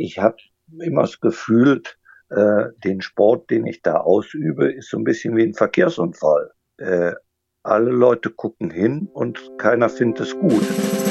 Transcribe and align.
ich 0.00 0.18
habe 0.18 0.36
immer 0.80 1.02
das 1.02 1.20
Gefühl, 1.20 1.82
äh, 2.30 2.64
den 2.84 3.00
Sport, 3.02 3.50
den 3.50 3.66
ich 3.66 3.82
da 3.82 3.96
ausübe, 3.96 4.72
ist 4.72 4.88
so 4.88 4.98
ein 4.98 5.04
bisschen 5.04 5.36
wie 5.36 5.42
ein 5.42 5.54
Verkehrsunfall. 5.54 6.52
Äh, 6.78 7.12
alle 7.62 7.90
Leute 7.90 8.30
gucken 8.30 8.70
hin 8.70 9.08
und 9.12 9.58
keiner 9.58 9.90
findet 9.90 10.20
es 10.20 10.38
gut. 10.38 11.09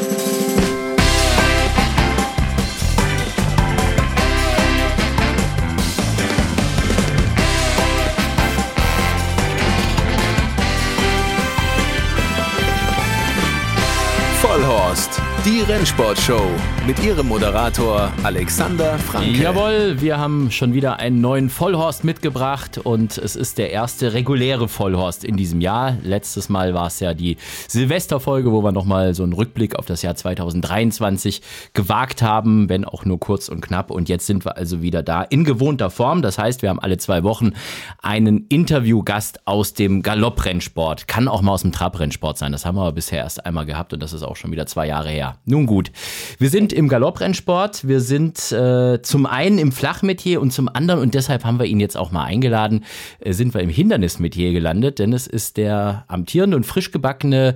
Rennsportshow 15.80 16.41
mit 16.86 17.02
ihrem 17.05 17.30
Moderator 17.30 18.11
Alexander 18.23 19.00
Franke. 19.00 19.29
Jawohl, 19.29 20.02
wir 20.02 20.18
haben 20.18 20.52
schon 20.52 20.73
wieder 20.73 21.00
einen 21.00 21.21
neuen 21.21 21.50
Vollhorst 21.50 22.04
mitgebracht 22.04 22.78
und 22.78 23.18
es 23.18 23.38
ist 23.38 23.57
der 23.57 23.71
erste 23.71 24.11
reguläre 24.11 24.68
Vollhorst 24.68 25.24
in 25.24 25.38
diesem 25.38 25.61
Jahr. 25.61 25.96
Letztes 26.04 26.50
Mal 26.50 26.74
war 26.74 26.88
es 26.88 27.00
ja 27.00 27.14
die 27.14 27.38
Silvesterfolge, 27.69 28.52
wo 28.52 28.61
wir 28.61 28.74
nochmal 28.74 29.14
so 29.14 29.24
einen 29.24 29.32
Rückblick 29.32 29.78
auf 29.78 29.86
das 29.86 30.02
Jahr 30.02 30.15
2023 30.15 31.42
gewagt 31.74 32.22
haben, 32.22 32.67
wenn 32.67 32.83
auch 32.83 33.05
nur 33.05 33.17
kurz 33.17 33.47
und 33.47 33.61
knapp. 33.61 33.89
Und 33.89 34.09
jetzt 34.09 34.25
sind 34.25 34.44
wir 34.44 34.58
also 34.58 34.81
wieder 34.81 35.02
da 35.02 35.22
in 35.22 35.45
gewohnter 35.45 35.89
Form. 35.89 36.22
Das 36.22 36.38
heißt, 36.38 36.61
wir 36.61 36.72
haben 36.72 36.80
alle 36.80 36.97
zwei 36.97 37.23
Wochen 37.23 37.53
einen 38.02 38.47
Interviewgast 38.50 39.47
aus 39.47 39.75
dem 39.75 40.02
Galopprennsport. 40.02 41.08
Kann 41.08 41.30
auch 41.30 41.41
mal 41.41 41.53
aus 41.53 41.61
dem 41.61 41.72
Trabrennsport 41.72 42.38
sein. 42.38 42.52
Das 42.52 42.66
haben 42.66 42.75
wir 42.75 42.81
aber 42.81 42.91
bisher 42.91 43.19
erst 43.19 43.45
einmal 43.45 43.66
gehabt 43.66 43.94
und 43.94 44.03
das 44.03 44.11
ist 44.11 44.23
auch 44.23 44.36
schon 44.36 44.52
wieder 44.52 44.66
zwei 44.66 44.86
Jahre 44.86 45.08
her. 45.08 45.38
Nun 45.45 45.69
gut, 45.69 45.91
wir 46.39 46.50
sind 46.50 46.73
im 46.73 46.89
Galopprennsport, 46.89 47.88
wir 47.88 48.02
sind 48.02 48.52
äh, 48.52 49.02
zum 49.03 49.27
einen 49.27 49.59
im 49.59 49.72
Flachmetier 49.72 50.41
und 50.41 50.52
zum 50.52 50.67
anderen, 50.67 51.00
und 51.00 51.14
deshalb 51.14 51.45
haben 51.45 51.59
wir 51.59 51.67
ihn 51.67 51.80
jetzt 51.80 51.95
auch 51.95 52.11
mal 52.11 52.25
eingeladen, 52.25 52.83
äh, 53.19 53.33
sind 53.33 53.53
wir 53.53 53.61
im 53.61 53.69
Hindernismetier 53.69 54.52
gelandet, 54.52 54.97
denn 54.97 55.13
es 55.13 55.27
ist 55.27 55.57
der 55.57 56.05
amtierende 56.07 56.57
und 56.57 56.66
frisch 56.66 56.89
gebackene 56.91 57.53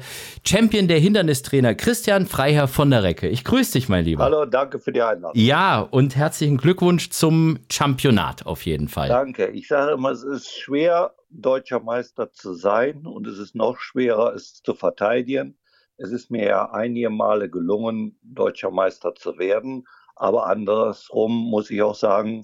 Champion 0.48 0.88
der 0.88 1.00
Hindernistrainer 1.00 1.74
Christian 1.74 2.28
Freiherr 2.28 2.68
von 2.68 2.92
der 2.92 3.02
Recke. 3.02 3.28
Ich 3.28 3.44
grüße 3.44 3.74
dich, 3.74 3.90
mein 3.90 4.06
Lieber. 4.06 4.26
Hallo, 4.26 4.46
danke 4.46 4.78
für 4.78 4.92
die 4.92 5.02
Einladung. 5.02 5.32
Ja, 5.34 5.80
und 5.82 6.16
herzlichen 6.16 6.58
Glückwunsch 6.58 7.10
zum 7.10 7.58
Championat 7.72 8.46
auf 8.46 8.64
jeden 8.68 8.90
Fall. 8.90 9.10
Danke. 9.10 9.48
Ich 9.48 9.68
sage 9.68 9.94
immer, 9.94 10.12
es 10.12 10.22
ist 10.22 10.56
schwer, 10.56 11.16
deutscher 11.32 11.80
Meister 11.80 12.32
zu 12.32 12.54
sein 12.54 13.08
und 13.08 13.26
es 13.26 13.40
ist 13.40 13.56
noch 13.56 13.80
schwerer, 13.80 14.36
es 14.36 14.62
zu 14.62 14.76
verteidigen. 14.76 15.58
Es 15.98 16.12
ist 16.12 16.32
mir 16.32 16.46
ja 16.46 16.72
einige 16.72 17.10
Male 17.10 17.50
gelungen, 17.50 18.18
deutscher 18.24 18.72
Meister 18.72 19.16
zu 19.16 19.38
werden. 19.38 19.88
Aber 20.16 20.48
andersrum 20.48 21.32
muss 21.50 21.70
ich 21.70 21.82
auch 21.82 21.96
sagen, 21.96 22.44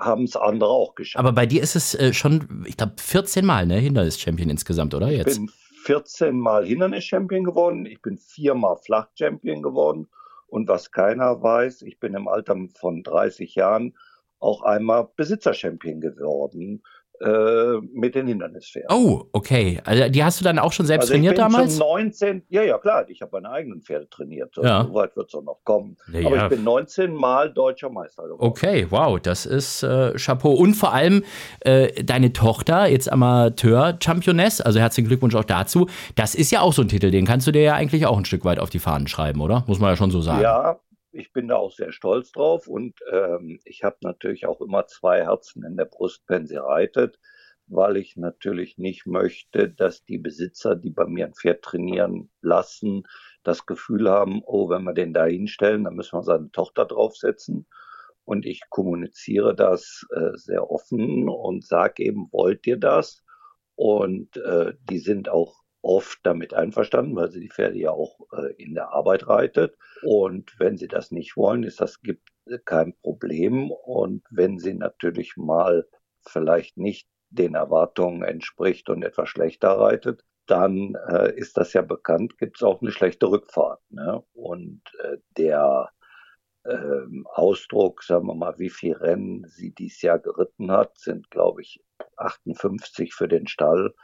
haben 0.00 0.24
es 0.24 0.36
andere 0.36 0.70
auch 0.70 0.94
geschafft. 0.94 1.20
Aber 1.20 1.32
bei 1.32 1.46
dir 1.46 1.62
ist 1.62 1.76
es 1.76 1.94
äh, 1.94 2.12
schon, 2.12 2.64
ich 2.66 2.76
glaube, 2.76 2.94
14 2.98 3.44
Mal, 3.44 3.66
ne, 3.66 3.78
Hindernis-Champion 3.78 4.50
insgesamt, 4.50 4.94
oder 4.94 5.10
jetzt? 5.10 5.32
Ich 5.32 5.38
bin 5.38 5.50
14 5.84 6.38
Mal 6.38 6.66
Hindernis-Champion 6.66 7.44
geworden. 7.44 7.86
Ich 7.86 8.00
bin 8.02 8.18
viermal 8.18 8.76
Flach-Champion 8.76 9.62
geworden. 9.62 10.08
Und 10.48 10.68
was 10.68 10.90
keiner 10.90 11.42
weiß, 11.42 11.82
ich 11.82 12.00
bin 12.00 12.14
im 12.14 12.28
Alter 12.28 12.56
von 12.78 13.02
30 13.02 13.54
Jahren 13.54 13.94
auch 14.38 14.62
einmal 14.62 15.08
Besitzer-Champion 15.16 16.00
geworden 16.00 16.82
äh, 17.20 17.80
mit 17.92 18.14
den 18.14 18.26
Hindernispferden. 18.26 18.94
Oh, 18.94 19.24
okay. 19.32 19.80
Also 19.84 20.08
die 20.08 20.22
hast 20.22 20.40
du 20.40 20.44
dann 20.44 20.58
auch 20.58 20.72
schon 20.72 20.86
selbst 20.86 21.04
also 21.04 21.14
trainiert 21.14 21.34
ich 21.34 21.44
bin 21.44 21.52
damals? 21.52 21.76
Zum 21.76 21.86
19, 21.86 22.42
ja, 22.48 22.62
ja, 22.62 22.78
klar. 22.78 23.08
Ich 23.08 23.22
habe 23.22 23.30
meine 23.32 23.50
eigenen 23.50 23.82
Pferde 23.82 24.08
trainiert. 24.08 24.54
Ja. 24.56 24.84
So 24.84 24.94
weit 24.94 25.16
wird 25.16 25.28
es 25.28 25.34
auch 25.34 25.42
noch 25.42 25.58
kommen. 25.64 25.96
Ja, 26.12 26.26
Aber 26.26 26.44
ich 26.44 26.48
bin 26.48 26.64
19 26.64 27.14
Mal 27.14 27.52
deutscher 27.52 27.90
Meister 27.90 28.24
geworden. 28.24 28.42
Okay, 28.42 28.86
wow, 28.90 29.18
das 29.20 29.46
ist 29.46 29.82
äh, 29.82 30.12
Chapeau. 30.16 30.52
Und 30.52 30.74
vor 30.74 30.92
allem 30.92 31.24
äh, 31.60 32.02
deine 32.02 32.32
Tochter, 32.32 32.86
jetzt 32.86 33.10
Amateur-Championess, 33.10 34.60
also 34.60 34.78
herzlichen 34.78 35.08
Glückwunsch 35.08 35.34
auch 35.34 35.44
dazu. 35.44 35.88
Das 36.14 36.34
ist 36.34 36.50
ja 36.50 36.60
auch 36.60 36.72
so 36.72 36.82
ein 36.82 36.88
Titel, 36.88 37.10
den 37.10 37.26
kannst 37.26 37.46
du 37.46 37.52
dir 37.52 37.62
ja 37.62 37.74
eigentlich 37.74 38.06
auch 38.06 38.18
ein 38.18 38.24
Stück 38.24 38.44
weit 38.44 38.58
auf 38.58 38.70
die 38.70 38.78
Fahnen 38.78 39.08
schreiben, 39.08 39.40
oder? 39.40 39.64
Muss 39.66 39.78
man 39.78 39.90
ja 39.90 39.96
schon 39.96 40.10
so 40.10 40.20
sagen. 40.20 40.42
Ja, 40.42 40.78
ich 41.16 41.32
bin 41.32 41.48
da 41.48 41.56
auch 41.56 41.72
sehr 41.72 41.92
stolz 41.92 42.30
drauf 42.32 42.68
und 42.68 42.98
ähm, 43.10 43.58
ich 43.64 43.82
habe 43.84 43.96
natürlich 44.02 44.46
auch 44.46 44.60
immer 44.60 44.86
zwei 44.86 45.22
Herzen 45.24 45.64
in 45.64 45.76
der 45.76 45.86
Brust, 45.86 46.22
wenn 46.28 46.46
sie 46.46 46.56
reitet, 46.56 47.18
weil 47.66 47.96
ich 47.96 48.16
natürlich 48.16 48.78
nicht 48.78 49.06
möchte, 49.06 49.68
dass 49.68 50.04
die 50.04 50.18
Besitzer, 50.18 50.76
die 50.76 50.90
bei 50.90 51.06
mir 51.06 51.26
ein 51.26 51.34
Pferd 51.34 51.62
trainieren 51.62 52.30
lassen, 52.40 53.04
das 53.42 53.66
Gefühl 53.66 54.08
haben, 54.08 54.42
oh, 54.44 54.68
wenn 54.68 54.84
wir 54.84 54.92
den 54.92 55.14
da 55.14 55.24
hinstellen, 55.24 55.84
dann 55.84 55.94
müssen 55.94 56.18
wir 56.18 56.22
seine 56.22 56.50
Tochter 56.50 56.84
draufsetzen. 56.84 57.66
Und 58.24 58.44
ich 58.44 58.62
kommuniziere 58.70 59.54
das 59.54 60.04
äh, 60.10 60.36
sehr 60.36 60.70
offen 60.70 61.28
und 61.28 61.64
sage 61.64 62.02
eben, 62.04 62.28
wollt 62.32 62.66
ihr 62.66 62.76
das? 62.76 63.22
Und 63.76 64.36
äh, 64.38 64.74
die 64.90 64.98
sind 64.98 65.28
auch 65.28 65.62
oft 65.86 66.18
damit 66.24 66.52
einverstanden, 66.52 67.14
weil 67.14 67.30
sie 67.30 67.40
die 67.40 67.48
Pferde 67.48 67.78
ja 67.78 67.90
auch 67.90 68.18
äh, 68.32 68.52
in 68.60 68.74
der 68.74 68.90
Arbeit 68.90 69.28
reitet. 69.28 69.76
Und 70.02 70.58
wenn 70.58 70.76
sie 70.76 70.88
das 70.88 71.12
nicht 71.12 71.36
wollen, 71.36 71.62
ist 71.62 71.80
das 71.80 72.00
gibt 72.00 72.28
kein 72.64 72.94
Problem. 73.02 73.70
Und 73.70 74.24
wenn 74.30 74.58
sie 74.58 74.74
natürlich 74.74 75.36
mal 75.36 75.86
vielleicht 76.26 76.76
nicht 76.76 77.08
den 77.30 77.54
Erwartungen 77.54 78.22
entspricht 78.22 78.88
und 78.88 79.04
etwas 79.04 79.28
schlechter 79.28 79.70
reitet, 79.78 80.24
dann 80.46 80.96
äh, 81.08 81.32
ist 81.36 81.56
das 81.56 81.72
ja 81.72 81.82
bekannt, 81.82 82.36
gibt 82.38 82.56
es 82.56 82.62
auch 82.62 82.82
eine 82.82 82.90
schlechte 82.90 83.30
Rückfahrt. 83.30 83.80
Ne? 83.90 84.24
Und 84.32 84.82
äh, 85.02 85.18
der 85.36 85.90
ähm, 86.64 87.26
Ausdruck, 87.32 88.02
sagen 88.02 88.26
wir 88.26 88.34
mal, 88.34 88.58
wie 88.58 88.70
viel 88.70 88.94
Rennen 88.94 89.46
sie 89.46 89.72
dieses 89.72 90.02
Jahr 90.02 90.18
geritten 90.18 90.72
hat, 90.72 90.98
sind, 90.98 91.30
glaube 91.30 91.62
ich, 91.62 91.80
58 92.16 93.14
für 93.14 93.28
den 93.28 93.46
Stall 93.46 93.94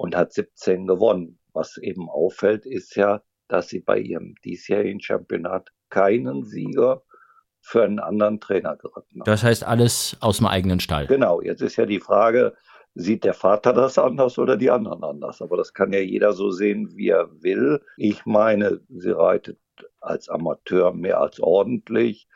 und 0.00 0.16
hat 0.16 0.32
17 0.32 0.86
gewonnen. 0.86 1.38
Was 1.52 1.76
eben 1.76 2.08
auffällt, 2.08 2.64
ist 2.64 2.96
ja, 2.96 3.22
dass 3.48 3.68
sie 3.68 3.80
bei 3.80 3.98
ihrem 3.98 4.34
diesjährigen 4.44 5.00
Championat 5.00 5.68
keinen 5.90 6.42
Sieger 6.44 7.02
für 7.60 7.82
einen 7.82 7.98
anderen 7.98 8.40
Trainer 8.40 8.76
geritten 8.76 9.20
hat. 9.20 9.28
Das 9.28 9.42
heißt 9.42 9.62
alles 9.62 10.16
aus 10.20 10.38
dem 10.38 10.46
eigenen 10.46 10.80
Stall. 10.80 11.06
Genau, 11.06 11.42
jetzt 11.42 11.60
ist 11.60 11.76
ja 11.76 11.84
die 11.84 12.00
Frage, 12.00 12.54
sieht 12.94 13.24
der 13.24 13.34
Vater 13.34 13.74
das 13.74 13.98
anders 13.98 14.38
oder 14.38 14.56
die 14.56 14.70
anderen 14.70 15.04
anders? 15.04 15.42
Aber 15.42 15.58
das 15.58 15.74
kann 15.74 15.92
ja 15.92 16.00
jeder 16.00 16.32
so 16.32 16.50
sehen, 16.50 16.96
wie 16.96 17.10
er 17.10 17.28
will. 17.42 17.82
Ich 17.98 18.24
meine, 18.24 18.80
sie 18.88 19.10
reitet 19.10 19.58
als 20.00 20.30
Amateur 20.30 20.94
mehr 20.94 21.20
als 21.20 21.40
ordentlich 21.40 22.26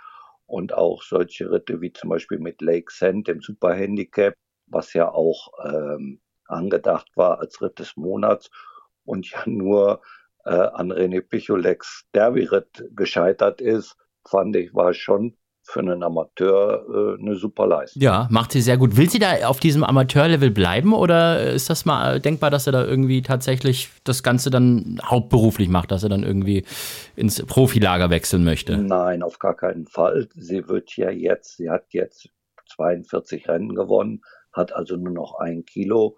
und 0.45 0.75
auch 0.75 1.03
solche 1.03 1.51
Ritte 1.51 1.81
wie 1.81 1.95
zum 1.95 2.11
Beispiel 2.11 2.39
mit 2.39 2.61
Lake 2.61 2.93
Sand 2.93 3.31
im 3.31 3.41
Superhandicap, 3.41 4.35
was 4.67 4.93
ja 4.93 5.11
auch 5.11 5.49
ähm, 5.65 6.21
angedacht 6.47 7.09
war 7.15 7.41
als 7.41 7.60
Ritt 7.60 7.78
des 7.78 7.97
Monats 7.97 8.50
und 9.05 9.31
ja 9.31 9.43
nur 9.47 10.00
äh, 10.44 10.50
an 10.50 10.93
René 10.93 11.21
Picholex 11.21 12.05
Derby-Ritt 12.15 12.84
gescheitert 12.94 13.60
ist, 13.60 13.97
fand 14.25 14.56
ich, 14.56 14.75
war 14.75 14.94
schon 14.94 15.37
für 15.66 15.81
einen 15.81 16.03
Amateur 16.03 17.16
äh, 17.16 17.21
eine 17.21 17.37
super 17.37 17.66
Leistung. 17.66 18.03
Ja, 18.03 18.28
macht 18.31 18.53
sie 18.53 18.60
sehr 18.60 18.77
gut. 18.77 18.97
Will 18.99 19.09
sie 19.09 19.19
da 19.19 19.47
auf 19.47 19.60
diesem 19.60 19.83
Amateurlevel 19.83 20.50
bleiben 20.50 20.93
oder 20.93 21.53
ist 21.53 21.71
das 21.71 21.87
mal 21.87 22.21
denkbar, 22.21 22.50
dass 22.50 22.66
er 22.66 22.72
da 22.72 22.84
irgendwie 22.84 23.22
tatsächlich 23.22 23.88
das 24.04 24.22
Ganze 24.22 24.50
dann 24.50 25.00
hauptberuflich 25.03 25.71
macht, 25.71 25.91
dass 25.91 26.03
er 26.03 26.10
dann 26.10 26.22
irgendwie 26.22 26.65
ins 27.16 27.43
Profilager 27.44 28.10
wechseln 28.10 28.44
möchte? 28.44 28.77
Nein, 28.77 29.22
auf 29.22 29.38
gar 29.38 29.56
keinen 29.56 29.87
Fall. 29.87 30.28
Sie 30.34 30.69
wird 30.69 30.94
ja 30.97 31.10
jetzt, 31.10 31.56
sie 31.56 31.71
hat 31.71 31.87
jetzt 31.91 32.28
42 32.75 33.49
Rennen 33.49 33.75
gewonnen, 33.75 34.21
hat 34.53 34.75
also 34.75 34.97
nur 34.97 35.15
noch 35.15 35.38
ein 35.38 35.65
Kilo. 35.65 36.16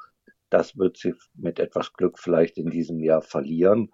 Das 0.51 0.77
wird 0.77 0.97
sie 0.97 1.15
mit 1.35 1.59
etwas 1.59 1.93
Glück 1.93 2.19
vielleicht 2.19 2.59
in 2.59 2.71
diesem 2.71 3.01
Jahr 3.01 3.23
verlieren. 3.23 3.91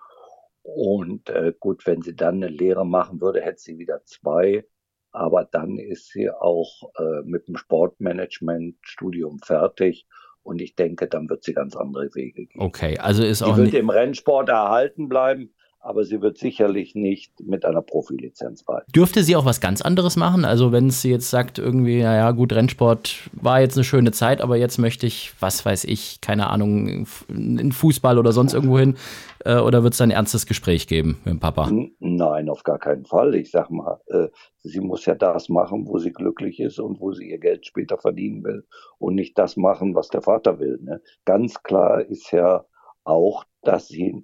Und 0.62 1.28
äh, 1.30 1.52
gut, 1.58 1.86
wenn 1.86 2.02
sie 2.02 2.14
dann 2.14 2.36
eine 2.36 2.48
Lehre 2.48 2.86
machen 2.86 3.20
würde, 3.20 3.40
hätte 3.40 3.60
sie 3.60 3.78
wieder 3.78 4.02
zwei. 4.04 4.64
Aber 5.10 5.44
dann 5.44 5.78
ist 5.78 6.10
sie 6.10 6.30
auch 6.30 6.90
äh, 6.98 7.22
mit 7.24 7.48
dem 7.48 7.56
Sportmanagement-Studium 7.56 9.40
fertig. 9.40 10.06
Und 10.42 10.60
ich 10.60 10.74
denke, 10.74 11.06
dann 11.06 11.28
wird 11.28 11.44
sie 11.44 11.52
ganz 11.52 11.76
andere 11.76 12.08
Wege 12.14 12.46
gehen. 12.46 12.60
Okay, 12.60 12.98
also 12.98 13.22
ist 13.22 13.42
auch. 13.42 13.56
Sie 13.56 13.62
wird 13.62 13.74
im 13.74 13.90
Rennsport 13.90 14.48
erhalten 14.48 15.08
bleiben, 15.08 15.54
aber 15.82 16.04
sie 16.04 16.22
wird 16.22 16.38
sicherlich 16.38 16.94
nicht 16.94 17.32
mit 17.40 17.64
einer 17.64 17.82
Profilizenz 17.82 18.68
reiten. 18.68 18.90
Dürfte 18.92 19.24
sie 19.24 19.34
auch 19.34 19.44
was 19.44 19.60
ganz 19.60 19.82
anderes 19.82 20.16
machen? 20.16 20.44
Also, 20.44 20.70
wenn 20.70 20.90
sie 20.90 21.10
jetzt 21.10 21.28
sagt, 21.28 21.58
irgendwie, 21.58 22.02
naja, 22.02 22.30
gut, 22.30 22.52
Rennsport 22.52 23.30
war 23.32 23.60
jetzt 23.60 23.76
eine 23.76 23.84
schöne 23.84 24.12
Zeit, 24.12 24.40
aber 24.40 24.56
jetzt 24.56 24.78
möchte 24.78 25.06
ich, 25.06 25.32
was 25.40 25.66
weiß 25.66 25.84
ich, 25.84 26.20
keine 26.20 26.50
Ahnung, 26.50 27.06
in 27.28 27.72
Fußball 27.72 28.16
oder 28.18 28.32
sonst 28.32 28.54
irgendwo 28.54 28.78
hin. 28.78 28.96
Äh, 29.44 29.58
oder 29.58 29.82
wird 29.82 29.94
es 29.94 30.00
ein 30.00 30.12
ernstes 30.12 30.46
Gespräch 30.46 30.86
geben 30.86 31.18
mit 31.24 31.34
dem 31.34 31.40
Papa? 31.40 31.68
Nein, 31.98 32.48
auf 32.48 32.62
gar 32.62 32.78
keinen 32.78 33.04
Fall. 33.04 33.34
Ich 33.34 33.50
sag 33.50 33.70
mal, 33.70 34.00
äh, 34.06 34.28
sie 34.62 34.80
muss 34.80 35.04
ja 35.06 35.16
das 35.16 35.48
machen, 35.48 35.88
wo 35.88 35.98
sie 35.98 36.12
glücklich 36.12 36.60
ist 36.60 36.78
und 36.78 37.00
wo 37.00 37.12
sie 37.12 37.28
ihr 37.28 37.38
Geld 37.38 37.66
später 37.66 37.98
verdienen 37.98 38.44
will 38.44 38.64
und 38.98 39.16
nicht 39.16 39.36
das 39.36 39.56
machen, 39.56 39.96
was 39.96 40.08
der 40.08 40.22
Vater 40.22 40.60
will. 40.60 40.78
Ne? 40.80 41.00
Ganz 41.24 41.62
klar 41.62 42.02
ist 42.02 42.30
ja 42.30 42.64
auch, 43.04 43.44
dass 43.62 43.88
sie 43.88 44.22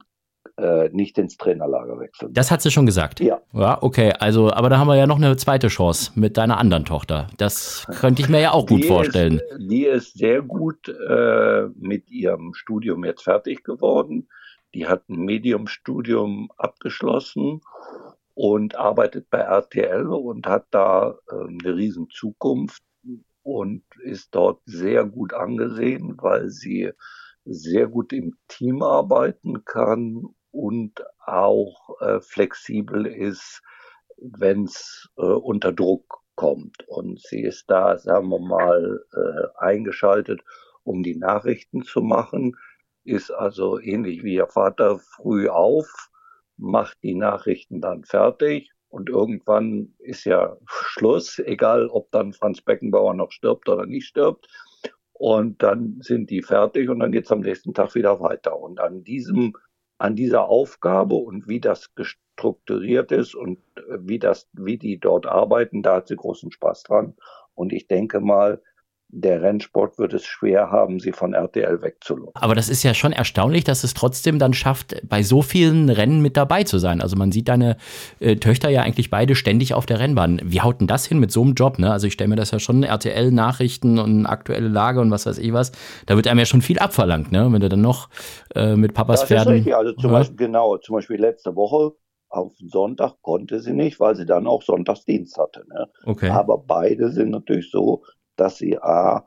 äh, 0.59 0.89
nicht 0.91 1.17
ins 1.19 1.37
Trainerlager 1.37 1.99
wechseln. 2.01 2.33
Das 2.33 2.51
hat 2.51 2.63
sie 2.63 2.71
schon 2.71 2.85
gesagt. 2.85 3.21
Ja. 3.21 3.41
Ja, 3.53 3.81
okay. 3.81 4.13
Also, 4.19 4.53
aber 4.53 4.69
da 4.69 4.79
haben 4.79 4.89
wir 4.89 4.97
ja 4.97 5.07
noch 5.07 5.17
eine 5.17 5.37
zweite 5.37 5.69
Chance 5.69 6.13
mit 6.17 6.37
deiner 6.37 6.59
anderen 6.59 6.85
Tochter. 6.85 7.29
Das 7.37 7.87
könnte 8.01 8.23
ich 8.23 8.29
mir 8.29 8.41
ja 8.41 8.53
auch 8.53 8.67
gut 8.67 8.83
die 8.83 8.89
vorstellen. 8.89 9.35
Ist, 9.39 9.59
die 9.59 9.85
ist 9.85 10.19
sehr 10.19 10.43
gut 10.43 10.89
äh, 10.89 11.69
mit 11.77 12.11
ihrem 12.11 12.55
Studium 12.55 13.05
jetzt 13.05 13.23
fertig 13.23 13.63
geworden. 13.63 14.29
Die 14.75 14.87
hat 14.87 15.09
ein 15.09 15.25
Mediumstudium 15.25 16.51
abgeschlossen 16.57 17.61
und 18.35 18.77
arbeitet 18.77 19.31
bei 19.31 19.39
RTL 19.39 20.09
und 20.09 20.47
hat 20.47 20.67
da 20.71 21.15
äh, 21.31 21.35
eine 21.35 21.77
riesen 21.77 22.09
Zukunft 22.11 22.83
und 23.43 23.83
ist 24.03 24.35
dort 24.35 24.61
sehr 24.67 25.05
gut 25.05 25.33
angesehen, 25.33 26.17
weil 26.19 26.51
sie 26.51 26.91
sehr 27.45 27.87
gut 27.87 28.13
im 28.13 28.37
Team 28.49 28.83
arbeiten 28.83 29.65
kann 29.65 30.35
und 30.59 31.05
auch 31.25 32.01
äh, 32.01 32.21
flexibel 32.21 33.07
ist, 33.07 33.63
wenn 34.17 34.65
es 34.65 35.09
äh, 35.17 35.23
unter 35.23 35.73
Druck 35.73 36.19
kommt. 36.35 36.83
Und 36.89 37.21
sie 37.21 37.43
ist 37.43 37.71
da, 37.71 37.97
sagen 37.97 38.29
wir 38.29 38.41
mal, 38.41 39.05
äh, 39.13 39.61
eingeschaltet, 39.65 40.41
um 40.83 41.05
die 41.05 41.15
Nachrichten 41.15 41.83
zu 41.83 42.01
machen, 42.01 42.57
ist 43.05 43.31
also 43.31 43.79
ähnlich 43.79 44.25
wie 44.25 44.35
ihr 44.35 44.49
Vater 44.49 44.99
früh 44.99 45.49
auf, 45.49 46.11
macht 46.57 46.99
die 47.05 47.15
Nachrichten 47.15 47.81
dann 47.81 48.03
fertig 48.03 48.73
und 48.89 49.09
irgendwann 49.09 49.95
ist 49.99 50.25
ja 50.25 50.57
Schluss, 50.67 51.39
egal 51.39 51.87
ob 51.87 52.11
dann 52.11 52.33
Franz 52.33 52.63
Beckenbauer 52.63 53.15
noch 53.15 53.31
stirbt 53.31 53.69
oder 53.69 53.87
nicht 53.87 54.07
stirbt. 54.07 54.49
Und 55.13 55.63
dann 55.63 55.99
sind 56.01 56.31
die 56.31 56.43
fertig 56.43 56.89
und 56.89 57.01
dann 57.01 57.13
geht 57.13 57.25
es 57.25 57.33
am 57.33 57.41
nächsten 57.41 57.75
Tag 57.75 57.95
wieder 57.95 58.21
weiter. 58.21 58.59
Und 58.59 58.81
an 58.81 59.05
diesem, 59.05 59.55
an 59.99 60.17
dieser 60.17 60.49
Aufgabe 60.49 61.17
und 61.17 61.49
wie 61.49 61.61
das 61.61 61.91
strukturiert 62.01 63.13
ist 63.13 63.35
und 63.35 63.59
äh, 63.77 63.99
wie 64.01 64.19
das, 64.19 64.49
wie 64.53 64.79
die 64.79 64.99
dort 64.99 65.27
arbeiten, 65.27 65.83
da 65.83 65.97
hat 65.97 66.09
sie 66.09 66.17
großen 66.17 66.53
Spaß 66.53 66.85
dran. 66.85 67.15
Und 67.55 67.73
ich 67.73 67.89
denke 67.89 68.21
mal, 68.21 68.63
der 69.11 69.41
Rennsport 69.41 69.99
wird 69.99 70.13
es 70.13 70.25
schwer 70.25 70.71
haben, 70.71 71.01
sie 71.01 71.13
von 71.13 71.33
RTL 71.33 71.81
wegzulocken. 71.81 72.35
Aber 72.35 72.55
das 72.55 72.69
ist 72.69 72.83
ja 72.83 72.93
schon 72.93 73.13
erstaunlich, 73.13 73.65
dass 73.65 73.83
es 73.83 73.95
trotzdem 73.95 74.39
dann 74.39 74.53
schafft, 74.53 74.97
bei 75.09 75.23
so 75.23 75.41
vielen 75.41 75.89
Rennen 75.89 76.21
mit 76.21 76.37
dabei 76.37 76.65
zu 76.65 76.79
sein. 76.79 77.01
Also 77.01 77.17
man 77.17 77.33
sieht 77.33 77.49
deine 77.49 77.79
äh, 78.21 78.37
Töchter 78.37 78.69
ja 78.69 78.83
eigentlich 78.83 79.09
beide 79.09 79.35
ständig 79.35 79.73
auf 79.73 79.87
der 79.87 79.99
Rennbahn. 79.99 80.41
Wie 80.45 80.61
haut 80.61 80.81
denn 80.81 80.87
das 80.87 81.07
hin 81.07 81.19
mit 81.19 81.33
so 81.33 81.43
einem 81.43 81.55
Job? 81.55 81.79
Ne? 81.79 81.91
Also 81.91 82.07
ich 82.07 82.13
stelle 82.13 82.29
mir 82.29 82.37
das 82.37 82.51
ja 82.51 82.59
schon 82.59 82.83
RTL-Nachrichten 82.83 83.99
und 83.99 84.27
aktuelle 84.27 84.69
Lage 84.69 85.01
und 85.01 85.11
was 85.11 85.25
weiß 85.25 85.39
ich 85.39 85.53
was. 85.53 85.73
Da 86.07 86.17
wird 86.17 86.27
einem 86.27 86.41
ja 86.41 86.47
schon 86.47 86.63
viel 86.63 86.79
abverlangt, 86.79 87.33
ne? 87.33 87.51
Wenn 87.51 87.61
du 87.61 87.69
dann 87.69 87.81
noch 87.81 88.11
äh, 88.55 88.77
mit 88.77 88.93
Papas 88.93 89.21
das 89.21 89.29
Pferden. 89.29 89.55
Ist 89.55 89.59
richtig. 89.61 89.75
Also 89.75 89.93
zum. 89.93 90.11
Beispiel, 90.11 90.37
genau, 90.37 90.77
zum 90.79 90.97
Beispiel 90.97 91.19
letzte 91.19 91.57
Woche 91.57 91.95
auf 92.29 92.53
Sonntag 92.59 93.15
konnte 93.23 93.61
sie 93.61 93.73
nicht, 93.73 94.01
weil 94.01 94.15
sie 94.15 94.27
dann 94.27 94.47
auch 94.47 94.63
Sonntagsdienst 94.63 95.39
hatte. 95.39 95.65
Ne? 95.69 95.89
Okay. 96.05 96.29
Aber 96.29 96.59
beide 96.59 97.11
sind 97.11 97.31
natürlich 97.31 97.71
so, 97.71 98.03
dass 98.39 98.59
sie 98.59 98.79
A, 98.79 99.25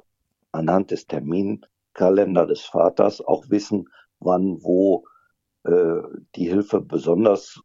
anhand 0.51 0.91
des 0.91 1.07
Terminkalender 1.07 2.45
des 2.45 2.61
Vaters 2.61 3.21
auch 3.21 3.49
wissen, 3.49 3.87
wann, 4.19 4.61
wo 4.61 5.05
äh, 5.63 6.01
die 6.35 6.49
Hilfe 6.49 6.81
besonders 6.81 7.61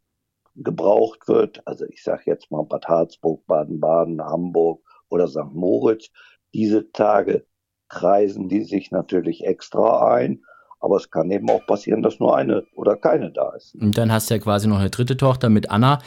gebraucht 0.54 1.28
wird. 1.28 1.66
Also 1.66 1.84
ich 1.87 2.02
sage 2.02 2.22
jetzt 2.26 2.50
mal 2.50 2.62
Bad 2.62 2.88
Harzburg, 2.88 3.46
Baden-Baden, 3.46 4.22
Hamburg 4.22 4.82
oder 5.08 5.28
St. 5.28 5.52
Moritz. 5.52 6.10
Diese 6.54 6.90
Tage 6.93 7.46
kreisen 7.88 8.48
die 8.48 8.64
sich 8.64 8.90
natürlich 8.90 9.44
extra 9.44 10.12
ein 10.14 10.43
aber 10.87 10.97
es 10.97 11.11
kann 11.11 11.29
eben 11.33 11.50
auch 11.50 11.67
passieren, 11.67 12.00
dass 12.00 12.21
nur 12.21 12.37
eine 12.37 12.65
oder 12.77 12.94
keine 12.94 13.33
da 13.33 13.50
ist. 13.56 13.75
Und 13.75 13.99
dann 13.99 14.12
hast 14.12 14.31
du 14.31 14.35
ja 14.35 14.41
quasi 14.41 14.69
noch 14.69 14.79
eine 14.79 14.88
dritte 14.88 15.17
Tochter 15.17 15.49
mit 15.49 15.69
Anna, 15.69 15.99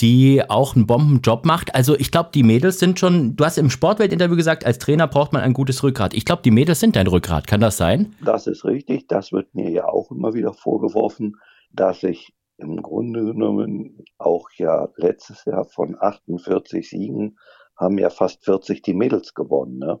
die 0.00 0.42
auch 0.46 0.76
einen 0.76 0.86
Bombenjob 0.86 1.46
macht. 1.46 1.74
Also 1.74 1.96
ich 1.96 2.10
glaube, 2.12 2.28
die 2.34 2.42
Mädels 2.42 2.78
sind 2.78 3.00
schon, 3.00 3.34
du 3.34 3.46
hast 3.46 3.56
im 3.56 3.70
Sportwelt-Interview 3.70 4.36
gesagt, 4.36 4.66
als 4.66 4.78
Trainer 4.78 5.08
braucht 5.08 5.32
man 5.32 5.40
ein 5.40 5.54
gutes 5.54 5.82
Rückgrat. 5.82 6.12
Ich 6.12 6.26
glaube, 6.26 6.42
die 6.42 6.50
Mädels 6.50 6.80
sind 6.80 6.96
dein 6.96 7.06
Rückgrat. 7.06 7.46
Kann 7.46 7.60
das 7.62 7.78
sein? 7.78 8.14
Das 8.22 8.46
ist 8.46 8.66
richtig. 8.66 9.08
Das 9.08 9.32
wird 9.32 9.54
mir 9.54 9.70
ja 9.70 9.88
auch 9.88 10.10
immer 10.10 10.34
wieder 10.34 10.52
vorgeworfen, 10.52 11.36
dass 11.72 12.02
ich 12.02 12.34
im 12.58 12.82
Grunde 12.82 13.24
genommen 13.24 14.04
auch 14.18 14.50
ja 14.58 14.88
letztes 14.96 15.46
Jahr 15.46 15.64
von 15.64 15.96
48 15.98 16.86
Siegen 16.86 17.38
haben 17.74 17.96
ja 17.98 18.10
fast 18.10 18.44
40 18.44 18.82
die 18.82 18.94
Mädels 18.94 19.32
gewonnen. 19.32 19.78
Ne? 19.78 20.00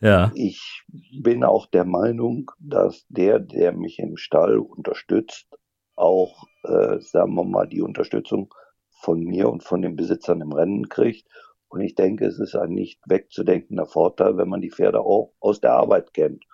Ja. 0.00 0.32
Ich 0.34 0.82
bin 1.12 1.44
auch 1.44 1.66
der 1.66 1.84
Meinung, 1.84 2.50
dass 2.58 3.04
der, 3.08 3.38
der 3.38 3.72
mich 3.72 3.98
im 3.98 4.16
Stall 4.16 4.58
unterstützt, 4.58 5.46
auch, 5.94 6.44
äh, 6.64 6.98
sagen 7.00 7.34
wir 7.34 7.44
mal, 7.44 7.68
die 7.68 7.82
Unterstützung 7.82 8.52
von 8.88 9.20
mir 9.20 9.48
und 9.48 9.62
von 9.62 9.82
den 9.82 9.96
Besitzern 9.96 10.40
im 10.40 10.52
Rennen 10.52 10.88
kriegt. 10.88 11.28
Und 11.68 11.82
ich 11.82 11.94
denke, 11.94 12.26
es 12.26 12.38
ist 12.38 12.56
ein 12.56 12.70
nicht 12.70 13.00
wegzudenkender 13.06 13.86
Vorteil, 13.86 14.36
wenn 14.36 14.48
man 14.48 14.60
die 14.60 14.70
Pferde 14.70 15.00
auch 15.00 15.34
aus 15.40 15.60
der 15.60 15.74
Arbeit 15.74 16.14
kennt. 16.14 16.44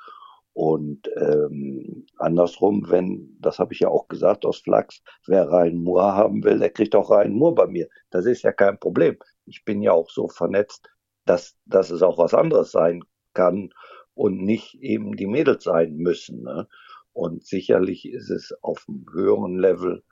Und 0.53 1.09
ähm, 1.17 2.07
andersrum, 2.19 2.87
wenn, 2.89 3.37
das 3.41 3.59
habe 3.59 3.75
ich 3.75 3.81
ja 3.81 3.89
auch 3.89 4.09
gesagt 4.09 4.45
aus 4.47 4.59
Flachs, 4.59 5.03
wer 5.27 5.51
Rhein 5.51 5.77
Moor 5.77 6.15
haben 6.15 6.43
will, 6.45 6.59
der 6.59 6.71
kriegt 6.71 6.97
auch 6.97 7.11
Rhein 7.11 7.33
Moor 7.33 7.55
bei 7.55 7.67
mir. 7.67 7.89
Das 8.11 8.27
ist 8.27 8.43
ja 8.43 8.53
kein 8.53 8.79
Problem. 8.81 9.19
Ich 9.45 9.65
bin 9.65 9.83
ja 9.83 9.93
auch 9.93 10.11
so 10.11 10.29
vernetzt, 10.29 10.89
dass, 11.27 11.57
dass 11.67 11.91
es 11.91 12.03
auch 12.03 12.19
was 12.19 12.35
anderes 12.35 12.73
sein 12.73 13.03
kann 13.37 13.71
und 14.15 14.43
nicht 14.43 14.75
eben 14.81 15.15
die 15.17 15.27
Mädels 15.27 15.65
sein 15.65 15.97
müssen. 15.97 16.43
Ne? 16.43 16.67
Und 17.13 17.47
sicherlich 17.47 18.09
ist 18.09 18.31
es 18.31 18.53
auf 18.63 18.87
einem 18.89 19.07
höheren 19.13 19.59
Level 19.59 20.03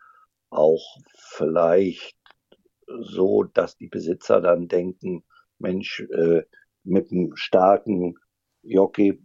auch 0.50 0.84
vielleicht 1.16 2.16
so, 2.86 3.44
dass 3.44 3.76
die 3.76 3.88
Besitzer 3.88 4.40
dann 4.40 4.68
denken, 4.68 5.24
Mensch, 5.58 6.00
äh, 6.00 6.42
mit 6.84 7.10
einem 7.10 7.34
starken 7.34 8.16
Jockey 8.62 9.24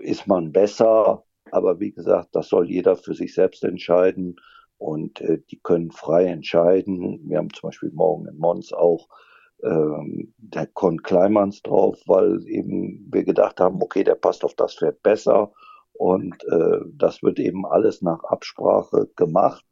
ist 0.00 0.26
man 0.26 0.52
besser. 0.52 1.24
Aber 1.50 1.78
wie 1.78 1.92
gesagt, 1.92 2.30
das 2.32 2.48
soll 2.48 2.70
jeder 2.70 2.96
für 2.96 3.14
sich 3.14 3.34
selbst 3.34 3.62
entscheiden 3.64 4.36
und 4.78 5.20
äh, 5.20 5.38
die 5.50 5.60
können 5.60 5.90
frei 5.90 6.24
entscheiden. 6.26 7.28
Wir 7.28 7.38
haben 7.38 7.52
zum 7.52 7.68
Beispiel 7.68 7.92
morgen 7.92 8.26
in 8.26 8.38
Mons 8.38 8.72
auch 8.72 9.08
ähm, 9.62 10.34
der 10.38 10.66
Con 10.66 11.02
Kleimanns 11.02 11.62
drauf, 11.62 11.98
weil 12.06 12.46
eben 12.48 13.08
wir 13.10 13.24
gedacht 13.24 13.60
haben, 13.60 13.82
okay, 13.82 14.04
der 14.04 14.14
passt 14.14 14.44
auf 14.44 14.54
das 14.54 14.74
Pferd 14.76 15.02
besser. 15.02 15.52
Und 15.92 16.44
äh, 16.44 16.80
das 16.92 17.22
wird 17.22 17.38
eben 17.38 17.64
alles 17.64 18.02
nach 18.02 18.22
Absprache 18.24 19.08
gemacht. 19.16 19.64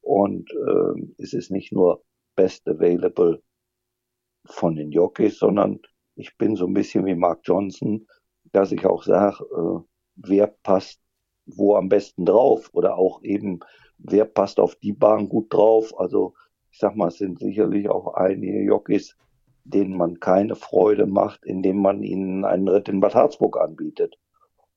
Und 0.00 0.50
äh, 0.52 1.12
es 1.18 1.32
ist 1.32 1.50
nicht 1.50 1.72
nur 1.72 2.02
best 2.36 2.68
available 2.68 3.42
von 4.46 4.76
den 4.76 4.90
Jockeys, 4.90 5.38
sondern 5.38 5.80
ich 6.14 6.36
bin 6.36 6.56
so 6.56 6.66
ein 6.66 6.74
bisschen 6.74 7.04
wie 7.04 7.14
Mark 7.14 7.40
Johnson, 7.44 8.06
dass 8.52 8.72
ich 8.72 8.86
auch 8.86 9.02
sage, 9.02 9.44
äh, 9.44 9.80
wer 10.16 10.46
passt 10.46 11.00
wo 11.46 11.74
am 11.74 11.88
besten 11.88 12.24
drauf? 12.24 12.70
Oder 12.72 12.96
auch 12.96 13.22
eben 13.22 13.60
wer 13.98 14.24
passt 14.24 14.60
auf 14.60 14.76
die 14.76 14.92
Bahn 14.92 15.28
gut 15.28 15.52
drauf. 15.52 15.98
Also 15.98 16.34
ich 16.70 16.78
sag 16.78 16.96
mal, 16.96 17.08
es 17.08 17.18
sind 17.18 17.38
sicherlich 17.38 17.88
auch 17.88 18.14
einige 18.14 18.62
Jockeys, 18.62 19.16
denen 19.64 19.96
man 19.96 20.20
keine 20.20 20.56
Freude 20.56 21.06
macht, 21.06 21.44
indem 21.44 21.78
man 21.78 22.02
ihnen 22.02 22.44
einen 22.44 22.68
Ritt 22.68 22.88
in 22.88 23.00
Bad 23.00 23.14
Harzburg 23.14 23.58
anbietet. 23.58 24.18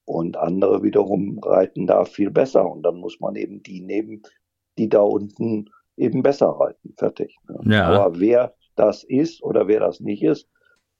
Und 0.05 0.37
andere 0.37 0.83
wiederum 0.83 1.39
reiten 1.39 1.87
da 1.87 2.05
viel 2.05 2.29
besser. 2.29 2.69
Und 2.69 2.83
dann 2.83 2.97
muss 2.97 3.19
man 3.19 3.35
eben 3.35 3.63
die 3.63 3.81
nehmen, 3.81 4.21
die 4.77 4.89
da 4.89 5.01
unten 5.01 5.69
eben 5.97 6.21
besser 6.21 6.47
reiten. 6.47 6.93
Fertig. 6.97 7.37
Ne? 7.47 7.75
Ja. 7.75 7.87
Aber 7.87 8.19
wer 8.19 8.53
das 8.75 9.03
ist 9.03 9.41
oder 9.41 9.67
wer 9.67 9.79
das 9.79 9.99
nicht 9.99 10.21
ist, 10.21 10.47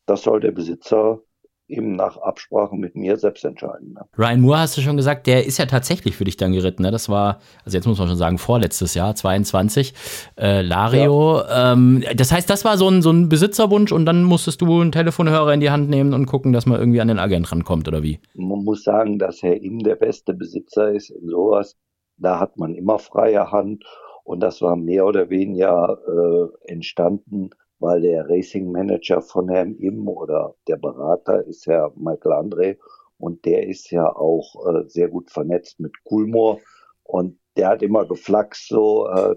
das 0.06 0.24
soll 0.24 0.40
der 0.40 0.52
Besitzer 0.52 1.22
eben 1.68 1.96
nach 1.96 2.18
Absprache 2.18 2.76
mit 2.76 2.96
mir 2.96 3.18
selbst 3.18 3.44
entscheiden. 3.44 3.94
Ne? 3.94 4.02
Ryan 4.18 4.42
Moore 4.42 4.60
hast 4.60 4.78
du 4.78 4.82
schon 4.82 4.98
gesagt, 4.98 5.28
der 5.28 5.46
ist 5.46 5.58
ja 5.58 5.66
tatsächlich 5.66 6.16
für 6.16 6.24
dich 6.24 6.38
dann 6.38 6.54
geritten. 6.54 6.84
Ne? 6.84 6.92
Das 6.92 7.10
war, 7.10 7.40
also 7.64 7.78
jetzt 7.78 7.88
muss 7.88 7.98
man 7.98 8.08
schon 8.08 8.18
sagen, 8.18 8.38
vorletztes 8.38 8.94
Jahr, 8.94 9.16
22. 9.16 9.94
Äh, 10.38 10.62
Lario. 10.62 11.40
Ja. 11.40 11.74
Ähm, 11.74 12.04
das 12.16 12.32
heißt, 12.32 12.50
das 12.50 12.66
war 12.66 12.78
so 12.78 12.88
ein, 12.88 13.02
so 13.02 13.12
ein 13.12 13.30
Besitzerwunsch 13.30 13.92
und 13.92 14.06
dann 14.06 14.24
musstest 14.24 14.62
du 14.62 14.82
einen 14.82 14.92
Telefonhörer 14.92 15.54
in 15.54 15.60
die 15.60 15.72
Hand 15.72 15.90
nehmen 15.90 16.14
und 16.14 16.28
gucken, 16.28 16.54
dass 16.54 16.66
man 16.66 16.80
irgendwie 16.80 17.02
an 17.02 17.08
den 17.08 17.20
Agent 17.20 17.52
rankommt 17.52 17.88
oder 17.88 18.04
wie? 18.04 18.20
Man 18.36 18.64
muss 18.64 18.84
sagen, 18.84 19.18
dass 19.18 19.42
Herr 19.42 19.62
Im 19.62 19.80
der 19.80 19.96
beste 19.96 20.34
Besitzer 20.34 20.92
ist 20.92 21.10
in 21.10 21.28
sowas. 21.28 21.76
Da 22.18 22.40
hat 22.40 22.58
man 22.58 22.76
immer 22.76 23.00
freie 23.00 23.52
Hand 23.52 23.84
und 24.24 24.40
das 24.40 24.62
war 24.62 24.76
mehr 24.76 25.06
oder 25.06 25.30
weniger 25.30 25.98
äh, 26.08 26.72
entstanden 26.72 27.50
weil 27.86 28.02
der 28.02 28.28
Racing 28.28 28.72
Manager 28.72 29.22
von 29.22 29.48
Herrn 29.48 29.76
Im 29.76 30.08
oder 30.08 30.56
der 30.68 30.78
Berater 30.78 31.46
ist 31.46 31.68
Herr 31.68 31.94
Michael 31.96 32.32
André 32.34 32.78
und 33.20 33.46
der 33.46 33.68
ist 33.68 33.92
ja 33.92 34.08
auch 34.08 34.56
äh, 34.68 34.88
sehr 34.88 35.08
gut 35.08 35.30
vernetzt 35.30 35.80
mit 35.80 35.94
Coolmore 36.04 36.60
und 37.04 37.38
der 37.58 37.70
hat 37.70 37.84
immer 37.84 38.06
geflaxt 38.08 38.68
so, 38.70 39.08
äh, 39.08 39.36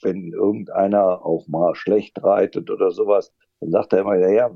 wenn 0.00 0.32
irgendeiner 0.32 1.26
auch 1.26 1.48
mal 1.48 1.74
schlecht 1.74 2.22
reitet 2.22 2.70
oder 2.70 2.92
sowas, 2.92 3.32
dann 3.58 3.72
sagt 3.72 3.92
er 3.92 4.02
immer, 4.02 4.16
ja, 4.16 4.30
ja 4.30 4.50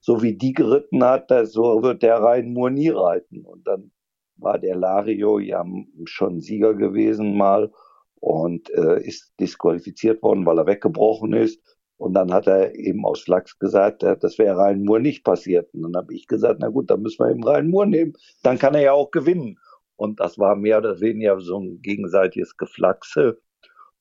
so 0.00 0.22
wie 0.22 0.36
die 0.36 0.52
geritten 0.52 1.02
hat, 1.02 1.32
so 1.44 1.82
wird 1.82 2.02
der 2.02 2.22
Rhein 2.22 2.52
nur 2.52 2.70
nie 2.70 2.90
reiten. 2.90 3.44
Und 3.44 3.66
dann 3.66 3.90
war 4.36 4.58
der 4.58 4.76
Lario 4.76 5.38
ja 5.38 5.64
schon 6.04 6.40
Sieger 6.40 6.74
gewesen 6.74 7.34
mal 7.34 7.72
und 8.20 8.70
äh, 8.70 9.02
ist 9.02 9.32
disqualifiziert 9.40 10.22
worden, 10.22 10.46
weil 10.46 10.58
er 10.58 10.66
weggebrochen 10.66 11.32
ist. 11.32 11.60
Und 11.98 12.14
dann 12.14 12.32
hat 12.32 12.46
er 12.46 12.76
eben 12.76 13.04
aus 13.04 13.22
Flachs 13.22 13.58
gesagt, 13.58 14.04
das 14.04 14.38
wäre 14.38 14.56
Rhein 14.56 14.84
Moore 14.84 15.00
nicht 15.00 15.24
passiert. 15.24 15.74
Und 15.74 15.82
dann 15.82 15.96
habe 15.96 16.14
ich 16.14 16.28
gesagt, 16.28 16.60
na 16.60 16.68
gut, 16.68 16.90
dann 16.90 17.02
müssen 17.02 17.24
wir 17.24 17.30
eben 17.30 17.42
Rhein 17.42 17.68
Moore 17.68 17.88
nehmen. 17.88 18.12
Dann 18.44 18.56
kann 18.56 18.74
er 18.74 18.82
ja 18.82 18.92
auch 18.92 19.10
gewinnen. 19.10 19.58
Und 19.96 20.20
das 20.20 20.38
war 20.38 20.54
mehr 20.54 20.78
oder 20.78 21.00
weniger 21.00 21.40
so 21.40 21.58
ein 21.58 21.82
gegenseitiges 21.82 22.56
Geflaxe, 22.56 23.40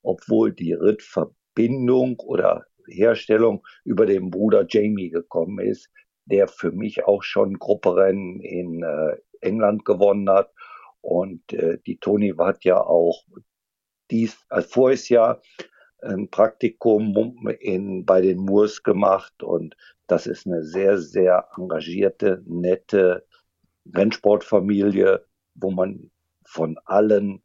obwohl 0.04 0.54
die 0.54 0.74
Rittverbindung 0.74 2.20
oder 2.20 2.66
Herstellung 2.88 3.66
über 3.84 4.06
den 4.06 4.30
Bruder 4.30 4.68
Jamie 4.70 5.10
gekommen 5.10 5.60
ist, 5.60 5.90
der 6.26 6.48
für 6.48 6.72
mich 6.72 7.06
auch 7.06 7.24
schon 7.24 7.58
Grupperennen 7.58 8.42
in 8.42 8.84
äh, 8.84 9.18
England 9.42 9.86
gewonnen 9.86 10.30
hat. 10.30 10.54
Und 11.02 11.52
äh, 11.52 11.80
die 11.88 11.98
Toni 11.98 12.36
hat 12.38 12.64
ja 12.64 12.80
auch 12.80 13.24
dies 14.12 14.38
als 14.50 14.68
voriges 14.68 15.10
Jahr 15.10 15.42
ein 16.02 16.30
Praktikum 16.30 17.48
in, 17.60 18.06
bei 18.06 18.22
den 18.22 18.38
Moors 18.38 18.84
gemacht 18.84 19.44
und 19.44 19.76
das 20.08 20.28
ist 20.28 20.46
eine 20.46 20.64
sehr, 20.64 20.98
sehr 20.98 21.48
engagierte, 21.58 22.42
nette 22.46 23.26
Rennsportfamilie, 23.94 25.26
wo 25.56 25.72
man 25.72 26.12
von 26.46 26.78
allen 26.86 27.42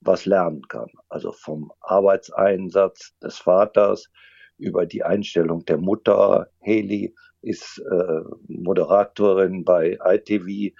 was 0.00 0.26
lernen 0.26 0.66
kann. 0.68 0.90
Also 1.08 1.32
vom 1.32 1.72
Arbeitseinsatz 1.80 3.16
des 3.22 3.38
Vaters 3.38 4.10
über 4.56 4.86
die 4.86 5.02
Einstellung 5.02 5.64
der 5.66 5.78
Mutter. 5.78 6.50
Haley 6.62 7.14
ist 7.42 7.78
äh, 7.90 8.20
Moderatorin 8.48 9.64
bei 9.64 9.98
ITV 10.04 10.74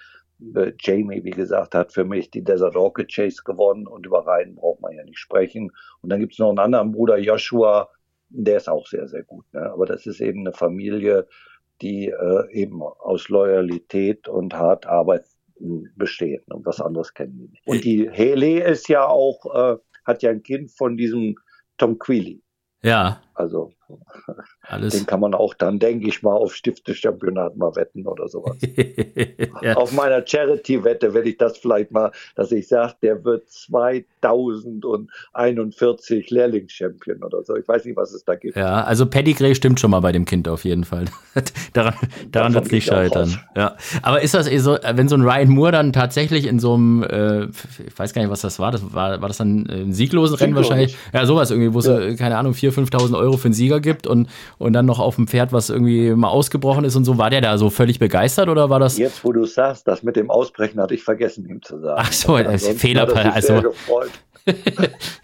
äh, 0.55 0.73
Jamie, 0.79 1.23
wie 1.23 1.31
gesagt, 1.31 1.75
hat 1.75 1.91
für 1.91 2.05
mich 2.05 2.31
die 2.31 2.43
Desert 2.43 2.75
Orchid 2.75 3.13
Chase 3.13 3.43
gewonnen 3.43 3.87
und 3.87 4.05
über 4.05 4.25
Rhein 4.25 4.55
braucht 4.55 4.81
man 4.81 4.93
ja 4.93 5.03
nicht 5.03 5.19
sprechen. 5.19 5.71
Und 6.01 6.09
dann 6.09 6.19
gibt 6.19 6.33
es 6.33 6.39
noch 6.39 6.49
einen 6.49 6.59
anderen 6.59 6.91
Bruder, 6.91 7.17
Joshua, 7.17 7.89
der 8.29 8.57
ist 8.57 8.69
auch 8.69 8.87
sehr, 8.87 9.07
sehr 9.07 9.23
gut. 9.23 9.45
Ne? 9.53 9.71
Aber 9.71 9.85
das 9.85 10.05
ist 10.05 10.21
eben 10.21 10.41
eine 10.41 10.53
Familie, 10.53 11.27
die 11.81 12.07
äh, 12.07 12.51
eben 12.51 12.81
aus 12.81 13.29
Loyalität 13.29 14.27
und 14.27 14.53
hart 14.53 14.85
Arbeit 14.85 15.25
besteht. 15.95 16.43
Und 16.49 16.65
was 16.65 16.81
anderes 16.81 17.13
kennen 17.13 17.37
die 17.37 17.47
nicht. 17.49 17.67
Und 17.67 17.83
die 17.83 18.09
Hele 18.11 18.63
ist 18.63 18.87
ja 18.87 19.05
auch, 19.05 19.45
äh, 19.53 19.77
hat 20.05 20.23
ja 20.23 20.31
ein 20.31 20.43
Kind 20.43 20.71
von 20.71 20.97
diesem 20.97 21.35
Tom 21.77 21.99
Quealy. 21.99 22.41
Ja. 22.83 23.21
Also 23.33 23.71
Alles. 24.67 24.93
den 24.93 25.05
kann 25.05 25.19
man 25.19 25.33
auch 25.33 25.53
dann, 25.53 25.79
denke 25.79 26.07
ich 26.07 26.21
mal, 26.21 26.33
auf 26.33 26.53
Stiftechampionat 26.53 27.57
mal 27.57 27.75
wetten 27.75 28.07
oder 28.07 28.27
sowas. 28.27 28.57
ja. 29.61 29.75
Auf 29.75 29.93
meiner 29.93 30.25
Charity-Wette 30.25 31.13
werde 31.13 31.29
ich 31.29 31.37
das 31.37 31.57
vielleicht 31.57 31.91
mal, 31.91 32.11
dass 32.35 32.51
ich 32.51 32.67
sage, 32.67 32.95
der 33.01 33.23
wird 33.23 33.49
2041 33.49 36.29
Lehrlingschampion 36.29 37.23
oder 37.23 37.43
so. 37.43 37.55
Ich 37.55 37.67
weiß 37.67 37.85
nicht, 37.85 37.97
was 37.97 38.13
es 38.13 38.25
da 38.25 38.35
gibt. 38.35 38.57
Ja, 38.57 38.83
also 38.83 39.05
Pedigree 39.05 39.53
stimmt 39.55 39.79
schon 39.79 39.91
mal 39.91 40.01
bei 40.01 40.11
dem 40.11 40.25
Kind 40.25 40.47
auf 40.47 40.65
jeden 40.65 40.83
Fall. 40.83 41.05
daran 41.73 41.93
daran 42.31 42.53
wird 42.53 42.65
es 42.65 42.71
nicht 42.71 42.87
scheitern. 42.87 43.39
Ja. 43.55 43.77
Aber 44.01 44.21
ist 44.21 44.33
das 44.33 44.47
eh 44.47 44.57
so, 44.57 44.77
wenn 44.93 45.07
so 45.07 45.15
ein 45.15 45.21
Ryan 45.21 45.49
Moore 45.49 45.71
dann 45.71 45.93
tatsächlich 45.93 46.45
in 46.45 46.59
so 46.59 46.73
einem, 46.73 47.03
äh, 47.03 47.45
ich 47.45 47.97
weiß 47.97 48.13
gar 48.13 48.21
nicht, 48.21 48.31
was 48.31 48.41
das 48.41 48.59
war, 48.59 48.71
das 48.71 48.93
war, 48.93 49.21
war 49.21 49.27
das 49.27 49.37
dann 49.37 49.67
ein 49.69 49.93
sieglosen 49.93 50.35
Rennen 50.37 50.55
wahrscheinlich? 50.55 50.97
Ja, 51.13 51.25
sowas 51.25 51.51
irgendwie, 51.51 51.73
wo 51.73 51.79
es, 51.79 51.85
ja. 51.85 52.15
keine 52.15 52.37
Ahnung, 52.37 52.53
4.000, 52.53 52.91
5.000 52.91 53.17
Euro 53.17 53.20
für 53.37 53.45
einen 53.45 53.53
Sieger 53.53 53.79
gibt 53.79 54.07
und, 54.07 54.29
und 54.57 54.73
dann 54.73 54.85
noch 54.85 54.99
auf 54.99 55.15
dem 55.15 55.27
Pferd, 55.27 55.53
was 55.53 55.69
irgendwie 55.69 56.11
mal 56.11 56.29
ausgebrochen 56.29 56.83
ist 56.83 56.95
und 56.95 57.05
so. 57.05 57.17
War 57.17 57.29
der 57.29 57.41
da 57.41 57.57
so 57.57 57.69
völlig 57.69 57.99
begeistert 57.99 58.49
oder 58.49 58.69
war 58.69 58.79
das? 58.79 58.97
Jetzt, 58.97 59.23
wo 59.23 59.31
du 59.31 59.45
sagst, 59.45 59.87
das 59.87 60.03
mit 60.03 60.15
dem 60.15 60.29
Ausbrechen 60.29 60.79
hatte 60.81 60.93
ich 60.93 61.03
vergessen, 61.03 61.47
ihm 61.47 61.61
zu 61.61 61.79
sagen. 61.79 62.01
Ach 62.03 62.11
so, 62.11 62.37
ist 62.37 62.79
Fehler. 62.79 63.07
Also, 63.33 63.73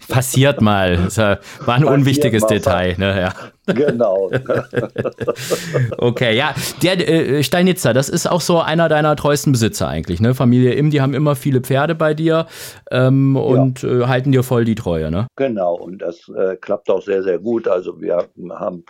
Passiert 0.08 0.60
mal. 0.60 0.96
Das 0.96 1.18
war 1.18 1.74
ein 1.74 1.84
unwichtiges 1.84 2.46
Detail. 2.46 2.96
Ne? 2.98 3.20
Ja. 3.20 3.34
Genau. 3.74 4.30
okay, 5.98 6.36
ja. 6.36 6.54
Der 6.82 7.08
äh, 7.08 7.42
Steinitzer, 7.42 7.92
das 7.92 8.08
ist 8.08 8.26
auch 8.26 8.40
so 8.40 8.60
einer 8.60 8.88
deiner 8.88 9.16
treuesten 9.16 9.52
Besitzer 9.52 9.88
eigentlich. 9.88 10.20
Ne? 10.20 10.34
Familie 10.34 10.72
Im, 10.74 10.90
die 10.90 11.00
haben 11.00 11.14
immer 11.14 11.36
viele 11.36 11.60
Pferde 11.60 11.94
bei 11.94 12.14
dir 12.14 12.46
ähm, 12.90 13.36
und 13.36 13.82
ja. 13.82 14.00
äh, 14.00 14.06
halten 14.06 14.32
dir 14.32 14.42
voll 14.42 14.64
die 14.64 14.74
Treue. 14.74 15.10
Ne? 15.10 15.26
Genau, 15.36 15.74
und 15.74 15.98
das 15.98 16.28
äh, 16.28 16.56
klappt 16.56 16.90
auch 16.90 17.02
sehr, 17.02 17.22
sehr 17.22 17.38
gut. 17.38 17.68
Also 17.68 18.00
wir 18.00 18.28
haben 18.50 18.84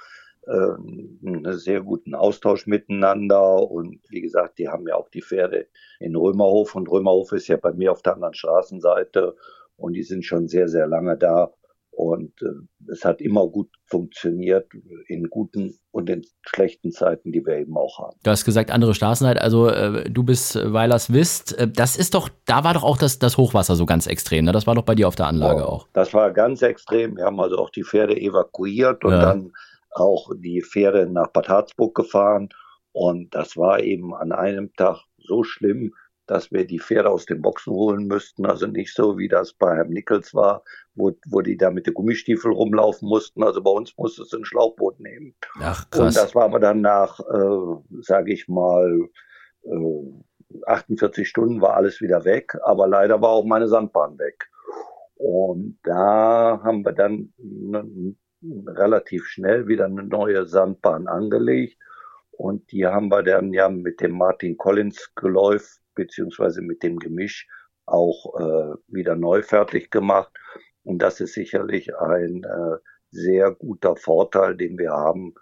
ähm, 0.48 1.18
einen 1.24 1.58
sehr 1.58 1.80
guten 1.80 2.14
Austausch 2.14 2.66
miteinander 2.66 3.70
und 3.70 4.00
wie 4.08 4.20
gesagt, 4.20 4.58
die 4.58 4.68
haben 4.68 4.86
ja 4.86 4.94
auch 4.94 5.08
die 5.10 5.22
Pferde 5.22 5.66
in 6.00 6.16
Römerhof 6.16 6.74
und 6.74 6.90
Römerhof 6.90 7.32
ist 7.32 7.48
ja 7.48 7.56
bei 7.56 7.72
mir 7.72 7.92
auf 7.92 8.02
der 8.02 8.14
anderen 8.14 8.34
Straßenseite 8.34 9.34
und 9.78 9.94
die 9.94 10.02
sind 10.02 10.24
schon 10.24 10.48
sehr, 10.48 10.68
sehr 10.68 10.86
lange 10.86 11.16
da. 11.16 11.50
Und 11.90 12.30
äh, 12.42 12.92
es 12.92 13.04
hat 13.04 13.20
immer 13.20 13.48
gut 13.48 13.70
funktioniert 13.86 14.68
in 15.08 15.28
guten 15.30 15.76
und 15.90 16.08
in 16.08 16.24
schlechten 16.42 16.92
Zeiten, 16.92 17.32
die 17.32 17.44
wir 17.44 17.56
eben 17.56 17.76
auch 17.76 17.98
haben. 17.98 18.16
Du 18.22 18.30
hast 18.30 18.44
gesagt, 18.44 18.70
andere 18.70 18.94
Straßenheit, 18.94 19.40
also 19.40 19.68
äh, 19.68 20.08
du 20.08 20.22
bist 20.22 20.54
Weilers 20.54 21.12
Wist. 21.12 21.58
Äh, 21.58 21.66
das 21.68 21.96
ist 21.96 22.14
doch, 22.14 22.28
da 22.44 22.62
war 22.62 22.74
doch 22.74 22.84
auch 22.84 22.98
das, 22.98 23.18
das 23.18 23.36
Hochwasser 23.36 23.74
so 23.74 23.84
ganz 23.84 24.06
extrem. 24.06 24.44
Ne? 24.44 24.52
Das 24.52 24.68
war 24.68 24.76
doch 24.76 24.84
bei 24.84 24.94
dir 24.94 25.08
auf 25.08 25.16
der 25.16 25.26
Anlage 25.26 25.60
ja, 25.60 25.66
auch. 25.66 25.88
Das 25.92 26.14
war 26.14 26.30
ganz 26.30 26.62
extrem. 26.62 27.16
Wir 27.16 27.24
haben 27.24 27.40
also 27.40 27.58
auch 27.58 27.70
die 27.70 27.82
Pferde 27.82 28.16
evakuiert 28.16 29.04
und 29.04 29.12
ja. 29.12 29.20
dann 29.20 29.52
auch 29.90 30.30
die 30.36 30.62
Pferde 30.62 31.10
nach 31.10 31.32
Bad 31.32 31.48
Harzburg 31.48 31.96
gefahren. 31.96 32.48
Und 32.92 33.34
das 33.34 33.56
war 33.56 33.80
eben 33.80 34.14
an 34.14 34.30
einem 34.30 34.72
Tag 34.74 35.02
so 35.16 35.42
schlimm, 35.42 35.92
dass 36.28 36.52
wir 36.52 36.66
die 36.66 36.78
Pferde 36.78 37.10
aus 37.10 37.24
den 37.24 37.42
Boxen 37.42 37.72
holen 37.72 38.06
müssten. 38.06 38.46
Also 38.46 38.66
nicht 38.66 38.94
so, 38.94 39.18
wie 39.18 39.28
das 39.28 39.54
bei 39.54 39.74
Herrn 39.74 39.88
Nichols 39.88 40.34
war, 40.34 40.62
wo, 40.94 41.12
wo 41.26 41.40
die 41.40 41.56
da 41.56 41.70
mit 41.70 41.86
den 41.86 41.94
Gummistiefeln 41.94 42.54
rumlaufen 42.54 43.08
mussten. 43.08 43.42
Also 43.42 43.62
bei 43.62 43.70
uns 43.70 43.96
musste 43.96 44.22
es 44.22 44.32
ein 44.34 44.44
Schlauchboot 44.44 45.00
nehmen. 45.00 45.34
Ach, 45.60 45.88
krass. 45.90 46.00
Und 46.00 46.16
das 46.16 46.34
war 46.34 46.44
aber 46.44 46.60
dann 46.60 46.82
nach, 46.82 47.18
äh, 47.20 48.02
sage 48.02 48.32
ich 48.32 48.46
mal, 48.46 49.08
äh, 49.64 50.62
48 50.66 51.28
Stunden 51.28 51.60
war 51.60 51.74
alles 51.74 52.00
wieder 52.00 52.24
weg. 52.24 52.56
Aber 52.62 52.86
leider 52.86 53.20
war 53.22 53.30
auch 53.30 53.44
meine 53.44 53.68
Sandbahn 53.68 54.18
weg. 54.18 54.50
Und 55.16 55.78
da 55.82 56.60
haben 56.62 56.84
wir 56.84 56.92
dann 56.92 57.32
relativ 58.66 59.26
schnell 59.26 59.66
wieder 59.66 59.86
eine 59.86 60.04
neue 60.04 60.46
Sandbahn 60.46 61.08
angelegt. 61.08 61.78
Und 62.30 62.70
die 62.70 62.86
haben 62.86 63.08
wir 63.08 63.22
dann 63.22 63.52
ja 63.52 63.68
mit 63.68 64.00
dem 64.00 64.12
Martin 64.12 64.56
Collins 64.56 65.12
Geläuf 65.16 65.78
beziehungsweise 65.98 66.62
mit 66.62 66.82
dem 66.82 66.98
Gemisch 66.98 67.46
auch 67.84 68.34
äh, 68.38 68.74
wieder 68.86 69.16
neu 69.16 69.42
fertig 69.42 69.90
gemacht. 69.90 70.32
Und 70.84 71.00
das 71.00 71.20
ist 71.20 71.34
sicherlich 71.34 71.94
ein 71.96 72.44
äh, 72.44 72.76
sehr 73.10 73.50
guter 73.52 73.96
Vorteil, 73.96 74.56
den 74.56 74.78
wir 74.78 74.92
haben, 74.92 75.34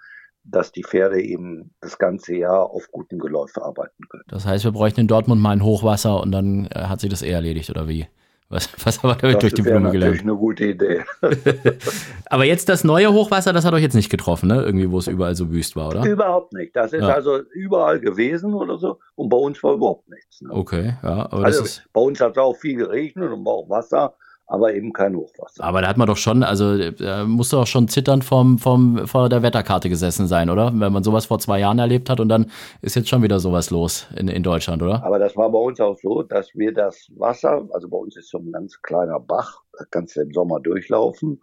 dass 0.43 0.73
die 0.73 0.85
Pferde 0.85 1.21
eben 1.21 1.75
das 1.81 1.99
ganze 1.99 2.37
Jahr 2.37 2.71
auf 2.71 2.91
guten 2.91 3.19
Geläufen 3.19 3.63
arbeiten 3.63 4.09
können. 4.09 4.25
Das 4.29 4.47
heißt, 4.47 4.65
wir 4.65 4.73
bräuchten 4.73 5.01
in 5.01 5.09
Dortmund 5.09 5.41
mal 5.41 5.51
ein 5.51 5.65
Hochwasser 5.65 6.21
und 6.21 6.33
dann 6.33 6.67
äh, 6.67 6.85
hat 6.85 7.01
sich 7.01 7.11
das 7.11 7.23
eh 7.23 7.31
erledigt, 7.31 7.71
oder 7.71 7.89
wie? 7.89 8.07
Was, 8.49 8.69
was 8.85 9.03
haben 9.03 9.21
wir 9.21 9.39
durch 9.39 9.55
die 9.55 9.63
Blume 9.63 9.91
gelernt? 9.91 10.15
Das 10.15 10.21
ist 10.21 10.29
eine 10.29 10.37
gute 10.37 10.67
Idee. 10.67 11.05
Aber 12.27 12.45
jetzt 12.45 12.69
das 12.69 12.85
neue 12.85 13.13
Hochwasser, 13.13 13.53
das 13.53 13.65
hat 13.65 13.75
euch 13.75 13.83
jetzt 13.83 13.95
nicht 13.95 14.09
getroffen, 14.09 14.49
ne? 14.49 14.63
Irgendwie, 14.63 14.89
wo 14.89 14.99
es 14.99 15.09
überall 15.09 15.35
so 15.35 15.51
wüst 15.51 15.75
war, 15.75 15.89
oder? 15.89 16.05
Überhaupt 16.05 16.53
nicht. 16.53 16.77
Das 16.77 16.93
ist 16.93 17.03
ja. 17.03 17.09
also 17.09 17.41
überall 17.53 17.99
gewesen 17.99 18.55
oder 18.55 18.79
so. 18.79 19.01
Und 19.17 19.31
bei 19.31 19.37
uns 19.37 19.61
war 19.65 19.75
überhaupt 19.75 20.09
nichts. 20.09 20.43
Ne? 20.43 20.51
Okay, 20.53 20.95
ja. 21.03 21.27
Aber 21.33 21.45
also 21.45 21.65
bei 21.93 22.01
uns 22.01 22.21
hat 22.21 22.33
es 22.33 22.39
auch 22.39 22.57
viel 22.57 22.77
geregnet 22.77 23.33
und 23.33 23.45
war 23.45 23.55
auch 23.55 23.69
Wasser 23.69 24.15
aber 24.47 24.75
eben 24.75 24.93
kein 24.93 25.17
Hochwasser. 25.17 25.65
Aber 25.65 25.83
da 25.83 25.89
hat 25.89 25.97
man 25.97 26.07
doch 26.07 26.17
schon, 26.17 26.43
also 26.43 26.91
da 26.93 27.25
musste 27.25 27.57
doch 27.57 27.67
schon 27.67 27.89
zitternd 27.89 28.25
vom, 28.25 28.59
vom, 28.59 29.07
vor 29.07 29.29
der 29.29 29.43
Wetterkarte 29.43 29.89
gesessen 29.89 30.27
sein, 30.27 30.51
oder? 30.51 30.73
Wenn 30.75 30.93
man 30.93 31.03
sowas 31.03 31.27
vor 31.27 31.39
zwei 31.39 31.59
Jahren 31.59 31.79
erlebt 31.79 32.09
hat 32.09 32.21
und 32.21 32.29
dann 32.29 32.51
ist 32.81 32.95
jetzt 32.95 33.09
schon 33.09 33.23
wieder 33.23 33.41
sowas 33.41 33.71
los 33.71 34.07
in, 34.17 34.29
in 34.29 34.43
Deutschland, 34.43 34.83
oder? 34.83 35.05
Aber 35.05 35.19
das 35.19 35.37
war 35.37 35.51
bei 35.51 35.59
uns 35.59 35.81
auch 35.81 35.99
so, 36.01 36.23
dass 36.23 36.55
wir 36.55 36.73
das 36.73 37.11
Wasser, 37.17 37.67
also 37.73 37.89
bei 37.89 37.99
uns 37.99 38.17
ist 38.17 38.31
so 38.31 38.39
ein 38.39 38.53
ganz 38.53 38.81
kleiner 38.83 39.19
Bach, 39.19 39.63
da 39.77 39.85
kannst 39.91 40.17
du 40.17 40.21
im 40.21 40.33
Sommer 40.33 40.61
durchlaufen. 40.61 41.43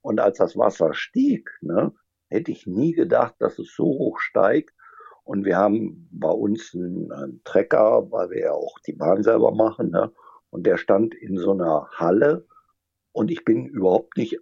Und 0.00 0.20
als 0.20 0.38
das 0.38 0.56
Wasser 0.56 0.94
stieg, 0.94 1.50
ne, 1.60 1.92
hätte 2.28 2.52
ich 2.52 2.66
nie 2.66 2.92
gedacht, 2.92 3.34
dass 3.40 3.58
es 3.58 3.74
so 3.74 3.84
hoch 3.84 4.18
steigt. 4.18 4.74
Und 5.24 5.44
wir 5.44 5.56
haben 5.56 6.08
bei 6.12 6.30
uns 6.30 6.74
einen, 6.74 7.10
einen 7.10 7.40
Trecker, 7.44 8.06
weil 8.10 8.30
wir 8.30 8.40
ja 8.40 8.52
auch 8.52 8.78
die 8.86 8.92
Bahn 8.92 9.22
selber 9.22 9.52
machen, 9.52 9.90
ne? 9.90 10.12
Und 10.54 10.66
der 10.66 10.76
stand 10.76 11.16
in 11.16 11.36
so 11.36 11.50
einer 11.50 11.88
Halle 11.96 12.46
und 13.10 13.32
ich 13.32 13.44
bin 13.44 13.66
überhaupt 13.66 14.16
nicht 14.16 14.38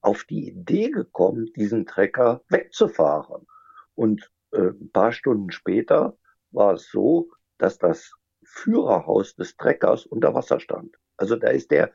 auf 0.00 0.24
die 0.24 0.48
Idee 0.48 0.90
gekommen, 0.90 1.52
diesen 1.54 1.86
Trecker 1.86 2.42
wegzufahren. 2.48 3.46
Und 3.94 4.28
äh, 4.50 4.70
ein 4.70 4.90
paar 4.90 5.12
Stunden 5.12 5.52
später 5.52 6.18
war 6.50 6.74
es 6.74 6.90
so, 6.90 7.30
dass 7.58 7.78
das 7.78 8.10
Führerhaus 8.42 9.36
des 9.36 9.56
Treckers 9.56 10.04
unter 10.04 10.34
Wasser 10.34 10.58
stand. 10.58 10.96
Also 11.16 11.36
da 11.36 11.50
ist 11.50 11.70
der 11.70 11.92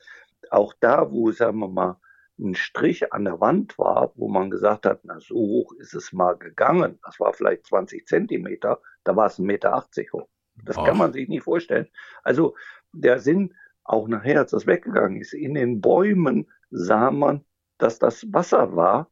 auch 0.50 0.74
da, 0.79 1.12
wo, 1.12 1.34
sagen 1.34 1.60
wir 1.60 1.67
mal, 1.67 2.00
ein 2.39 2.55
Strich 2.55 3.12
an 3.12 3.25
der 3.25 3.41
Wand 3.41 3.77
war, 3.77 4.13
wo 4.15 4.29
man 4.29 4.50
gesagt 4.50 4.86
hat, 4.86 5.01
na, 5.03 5.20
so 5.20 5.36
hoch 5.36 5.74
ist 5.74 5.93
es 5.93 6.13
mal 6.13 6.38
gegangen. 6.38 7.00
Das 7.03 7.20
war 7.20 7.34
vielleicht 7.34 7.67
20 7.67 8.08
Zentimeter, 8.08 8.79
da 9.03 9.13
war 9.17 9.25
es 9.25 9.39
1,80 9.39 9.41
Meter 9.43 9.86
hoch. 10.13 10.29
Das 10.63 10.77
oh. 10.77 10.84
kann 10.84 10.98
man 10.98 11.12
sich 11.12 11.27
nicht 11.27 11.43
vorstellen. 11.43 11.89
Also 12.24 12.55
der 12.93 13.19
Sinn, 13.19 13.53
auch 13.83 14.07
nachher, 14.07 14.39
als 14.39 14.51
das 14.51 14.67
weggegangen 14.67 15.19
ist, 15.21 15.33
in 15.33 15.55
den 15.55 15.81
Bäumen 15.81 16.48
sah 16.69 17.12
man, 17.12 17.43
dass 17.77 18.00
das 18.00 18.25
Wasser 18.31 18.75
war, 18.75 19.10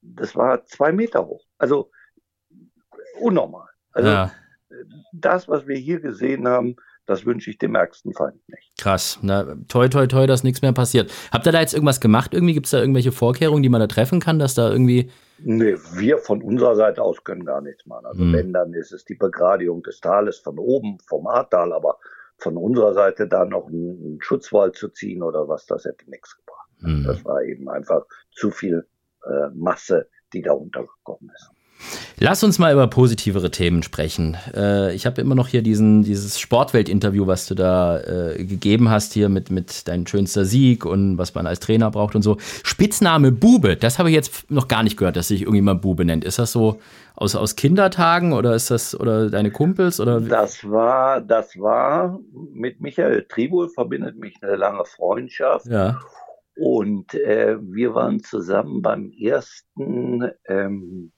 das 0.00 0.36
war 0.36 0.64
zwei 0.66 0.92
Meter 0.92 1.26
hoch. 1.26 1.44
Also 1.58 1.90
unnormal. 3.20 3.68
Also 3.92 4.08
ja. 4.08 4.32
das, 5.12 5.48
was 5.48 5.66
wir 5.66 5.76
hier 5.76 6.00
gesehen 6.00 6.46
haben, 6.46 6.76
das 7.06 7.24
wünsche 7.24 7.50
ich 7.50 7.58
dem 7.58 7.74
ärgsten 7.74 8.12
Feind 8.12 8.40
nicht. 8.48 8.72
Krass. 8.78 9.18
Na, 9.22 9.56
toi, 9.68 9.88
toi, 9.88 10.06
toi, 10.06 10.26
dass 10.26 10.42
nichts 10.42 10.60
mehr 10.60 10.72
passiert. 10.72 11.12
Habt 11.32 11.46
ihr 11.46 11.52
da 11.52 11.60
jetzt 11.60 11.72
irgendwas 11.72 12.00
gemacht? 12.00 12.34
Irgendwie 12.34 12.52
gibt 12.52 12.66
es 12.66 12.72
da 12.72 12.80
irgendwelche 12.80 13.12
Vorkehrungen, 13.12 13.62
die 13.62 13.68
man 13.68 13.80
da 13.80 13.86
treffen 13.86 14.20
kann, 14.20 14.38
dass 14.38 14.54
da 14.54 14.70
irgendwie. 14.70 15.10
Nee, 15.38 15.76
wir 15.94 16.18
von 16.18 16.42
unserer 16.42 16.74
Seite 16.74 17.02
aus 17.02 17.22
können 17.22 17.44
gar 17.44 17.60
nichts 17.60 17.86
machen. 17.86 18.06
Also, 18.06 18.22
hm. 18.22 18.32
wenn, 18.32 18.52
dann 18.52 18.74
ist 18.74 18.92
es 18.92 19.04
die 19.04 19.14
Begradigung 19.14 19.82
des 19.82 20.00
Tales 20.00 20.38
von 20.38 20.58
oben, 20.58 20.98
vom 21.06 21.26
Ahrtal, 21.28 21.72
aber 21.72 21.98
von 22.38 22.56
unserer 22.56 22.92
Seite 22.92 23.26
da 23.28 23.44
noch 23.44 23.68
einen 23.68 24.18
Schutzwall 24.20 24.72
zu 24.72 24.88
ziehen 24.88 25.22
oder 25.22 25.48
was, 25.48 25.66
das 25.66 25.84
hätte 25.84 26.08
nichts 26.10 26.36
gebracht. 26.36 26.70
Hm. 26.80 27.04
Das 27.04 27.24
war 27.24 27.42
eben 27.42 27.68
einfach 27.68 28.04
zu 28.32 28.50
viel 28.50 28.86
äh, 29.24 29.48
Masse, 29.54 30.08
die 30.32 30.42
da 30.42 30.52
untergekommen 30.52 31.30
ist. 31.34 31.50
Lass 32.18 32.42
uns 32.42 32.58
mal 32.58 32.72
über 32.72 32.86
positivere 32.86 33.50
Themen 33.50 33.82
sprechen. 33.82 34.36
Äh, 34.54 34.94
ich 34.94 35.04
habe 35.04 35.20
immer 35.20 35.34
noch 35.34 35.48
hier 35.48 35.62
diesen, 35.62 36.02
dieses 36.02 36.40
Sportwelt-Interview, 36.40 37.26
was 37.26 37.46
du 37.46 37.54
da 37.54 38.00
äh, 38.00 38.44
gegeben 38.44 38.88
hast, 38.88 39.12
hier 39.12 39.28
mit, 39.28 39.50
mit 39.50 39.86
deinem 39.86 40.06
schönster 40.06 40.46
Sieg 40.46 40.86
und 40.86 41.18
was 41.18 41.34
man 41.34 41.46
als 41.46 41.60
Trainer 41.60 41.90
braucht 41.90 42.14
und 42.14 42.22
so. 42.22 42.38
Spitzname 42.62 43.32
Bube, 43.32 43.76
das 43.76 43.98
habe 43.98 44.08
ich 44.08 44.14
jetzt 44.14 44.50
noch 44.50 44.66
gar 44.66 44.82
nicht 44.82 44.96
gehört, 44.96 45.16
dass 45.16 45.28
sich 45.28 45.42
irgendjemand 45.42 45.82
Bube 45.82 46.06
nennt. 46.06 46.24
Ist 46.24 46.38
das 46.38 46.52
so 46.52 46.80
aus, 47.16 47.36
aus 47.36 47.54
Kindertagen 47.54 48.32
oder 48.32 48.54
ist 48.54 48.70
das 48.70 48.98
oder 48.98 49.28
deine 49.28 49.50
Kumpels 49.50 50.00
oder? 50.00 50.20
Das 50.20 50.68
war, 50.68 51.20
das 51.20 51.58
war 51.58 52.18
mit 52.32 52.80
Michael 52.80 53.26
Tribul 53.28 53.68
verbindet 53.68 54.18
mich 54.18 54.36
eine 54.42 54.56
lange 54.56 54.84
Freundschaft. 54.84 55.66
Ja. 55.66 56.00
Und 56.56 57.12
äh, 57.14 57.58
wir 57.60 57.94
waren 57.94 58.22
zusammen 58.22 58.80
beim 58.80 59.10
ersten 59.10 60.30
ähm, 60.48 61.12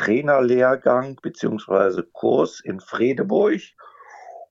Trainerlehrgang 0.00 1.16
beziehungsweise 1.20 2.02
Kurs 2.02 2.60
in 2.60 2.80
Fredeburg. 2.80 3.60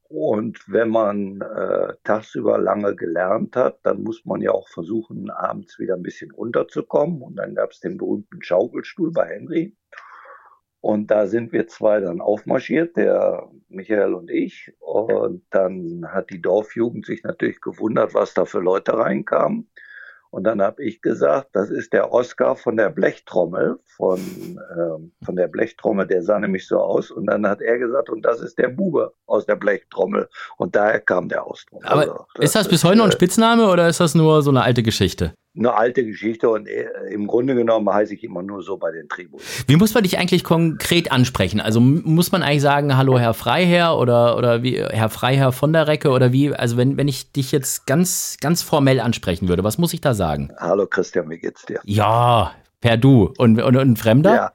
Und 0.08 0.60
wenn 0.68 0.90
man 0.90 1.42
äh, 1.42 1.94
tagsüber 2.04 2.60
lange 2.60 2.96
gelernt 2.96 3.56
hat, 3.56 3.80
dann 3.82 4.04
muss 4.04 4.26
man 4.26 4.42
ja 4.42 4.52
auch 4.52 4.68
versuchen, 4.68 5.32
abends 5.32 5.80
wieder 5.80 5.96
ein 5.96 6.04
bisschen 6.04 6.30
runterzukommen. 6.32 7.24
Und 7.24 7.36
dann 7.38 7.56
gab 7.56 7.72
es 7.72 7.80
den 7.80 7.98
berühmten 7.98 8.44
Schaukelstuhl 8.44 9.12
bei 9.12 9.26
Henry. 9.26 9.76
Und 10.82 11.10
da 11.10 11.26
sind 11.26 11.52
wir 11.52 11.68
zwei 11.68 12.00
dann 12.00 12.22
aufmarschiert, 12.22 12.96
der 12.96 13.50
Michael 13.70 14.14
und 14.14 14.30
ich. 14.30 14.72
Und 14.80 15.44
dann 15.50 16.06
hat 16.12 16.30
die 16.30 16.42
Dorfjugend 16.42 17.08
sich 17.08 17.24
natürlich 17.24 17.60
gewundert, 17.60 18.14
was 18.14 18.36
da 18.36 18.46
für 18.46 18.60
Leute 18.60 18.98
reinkamen. 18.98 19.70
Und 20.32 20.44
dann 20.44 20.62
habe 20.62 20.84
ich 20.84 21.02
gesagt, 21.02 21.50
das 21.54 21.72
ist 21.72 21.92
der 21.92 22.12
Oscar 22.14 22.56
von 22.56 22.78
der 22.78 22.90
Blechtrommel, 22.90 23.80
von, 23.86 24.20
ähm, 24.78 25.12
von 25.24 25.36
der 25.36 25.48
Blechtrommel, 25.48 26.06
der 26.06 26.22
sah 26.22 26.40
nämlich 26.40 26.68
so 26.68 26.78
aus. 26.78 27.10
Und 27.10 27.26
dann 27.26 27.48
hat 27.48 27.62
er 27.62 27.80
gesagt, 27.80 28.10
und 28.10 28.24
das 28.24 28.40
ist 28.40 28.58
der 28.60 28.68
Bube 28.68 29.14
aus 29.26 29.46
der 29.46 29.56
Blechtrommel. 29.56 30.30
Und 30.58 30.76
daher 30.76 31.00
kam 31.00 31.30
der 31.30 31.46
Ausdruck. 31.46 31.84
Aber 31.86 32.02
also, 32.02 32.26
das 32.36 32.46
ist 32.46 32.56
das 32.56 32.68
bis 32.68 32.84
heute 32.84 32.98
noch 32.98 33.06
ein 33.06 33.12
Spitzname 33.12 33.68
oder 33.68 33.88
ist 33.88 34.00
das 34.00 34.14
nur 34.14 34.44
so 34.44 34.52
eine 34.52 34.62
alte 34.62 34.84
Geschichte? 34.84 35.34
Eine 35.56 35.74
alte 35.74 36.06
Geschichte 36.06 36.50
und 36.50 36.68
äh, 36.68 36.88
im 37.10 37.28
Grunde 37.28 37.56
genommen 37.56 37.92
heiße 37.92 38.14
ich 38.14 38.24
immer 38.24 38.44
nur 38.44 38.62
so 38.62 38.78
bei 38.78 38.92
den 38.92 39.10
Tribus. 39.10 39.42
Wie 39.68 39.76
muss 39.76 39.94
man 39.94 40.04
dich 40.04 40.18
eigentlich 40.18 40.44
konkret 40.44 41.12
ansprechen? 41.12 41.60
Also 41.60 41.80
muss 41.80 42.32
man 42.32 42.44
eigentlich 42.44 42.62
sagen, 42.62 42.96
hallo 42.96 43.18
Herr 43.20 43.34
Freiherr 43.34 43.98
oder, 43.98 44.38
oder 44.38 44.64
wie 44.64 44.82
Herr 44.82 45.10
Freiherr 45.10 45.52
von 45.52 45.74
der 45.74 45.88
Recke 45.88 46.10
oder 46.10 46.32
wie? 46.32 46.54
Also 46.54 46.78
wenn, 46.78 46.98
wenn 46.98 47.08
ich 47.08 47.32
dich 47.32 47.52
jetzt 47.52 47.88
ganz, 47.88 48.38
ganz 48.40 48.62
formell 48.62 49.00
ansprechen 49.00 49.48
würde, 49.48 49.64
was 49.64 49.78
muss 49.78 49.94
ich 49.94 50.02
da 50.02 50.14
sagen? 50.14 50.52
Hallo 50.58 50.86
Christian, 50.88 51.30
wie 51.30 51.40
geht's 51.40 51.66
dir? 51.66 51.80
Ja, 51.84 52.54
per 52.80 52.98
Du. 52.98 53.34
Und, 53.38 53.62
und, 53.62 53.76
und 53.76 53.92
ein 53.92 53.98
Fremder? 53.98 54.36
Ja, 54.36 54.52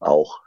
auch. 0.00 0.40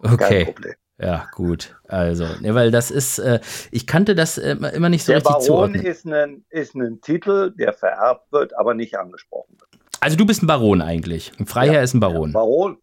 Okay. 0.00 0.44
Kein 0.44 0.54
Problem. 0.54 0.74
Ja, 0.98 1.26
gut. 1.32 1.76
Also, 1.88 2.24
ne, 2.40 2.54
weil 2.54 2.70
das 2.70 2.90
ist, 2.90 3.18
äh, 3.18 3.40
ich 3.72 3.86
kannte 3.86 4.14
das 4.14 4.38
äh, 4.38 4.56
immer 4.74 4.88
nicht 4.88 5.04
so 5.04 5.12
der 5.12 5.16
richtig 5.16 5.32
Baron 5.32 5.44
zuordnen. 5.44 5.84
Ist 5.84 6.06
ein, 6.06 6.44
ist 6.50 6.74
ein 6.74 7.00
Titel, 7.00 7.52
der 7.56 7.72
vererbt 7.72 8.30
wird, 8.30 8.56
aber 8.56 8.74
nicht 8.74 8.96
angesprochen 8.96 9.56
wird. 9.58 9.70
Also 10.00 10.16
du 10.16 10.24
bist 10.24 10.42
ein 10.42 10.46
Baron 10.46 10.82
eigentlich. 10.82 11.32
Ein 11.38 11.46
Freiherr 11.46 11.74
ja, 11.74 11.82
ist 11.82 11.94
ein 11.94 12.00
Baron. 12.00 12.30
Ja, 12.30 12.34
Baron, 12.34 12.78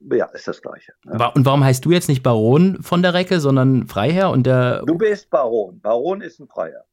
ja, 0.00 0.26
ist 0.26 0.46
das 0.46 0.60
Gleiche. 0.60 0.92
Ja. 1.06 1.28
Und 1.28 1.46
warum 1.46 1.64
heißt 1.64 1.84
du 1.84 1.90
jetzt 1.90 2.08
nicht 2.08 2.22
Baron 2.22 2.82
von 2.82 3.00
der 3.00 3.14
Recke, 3.14 3.40
sondern 3.40 3.86
Freiherr 3.86 4.30
und 4.30 4.44
der. 4.44 4.82
Du 4.84 4.98
bist 4.98 5.30
Baron. 5.30 5.80
Baron 5.80 6.20
ist 6.20 6.40
ein 6.40 6.48
Freiherr. 6.48 6.84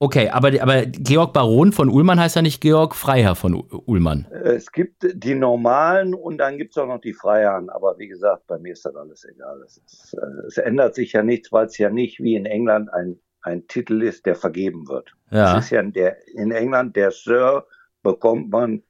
Okay, 0.00 0.28
aber, 0.28 0.52
aber 0.62 0.86
Georg 0.86 1.32
Baron 1.32 1.72
von 1.72 1.88
Ullmann 1.88 2.20
heißt 2.20 2.36
ja 2.36 2.42
nicht 2.42 2.60
Georg 2.60 2.94
Freiherr 2.94 3.34
von 3.34 3.54
Ullmann. 3.54 4.26
Es 4.30 4.70
gibt 4.70 5.04
die 5.12 5.34
normalen 5.34 6.14
und 6.14 6.38
dann 6.38 6.56
gibt 6.56 6.70
es 6.70 6.78
auch 6.78 6.86
noch 6.86 7.00
die 7.00 7.14
Freiherren. 7.14 7.68
Aber 7.68 7.98
wie 7.98 8.06
gesagt, 8.06 8.46
bei 8.46 8.58
mir 8.58 8.74
ist 8.74 8.84
das 8.84 8.94
alles 8.94 9.24
egal. 9.24 9.60
Es, 9.66 9.78
ist, 9.78 10.14
äh, 10.14 10.46
es 10.46 10.56
ändert 10.58 10.94
sich 10.94 11.12
ja 11.14 11.24
nichts, 11.24 11.50
weil 11.50 11.66
es 11.66 11.78
ja 11.78 11.90
nicht 11.90 12.20
wie 12.20 12.36
in 12.36 12.46
England 12.46 12.92
ein, 12.92 13.18
ein 13.42 13.66
Titel 13.66 14.02
ist, 14.02 14.24
der 14.24 14.36
vergeben 14.36 14.86
wird. 14.86 15.16
Ja. 15.32 15.58
Es 15.58 15.64
ist 15.64 15.70
ja 15.70 15.82
der, 15.82 16.16
in 16.28 16.52
England 16.52 16.94
der 16.94 17.10
Sir 17.10 17.66
bekommt 18.04 18.50
man 18.50 18.84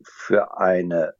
für 0.00 0.58
eine 0.58 1.14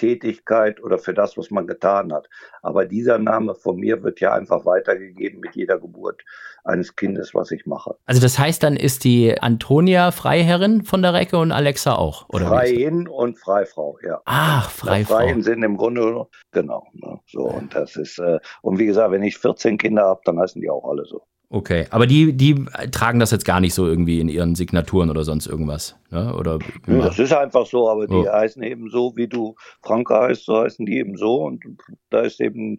Tätigkeit 0.00 0.82
oder 0.82 0.98
für 0.98 1.12
das, 1.12 1.36
was 1.36 1.50
man 1.50 1.66
getan 1.66 2.10
hat. 2.12 2.28
Aber 2.62 2.86
dieser 2.86 3.18
Name 3.18 3.54
von 3.54 3.76
mir 3.76 4.02
wird 4.02 4.18
ja 4.20 4.32
einfach 4.32 4.64
weitergegeben 4.64 5.40
mit 5.40 5.54
jeder 5.54 5.78
Geburt 5.78 6.22
eines 6.64 6.96
Kindes, 6.96 7.34
was 7.34 7.50
ich 7.50 7.66
mache. 7.66 7.96
Also 8.06 8.22
das 8.22 8.38
heißt, 8.38 8.62
dann 8.62 8.76
ist 8.76 9.04
die 9.04 9.38
Antonia 9.40 10.10
Freiherrin 10.10 10.84
von 10.84 11.02
der 11.02 11.12
Recke 11.12 11.36
und 11.36 11.52
Alexa 11.52 11.96
auch, 11.96 12.28
oder? 12.30 12.48
Freiin 12.48 13.08
und 13.08 13.38
Freifrau, 13.38 13.98
ja. 14.02 14.20
Ach, 14.24 14.70
Freifrau. 14.70 15.16
Freien 15.16 15.42
sind 15.42 15.62
im 15.62 15.76
Grunde, 15.76 16.26
genau. 16.50 16.86
Ne, 16.94 17.20
so, 17.26 17.42
und 17.42 17.74
das 17.74 17.96
ist, 17.96 18.18
äh, 18.18 18.38
und 18.62 18.78
wie 18.78 18.86
gesagt, 18.86 19.12
wenn 19.12 19.22
ich 19.22 19.36
14 19.36 19.76
Kinder 19.76 20.04
habe, 20.04 20.20
dann 20.24 20.38
heißen 20.38 20.60
die 20.62 20.70
auch 20.70 20.88
alle 20.88 21.04
so. 21.04 21.22
Okay, 21.52 21.86
aber 21.90 22.06
die, 22.06 22.32
die 22.32 22.64
tragen 22.92 23.18
das 23.18 23.32
jetzt 23.32 23.44
gar 23.44 23.60
nicht 23.60 23.74
so 23.74 23.84
irgendwie 23.84 24.20
in 24.20 24.28
ihren 24.28 24.54
Signaturen 24.54 25.10
oder 25.10 25.24
sonst 25.24 25.48
irgendwas, 25.48 25.96
ne? 26.12 26.32
Oder 26.36 26.60
ja, 26.86 26.98
das 26.98 27.18
ist 27.18 27.32
einfach 27.32 27.66
so, 27.66 27.90
aber 27.90 28.06
die 28.06 28.14
oh. 28.14 28.32
heißen 28.32 28.62
eben 28.62 28.88
so, 28.88 29.14
wie 29.16 29.26
du 29.26 29.56
Franke 29.82 30.14
heißt, 30.14 30.44
so 30.44 30.58
heißen 30.58 30.86
die 30.86 30.98
eben 30.98 31.16
so 31.16 31.42
und 31.42 31.64
da 32.08 32.20
ist 32.20 32.40
eben 32.40 32.76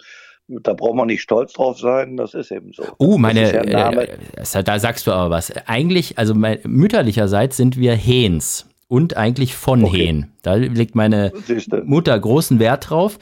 da 0.48 0.74
braucht 0.74 0.96
man 0.96 1.08
nicht 1.08 1.22
stolz 1.22 1.54
drauf 1.54 1.80
sein, 1.80 2.16
das 2.16 2.34
ist 2.34 2.52
eben 2.52 2.72
so. 2.74 2.84
Uh, 3.00 3.18
meine, 3.18 3.70
ja 3.70 3.92
äh, 3.92 4.64
da 4.64 4.80
sagst 4.80 5.08
du 5.08 5.12
aber 5.12 5.30
was. 5.30 5.52
Eigentlich, 5.68 6.18
also 6.18 6.34
mein, 6.34 6.60
mütterlicherseits 6.64 7.58
sind 7.58 7.78
wir 7.78 7.94
Hens 7.94 8.68
und 8.88 9.16
eigentlich 9.16 9.56
von 9.56 9.84
okay. 9.84 9.98
Hehn. 9.98 10.32
Da 10.42 10.56
legt 10.56 10.96
meine 10.96 11.32
Mutter 11.86 12.20
großen 12.20 12.60
Wert 12.60 12.90
drauf. 12.90 13.20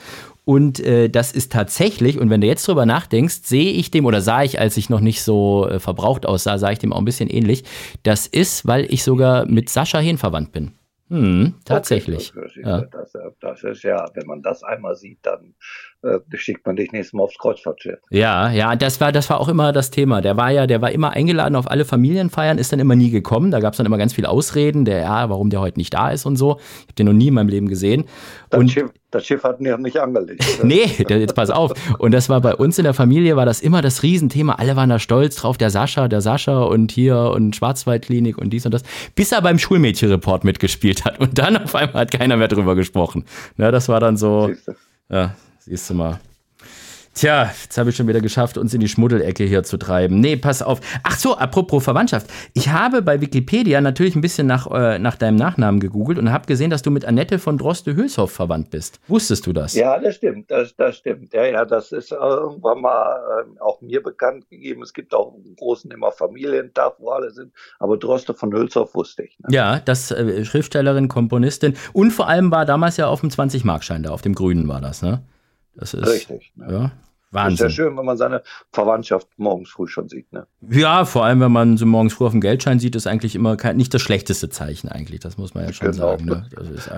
Und 0.50 0.80
äh, 0.80 1.12
das 1.12 1.32
ist 1.32 1.52
tatsächlich, 1.52 2.18
und 2.18 2.32
wenn 2.32 2.42
du 2.42 2.48
jetzt 2.48 2.68
drüber 2.68 2.88
nachdenkst, 2.88 3.42
sehe 3.44 3.72
ich 3.72 3.92
dem, 3.92 4.08
oder 4.08 4.20
sah 4.20 4.42
ich, 4.42 4.60
als 4.60 4.78
ich 4.78 4.90
noch 4.90 5.00
nicht 5.00 5.22
so 5.22 5.68
äh, 5.70 5.80
verbraucht 5.80 6.26
aussah, 6.26 6.58
sah 6.58 6.72
ich 6.72 6.80
dem 6.80 6.92
auch 6.92 6.98
ein 6.98 7.06
bisschen 7.06 7.30
ähnlich. 7.30 7.64
Das 8.02 8.26
ist, 8.26 8.66
weil 8.66 8.92
ich 8.92 9.04
sogar 9.04 9.46
mit 9.46 9.70
Sascha 9.70 10.00
Hehn 10.00 10.18
verwandt 10.18 10.52
bin. 10.52 10.72
Hm, 11.10 11.54
tatsächlich. 11.66 12.34
Okay, 12.36 12.42
das, 12.42 12.56
ja. 12.66 12.82
Das, 12.82 13.14
das, 13.40 13.64
ist 13.64 13.84
ja, 13.84 14.04
wenn 14.16 14.26
man 14.26 14.42
das 14.42 14.64
einmal 14.64 14.96
sieht, 14.96 15.20
dann 15.22 15.54
äh, 16.02 16.20
schickt 16.36 16.66
man 16.66 16.78
dich 16.78 16.92
nächstes 16.92 17.14
Mal 17.14 17.24
aufs 17.24 17.38
Kreuzfahrtschiff. 17.38 18.00
Ja, 18.10 18.50
ja, 18.52 18.76
das 18.76 19.02
war, 19.02 19.12
das 19.12 19.30
war 19.30 19.40
auch 19.40 19.50
immer 19.50 19.74
das 19.74 19.92
Thema. 19.92 20.22
Der 20.22 20.38
war 20.38 20.50
ja, 20.50 20.66
der 20.66 20.82
war 20.82 20.92
immer 20.92 21.12
eingeladen 21.12 21.56
auf 21.56 21.70
alle 21.70 21.84
Familienfeiern, 21.84 22.58
ist 22.58 22.72
dann 22.72 22.80
immer 22.80 22.96
nie 22.96 23.10
gekommen. 23.10 23.52
Da 23.52 23.60
gab 23.60 23.74
es 23.74 23.78
dann 23.78 23.86
immer 23.86 23.98
ganz 23.98 24.14
viele 24.14 24.30
Ausreden, 24.30 24.86
der, 24.86 25.00
ja, 25.00 25.30
warum 25.30 25.50
der 25.50 25.60
heute 25.60 25.78
nicht 25.78 25.94
da 25.94 26.12
ist 26.12 26.26
und 26.26 26.38
so. 26.38 26.58
Ich 26.60 26.84
habe 26.84 26.94
den 27.00 27.06
noch 27.08 27.14
nie 27.14 27.28
in 27.28 27.34
meinem 27.34 27.50
Leben 27.50 27.68
gesehen. 27.68 28.06
Das, 28.50 28.62
und, 28.62 28.72
Schiff, 28.72 28.92
das 29.12 29.26
Schiff 29.26 29.44
hat 29.44 29.60
ihn 29.60 29.82
nicht 29.82 29.98
angelegt. 29.98 30.42
nee, 30.64 30.86
jetzt 30.86 31.36
pass 31.36 31.50
auf. 31.50 31.74
Und 32.00 32.14
das 32.14 32.30
war 32.30 32.40
bei 32.40 32.56
uns 32.56 32.78
in 32.78 32.86
der 32.86 32.94
Familie, 32.94 33.36
war 33.36 33.46
das 33.46 33.60
immer 33.60 33.82
das 33.82 34.02
Riesenthema. 34.02 34.54
Alle 34.54 34.78
waren 34.78 34.90
da 34.90 35.00
stolz 35.00 35.36
drauf, 35.36 35.58
der 35.58 35.70
Sascha, 35.70 36.08
der 36.08 36.22
Sascha 36.22 36.64
und 36.64 36.94
hier 36.94 37.18
und 37.36 37.58
Schwarzwaldklinik 37.58 38.38
und 38.38 38.52
dies 38.52 38.66
und 38.66 38.74
das. 38.74 38.84
Bis 39.16 39.34
er 39.34 39.42
beim 39.42 39.60
Schulmädchenreport 39.60 40.46
mitgespielt 40.46 41.04
hat. 41.04 41.20
Und 41.20 41.38
dann 41.38 41.58
auf 41.58 41.76
einmal 41.76 42.02
hat 42.02 42.12
keiner 42.12 42.38
mehr 42.38 42.48
drüber 42.48 42.76
gesprochen. 42.76 43.26
Ja, 43.58 43.70
das 43.72 43.90
war 43.90 44.00
dann 44.00 44.16
so. 44.16 44.52
Ja, 45.12 45.36
siehst 45.70 45.90
du 45.90 45.94
mal. 45.94 46.20
Tja, 47.20 47.52
jetzt 47.64 47.78
habe 47.78 47.90
ich 47.90 47.98
schon 47.98 48.08
wieder 48.08 48.22
geschafft, 48.22 48.58
uns 48.58 48.74
in 48.74 48.80
die 48.80 48.88
Schmuddelecke 48.88 49.44
hier 49.44 49.64
zu 49.64 49.76
treiben. 49.76 50.22
Nee, 50.22 50.38
pass 50.38 50.62
auf. 50.62 50.80
Ach 51.04 51.18
so, 51.18 51.36
apropos 51.36 51.84
Verwandtschaft. 51.84 52.28
Ich 52.54 52.70
habe 52.70 53.02
bei 53.02 53.20
Wikipedia 53.20 53.82
natürlich 53.82 54.16
ein 54.16 54.22
bisschen 54.22 54.48
nach, 54.48 54.72
äh, 54.72 55.00
nach 55.00 55.18
deinem 55.18 55.36
Nachnamen 55.36 55.82
gegoogelt 55.82 56.18
und 56.18 56.32
habe 56.32 56.46
gesehen, 56.46 56.70
dass 56.70 56.82
du 56.82 56.92
mit 56.92 57.04
Annette 57.04 57.38
von 57.38 57.58
Droste-Hülshoff 57.58 58.32
verwandt 58.32 58.70
bist. 58.70 59.02
Wusstest 59.10 59.46
du 59.48 59.52
das? 59.52 59.74
Ja, 59.74 60.00
das 60.00 60.16
stimmt. 60.16 60.50
Das, 60.50 60.74
das 60.78 60.96
stimmt. 60.96 61.34
Ja, 61.34 61.46
ja, 61.46 61.66
das 61.66 61.92
ist 61.92 62.14
irgendwann 62.14 62.80
mal 62.80 63.44
äh, 63.44 63.60
auch 63.60 63.82
mir 63.82 64.02
bekannt 64.02 64.50
gegeben. 64.50 64.82
Es 64.84 64.94
gibt 64.94 65.14
auch 65.14 65.34
einen 65.34 65.58
großen 65.58 65.92
immer 65.92 66.14
Familientag, 66.14 66.94
wo 67.00 67.10
alle 67.10 67.32
sind. 67.32 67.52
Aber 67.80 67.98
Droste 67.98 68.34
von 68.34 68.54
Hülshoff 68.54 68.96
wusste 68.96 69.24
ich. 69.24 69.38
Ne? 69.40 69.48
Ja, 69.52 69.80
das 69.80 70.12
äh, 70.12 70.46
Schriftstellerin, 70.46 71.10
Komponistin 71.10 71.76
und 71.92 72.12
vor 72.12 72.30
allem 72.30 72.50
war 72.50 72.66
damals 72.66 72.96
ja 72.96 73.08
auf 73.08 73.20
dem 73.20 73.30
20-Markschein 73.30 74.04
da, 74.04 74.12
auf 74.12 74.22
dem 74.22 74.36
Grünen 74.36 74.70
war 74.70 74.80
das, 74.80 75.02
ne? 75.02 75.22
Das 75.80 75.94
ist, 75.94 76.06
Richtig. 76.06 76.52
Ne? 76.56 76.72
Ja, 76.72 76.92
Wahnsinn. 77.32 77.54
Ist 77.54 77.60
ja 77.62 77.70
schön, 77.70 77.98
wenn 77.98 78.06
man 78.06 78.18
seine 78.18 78.42
Verwandtschaft 78.72 79.28
morgens 79.38 79.70
früh 79.70 79.88
schon 79.88 80.10
sieht. 80.10 80.32
Ne? 80.34 80.48
Ja, 80.70 81.06
vor 81.06 81.26
allem, 81.26 81.40
wenn 81.42 81.52
man 81.52 81.78
sie 81.78 81.86
morgens 81.86 82.14
früh 82.14 82.26
auf 82.26 82.32
dem 82.32 82.42
Geldschein 82.42 82.80
sieht, 82.80 82.96
ist 82.96 83.06
eigentlich 83.08 83.36
immer 83.36 83.56
kein, 83.56 83.78
nicht 83.78 83.94
das 83.94 84.02
schlechteste 84.02 84.50
Zeichen 84.50 84.90
eigentlich. 84.90 85.20
Das 85.20 85.38
muss 85.38 85.54
man 85.54 85.66
ja 85.66 85.74
schon 85.74 85.92
Genau. 85.92 86.18
sagen. 86.18 86.26
Ne? 86.26 86.46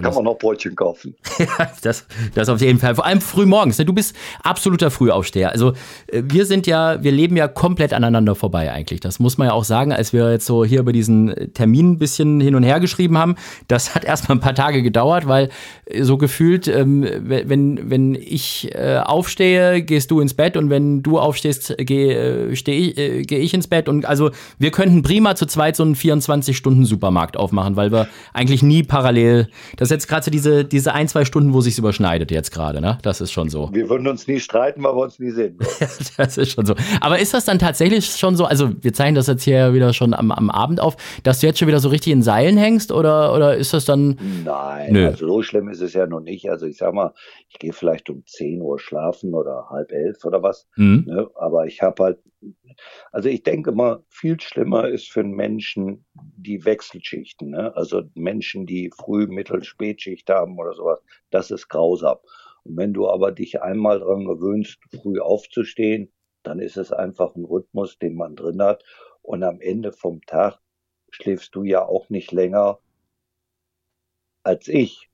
Kann 0.01 0.13
man 0.13 0.23
noch 0.23 0.37
Brötchen 0.37 0.75
kaufen. 0.75 1.15
ja, 1.39 1.69
das, 1.81 2.05
das 2.33 2.49
auf 2.49 2.61
jeden 2.61 2.79
Fall. 2.79 2.95
Vor 2.95 3.05
allem 3.05 3.19
früh 3.21 3.45
morgens. 3.45 3.77
Ne? 3.77 3.85
Du 3.85 3.93
bist 3.93 4.15
absoluter 4.43 4.89
Frühaufsteher. 4.91 5.51
Also 5.51 5.73
äh, 6.07 6.23
wir 6.25 6.45
sind 6.45 6.65
ja, 6.67 7.03
wir 7.03 7.11
leben 7.11 7.35
ja 7.35 7.47
komplett 7.47 7.91
aneinander 7.93 8.35
vorbei 8.35 8.71
eigentlich. 8.71 9.01
Das 9.01 9.19
muss 9.19 9.37
man 9.37 9.47
ja 9.49 9.53
auch 9.53 9.65
sagen, 9.65 9.91
als 9.91 10.13
wir 10.13 10.31
jetzt 10.31 10.45
so 10.45 10.63
hier 10.63 10.79
über 10.79 10.93
diesen 10.93 11.53
Termin 11.53 11.91
ein 11.93 11.97
bisschen 11.97 12.39
hin 12.39 12.55
und 12.55 12.63
her 12.63 12.79
geschrieben 12.79 13.17
haben. 13.17 13.35
Das 13.67 13.95
hat 13.95 14.05
erstmal 14.11 14.37
ein 14.37 14.41
paar 14.41 14.55
Tage 14.55 14.81
gedauert, 14.81 15.27
weil 15.27 15.49
äh, 15.85 16.03
so 16.03 16.17
gefühlt, 16.17 16.67
ähm, 16.69 17.05
wenn, 17.21 17.89
wenn 17.89 18.15
ich 18.15 18.73
äh, 18.75 18.97
aufstehe, 19.03 19.81
gehst 19.81 20.09
du 20.11 20.20
ins 20.21 20.33
Bett 20.33 20.57
und 20.57 20.69
wenn 20.69 21.03
du 21.03 21.19
aufstehst, 21.19 21.75
gehe 21.77 22.49
äh, 22.51 22.55
steh 22.55 22.77
ich, 22.77 22.97
äh, 22.97 23.21
geh 23.23 23.37
ich 23.37 23.53
ins 23.53 23.67
Bett. 23.67 23.89
Und 23.89 24.05
also 24.05 24.31
wir 24.59 24.71
könnten 24.71 25.01
prima 25.01 25.35
zu 25.35 25.45
zweit 25.45 25.75
so 25.75 25.83
einen 25.83 25.95
24-Stunden-Supermarkt 25.95 27.37
aufmachen, 27.37 27.75
weil 27.75 27.91
wir 27.91 28.07
eigentlich 28.33 28.63
nie 28.63 28.83
parallel. 28.83 29.47
Das 29.77 29.87
ist 29.87 29.91
jetzt 29.91 30.07
gerade 30.07 30.25
so 30.25 30.31
diese, 30.31 30.65
diese 30.65 30.93
ein, 30.93 31.07
zwei 31.07 31.25
Stunden, 31.25 31.53
wo 31.53 31.61
sich's 31.61 31.77
überschneidet 31.77 32.31
jetzt 32.31 32.51
gerade, 32.51 32.81
ne? 32.81 32.97
Das 33.01 33.21
ist 33.21 33.31
schon 33.31 33.49
so. 33.49 33.69
Wir 33.73 33.89
würden 33.89 34.07
uns 34.07 34.27
nie 34.27 34.39
streiten, 34.39 34.83
weil 34.83 34.93
wir 34.93 35.03
uns 35.03 35.19
nie 35.19 35.31
sehen. 35.31 35.57
Das 36.17 36.37
ist 36.37 36.51
schon 36.51 36.65
so. 36.65 36.75
Aber 36.99 37.19
ist 37.19 37.33
das 37.33 37.45
dann 37.45 37.57
tatsächlich 37.57 38.05
schon 38.05 38.35
so, 38.35 38.45
also 38.45 38.69
wir 38.81 38.93
zeichnen 38.93 39.15
das 39.15 39.27
jetzt 39.27 39.43
hier 39.43 39.73
wieder 39.73 39.93
schon 39.93 40.13
am, 40.13 40.31
am 40.31 40.49
Abend 40.49 40.79
auf, 40.79 40.97
dass 41.23 41.39
du 41.39 41.47
jetzt 41.47 41.59
schon 41.59 41.67
wieder 41.67 41.79
so 41.79 41.89
richtig 41.89 42.13
in 42.13 42.21
Seilen 42.21 42.57
hängst 42.57 42.91
oder, 42.91 43.33
oder 43.33 43.55
ist 43.55 43.73
das 43.73 43.85
dann. 43.85 44.17
Nein, 44.43 44.93
Nö. 44.93 45.07
also 45.07 45.27
so 45.27 45.41
schlimm 45.41 45.69
ist 45.69 45.81
es 45.81 45.93
ja 45.93 46.05
noch 46.05 46.19
nicht. 46.19 46.49
Also 46.49 46.65
ich 46.65 46.77
sag 46.77 46.93
mal, 46.93 47.13
ich 47.51 47.59
gehe 47.59 47.73
vielleicht 47.73 48.09
um 48.09 48.25
10 48.25 48.61
Uhr 48.61 48.79
schlafen 48.79 49.33
oder 49.33 49.69
halb 49.69 49.91
elf 49.91 50.23
oder 50.23 50.41
was. 50.41 50.69
Hm? 50.75 51.03
Ne? 51.05 51.29
Aber 51.35 51.67
ich 51.67 51.81
habe 51.81 52.01
halt, 52.01 52.19
also 53.11 53.27
ich 53.27 53.43
denke 53.43 53.73
mal, 53.73 54.01
viel 54.07 54.39
schlimmer 54.39 54.87
ist 54.87 55.11
für 55.11 55.19
einen 55.19 55.35
Menschen 55.35 56.05
die 56.13 56.63
Wechselschichten. 56.63 57.49
Ne? 57.49 57.75
Also 57.75 58.03
Menschen, 58.15 58.65
die 58.65 58.89
Früh-, 58.95 59.27
Mittel-, 59.27 59.65
Spätschicht 59.65 60.29
haben 60.29 60.57
oder 60.57 60.73
sowas. 60.73 61.01
Das 61.29 61.51
ist 61.51 61.67
grausam. 61.67 62.17
Und 62.63 62.77
wenn 62.77 62.93
du 62.93 63.09
aber 63.09 63.33
dich 63.33 63.61
einmal 63.61 63.99
dran 63.99 64.25
gewöhnst, 64.25 64.79
früh 65.01 65.19
aufzustehen, 65.19 66.09
dann 66.43 66.59
ist 66.59 66.77
es 66.77 66.93
einfach 66.93 67.35
ein 67.35 67.43
Rhythmus, 67.43 67.99
den 67.99 68.15
man 68.15 68.37
drin 68.37 68.61
hat. 68.61 68.85
Und 69.23 69.43
am 69.43 69.59
Ende 69.59 69.91
vom 69.91 70.21
Tag 70.21 70.57
schläfst 71.09 71.53
du 71.53 71.63
ja 71.63 71.85
auch 71.85 72.09
nicht 72.09 72.31
länger 72.31 72.79
als 74.43 74.69
ich. 74.69 75.09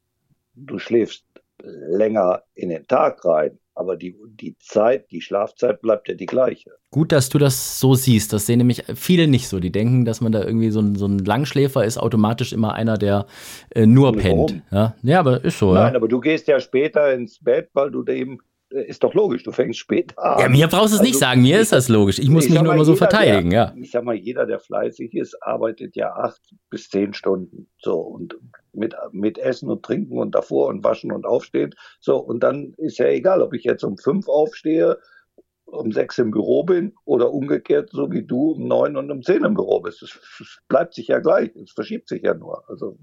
Du 0.54 0.80
schläfst 0.80 1.27
länger 1.64 2.44
in 2.54 2.70
den 2.70 2.86
Tag 2.88 3.24
rein, 3.26 3.58
aber 3.74 3.96
die, 3.96 4.16
die 4.30 4.56
Zeit, 4.60 5.12
die 5.12 5.22
Schlafzeit 5.22 5.82
bleibt 5.82 6.08
ja 6.08 6.16
die 6.16 6.26
gleiche. 6.26 6.72
Gut, 6.92 7.12
dass 7.12 7.30
du 7.30 7.38
das 7.38 7.80
so 7.80 7.94
siehst. 7.96 8.34
Das 8.34 8.46
sehen 8.46 8.58
nämlich 8.60 8.84
viele 8.96 9.28
nicht 9.28 9.48
so. 9.48 9.60
Die 9.60 9.72
denken, 9.72 10.06
dass 10.06 10.22
man 10.22 10.32
da 10.32 10.44
irgendwie 10.44 10.72
so 10.72 10.80
ein, 10.80 10.96
so 10.96 11.06
ein 11.08 11.20
Langschläfer 11.20 11.84
ist, 11.86 11.98
automatisch 11.98 12.54
immer 12.54 12.74
einer, 12.74 12.98
der 12.98 13.26
äh, 13.72 13.86
nur 13.86 14.14
Nee, 14.16 14.22
pennt. 14.22 14.62
Ja? 14.72 14.96
ja, 15.04 15.20
aber 15.20 15.44
ist 15.44 15.60
so. 15.60 15.74
Nein, 15.74 15.94
Ja? 15.94 15.98
aber 15.98 16.08
du 16.08 16.20
gehst 16.20 16.48
ja 16.48 16.60
später 16.60 17.14
ins 17.14 17.40
Bett, 17.44 17.70
weil 17.74 17.92
du 17.92 18.04
da 18.04 18.14
eben, 18.14 18.40
äh, 18.72 18.84
ist 18.88 19.04
doch 19.04 19.14
logisch, 19.14 19.44
du 19.44 19.52
fängst 19.52 19.80
später 19.80 20.18
an. 20.24 20.40
ja, 20.40 20.50
mir 20.50 20.68
brauchst 20.68 20.94
du 20.94 20.98
es 20.98 21.02
nicht 21.04 21.16
Also, 21.16 21.20
sagen. 21.20 21.42
Mir 21.44 21.56
ich 21.58 21.62
ist 21.64 21.72
das 21.74 21.88
logisch. 21.90 22.18
Ich 22.20 22.30
muss 22.30 22.46
ich 22.46 22.52
mich 22.52 22.60
nur 22.60 22.68
mal, 22.70 22.76
immer 22.76 22.86
so 22.86 22.96
verteidigen, 22.96 23.50
der, 23.52 23.74
ja. 23.76 23.82
Ich 23.82 23.92
sag 23.92 24.04
mal, 24.04 24.16
jeder, 24.16 24.46
der 24.46 24.60
fleißig 24.60 25.14
ist, 25.14 25.38
arbeitet 25.44 25.96
ja 25.96 26.14
acht 26.14 26.42
bis 26.70 26.90
zehn 26.90 27.14
Stunden. 27.14 27.68
So, 27.80 28.00
und 28.00 28.36
mit, 28.78 28.96
mit 29.12 29.38
Essen 29.38 29.70
und 29.70 29.84
Trinken 29.84 30.18
und 30.18 30.36
davor 30.36 30.68
und 30.68 30.84
Waschen 30.84 31.12
und 31.12 31.26
Aufstehen. 31.26 31.74
So, 32.00 32.18
und 32.18 32.42
dann 32.42 32.74
ist 32.78 32.98
ja 33.00 33.08
egal, 33.08 33.42
ob 33.42 33.54
ich 33.54 33.64
jetzt 33.64 33.84
um 33.84 33.98
fünf 33.98 34.28
aufstehe, 34.28 34.98
um 35.66 35.92
sechs 35.92 36.18
im 36.18 36.32
Büro 36.32 36.64
bin 36.64 36.94
oder 37.04 37.32
umgekehrt, 37.32 37.90
so 37.92 38.10
wie 38.12 38.24
du 38.24 38.52
um 38.52 38.68
neun 38.68 38.96
und 38.96 39.12
um 39.12 39.22
zehn 39.22 39.44
im 39.44 39.54
Büro 39.54 39.82
bist. 39.82 40.02
Es, 40.02 40.18
bleibt 40.70 40.94
sich 40.94 41.08
ja 41.08 41.20
gleich. 41.20 41.54
Es 41.56 41.72
verschiebt 41.72 42.08
sich 42.08 42.24
ja 42.24 42.34
nur. 42.34 42.64
Also, 42.70 42.98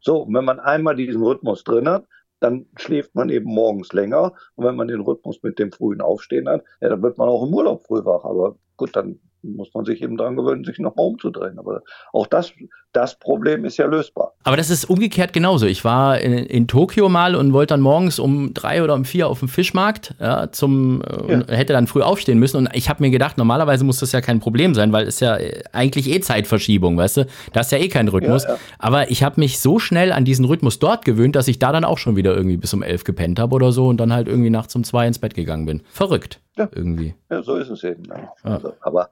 so, 0.00 0.26
wenn 0.30 0.44
man 0.44 0.58
einmal 0.58 0.96
diesen 0.96 1.22
Rhythmus 1.22 1.62
drin 1.62 1.88
hat, 1.88 2.06
dann 2.40 2.66
schläft 2.76 3.14
man 3.14 3.28
eben 3.28 3.52
morgens 3.52 3.92
länger. 3.92 4.32
Und 4.54 4.66
wenn 4.66 4.76
man 4.76 4.88
den 4.88 5.00
Rhythmus 5.00 5.42
mit 5.42 5.58
dem 5.58 5.72
frühen 5.72 6.00
Aufstehen 6.00 6.48
hat, 6.48 6.64
ja, 6.80 6.88
dann 6.88 7.02
wird 7.02 7.18
man 7.18 7.28
auch 7.28 7.46
im 7.46 7.54
Urlaub 7.54 7.84
früh 7.84 8.04
wach. 8.04 8.24
Aber 8.24 8.56
gut, 8.76 8.96
dann 8.96 9.20
muss 9.54 9.72
man 9.74 9.84
sich 9.84 10.02
eben 10.02 10.16
dran 10.16 10.36
gewöhnen, 10.36 10.64
sich 10.64 10.78
nochmal 10.78 11.06
umzudrehen. 11.06 11.58
Aber 11.58 11.82
auch 12.12 12.26
das, 12.26 12.52
das 12.92 13.18
Problem 13.18 13.64
ist 13.64 13.76
ja 13.76 13.86
lösbar. 13.86 14.32
Aber 14.44 14.56
das 14.56 14.70
ist 14.70 14.88
umgekehrt 14.88 15.32
genauso. 15.32 15.66
Ich 15.66 15.84
war 15.84 16.18
in, 16.18 16.32
in 16.32 16.66
Tokio 16.66 17.08
mal 17.08 17.34
und 17.34 17.52
wollte 17.52 17.74
dann 17.74 17.80
morgens 17.80 18.18
um 18.18 18.54
drei 18.54 18.82
oder 18.82 18.94
um 18.94 19.04
vier 19.04 19.28
auf 19.28 19.40
dem 19.40 19.48
Fischmarkt 19.48 20.14
ja, 20.18 20.50
zum 20.50 21.02
äh, 21.02 21.34
und 21.34 21.50
hätte 21.50 21.72
dann 21.72 21.86
früh 21.86 22.02
aufstehen 22.02 22.38
müssen. 22.38 22.56
Und 22.56 22.70
ich 22.72 22.88
habe 22.88 23.02
mir 23.02 23.10
gedacht, 23.10 23.38
normalerweise 23.38 23.84
muss 23.84 24.00
das 24.00 24.12
ja 24.12 24.20
kein 24.20 24.40
Problem 24.40 24.74
sein, 24.74 24.92
weil 24.92 25.06
es 25.06 25.20
ja 25.20 25.36
äh, 25.36 25.62
eigentlich 25.72 26.08
eh 26.08 26.20
Zeitverschiebung, 26.20 26.96
weißt 26.96 27.18
du? 27.18 27.26
Da 27.52 27.60
ist 27.60 27.72
ja 27.72 27.78
eh 27.78 27.88
kein 27.88 28.08
Rhythmus. 28.08 28.44
Ja, 28.44 28.54
ja. 28.54 28.58
Aber 28.78 29.10
ich 29.10 29.22
habe 29.22 29.40
mich 29.40 29.60
so 29.60 29.78
schnell 29.78 30.12
an 30.12 30.24
diesen 30.24 30.44
Rhythmus 30.44 30.78
dort 30.78 31.04
gewöhnt, 31.04 31.36
dass 31.36 31.48
ich 31.48 31.58
da 31.58 31.72
dann 31.72 31.84
auch 31.84 31.98
schon 31.98 32.16
wieder 32.16 32.34
irgendwie 32.34 32.56
bis 32.56 32.72
um 32.72 32.82
elf 32.82 33.04
gepennt 33.04 33.38
habe 33.38 33.54
oder 33.54 33.72
so 33.72 33.88
und 33.88 33.98
dann 33.98 34.12
halt 34.12 34.26
irgendwie 34.26 34.50
nachts 34.50 34.74
um 34.74 34.84
zwei 34.84 35.06
ins 35.06 35.18
Bett 35.18 35.34
gegangen 35.34 35.66
bin. 35.66 35.82
Verrückt. 35.90 36.40
Ja. 36.56 36.68
Irgendwie. 36.74 37.14
Ja, 37.30 37.42
so 37.42 37.56
ist 37.56 37.68
es 37.68 37.84
eben. 37.84 38.04
Ja. 38.08 38.32
Also, 38.42 38.72
aber 38.80 39.10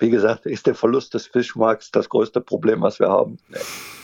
wie 0.00 0.10
gesagt, 0.10 0.46
ist 0.46 0.66
der 0.66 0.74
Verlust 0.74 1.14
des 1.14 1.26
Fischmarkts 1.26 1.90
das 1.90 2.08
größte 2.08 2.40
Problem, 2.40 2.80
was 2.82 2.98
wir 2.98 3.08
haben? 3.08 3.38
Nee. 3.48 3.58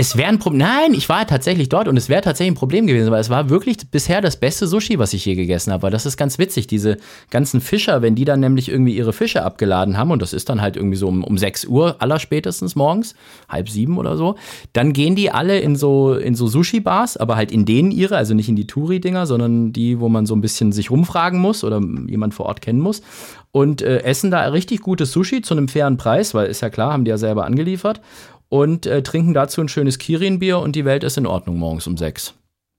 Es 0.00 0.16
wäre 0.16 0.28
ein 0.28 0.38
Problem. 0.38 0.58
Nein, 0.60 0.94
ich 0.94 1.08
war 1.08 1.26
tatsächlich 1.26 1.68
dort 1.68 1.88
und 1.88 1.96
es 1.96 2.08
wäre 2.08 2.20
tatsächlich 2.20 2.52
ein 2.52 2.58
Problem 2.58 2.86
gewesen, 2.86 3.10
weil 3.10 3.20
es 3.20 3.30
war 3.30 3.50
wirklich 3.50 3.78
bisher 3.90 4.20
das 4.20 4.36
beste 4.36 4.66
Sushi, 4.66 4.98
was 4.98 5.12
ich 5.12 5.24
je 5.24 5.34
gegessen 5.34 5.72
habe. 5.72 5.84
Weil 5.84 5.90
das 5.90 6.06
ist 6.06 6.16
ganz 6.16 6.38
witzig. 6.38 6.66
Diese 6.66 6.98
ganzen 7.30 7.60
Fischer, 7.60 8.00
wenn 8.02 8.14
die 8.14 8.24
dann 8.24 8.40
nämlich 8.40 8.68
irgendwie 8.68 8.96
ihre 8.96 9.12
Fische 9.12 9.42
abgeladen 9.42 9.96
haben, 9.96 10.10
und 10.10 10.22
das 10.22 10.32
ist 10.32 10.48
dann 10.48 10.60
halt 10.60 10.76
irgendwie 10.76 10.96
so 10.96 11.08
um, 11.08 11.24
um 11.24 11.36
6 11.36 11.64
Uhr 11.64 11.96
allerspätestens 12.00 12.76
morgens, 12.76 13.14
halb 13.48 13.68
sieben 13.68 13.98
oder 13.98 14.16
so, 14.16 14.36
dann 14.72 14.92
gehen 14.92 15.16
die 15.16 15.30
alle 15.30 15.58
in 15.58 15.74
so, 15.74 16.14
in 16.14 16.34
so 16.34 16.46
Sushi-Bars, 16.46 17.16
aber 17.16 17.36
halt 17.36 17.50
in 17.50 17.64
denen 17.64 17.90
ihre, 17.90 18.16
also 18.16 18.34
nicht 18.34 18.48
in 18.48 18.56
die 18.56 18.66
Touri-Dinger, 18.66 19.26
sondern 19.26 19.72
die, 19.72 19.98
wo 19.98 20.08
man 20.08 20.26
so 20.26 20.36
ein 20.36 20.40
bisschen 20.40 20.70
sich 20.70 20.90
rumfragen 20.90 21.40
muss 21.40 21.64
oder 21.64 21.80
jemand 22.06 22.34
vor 22.34 22.46
Ort 22.46 22.60
kennen 22.60 22.80
muss. 22.80 23.02
Und 23.50 23.82
äh, 23.82 24.02
essen 24.02 24.30
da 24.30 24.42
richtig 24.48 24.80
gutes 24.80 25.10
Sushi 25.10 25.40
zu 25.40 25.54
einem 25.54 25.68
fairen 25.68 25.96
Preis, 25.96 26.34
weil 26.34 26.46
ist 26.46 26.60
ja 26.60 26.70
klar, 26.70 26.92
haben 26.92 27.04
die 27.04 27.10
ja 27.10 27.18
selber 27.18 27.46
angeliefert 27.46 28.00
und 28.48 28.86
äh, 28.86 29.02
trinken 29.02 29.34
dazu 29.34 29.60
ein 29.60 29.68
schönes 29.68 29.98
Kirin-Bier 29.98 30.58
und 30.58 30.74
die 30.76 30.84
Welt 30.84 31.04
ist 31.04 31.18
in 31.18 31.26
Ordnung 31.26 31.58
morgens 31.58 31.86
um 31.86 31.96
sechs. 31.96 32.34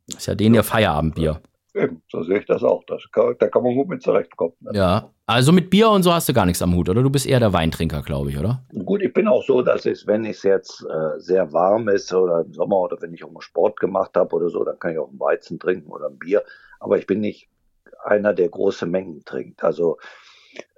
Ist 0.07 0.27
ja 0.27 0.35
denen 0.35 0.55
ihr 0.55 0.63
Feierabendbier. 0.63 1.41
Eben, 1.75 2.01
so 2.09 2.23
sehe 2.23 2.39
ich 2.39 2.45
das 2.45 2.63
auch. 2.63 2.83
Das 2.85 3.03
kann, 3.11 3.35
da 3.37 3.47
kann 3.47 3.61
man 3.61 3.75
gut 3.75 3.87
mit 3.89 4.01
zurechtkommen. 4.01 4.53
Ne? 4.61 4.71
Ja. 4.73 5.09
Also 5.27 5.51
mit 5.51 5.69
Bier 5.69 5.91
und 5.91 6.01
so 6.01 6.11
hast 6.11 6.27
du 6.27 6.33
gar 6.33 6.47
nichts 6.47 6.61
am 6.63 6.73
Hut, 6.73 6.89
oder? 6.89 7.03
Du 7.03 7.11
bist 7.11 7.27
eher 7.27 7.39
der 7.39 7.53
Weintrinker, 7.53 8.01
glaube 8.01 8.31
ich, 8.31 8.39
oder? 8.39 8.63
Gut, 8.83 9.03
ich 9.03 9.13
bin 9.13 9.27
auch 9.27 9.43
so, 9.43 9.61
dass 9.61 9.85
es, 9.85 10.07
wenn 10.07 10.25
es 10.25 10.41
jetzt 10.41 10.83
äh, 10.83 11.19
sehr 11.19 11.53
warm 11.53 11.87
ist 11.87 12.11
oder 12.11 12.41
im 12.41 12.53
Sommer 12.53 12.77
oder 12.77 12.99
wenn 13.01 13.13
ich 13.13 13.23
auch 13.23 13.31
mal 13.31 13.41
Sport 13.41 13.79
gemacht 13.79 14.15
habe 14.15 14.35
oder 14.35 14.49
so, 14.49 14.63
dann 14.63 14.79
kann 14.79 14.93
ich 14.93 14.97
auch 14.97 15.09
einen 15.09 15.19
Weizen 15.19 15.59
trinken 15.59 15.91
oder 15.91 16.07
ein 16.07 16.17
Bier. 16.17 16.43
Aber 16.79 16.97
ich 16.97 17.05
bin 17.05 17.19
nicht 17.19 17.47
einer, 18.03 18.33
der 18.33 18.49
große 18.49 18.87
Mengen 18.87 19.23
trinkt. 19.23 19.63
Also 19.63 19.99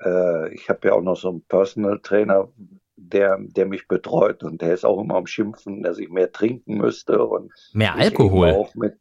äh, 0.03 0.53
ich 0.53 0.67
habe 0.69 0.89
ja 0.89 0.93
auch 0.95 1.01
noch 1.01 1.15
so 1.15 1.29
einen 1.29 1.41
Personal 1.43 1.99
Trainer, 1.99 2.49
der, 3.09 3.37
der 3.39 3.65
mich 3.65 3.87
betreut 3.87 4.43
und 4.43 4.61
der 4.61 4.73
ist 4.73 4.85
auch 4.85 4.99
immer 5.01 5.15
am 5.15 5.27
Schimpfen, 5.27 5.83
dass 5.83 5.97
ich 5.97 6.09
mehr 6.09 6.31
trinken 6.31 6.77
müsste 6.77 7.25
und 7.25 7.51
Mehr 7.73 7.95
Alkohol. 7.95 8.51
Auch 8.51 8.75
mit, 8.75 8.95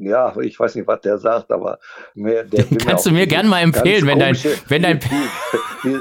ja, 0.00 0.34
ich 0.40 0.58
weiß 0.58 0.74
nicht, 0.74 0.86
was 0.86 1.00
der 1.00 1.18
sagt, 1.18 1.50
aber 1.52 1.78
mehr, 2.14 2.44
der 2.44 2.64
Kannst 2.86 3.06
du 3.06 3.10
mir 3.10 3.26
gern 3.26 3.46
mal 3.48 3.60
empfehlen, 3.60 4.06
wenn 4.06 4.18
dein- 4.18 4.36
wenn 4.68 4.82
dein- 4.82 5.00
die, 5.84 5.88
die, 5.88 5.98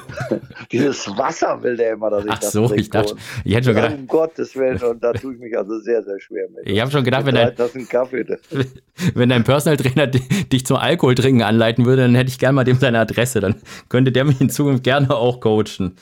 dieses 0.72 1.08
Wasser 1.18 1.62
will 1.62 1.76
der 1.78 1.94
immer, 1.94 2.10
dass 2.10 2.26
ich 2.26 2.32
Ach 2.32 2.40
das 2.40 2.52
so, 2.52 2.68
trinke. 2.68 2.82
ich 2.82 2.90
dachte, 2.90 3.16
ich 3.44 3.54
hätte 3.56 3.66
schon 3.66 3.76
gedacht, 3.76 3.96
um 3.98 4.08
Gottes 4.08 4.56
Willen, 4.56 4.82
und 4.82 5.04
da 5.04 5.14
tue 5.14 5.34
ich 5.34 5.40
mich 5.40 5.58
also 5.58 5.80
sehr, 5.80 6.04
sehr 6.04 6.20
schwer 6.20 6.48
mit. 6.50 6.68
ich 6.70 6.80
habe 6.80 6.90
schon 6.92 7.04
gedacht, 7.04 7.26
wenn 7.26 7.36
dein, 7.36 7.54
Kaffee. 7.90 8.26
wenn 9.14 9.30
dein 9.30 9.44
Personal 9.44 9.78
Trainer 9.78 10.08
di- 10.08 10.20
dich 10.46 10.66
zum 10.66 10.78
Alkohol 10.78 11.16
trinken 11.16 11.44
anleiten 11.44 11.86
würde, 11.86 12.04
dann 12.04 12.16
hätte 12.16 12.30
ich 12.30 12.40
gerne 12.40 12.54
mal 12.54 12.64
dem 12.64 12.78
seine 12.78 13.00
Adresse. 13.00 13.40
Dann 13.40 13.56
könnte 13.90 14.12
der 14.12 14.24
mich 14.26 14.40
in 14.42 14.50
Zukunft 14.50 14.84
gerne 14.84 15.12
auch 15.14 15.40
coachen. 15.40 15.96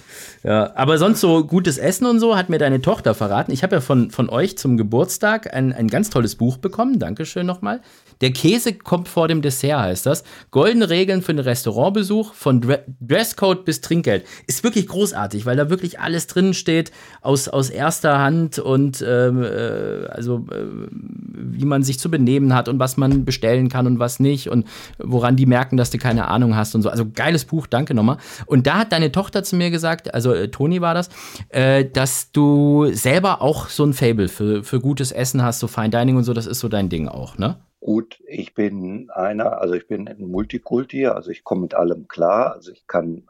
Ja, 0.43 0.71
aber 0.75 0.97
sonst 0.97 1.21
so 1.21 1.43
gutes 1.45 1.77
Essen 1.77 2.05
und 2.05 2.19
so 2.19 2.35
hat 2.35 2.49
mir 2.49 2.57
deine 2.57 2.81
Tochter 2.81 3.13
verraten. 3.13 3.51
Ich 3.51 3.63
habe 3.63 3.75
ja 3.75 3.81
von, 3.81 4.11
von 4.11 4.29
euch 4.29 4.57
zum 4.57 4.77
Geburtstag 4.77 5.53
ein, 5.53 5.73
ein 5.73 5.87
ganz 5.87 6.09
tolles 6.09 6.35
Buch 6.35 6.57
bekommen. 6.57 6.99
Dankeschön 6.99 7.45
nochmal. 7.45 7.80
Der 8.21 8.31
Käse 8.31 8.73
kommt 8.73 9.07
vor 9.07 9.27
dem 9.27 9.41
Dessert, 9.41 9.79
heißt 9.79 10.05
das. 10.05 10.23
Goldene 10.51 10.89
Regeln 10.89 11.21
für 11.21 11.33
den 11.33 11.39
Restaurantbesuch, 11.39 12.33
von 12.33 12.61
Dre 12.61 12.83
Dresscode 12.99 13.65
bis 13.65 13.81
Trinkgeld. 13.81 14.25
Ist 14.47 14.63
wirklich 14.63 14.87
großartig, 14.87 15.45
weil 15.45 15.57
da 15.57 15.69
wirklich 15.69 15.99
alles 15.99 16.27
drin 16.27 16.53
steht 16.53 16.91
aus, 17.21 17.47
aus 17.47 17.69
erster 17.69 18.19
Hand 18.19 18.59
und 18.59 19.03
ähm, 19.05 19.43
äh, 19.43 20.05
also 20.07 20.45
äh, 20.51 20.65
wie 20.91 21.65
man 21.65 21.83
sich 21.83 21.99
zu 21.99 22.11
benehmen 22.11 22.53
hat 22.53 22.69
und 22.69 22.79
was 22.79 22.95
man 22.95 23.25
bestellen 23.25 23.69
kann 23.69 23.87
und 23.87 23.99
was 23.99 24.19
nicht 24.19 24.49
und 24.49 24.67
woran 24.99 25.35
die 25.35 25.47
merken, 25.47 25.77
dass 25.77 25.89
du 25.89 25.97
keine 25.97 26.27
Ahnung 26.27 26.55
hast 26.55 26.75
und 26.75 26.83
so. 26.83 26.89
Also 26.89 27.05
geiles 27.11 27.45
Buch, 27.45 27.65
danke 27.65 27.95
nochmal. 27.95 28.17
Und 28.45 28.67
da 28.67 28.77
hat 28.77 28.91
deine 28.91 29.11
Tochter 29.11 29.43
zu 29.43 29.55
mir 29.55 29.71
gesagt, 29.71 30.13
also 30.13 30.33
äh, 30.33 30.49
Toni 30.49 30.79
war 30.81 30.93
das, 30.93 31.09
äh, 31.49 31.85
dass 31.85 32.31
du 32.31 32.91
selber 32.93 33.41
auch 33.41 33.69
so 33.69 33.83
ein 33.83 33.93
Fable 33.93 34.27
für, 34.27 34.63
für 34.63 34.79
gutes 34.79 35.11
Essen 35.11 35.41
hast, 35.41 35.59
so 35.59 35.67
Fine 35.67 35.89
Dining 35.89 36.17
und 36.17 36.23
so, 36.23 36.33
das 36.33 36.45
ist 36.45 36.59
so 36.59 36.67
dein 36.67 36.89
Ding 36.89 37.07
auch, 37.07 37.37
ne? 37.39 37.57
Gut, 37.81 38.21
ich 38.27 38.53
bin 38.53 39.09
einer, 39.09 39.59
also 39.59 39.73
ich 39.73 39.87
bin 39.87 40.07
ein 40.07 40.27
Multikulti, 40.27 41.07
also 41.07 41.31
ich 41.31 41.43
komme 41.43 41.61
mit 41.61 41.73
allem 41.73 42.07
klar. 42.07 42.53
Also 42.53 42.71
ich 42.71 42.85
kann, 42.85 43.27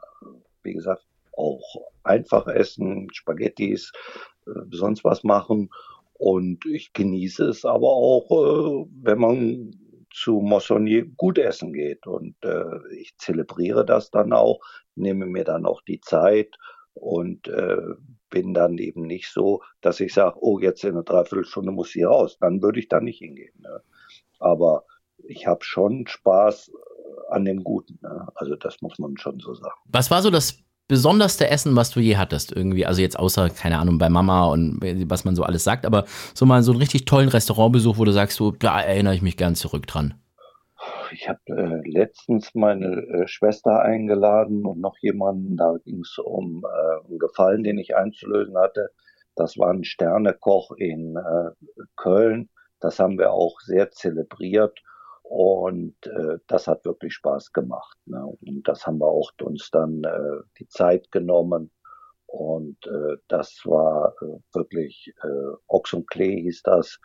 wie 0.62 0.74
gesagt, 0.74 1.06
auch 1.32 1.62
einfach 2.02 2.46
essen, 2.48 3.08
Spaghettis, 3.12 3.92
äh, 4.46 4.50
sonst 4.70 5.04
was 5.04 5.24
machen. 5.24 5.70
Und 6.12 6.66
ich 6.66 6.92
genieße 6.92 7.46
es 7.46 7.64
aber 7.64 7.88
auch, 7.88 8.30
äh, 8.30 8.86
wenn 9.02 9.18
man 9.18 9.70
zu 10.12 10.40
Moissonnier 10.40 11.06
gut 11.06 11.38
essen 11.38 11.72
geht. 11.72 12.06
Und 12.06 12.36
äh, 12.44 12.94
ich 12.94 13.16
zelebriere 13.16 13.86
das 13.86 14.10
dann 14.10 14.34
auch, 14.34 14.60
nehme 14.94 15.24
mir 15.24 15.44
dann 15.44 15.64
auch 15.64 15.80
die 15.80 16.00
Zeit 16.00 16.58
und 16.92 17.48
äh, 17.48 17.78
bin 18.28 18.52
dann 18.52 18.76
eben 18.76 19.06
nicht 19.06 19.32
so, 19.32 19.62
dass 19.80 20.00
ich 20.00 20.12
sage, 20.12 20.36
oh, 20.42 20.58
jetzt 20.58 20.84
in 20.84 20.90
einer 20.90 21.04
Dreiviertelstunde 21.04 21.72
muss 21.72 21.92
sie 21.92 22.02
raus. 22.02 22.36
Dann 22.38 22.60
würde 22.60 22.80
ich 22.80 22.88
da 22.88 23.00
nicht 23.00 23.18
hingehen. 23.18 23.54
Ne? 23.58 23.82
Aber 24.42 24.84
ich 25.28 25.46
habe 25.46 25.64
schon 25.64 26.06
Spaß 26.06 26.68
äh, 26.68 27.34
an 27.34 27.44
dem 27.44 27.62
Guten. 27.62 27.98
Ne? 28.02 28.28
Also 28.34 28.56
das 28.56 28.80
muss 28.82 28.98
man 28.98 29.16
schon 29.16 29.38
so 29.40 29.54
sagen. 29.54 29.74
Was 29.86 30.10
war 30.10 30.22
so 30.22 30.30
das 30.30 30.58
besonderste 30.88 31.48
Essen, 31.48 31.76
was 31.76 31.90
du 31.90 32.00
je 32.00 32.16
hattest 32.16 32.52
irgendwie? 32.52 32.84
Also 32.84 33.00
jetzt 33.00 33.18
außer, 33.18 33.50
keine 33.50 33.78
Ahnung, 33.78 33.98
bei 33.98 34.08
Mama 34.10 34.46
und 34.46 34.80
was 35.08 35.24
man 35.24 35.36
so 35.36 35.42
alles 35.42 35.64
sagt, 35.64 35.86
aber 35.86 36.04
so 36.34 36.44
mal 36.44 36.62
so 36.62 36.72
einen 36.72 36.80
richtig 36.80 37.04
tollen 37.04 37.28
Restaurantbesuch, 37.28 37.98
wo 37.98 38.04
du 38.04 38.12
sagst, 38.12 38.36
so, 38.36 38.50
da 38.50 38.80
erinnere 38.80 39.14
ich 39.14 39.22
mich 39.22 39.36
gern 39.36 39.54
zurück 39.54 39.86
dran. 39.86 40.14
Ich 41.12 41.28
habe 41.28 41.40
äh, 41.48 41.88
letztens 41.88 42.54
meine 42.54 42.86
äh, 42.86 43.28
Schwester 43.28 43.82
eingeladen 43.82 44.64
und 44.64 44.80
noch 44.80 44.96
jemanden, 45.00 45.56
da 45.56 45.76
ging 45.84 46.00
es 46.00 46.18
um 46.18 46.64
äh, 46.64 47.06
einen 47.06 47.18
Gefallen, 47.18 47.62
den 47.62 47.78
ich 47.78 47.94
einzulösen 47.94 48.56
hatte. 48.56 48.90
Das 49.36 49.58
war 49.58 49.70
ein 49.70 49.84
Sternekoch 49.84 50.72
in 50.72 51.16
äh, 51.16 51.82
Köln. 51.96 52.48
Das 52.82 52.98
haben 52.98 53.18
wir 53.18 53.32
auch 53.32 53.60
sehr 53.60 53.90
zelebriert 53.90 54.78
und 55.22 55.94
äh, 56.06 56.38
das 56.46 56.66
hat 56.66 56.84
wirklich 56.84 57.14
Spaß 57.14 57.52
gemacht. 57.52 57.96
Ne? 58.04 58.22
Und 58.22 58.68
das 58.68 58.86
haben 58.86 58.98
wir 58.98 59.06
auch 59.06 59.30
uns 59.40 59.70
dann 59.70 60.04
äh, 60.04 60.42
die 60.58 60.68
Zeit 60.68 61.10
genommen. 61.10 61.70
Und 62.26 62.76
äh, 62.86 63.16
das 63.28 63.60
war 63.64 64.14
äh, 64.20 64.26
wirklich, 64.52 65.14
äh, 65.22 65.56
Ochs 65.68 65.92
und 65.92 66.08
Klee 66.10 66.42
hieß 66.42 66.62
das. 66.64 66.98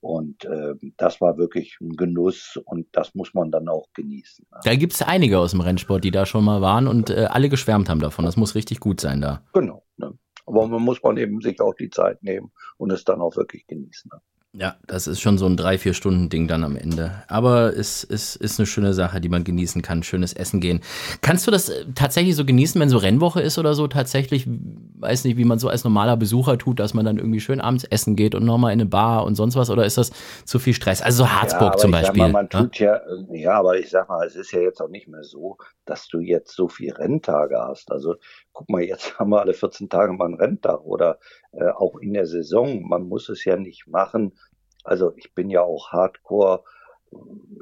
Und 0.00 0.44
äh, 0.44 0.74
das 0.96 1.20
war 1.20 1.38
wirklich 1.38 1.76
ein 1.80 1.96
Genuss 1.96 2.58
und 2.64 2.86
das 2.92 3.14
muss 3.14 3.34
man 3.34 3.50
dann 3.50 3.68
auch 3.68 3.86
genießen. 3.94 4.46
Ne? 4.50 4.60
Da 4.64 4.74
gibt 4.74 4.94
es 4.94 5.02
einige 5.02 5.38
aus 5.38 5.52
dem 5.52 5.60
Rennsport, 5.60 6.02
die 6.04 6.10
da 6.10 6.26
schon 6.26 6.44
mal 6.44 6.62
waren 6.62 6.86
und 6.86 7.10
äh, 7.10 7.28
alle 7.30 7.48
geschwärmt 7.48 7.88
haben 7.88 8.00
davon. 8.00 8.24
Das 8.24 8.36
muss 8.36 8.54
richtig 8.54 8.80
gut 8.80 9.00
sein 9.00 9.20
da. 9.20 9.42
Genau. 9.52 9.84
Ne? 9.96 10.18
Aber 10.46 10.66
man 10.66 10.82
muss 10.82 11.02
man 11.02 11.16
eben 11.18 11.40
sich 11.40 11.60
auch 11.60 11.74
die 11.74 11.90
Zeit 11.90 12.22
nehmen 12.22 12.50
und 12.78 12.90
es 12.90 13.04
dann 13.04 13.20
auch 13.20 13.36
wirklich 13.36 13.66
genießen. 13.66 14.10
Ne? 14.12 14.20
Ja, 14.52 14.74
das 14.88 15.06
ist 15.06 15.20
schon 15.20 15.38
so 15.38 15.46
ein 15.46 15.56
drei, 15.56 15.78
vier 15.78 15.94
Stunden 15.94 16.28
Ding 16.28 16.48
dann 16.48 16.64
am 16.64 16.74
Ende. 16.74 17.12
Aber 17.28 17.76
es 17.76 18.02
ist, 18.02 18.34
ist 18.34 18.58
eine 18.58 18.66
schöne 18.66 18.94
Sache, 18.94 19.20
die 19.20 19.28
man 19.28 19.44
genießen 19.44 19.80
kann. 19.80 20.02
Schönes 20.02 20.32
Essen 20.32 20.60
gehen. 20.60 20.80
Kannst 21.20 21.46
du 21.46 21.52
das 21.52 21.68
äh, 21.68 21.84
tatsächlich 21.94 22.34
so 22.34 22.44
genießen, 22.44 22.80
wenn 22.80 22.88
so 22.88 22.98
Rennwoche 22.98 23.40
ist 23.40 23.58
oder 23.58 23.74
so? 23.74 23.86
Tatsächlich, 23.86 24.48
weiß 24.48 25.22
nicht, 25.22 25.36
wie 25.36 25.44
man 25.44 25.60
so 25.60 25.68
als 25.68 25.84
normaler 25.84 26.16
Besucher 26.16 26.58
tut, 26.58 26.80
dass 26.80 26.94
man 26.94 27.04
dann 27.04 27.18
irgendwie 27.18 27.38
schön 27.38 27.60
abends 27.60 27.84
essen 27.84 28.16
geht 28.16 28.34
und 28.34 28.44
nochmal 28.44 28.72
in 28.72 28.80
eine 28.80 28.90
Bar 28.90 29.24
und 29.24 29.36
sonst 29.36 29.54
was? 29.54 29.70
Oder 29.70 29.86
ist 29.86 29.98
das 29.98 30.10
zu 30.44 30.58
viel 30.58 30.74
Stress? 30.74 31.00
Also 31.00 31.22
so 31.22 31.30
Harzburg 31.30 31.74
ja, 31.74 31.78
zum 31.78 31.92
Beispiel. 31.92 32.22
Mal, 32.22 32.32
man 32.32 32.48
ja? 32.52 32.60
tut 32.60 32.78
ja, 32.80 33.00
ja, 33.30 33.52
aber 33.52 33.78
ich 33.78 33.88
sag 33.88 34.08
mal, 34.08 34.26
es 34.26 34.34
ist 34.34 34.50
ja 34.50 34.60
jetzt 34.60 34.80
auch 34.80 34.90
nicht 34.90 35.06
mehr 35.06 35.22
so, 35.22 35.58
dass 35.84 36.08
du 36.08 36.18
jetzt 36.18 36.56
so 36.56 36.66
viel 36.66 36.92
Renntage 36.92 37.56
hast. 37.56 37.92
Also 37.92 38.16
guck 38.52 38.68
mal, 38.68 38.82
jetzt 38.82 39.18
haben 39.18 39.30
wir 39.30 39.40
alle 39.40 39.54
14 39.54 39.88
Tage 39.88 40.12
mal 40.12 40.26
einen 40.26 40.34
Renntag 40.34 40.84
oder 40.84 41.18
äh, 41.52 41.68
auch 41.70 41.96
in 41.98 42.12
der 42.12 42.26
Saison. 42.26 42.88
Man 42.88 43.08
muss 43.08 43.28
es 43.28 43.44
ja 43.44 43.56
nicht 43.56 43.86
machen. 43.86 44.38
Also 44.84 45.12
ich 45.16 45.34
bin 45.34 45.50
ja 45.50 45.62
auch 45.62 45.90
Hardcore. 45.92 46.64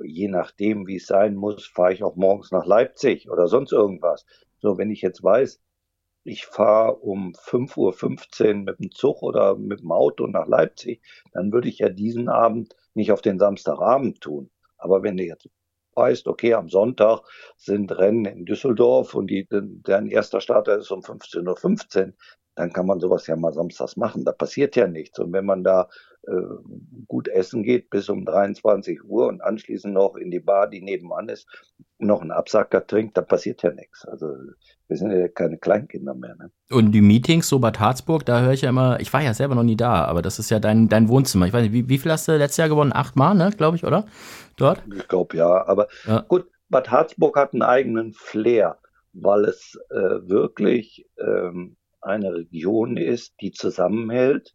Je 0.05 0.29
nachdem, 0.29 0.87
wie 0.87 0.96
es 0.96 1.07
sein 1.07 1.35
muss, 1.35 1.66
fahre 1.66 1.94
ich 1.94 2.03
auch 2.03 2.16
morgens 2.16 2.51
nach 2.53 2.66
Leipzig 2.66 3.31
oder 3.31 3.48
sonst 3.48 3.72
irgendwas. 3.72 4.27
So, 4.59 4.77
wenn 4.77 4.90
ich 4.90 5.01
jetzt 5.01 5.22
weiß, 5.22 5.61
ich 6.24 6.44
fahre 6.44 6.96
um 6.96 7.33
5.15 7.33 8.48
Uhr 8.48 8.55
mit 8.64 8.79
dem 8.79 8.90
Zug 8.90 9.22
oder 9.22 9.57
mit 9.57 9.81
dem 9.81 9.92
Auto 9.92 10.27
nach 10.27 10.46
Leipzig, 10.46 11.01
dann 11.33 11.53
würde 11.53 11.68
ich 11.68 11.79
ja 11.79 11.88
diesen 11.88 12.29
Abend 12.29 12.77
nicht 12.92 13.12
auf 13.12 13.22
den 13.22 13.38
Samstagabend 13.38 14.20
tun. 14.20 14.51
Aber 14.77 15.03
wenn 15.03 15.16
du 15.16 15.24
jetzt 15.24 15.48
weißt, 15.99 16.29
okay, 16.29 16.55
am 16.55 16.69
Sonntag 16.69 17.21
sind 17.57 17.93
Rennen 17.93 18.25
in 18.25 18.45
Düsseldorf 18.47 19.15
und 19.15 19.27
die, 19.27 19.47
deren 19.51 20.09
erster 20.09 20.41
Starter 20.41 20.79
ist 20.79 20.91
um 20.91 21.01
15.15 21.01 22.07
Uhr, 22.07 22.13
dann 22.59 22.73
kann 22.73 22.87
man 22.87 22.99
sowas 22.99 23.27
ja 23.29 23.37
mal 23.37 23.53
samstags 23.53 23.97
machen. 23.97 24.25
Da 24.25 24.33
passiert 24.33 24.75
ja 24.75 24.88
nichts. 24.88 25.18
Und 25.21 25.33
wenn 25.33 25.47
man 25.47 25.62
da 25.62 25.88
äh, 26.27 26.33
gut 27.07 27.29
essen 27.29 27.62
geht 27.62 27.88
bis 27.88 28.09
um 28.09 28.25
23 28.25 29.05
Uhr 29.05 29.29
und 29.29 29.40
anschließend 29.40 29.94
noch 29.94 30.16
in 30.16 30.33
die 30.33 30.40
Bar, 30.40 30.68
die 30.68 30.83
nebenan 30.83 31.29
ist, 31.29 31.47
noch 31.99 32.21
einen 32.21 32.33
Absacker 32.33 32.85
trinkt, 32.85 33.16
da 33.16 33.23
passiert 33.23 33.62
ja 33.62 33.73
nichts. 33.73 34.05
Also 34.05 34.27
wir 34.88 34.97
sind 34.97 35.12
ja 35.12 35.29
keine 35.29 35.59
Kleinkinder 35.59 36.14
mehr. 36.14 36.35
Ne? 36.37 36.51
Und 36.71 36.90
die 36.90 37.01
Meetings 37.01 37.49
so 37.49 37.61
Bad 37.61 37.79
Harzburg, 37.79 38.27
da 38.27 38.40
höre 38.40 38.53
ich 38.53 38.62
ja 38.62 38.71
immer, 38.71 38.99
ich 38.99 39.12
war 39.12 39.23
ja 39.23 39.35
selber 39.35 39.55
noch 39.55 39.62
nie 39.62 39.77
da, 39.77 40.05
aber 40.05 40.21
das 40.21 40.40
ist 40.40 40.51
ja 40.51 40.59
dein, 40.59 40.88
dein 40.88 41.09
Wohnzimmer. 41.09 41.47
Ich 41.47 41.53
weiß 41.53 41.62
nicht, 41.62 41.73
wie, 41.73 41.88
wie 41.88 41.99
viel 41.99 42.11
hast 42.11 42.27
du 42.27 42.37
letztes 42.37 42.57
Jahr 42.57 42.68
gewonnen? 42.68 42.92
Achtmal, 42.92 43.37
ne, 43.37 43.53
glaube 43.57 43.77
ich, 43.77 43.85
oder? 43.85 44.05
Dort? 44.57 44.83
Ich 44.97 45.07
glaube 45.07 45.37
ja, 45.37 45.64
aber 45.66 45.87
ja. 46.07 46.25
gut, 46.27 46.47
Bad 46.68 46.90
Harzburg 46.90 47.37
hat 47.37 47.53
einen 47.53 47.62
eigenen 47.62 48.12
Flair, 48.12 48.79
weil 49.12 49.44
es 49.44 49.79
äh, 49.90 50.29
wirklich 50.29 51.07
ähm, 51.18 51.77
eine 52.01 52.35
Region 52.35 52.97
ist, 52.97 53.35
die 53.41 53.53
zusammenhält, 53.53 54.55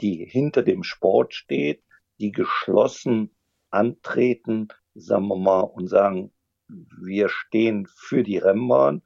die 0.00 0.24
hinter 0.24 0.62
dem 0.62 0.82
Sport 0.82 1.34
steht, 1.34 1.82
die 2.20 2.32
geschlossen 2.32 3.34
antreten, 3.70 4.68
sagen 4.94 5.28
wir 5.28 5.36
mal, 5.36 5.60
und 5.60 5.88
sagen, 5.88 6.32
wir 6.68 7.28
stehen 7.28 7.86
für 7.86 8.22
die 8.22 8.38
Rennbahn. 8.38 9.02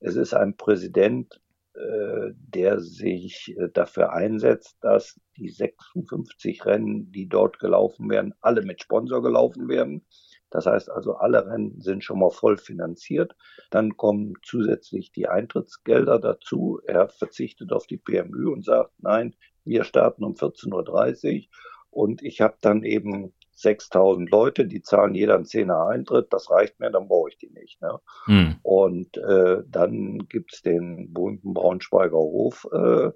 Es 0.00 0.16
ist 0.16 0.34
ein 0.34 0.56
Präsident, 0.56 1.40
äh, 1.74 2.32
der 2.34 2.80
sich 2.80 3.54
äh, 3.56 3.68
dafür 3.72 4.12
einsetzt, 4.12 4.76
dass 4.80 5.20
die 5.36 5.48
56 5.48 6.64
Rennen, 6.66 7.10
die 7.10 7.28
dort 7.28 7.58
gelaufen 7.58 8.08
werden, 8.10 8.34
alle 8.40 8.62
mit 8.62 8.80
Sponsor 8.82 9.22
gelaufen 9.22 9.68
werden. 9.68 10.06
Das 10.54 10.66
heißt 10.66 10.88
also, 10.88 11.16
alle 11.16 11.44
Rennen 11.48 11.80
sind 11.80 12.04
schon 12.04 12.20
mal 12.20 12.30
voll 12.30 12.58
finanziert. 12.58 13.34
Dann 13.70 13.96
kommen 13.96 14.34
zusätzlich 14.44 15.10
die 15.10 15.26
Eintrittsgelder 15.26 16.20
dazu. 16.20 16.80
Er 16.86 17.08
verzichtet 17.08 17.72
auf 17.72 17.88
die 17.88 17.96
PMÜ 17.96 18.52
und 18.52 18.64
sagt, 18.64 18.92
nein, 18.98 19.34
wir 19.64 19.82
starten 19.82 20.22
um 20.22 20.34
14.30 20.34 21.34
Uhr. 21.34 21.44
Und 21.90 22.22
ich 22.22 22.40
habe 22.40 22.54
dann 22.60 22.84
eben 22.84 23.34
6000 23.56 24.30
Leute, 24.30 24.66
die 24.66 24.80
zahlen 24.80 25.16
jeder 25.16 25.34
einen 25.34 25.44
Zehner 25.44 25.88
Eintritt, 25.88 26.32
das 26.32 26.48
reicht 26.48 26.78
mir, 26.78 26.92
dann 26.92 27.08
brauche 27.08 27.30
ich 27.30 27.38
die 27.38 27.50
nicht. 27.50 27.82
Ne? 27.82 27.98
Hm. 28.26 28.54
Und 28.62 29.16
äh, 29.16 29.64
dann 29.66 30.18
gibt's 30.28 30.62
den 30.62 31.12
berühmten 31.12 31.52
Braunschweiger 31.52 32.16
Hof, 32.16 32.68
äh, 32.72 33.10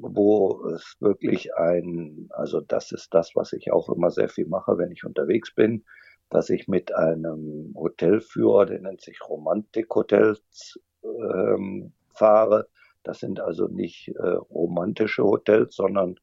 wo 0.00 0.66
es 0.74 0.96
wirklich 1.00 1.54
ein, 1.56 2.30
also 2.30 2.62
das 2.62 2.90
ist 2.92 3.12
das, 3.12 3.32
was 3.34 3.52
ich 3.52 3.70
auch 3.70 3.90
immer 3.90 4.10
sehr 4.10 4.30
viel 4.30 4.46
mache, 4.46 4.78
wenn 4.78 4.92
ich 4.92 5.04
unterwegs 5.04 5.54
bin 5.54 5.84
dass 6.30 6.48
ich 6.48 6.68
mit 6.68 6.94
einem 6.94 7.74
Hotelführer, 7.76 8.66
der 8.66 8.80
nennt 8.80 9.00
sich 9.00 9.20
Romantik 9.28 9.94
Hotels, 9.94 10.80
ähm, 11.02 11.92
fahre. 12.14 12.68
Das 13.02 13.18
sind 13.18 13.40
also 13.40 13.66
nicht 13.66 14.08
äh, 14.08 14.28
romantische 14.50 15.24
Hotels, 15.24 15.74
sondern 15.74 16.16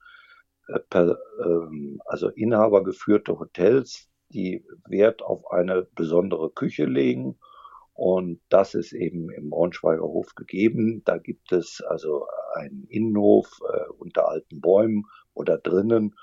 äh, 0.69 0.79
per, 0.89 1.17
ähm, 1.43 2.01
also 2.05 2.29
inhabergeführte 2.29 3.37
Hotels, 3.37 4.09
die 4.29 4.65
Wert 4.87 5.21
auf 5.21 5.51
eine 5.51 5.87
besondere 5.95 6.51
Küche 6.51 6.85
legen. 6.85 7.37
Und 7.93 8.39
das 8.49 8.75
ist 8.75 8.93
eben 8.93 9.31
im 9.31 9.49
Braunschweiger 9.49 10.03
Hof 10.03 10.35
gegeben. 10.35 11.01
Da 11.03 11.17
gibt 11.17 11.51
es 11.51 11.81
also 11.81 12.27
einen 12.53 12.85
Innenhof 12.89 13.59
äh, 13.73 13.89
unter 13.97 14.29
alten 14.29 14.61
Bäumen 14.61 15.05
oder 15.33 15.57
drinnen 15.57 16.15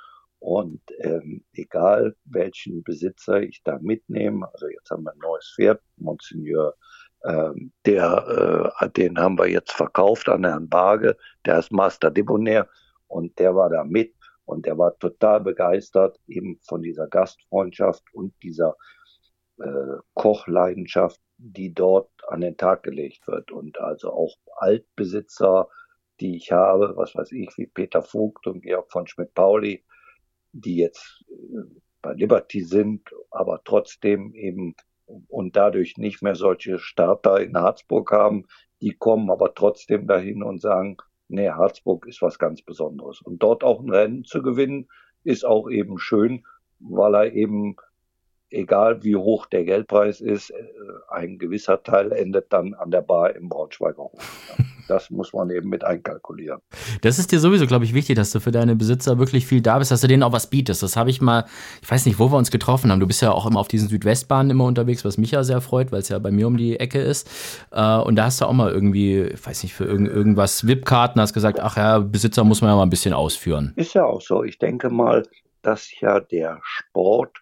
und 0.45 0.83
ähm, 0.99 1.43
egal 1.55 2.15
welchen 2.27 2.83
Besitzer 2.83 3.41
ich 3.41 3.63
da 3.63 3.79
mitnehme, 3.81 4.47
also 4.53 4.69
jetzt 4.69 4.91
haben 4.91 5.05
wir 5.05 5.13
ein 5.13 5.19
neues 5.19 5.55
Pferd, 5.57 5.81
Monsignor, 5.97 6.75
ähm, 7.25 7.73
der, 7.87 8.75
äh, 8.79 8.91
den 8.91 9.19
haben 9.19 9.39
wir 9.39 9.49
jetzt 9.49 9.73
verkauft 9.73 10.29
an 10.29 10.45
Herrn 10.45 10.69
Barge, 10.69 11.17
der 11.47 11.61
ist 11.61 11.73
Master 11.73 12.11
Debonair 12.11 12.69
und 13.07 13.39
der 13.39 13.57
war 13.57 13.71
da 13.71 13.85
mit 13.85 14.15
und 14.45 14.67
der 14.67 14.77
war 14.77 14.99
total 14.99 15.41
begeistert 15.41 16.21
eben 16.27 16.59
von 16.61 16.83
dieser 16.83 17.07
Gastfreundschaft 17.07 18.05
und 18.13 18.35
dieser 18.43 18.77
äh, 19.61 19.97
Kochleidenschaft, 20.13 21.19
die 21.39 21.73
dort 21.73 22.11
an 22.29 22.43
den 22.43 22.59
Tag 22.59 22.83
gelegt 22.83 23.27
wird. 23.29 23.51
Und 23.51 23.81
also 23.81 24.13
auch 24.13 24.37
Altbesitzer, 24.57 25.71
die 26.21 26.37
ich 26.37 26.53
habe, 26.53 26.93
was 26.97 27.15
weiß 27.15 27.33
ich, 27.33 27.49
wie 27.57 27.67
Peter 27.67 28.03
Vogt 28.03 28.47
und 28.47 28.61
Georg 28.61 28.93
von 28.93 29.07
Schmidt-Pauli, 29.07 29.83
die 30.55 30.77
jetzt 30.77 31.25
äh, 31.29 31.81
bei 32.03 32.13
Liberty 32.15 32.63
sind, 32.63 33.11
aber 33.31 33.61
trotzdem 33.65 34.35
eben 34.35 34.75
und 35.29 35.57
dadurch 35.57 35.99
nicht 35.99 36.23
mehr 36.23 36.35
solche 36.35 36.79
Starter 36.79 37.41
in 37.41 37.57
Harzburg 37.57 38.11
haben, 38.11 38.47
die 38.81 38.93
kommen 38.93 39.31
aber 39.31 39.55
trotzdem 39.55 40.07
dahin 40.07 40.43
und 40.43 40.61
sagen, 40.61 40.97
nee, 41.29 41.51
Harzburg 41.51 42.07
ist 42.07 42.23
was 42.23 42.39
ganz 42.39 42.63
Besonderes. 42.63 43.21
Und 43.21 43.43
dort 43.43 43.65
auch 43.65 43.81
ein 43.81 43.91
Rennen 43.91 44.25
zu 44.25 44.43
gewinnen, 44.43 44.89
ist 45.23 45.45
auch 45.45 45.69
eben 45.71 45.99
schön, 45.99 46.45
weil 46.79 47.15
er 47.15 47.33
eben 47.33 47.77
egal 48.55 49.03
wie 49.03 49.17
hoch 49.17 49.47
der 49.47 49.65
Geldpreis 49.65 50.21
ist, 50.21 50.51
äh, 50.51 50.55
ein 51.09 51.39
gewisser 51.39 51.83
Teil 51.83 52.13
endet 52.13 52.53
dann 52.53 52.75
an 52.75 52.91
der 52.91 53.03
Bar 53.03 53.35
im 53.35 53.49
Braunschweiger 53.49 54.03
Hof. 54.03 54.59
Das 54.87 55.09
muss 55.09 55.33
man 55.33 55.49
eben 55.49 55.71
mit 55.71 55.83
einkalkulieren. 55.83 56.61
Das 57.01 57.19
ist 57.19 57.33
dir 57.33 57.41
sowieso, 57.41 57.67
glaube 57.67 57.87
ich, 57.87 57.95
wichtig, 57.95 58.17
dass 58.17 58.33
du 58.33 58.41
für 58.41 58.51
deine 58.51 58.77
Besitzer 58.77 59.19
wirklich 59.19 59.47
viel 59.47 59.63
da 59.63 59.79
bist, 59.79 59.91
dass 59.91 60.03
du 60.03 60.09
denen 60.09 60.23
auch 60.23 60.33
was 60.33 60.51
bietest. 60.51 60.83
Das 60.83 60.95
habe 60.95 61.09
ich 61.09 61.23
mal, 61.23 61.47
ich 61.81 61.91
weiß 61.91 62.05
nicht, 62.05 62.19
wo 62.19 62.31
wir 62.31 62.37
uns 62.37 62.51
getroffen 62.51 62.91
haben. 62.91 63.01
Du 63.01 63.07
bist 63.07 63.23
ja 63.23 63.33
auch 63.33 63.47
immer 63.47 63.61
auf 63.61 63.69
diesen 63.69 63.89
Südwestbahnen 63.89 64.51
immer 64.51 64.65
unterwegs, 64.65 65.03
was 65.03 65.17
mich 65.17 65.31
ja 65.31 65.43
sehr 65.43 65.63
freut, 65.63 65.91
weil 65.91 66.01
es 66.01 66.11
ja 66.11 66.19
bei 66.19 66.31
mir 66.31 66.47
um 66.47 66.59
die 66.59 66.79
Ecke 66.79 67.01
ist. 67.01 67.31
Äh, 67.73 67.97
und 67.97 68.17
da 68.17 68.25
hast 68.25 68.43
du 68.43 68.45
auch 68.45 68.53
mal 68.53 68.71
irgendwie, 68.71 69.23
ich 69.23 69.47
weiß 69.47 69.63
nicht, 69.63 69.73
für 69.73 69.85
irgend, 69.85 70.09
irgendwas 70.09 70.67
VIP-Karten, 70.67 71.19
hast 71.19 71.33
gesagt, 71.33 71.61
ach 71.61 71.79
ja, 71.79 72.01
Besitzer 72.01 72.45
muss 72.45 72.61
man 72.61 72.69
ja 72.69 72.77
mal 72.77 72.83
ein 72.83 72.91
bisschen 72.91 73.15
ausführen. 73.15 73.73
Ist 73.77 73.95
ja 73.95 74.05
auch 74.05 74.21
so. 74.21 74.45
Ich 74.45 74.59
denke 74.59 74.91
mal, 74.91 75.23
dass 75.63 75.99
ja 76.01 76.21
der 76.21 76.61
Sport 76.63 77.39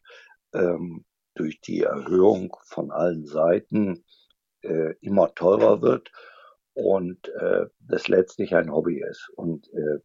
ähm, 0.55 1.05
durch 1.35 1.61
die 1.61 1.83
Erhöhung 1.83 2.57
von 2.65 2.91
allen 2.91 3.27
Seiten 3.27 4.05
äh, 4.63 4.95
immer 5.01 5.35
teurer 5.35 5.83
wird 5.83 6.11
und 6.75 7.29
äh, 7.29 7.67
das 7.81 8.09
letztlich 8.09 8.55
ein 8.55 8.73
Hobby 8.73 9.03
ist. 9.03 9.31
Und 9.37 9.69
äh, 9.73 9.99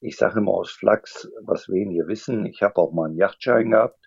ich 0.00 0.16
sage 0.16 0.38
immer 0.38 0.52
aus 0.52 0.70
Flachs, 0.70 1.28
was 1.42 1.68
wenige 1.68 2.06
wissen, 2.06 2.46
ich 2.46 2.62
habe 2.62 2.76
auch 2.76 2.92
mal 2.92 3.06
einen 3.06 3.16
Yachtschein 3.16 3.70
gehabt 3.70 3.98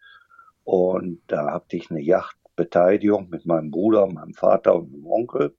und 0.64 1.22
da 1.28 1.54
hatte 1.54 1.76
ich 1.76 1.92
eine 1.92 2.02
Yachtbeteiligung 2.02 3.30
mit 3.30 3.46
meinem 3.46 3.72
Bruder, 3.72 4.08
meinem 4.08 4.34
Vater 4.34 4.76
und 4.76 4.92
meinem 4.92 5.08
Onkel 5.08 5.56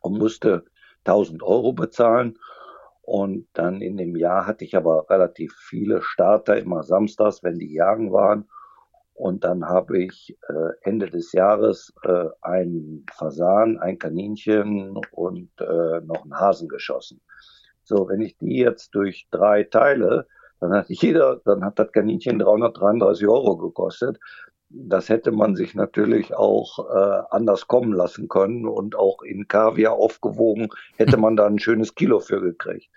und 0.00 0.18
musste 0.18 0.64
1000 1.04 1.42
Euro 1.42 1.72
bezahlen. 1.72 2.38
Und 3.02 3.48
dann 3.54 3.80
in 3.80 3.96
dem 3.96 4.16
Jahr 4.16 4.46
hatte 4.46 4.64
ich 4.64 4.76
aber 4.76 5.10
relativ 5.10 5.54
viele 5.54 6.02
Starter, 6.02 6.56
immer 6.58 6.84
samstags, 6.84 7.42
wenn 7.42 7.58
die 7.58 7.72
Jagen 7.74 8.12
waren. 8.12 8.48
Und 9.20 9.44
dann 9.44 9.66
habe 9.66 10.02
ich 10.02 10.34
äh, 10.48 10.70
Ende 10.80 11.10
des 11.10 11.34
Jahres 11.34 11.92
äh, 12.04 12.24
einen 12.40 13.04
Fasan, 13.12 13.78
ein 13.78 13.98
Kaninchen 13.98 14.98
und 15.12 15.50
äh, 15.60 16.00
noch 16.00 16.22
einen 16.22 16.40
Hasen 16.40 16.68
geschossen. 16.68 17.20
So, 17.82 18.08
wenn 18.08 18.22
ich 18.22 18.38
die 18.38 18.56
jetzt 18.56 18.94
durch 18.94 19.28
drei 19.30 19.64
teile, 19.64 20.26
dann 20.58 20.72
hat 20.72 20.86
jeder, 20.88 21.42
dann 21.44 21.62
hat 21.66 21.78
das 21.78 21.92
Kaninchen 21.92 22.38
333 22.38 23.28
Euro 23.28 23.58
gekostet. 23.58 24.18
Das 24.70 25.10
hätte 25.10 25.32
man 25.32 25.54
sich 25.54 25.74
natürlich 25.74 26.34
auch 26.34 26.78
äh, 26.88 27.22
anders 27.28 27.68
kommen 27.68 27.92
lassen 27.92 28.26
können 28.26 28.66
und 28.66 28.96
auch 28.96 29.20
in 29.20 29.48
Kaviar 29.48 29.92
aufgewogen 29.92 30.70
hätte 30.96 31.18
man 31.18 31.36
da 31.36 31.46
ein 31.46 31.58
schönes 31.58 31.94
Kilo 31.94 32.20
für 32.20 32.40
gekriegt. 32.40 32.88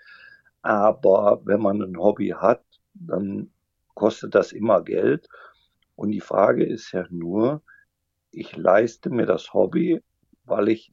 Aber 0.62 1.42
wenn 1.44 1.60
man 1.60 1.82
ein 1.82 1.98
Hobby 1.98 2.30
hat, 2.30 2.62
dann 2.94 3.50
kostet 3.94 4.34
das 4.34 4.52
immer 4.52 4.80
Geld. 4.80 5.28
Und 5.96 6.10
die 6.10 6.20
Frage 6.20 6.64
ist 6.64 6.92
ja 6.92 7.06
nur, 7.10 7.62
ich 8.30 8.56
leiste 8.56 9.10
mir 9.10 9.26
das 9.26 9.54
Hobby, 9.54 10.02
weil 10.44 10.68
ich 10.68 10.90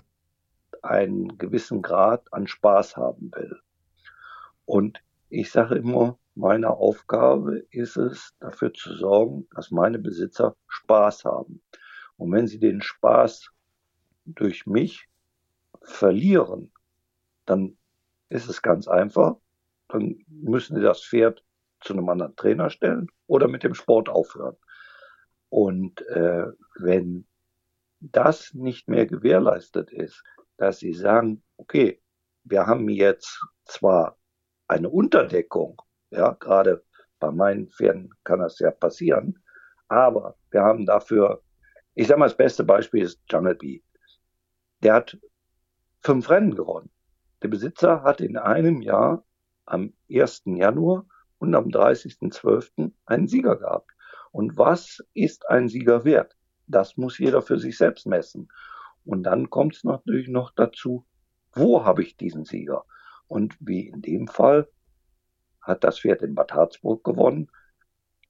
einen 0.82 1.38
gewissen 1.38 1.82
Grad 1.82 2.32
an 2.34 2.48
Spaß 2.48 2.98
haben 2.98 3.32
will. 3.34 3.60
Und 4.66 5.04
ich 5.30 5.52
sage 5.52 5.76
immer, 5.76 6.18
meine 6.36 6.70
Aufgabe 6.70 7.60
ist 7.72 7.98
es, 7.98 8.36
dafür 8.40 8.74
zu 8.74 8.96
sorgen, 8.96 9.48
dass 9.56 9.72
meine 9.72 10.00
Besitzer 10.00 10.56
Spaß 10.68 11.26
haben. 11.26 11.62
Und 12.18 12.32
wenn 12.32 12.48
sie 12.48 12.60
den 12.60 12.82
Spaß 12.82 13.52
durch 14.26 14.66
mich 14.66 15.08
verlieren, 15.84 16.72
dann 17.46 17.78
ist 18.30 18.50
es 18.50 18.62
ganz 18.62 18.88
einfach. 18.88 19.38
Dann 19.88 20.24
müssen 20.28 20.76
sie 20.76 20.82
das 20.82 21.04
Pferd 21.04 21.44
zu 21.82 21.94
einem 21.94 22.08
anderen 22.08 22.36
Trainer 22.36 22.70
stellen 22.70 23.08
oder 23.28 23.48
mit 23.48 23.64
dem 23.64 23.74
Sport 23.74 24.08
aufhören. 24.08 24.56
Und 25.52 26.02
äh, 26.08 26.48
wenn 26.80 27.28
das 28.00 28.54
nicht 28.54 28.88
mehr 28.88 29.06
gewährleistet 29.06 29.92
ist, 29.92 30.24
dass 30.56 30.80
sie 30.80 30.94
sagen, 30.94 31.44
okay, 31.58 32.02
wir 32.46 32.66
haben 32.66 32.88
jetzt 32.88 33.46
zwar 33.66 34.18
eine 34.70 34.90
Unterdeckung, 34.90 35.82
ja, 36.10 36.32
gerade 36.40 36.84
bei 37.20 37.32
meinen 37.32 37.68
Pferden 37.68 38.14
kann 38.24 38.40
das 38.40 38.60
ja 38.60 38.72
passieren, 38.72 39.44
aber 39.90 40.38
wir 40.52 40.62
haben 40.62 40.86
dafür, 40.86 41.44
ich 41.96 42.08
sage 42.08 42.22
mal, 42.22 42.28
das 42.28 42.38
beste 42.38 42.64
Beispiel 42.64 43.04
ist 43.04 43.20
Jungle 43.30 43.56
Bee. 43.56 43.84
Der 44.82 44.94
hat 44.94 45.20
fünf 46.02 46.30
Rennen 46.30 46.56
gewonnen. 46.56 46.90
Der 47.44 47.50
Besitzer 47.50 48.04
hat 48.04 48.22
in 48.22 48.38
einem 48.38 48.82
Jahr 48.82 49.26
am 49.66 49.94
1. 50.10 50.44
Januar 50.46 51.06
und 51.40 51.54
am 51.56 51.66
30.12. 51.66 52.94
einen 53.06 53.28
Sieger 53.28 53.58
gehabt. 53.58 53.92
Und 54.32 54.58
was 54.58 55.04
ist 55.14 55.50
ein 55.50 55.70
Sieger 55.70 56.06
wert? 56.06 56.38
Das 56.68 56.98
muss 56.98 57.18
jeder 57.18 57.42
für 57.42 57.60
sich 57.60 57.78
selbst 57.78 58.06
messen. 58.06 58.50
Und 59.04 59.24
dann 59.24 59.50
kommt 59.50 59.76
es 59.76 59.84
natürlich 59.84 60.28
noch 60.28 60.52
dazu, 60.52 61.06
wo 61.54 61.84
habe 61.84 62.04
ich 62.04 62.18
diesen 62.18 62.46
Sieger? 62.46 62.86
Und 63.28 63.58
wie 63.60 63.88
in 63.88 64.02
dem 64.02 64.28
Fall 64.28 64.70
hat 65.62 65.84
das 65.84 66.00
Pferd 66.00 66.22
in 66.22 66.36
Bad 66.36 66.54
Harzburg 66.54 67.04
gewonnen. 67.04 67.50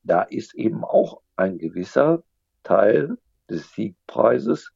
Da 0.04 0.24
ist 0.24 0.54
eben 0.56 0.84
auch 0.84 1.22
ein 1.36 1.58
gewisser 1.58 2.24
Teil 2.64 3.18
des 3.50 3.72
Siegpreises 3.74 4.72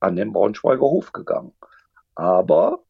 an 0.00 0.16
den 0.16 0.32
Braunschweiger 0.32 0.82
Hof 0.82 1.12
gegangen. 1.12 1.52
Aber 2.14 2.84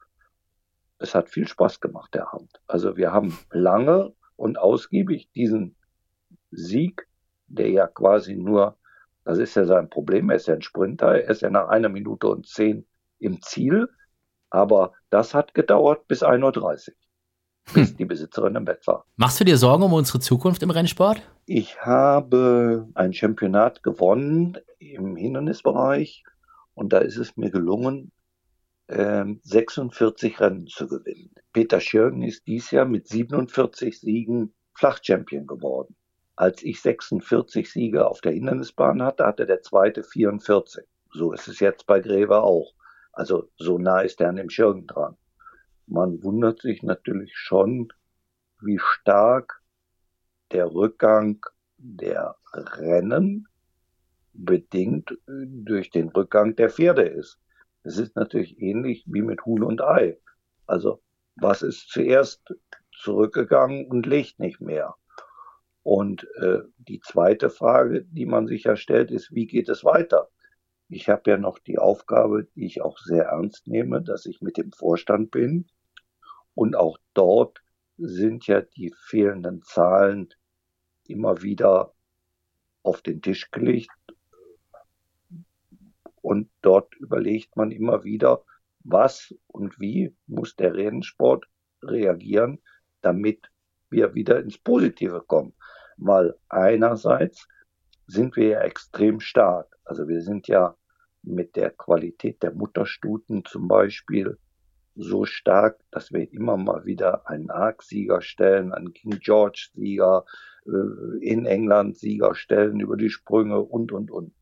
es 0.99 1.15
hat 1.15 1.29
viel 1.29 1.49
Spaß 1.49 1.81
gemacht, 1.81 2.15
der 2.15 2.33
Abend. 2.33 2.61
Also 2.67 2.97
wir 2.97 3.13
haben 3.13 3.39
lange 3.51 4.15
und 4.37 4.59
ausgiebig 4.59 5.31
diesen 5.33 5.77
Sieg 6.51 7.07
der 7.47 7.71
ja 7.71 7.87
quasi 7.87 8.37
nur, 8.37 8.77
das 9.25 9.39
ist 9.39 9.57
ja 9.57 9.65
sein 9.65 9.89
Problem, 9.89 10.31
er 10.31 10.37
ist 10.37 10.49
ja 10.49 10.55
ein 10.55 10.63
Sprinter, 10.63 11.15
er 11.15 11.31
ist 11.31 11.43
ja 11.43 11.51
nach 11.51 11.69
einer 11.69 11.89
Minute 11.89 12.29
und 12.29 12.47
zehn 12.47 12.87
im 13.19 13.41
Ziel, 13.43 13.89
aber 14.51 14.93
das 15.11 15.35
hat 15.35 15.55
gedauert 15.55 16.07
bis 16.09 16.23
1.30 16.23 16.63
Uhr, 16.63 16.95
bis 17.75 17.91
hm. 17.91 17.97
die 17.97 18.05
Besitzerin 18.05 18.57
im 18.57 18.65
Bett 18.65 18.87
war. 18.87 19.07
Machst 19.17 19.41
du 19.41 19.45
dir 19.45 19.57
Sorgen 19.57 19.83
um 19.83 19.93
unsere 19.93 20.21
Zukunft 20.21 20.63
im 20.63 20.71
Rennsport? 20.71 21.23
Ich 21.47 21.81
habe 21.81 22.89
ein 22.95 23.13
Championat 23.13 23.83
gewonnen 23.83 24.59
im 24.79 25.17
Hindernisbereich 25.17 26.25
und 26.75 26.93
da 26.93 26.99
ist 26.99 27.17
es 27.17 27.37
mir 27.37 27.51
gelungen, 27.51 28.13
46 28.89 30.33
ähm, 30.33 30.37
Rennen 30.39 30.67
zu 30.69 30.87
gewinnen. 30.87 31.35
Peter 31.53 31.81
Schirgen 31.81 32.23
ist 32.23 32.47
dies 32.47 32.71
Jahr 32.71 32.85
mit 32.85 33.09
47 33.09 33.99
Siegen 33.99 34.55
Flachchampion 34.75 35.47
geworden. 35.47 35.96
Als 36.37 36.63
ich 36.63 36.83
46 36.83 37.71
Siege 37.71 38.07
auf 38.07 38.21
der 38.21 38.33
Hindernisbahn 38.33 39.03
hatte, 39.03 39.25
hatte 39.25 39.47
der 39.47 39.63
zweite 39.63 40.03
44. 40.03 40.85
So 41.13 41.33
ist 41.33 41.49
es 41.49 41.61
jetzt 41.61 41.87
bei 41.87 42.01
Greve 42.01 42.43
auch. 42.43 42.75
Also 43.13 43.49
so 43.57 43.79
nah 43.79 44.01
ist 44.01 44.21
er 44.21 44.29
an 44.29 44.37
dem 44.37 44.51
Schirgen 44.51 44.87
dran. 44.87 45.17
Man 45.87 46.23
wundert 46.23 46.61
sich 46.61 46.83
natürlich 46.83 47.33
schon, 47.35 47.91
wie 48.61 48.79
stark 48.79 49.63
der 50.53 50.73
Rückgang 50.73 51.41
der 51.79 52.37
Rennen 52.53 53.49
bedingt 54.35 55.17
durch 55.27 55.91
den 55.91 56.11
Rückgang 56.11 56.55
der 56.57 56.69
Pferde 56.69 57.03
ist. 57.03 57.39
Es 57.83 57.99
ist 57.99 58.17
natürlich 58.17 58.61
ähnlich 58.61 59.05
wie 59.07 59.23
mit 59.23 59.47
Huhn 59.47 59.63
und 59.63 59.81
Ei. 59.81 60.19
Also 60.67 61.01
was 61.37 61.63
ist 61.63 61.89
zuerst 61.89 62.43
zurückgegangen 62.93 63.87
und 63.87 64.05
Licht 64.07 64.39
nicht 64.39 64.61
mehr? 64.61 64.97
Und 65.87 66.27
äh, 66.39 66.63
die 66.79 66.99
zweite 66.99 67.49
Frage, 67.49 68.03
die 68.07 68.27
man 68.27 68.49
sich 68.49 68.65
ja 68.65 68.75
stellt, 68.75 69.13
ist, 69.13 69.33
wie 69.33 69.47
geht 69.47 69.69
es 69.69 69.85
weiter? 69.85 70.29
Ich 70.89 71.09
habe 71.09 71.31
ja 71.31 71.37
noch 71.37 71.61
die 71.61 71.79
Aufgabe, 71.79 72.49
die 72.57 72.67
ich 72.67 72.83
auch 72.83 72.99
sehr 72.99 73.27
ernst 73.27 73.69
nehme, 73.69 74.03
dass 74.03 74.27
ich 74.27 74.41
mit 74.41 74.57
dem 74.57 74.73
Vorstand 74.73 75.31
bin. 75.31 75.69
Und 76.57 76.75
auch 76.75 76.99
dort 77.15 77.63
sind 77.99 78.49
ja 78.49 78.63
die 78.63 78.93
fehlenden 78.99 79.63
Zahlen 79.63 80.35
immer 81.07 81.43
wieder 81.43 81.95
auf 82.83 83.01
den 83.01 83.23
Tisch 83.23 83.53
gelegt. 83.53 83.93
Und 86.21 86.51
dort 86.63 86.97
überlegt 86.97 87.55
man 87.55 87.71
immer 87.71 88.03
wieder, 88.03 88.43
was 88.83 89.33
und 89.47 89.79
wie 89.79 90.13
muss 90.27 90.57
der 90.57 90.75
Rennsport 90.75 91.47
reagieren, 91.81 92.59
damit 93.03 93.53
wir 93.89 94.15
wieder 94.15 94.41
ins 94.41 94.59
Positive 94.59 95.23
kommen 95.25 95.55
weil 95.97 96.35
einerseits 96.49 97.49
sind 98.07 98.37
wir 98.37 98.49
ja 98.49 98.61
extrem 98.61 99.21
stark. 99.21 99.77
Also 99.85 100.09
wir 100.09 100.23
sind 100.23 100.49
ja 100.49 100.77
mit 101.23 101.57
der 101.57 101.71
Qualität 101.71 102.43
der 102.43 102.53
Mutterstuten 102.53 103.45
zum 103.45 103.69
Beispiel 103.69 104.39
so 104.95 105.25
stark, 105.25 105.79
dass 105.91 106.13
wir 106.13 106.33
immer 106.33 106.57
mal 106.57 106.87
wieder 106.87 107.29
einen 107.29 107.51
Arc-Sieger 107.51 108.23
stellen, 108.23 108.73
einen 108.73 108.95
King 108.95 109.19
George-Sieger, 109.21 110.25
äh, 110.67 111.19
in 111.21 111.45
England 111.47 111.99
Sieger 111.99 112.35
stellen 112.35 112.81
über 112.81 112.97
die 112.97 113.11
Sprünge 113.11 113.61
und, 113.61 113.93
und, 113.93 114.11
und. 114.11 114.33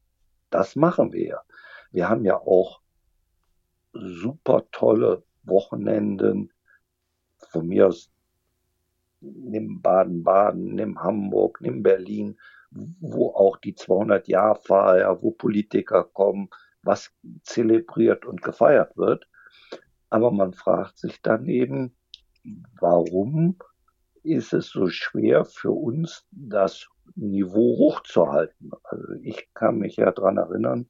Das 0.51 0.77
machen 0.77 1.13
wir 1.13 1.27
ja. 1.27 1.43
Wir 1.91 2.09
haben 2.09 2.25
ja 2.25 2.37
auch 2.37 2.81
super 3.93 4.67
tolle 4.71 5.25
Wochenenden. 5.43 6.53
Von 7.51 7.69
mir 7.69 7.89
aus 7.89 8.11
nimm 9.25 9.81
Baden-Baden, 9.81 10.75
nimm 10.75 11.03
Hamburg, 11.03 11.61
nimm 11.61 11.83
Berlin, 11.83 12.39
wo 12.71 13.29
auch 13.29 13.57
die 13.57 13.75
200-Jahr-Feier, 13.75 15.23
wo 15.23 15.31
Politiker 15.31 16.05
kommen, 16.05 16.49
was 16.83 17.13
zelebriert 17.43 18.27
und 18.27 18.43
gefeiert 18.43 18.97
wird. 18.97 19.29
Aber 20.11 20.31
man 20.31 20.53
fragt 20.53 20.99
sich 20.99 21.23
dann 21.23 21.47
eben, 21.49 21.97
warum 22.81 23.57
ist 24.23 24.53
es 24.53 24.69
so 24.69 24.89
schwer 24.89 25.45
für 25.45 25.73
uns, 25.73 26.27
das 26.31 26.89
Niveau 27.15 27.77
hochzuhalten? 27.79 28.71
Also 28.83 29.13
ich 29.23 29.49
kann 29.55 29.79
mich 29.79 29.97
ja 29.97 30.11
dran 30.11 30.37
erinnern, 30.37 30.89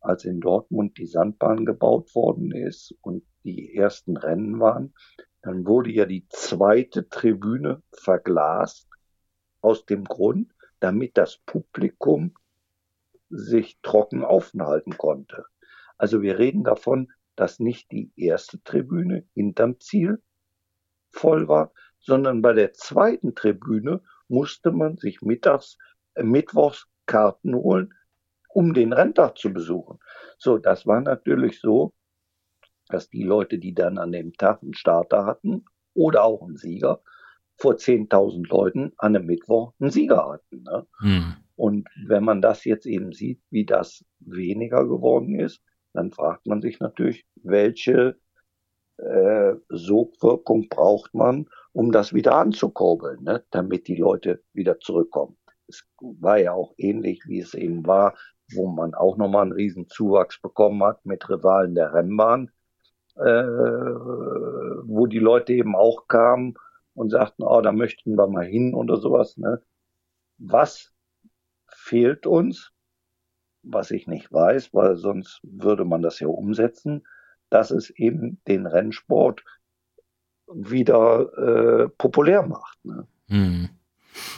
als 0.00 0.24
in 0.24 0.40
Dortmund 0.40 0.98
die 0.98 1.06
Sandbahn 1.06 1.64
gebaut 1.66 2.14
worden 2.14 2.52
ist 2.52 2.94
und 3.00 3.24
die 3.44 3.74
ersten 3.74 4.16
Rennen 4.16 4.60
waren, 4.60 4.94
dann 5.42 5.66
wurde 5.66 5.90
ja 5.90 6.06
die 6.06 6.26
zweite 6.28 7.08
Tribüne 7.08 7.82
verglast 7.92 8.88
aus 9.60 9.86
dem 9.86 10.04
Grund, 10.04 10.52
damit 10.80 11.16
das 11.16 11.38
Publikum 11.38 12.34
sich 13.30 13.78
trocken 13.82 14.24
aufhalten 14.24 14.96
konnte. 14.96 15.44
Also 15.98 16.22
wir 16.22 16.38
reden 16.38 16.64
davon, 16.64 17.12
dass 17.34 17.60
nicht 17.60 17.90
die 17.92 18.10
erste 18.16 18.62
Tribüne 18.62 19.24
hinterm 19.34 19.78
Ziel 19.80 20.22
voll 21.10 21.48
war, 21.48 21.72
sondern 22.00 22.42
bei 22.42 22.52
der 22.52 22.72
zweiten 22.72 23.34
Tribüne 23.34 24.00
musste 24.28 24.70
man 24.70 24.96
sich 24.96 25.22
mittags, 25.22 25.78
äh, 26.14 26.22
mittwochs 26.22 26.86
Karten 27.06 27.54
holen, 27.54 27.94
um 28.48 28.74
den 28.74 28.92
Renntag 28.92 29.38
zu 29.38 29.52
besuchen. 29.52 29.98
So, 30.38 30.58
das 30.58 30.86
war 30.86 31.00
natürlich 31.00 31.60
so, 31.60 31.92
dass 32.88 33.08
die 33.08 33.22
Leute, 33.22 33.58
die 33.58 33.74
dann 33.74 33.98
an 33.98 34.12
dem 34.12 34.32
Tag 34.34 34.62
einen 34.62 34.74
Starter 34.74 35.26
hatten 35.26 35.64
oder 35.94 36.24
auch 36.24 36.42
einen 36.42 36.56
Sieger, 36.56 37.00
vor 37.58 37.74
10.000 37.74 38.48
Leuten 38.48 38.92
an 38.98 39.16
einem 39.16 39.26
Mittwoch 39.26 39.72
einen 39.80 39.90
Sieger 39.90 40.28
hatten. 40.28 40.62
Ne? 40.62 40.86
Hm. 41.00 41.34
Und 41.56 41.88
wenn 42.06 42.22
man 42.22 42.42
das 42.42 42.64
jetzt 42.64 42.86
eben 42.86 43.12
sieht, 43.12 43.40
wie 43.50 43.64
das 43.64 44.04
weniger 44.20 44.84
geworden 44.84 45.40
ist, 45.40 45.62
dann 45.94 46.12
fragt 46.12 46.46
man 46.46 46.60
sich 46.60 46.80
natürlich, 46.80 47.24
welche 47.42 48.18
äh, 48.98 49.54
Sogwirkung 49.70 50.68
braucht 50.68 51.14
man, 51.14 51.48
um 51.72 51.92
das 51.92 52.12
wieder 52.12 52.36
anzukurbeln, 52.36 53.22
ne? 53.22 53.44
damit 53.50 53.88
die 53.88 53.96
Leute 53.96 54.42
wieder 54.52 54.78
zurückkommen. 54.78 55.36
Es 55.66 55.86
war 55.98 56.38
ja 56.38 56.52
auch 56.52 56.74
ähnlich, 56.76 57.22
wie 57.26 57.40
es 57.40 57.54
eben 57.54 57.86
war, 57.86 58.14
wo 58.52 58.68
man 58.68 58.94
auch 58.94 59.16
nochmal 59.16 59.42
einen 59.42 59.52
riesen 59.52 59.88
Zuwachs 59.88 60.40
bekommen 60.40 60.82
hat 60.82 61.04
mit 61.04 61.28
Rivalen 61.28 61.74
der 61.74 61.92
Rennbahn, 61.92 62.50
äh, 63.16 63.44
wo 64.84 65.06
die 65.06 65.18
Leute 65.18 65.52
eben 65.52 65.74
auch 65.74 66.06
kamen 66.08 66.54
und 66.94 67.10
sagten, 67.10 67.42
oh, 67.42 67.60
da 67.60 67.72
möchten 67.72 68.16
wir 68.16 68.26
mal 68.26 68.44
hin 68.44 68.74
oder 68.74 68.96
sowas. 68.96 69.36
Ne? 69.36 69.62
Was 70.38 70.92
fehlt 71.68 72.26
uns? 72.26 72.72
Was 73.62 73.90
ich 73.90 74.06
nicht 74.06 74.32
weiß, 74.32 74.72
weil 74.74 74.96
sonst 74.96 75.40
würde 75.42 75.84
man 75.84 76.02
das 76.02 76.20
ja 76.20 76.28
umsetzen, 76.28 77.06
dass 77.50 77.70
es 77.70 77.90
eben 77.90 78.40
den 78.46 78.66
Rennsport 78.66 79.44
wieder 80.52 81.32
äh, 81.36 81.88
populär 81.88 82.42
macht. 82.42 82.84
Ne? 82.84 83.06
Hm. 83.28 83.68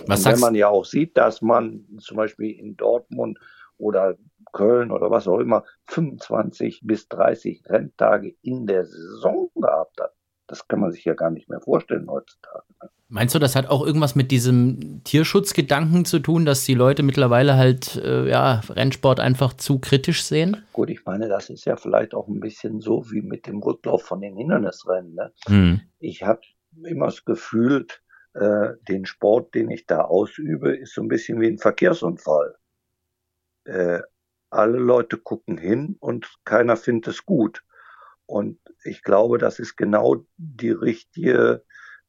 Was 0.07 0.25
wenn 0.25 0.41
man 0.41 0.55
ja 0.55 0.69
auch 0.69 0.85
sieht, 0.85 1.17
dass 1.17 1.43
man 1.43 1.85
zum 1.99 2.17
Beispiel 2.17 2.51
in 2.59 2.77
Dortmund 2.77 3.39
oder 3.77 4.17
Köln 4.53 4.91
oder 4.91 5.11
was 5.11 5.29
auch 5.29 5.39
immer 5.39 5.65
25 5.87 6.83
bis 6.85 7.09
30 7.09 7.63
Renntage 7.67 8.35
in 8.43 8.67
der 8.67 8.85
Saison 8.85 9.51
gehabt 9.55 10.01
hat. 10.01 10.13
Das 10.47 10.67
kann 10.67 10.81
man 10.81 10.93
sich 10.93 11.05
ja 11.05 11.15
gar 11.15 11.31
nicht 11.31 11.49
mehr 11.49 11.61
vorstellen 11.61 12.09
heutzutage. 12.09 12.65
Ne? 12.83 12.89
Meinst 13.11 13.35
du, 13.35 13.39
das 13.39 13.57
hat 13.57 13.69
auch 13.69 13.87
irgendwas 13.87 14.15
mit 14.15 14.31
diesem 14.31 15.03
Tierschutzgedanken 15.03 16.05
zu 16.05 16.19
tun, 16.19 16.45
dass 16.45 16.65
die 16.65 16.75
Leute 16.75 17.03
mittlerweile 17.03 17.57
halt 17.57 17.97
äh, 17.97 18.29
ja, 18.29 18.61
Rennsport 18.69 19.19
einfach 19.19 19.55
zu 19.55 19.79
kritisch 19.79 20.25
sehen? 20.25 20.63
Gut, 20.75 20.91
ich 20.91 21.07
meine, 21.07 21.27
das 21.29 21.49
ist 21.49 21.65
ja 21.65 21.77
vielleicht 21.77 22.15
auch 22.15 22.29
ein 22.29 22.41
bisschen 22.41 22.81
so 22.81 23.11
wie 23.11 23.23
mit 23.23 23.47
dem 23.47 23.63
Rücklauf 23.63 24.03
von 24.03 24.21
den 24.21 24.37
Hindernisrennen. 24.37 25.15
Ne? 25.15 25.33
Hm. 25.47 25.81
Ich 25.99 26.23
habe 26.23 26.43
immer 26.85 27.07
das 27.07 27.25
Gefühl, 27.25 27.87
äh, 28.35 28.75
den 28.87 29.07
Sport, 29.07 29.55
den 29.55 29.71
ich 29.71 29.87
da 29.87 30.03
ausübe, 30.03 30.77
ist 30.77 30.93
so 30.93 31.01
ein 31.01 31.09
bisschen 31.09 31.41
wie 31.41 31.47
ein 31.47 31.59
Verkehrsunfall 31.59 32.57
äh, 33.65 34.01
alle 34.51 34.79
Leute 34.79 35.19
gucken 35.19 35.59
hin 35.59 35.97
und 36.01 36.31
keiner 36.45 36.77
findet 36.77 37.09
es 37.09 37.25
gut. 37.25 37.65
Und 38.27 38.61
ich 38.85 39.03
glaube, 39.03 39.39
das 39.39 39.59
ist 39.59 39.77
genau 39.77 40.25
die 40.37 40.71
richtige 40.71 41.65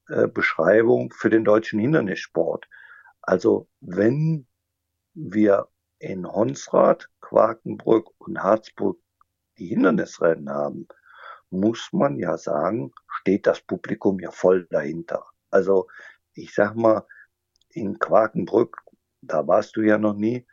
äh, 0.08 0.28
Beschreibung 0.28 1.12
für 1.14 1.30
den 1.30 1.46
deutschen 1.46 1.80
Hindernissport. 1.80 2.68
Also 3.22 3.70
wenn 3.80 4.48
wir 5.14 5.68
in 6.00 6.28
Honsrad, 6.28 7.10
Quakenbrück 7.22 8.10
und 8.20 8.42
Harzburg 8.42 9.00
die 9.58 9.68
Hindernisrennen 9.68 10.50
haben, 10.50 10.88
muss 11.50 11.90
man 11.92 12.18
ja 12.18 12.38
sagen, 12.38 12.94
steht 13.08 13.48
das 13.48 13.62
Publikum 13.62 14.20
ja 14.20 14.32
voll 14.32 14.68
dahinter. 14.70 15.26
Also 15.50 15.88
ich 16.34 16.54
sag 16.54 16.76
mal, 16.76 17.06
in 17.70 18.00
Quakenbrück, 18.00 18.78
da 19.22 19.48
warst 19.48 19.76
du 19.76 19.82
ja 19.82 19.98
noch 19.98 20.16
nie, 20.16 20.48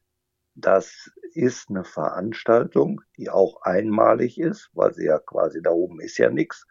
das 0.57 1.11
ist 1.35 1.69
eine 1.69 1.85
Veranstaltung, 1.85 3.03
die 3.19 3.29
auch 3.29 3.61
einmalig 3.63 4.41
ist, 4.41 4.71
weil 4.73 4.95
sie 4.95 5.05
ja 5.05 5.19
quasi 5.19 5.61
da 5.63 5.71
oben 5.71 6.01
ist 6.01 6.17
ja 6.17 6.31
nichts. 6.31 6.67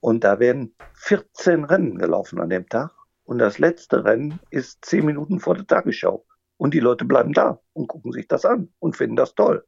Und 0.00 0.24
da 0.24 0.38
werden 0.38 0.74
14 0.94 1.64
Rennen 1.64 1.98
gelaufen 1.98 2.40
an 2.40 2.48
dem 2.48 2.66
Tag. 2.68 2.92
Und 3.24 3.38
das 3.38 3.58
letzte 3.58 4.04
Rennen 4.04 4.40
ist 4.50 4.84
10 4.86 5.04
Minuten 5.04 5.38
vor 5.38 5.54
der 5.54 5.66
Tagesschau. 5.66 6.24
Und 6.56 6.72
die 6.72 6.80
Leute 6.80 7.04
bleiben 7.04 7.34
da 7.34 7.60
und 7.74 7.88
gucken 7.88 8.10
sich 8.12 8.26
das 8.26 8.46
an 8.46 8.72
und 8.78 8.96
finden 8.96 9.16
das 9.16 9.34
toll. 9.34 9.66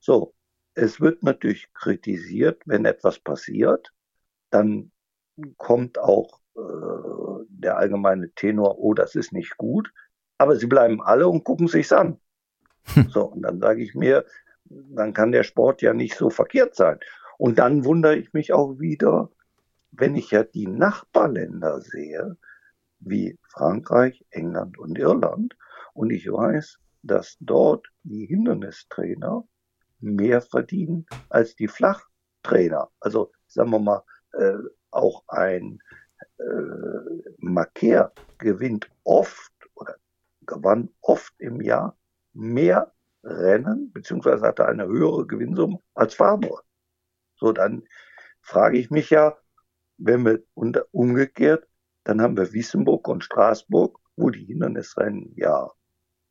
So, 0.00 0.34
es 0.74 1.00
wird 1.00 1.22
natürlich 1.22 1.72
kritisiert, 1.74 2.60
wenn 2.66 2.84
etwas 2.84 3.20
passiert. 3.20 3.92
Dann 4.50 4.90
kommt 5.58 5.98
auch 5.98 6.40
äh, 6.56 7.44
der 7.48 7.76
allgemeine 7.76 8.32
Tenor, 8.32 8.78
oh, 8.78 8.94
das 8.94 9.14
ist 9.14 9.32
nicht 9.32 9.56
gut. 9.56 9.92
Aber 10.38 10.56
sie 10.56 10.66
bleiben 10.66 11.00
alle 11.00 11.28
und 11.28 11.44
gucken 11.44 11.68
sich's 11.68 11.92
an. 11.92 12.20
So, 13.10 13.26
und 13.26 13.42
dann 13.42 13.60
sage 13.60 13.82
ich 13.82 13.94
mir, 13.94 14.24
dann 14.64 15.12
kann 15.12 15.32
der 15.32 15.44
Sport 15.44 15.82
ja 15.82 15.94
nicht 15.94 16.16
so 16.16 16.30
verkehrt 16.30 16.74
sein. 16.74 16.98
Und 17.38 17.58
dann 17.58 17.84
wundere 17.84 18.16
ich 18.16 18.32
mich 18.32 18.52
auch 18.52 18.78
wieder, 18.78 19.30
wenn 19.90 20.16
ich 20.16 20.30
ja 20.30 20.42
die 20.42 20.66
Nachbarländer 20.66 21.80
sehe, 21.80 22.36
wie 23.00 23.38
Frankreich, 23.52 24.24
England 24.30 24.78
und 24.78 24.98
Irland, 24.98 25.56
und 25.94 26.10
ich 26.10 26.30
weiß, 26.30 26.78
dass 27.02 27.36
dort 27.40 27.86
die 28.02 28.26
Hindernistrainer 28.26 29.44
mehr 30.00 30.40
verdienen 30.40 31.06
als 31.28 31.56
die 31.56 31.68
Flachtrainer. 31.68 32.90
Also 33.00 33.32
sagen 33.46 33.70
wir 33.70 33.80
mal, 33.80 34.02
äh, 34.32 34.54
auch 34.90 35.24
ein 35.28 35.80
äh, 36.38 37.32
Marker 37.38 38.12
gewinnt 38.38 38.88
oft 39.04 39.52
oder 39.74 39.96
gewann 40.46 40.90
oft 41.00 41.34
im 41.38 41.60
Jahr 41.60 41.97
mehr 42.38 42.92
Rennen, 43.24 43.92
beziehungsweise 43.92 44.46
hatte 44.46 44.66
eine 44.66 44.86
höhere 44.86 45.26
Gewinnsumme 45.26 45.80
als 45.94 46.14
Farmer. 46.14 46.62
So, 47.36 47.52
dann 47.52 47.82
frage 48.40 48.78
ich 48.78 48.90
mich 48.90 49.10
ja, 49.10 49.36
wenn 49.98 50.24
wir 50.24 50.42
unter, 50.54 50.86
umgekehrt, 50.92 51.66
dann 52.04 52.22
haben 52.22 52.36
wir 52.36 52.52
Wissenburg 52.52 53.08
und 53.08 53.24
Straßburg, 53.24 53.98
wo 54.16 54.30
die 54.30 54.44
Hindernisrennen 54.44 55.32
ja 55.36 55.70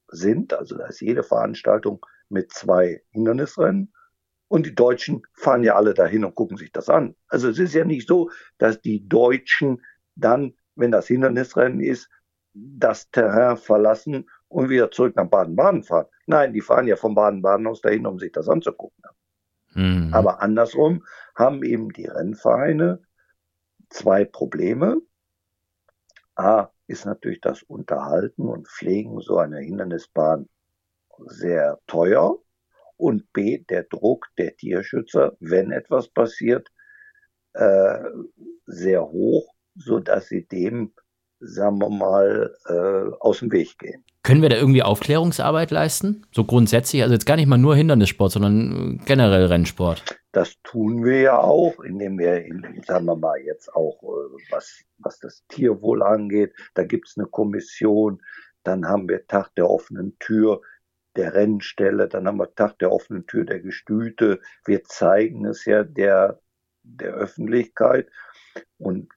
sind. 0.08 0.54
Also 0.54 0.78
da 0.78 0.88
ist 0.88 1.02
jede 1.02 1.24
Veranstaltung 1.24 2.04
mit 2.30 2.52
zwei 2.54 3.04
Hindernisrennen. 3.12 3.94
Und 4.48 4.66
die 4.66 4.76
Deutschen 4.76 5.24
fahren 5.34 5.64
ja 5.64 5.76
alle 5.76 5.94
dahin 5.94 6.24
und 6.24 6.36
gucken 6.36 6.56
sich 6.56 6.72
das 6.72 6.88
an. 6.88 7.16
Also 7.28 7.50
es 7.50 7.60
ist 7.60 7.74
ja 7.74 7.84
nicht 7.84 8.08
so, 8.08 8.32
dass 8.58 8.82
die 8.82 9.08
Deutschen 9.08 9.84
dann, 10.16 10.56
wenn 10.76 10.92
das 10.92 11.08
Hindernisrennen 11.08 11.82
ist, 11.82 12.10
das 12.54 13.12
Terrain 13.12 13.58
verlassen 13.58 14.30
und 14.50 14.70
wieder 14.70 14.92
zurück 14.92 15.16
nach 15.16 15.28
Baden-Baden 15.28 15.84
fahren. 15.84 16.08
Nein, 16.26 16.54
die 16.54 16.62
fahren 16.62 16.88
ja 16.88 16.96
von 16.96 17.16
Baden-Baden 17.16 17.68
aus 17.68 17.82
dahin, 17.82 18.06
um 18.06 18.20
sich 18.20 18.32
das 18.32 18.48
anzugucken. 18.48 19.04
Mhm. 19.74 20.14
Aber 20.14 20.42
andersrum 20.42 21.06
haben 21.36 21.64
eben 21.64 21.92
die 21.92 22.06
Rennvereine 22.06 23.02
zwei 23.90 24.26
Probleme. 24.26 25.02
A 26.36 26.70
ist 26.88 27.06
natürlich 27.06 27.42
das 27.42 27.64
Unterhalten 27.64 28.48
und 28.48 28.68
Pflegen 28.68 29.20
so 29.22 29.38
einer 29.38 29.60
Hindernisbahn 29.60 30.48
sehr 31.26 31.80
teuer. 31.88 32.38
Und 32.96 33.32
B, 33.34 33.60
der 33.60 33.84
Druck 33.84 34.28
der 34.38 34.56
Tierschützer, 34.56 35.36
wenn 35.40 35.72
etwas 35.72 36.08
passiert, 36.08 36.72
äh, 37.54 38.00
sehr 38.66 39.04
hoch, 39.04 39.54
so 39.76 40.00
dass 40.00 40.28
sie 40.28 40.48
dem 40.48 40.94
sagen 41.40 41.80
wir 41.80 41.90
mal, 41.90 42.56
äh, 42.68 43.16
aus 43.20 43.40
dem 43.40 43.52
Weg 43.52 43.78
gehen. 43.80 44.04
Können 44.24 44.42
wir 44.42 44.50
da 44.50 44.58
irgendwie 44.58 44.84
Aufklärungsarbeit 44.84 45.72
leisten? 45.72 46.26
So 46.34 46.44
grundsätzlich, 46.44 47.02
also 47.02 47.14
jetzt 47.14 47.26
gar 47.26 47.38
nicht 47.38 47.48
mal 47.48 47.58
nur 47.58 47.76
Hindernissport, 47.76 48.32
sondern 48.32 49.00
generell 49.06 49.46
Rennsport. 49.46 50.04
Das 50.34 50.56
tun 50.64 51.06
wir 51.06 51.22
ja 51.22 51.40
auch, 51.40 51.80
indem 51.80 52.20
wir, 52.20 52.44
sagen 52.86 53.06
wir 53.06 53.16
mal, 53.16 53.40
jetzt 53.40 53.74
auch, 53.74 54.02
äh, 54.04 54.52
was, 54.52 54.84
was 54.98 55.20
das 55.20 55.44
Tierwohl 55.48 56.04
angeht, 56.04 56.54
da 56.74 56.84
gibt 56.84 57.08
es 57.08 57.18
eine 57.18 57.28
Kommission, 57.28 58.22
dann 58.64 58.86
haben 58.86 59.08
wir 59.08 59.26
Tag 59.28 59.56
der 59.56 59.70
offenen 59.70 60.18
Tür 60.20 60.62
der 61.16 61.34
Rennstelle, 61.34 62.08
dann 62.08 62.28
haben 62.28 62.38
wir 62.38 62.54
Tag 62.54 62.80
der 62.80 62.92
offenen 62.92 63.26
Tür 63.28 63.46
der 63.46 63.60
Gestüte. 63.60 64.40
Wir 64.66 64.84
zeigen 64.84 65.46
es 65.46 65.66
ja 65.66 65.84
der, 65.84 66.40
der 66.84 67.14
Öffentlichkeit. 67.14 68.10
Und 68.78 69.12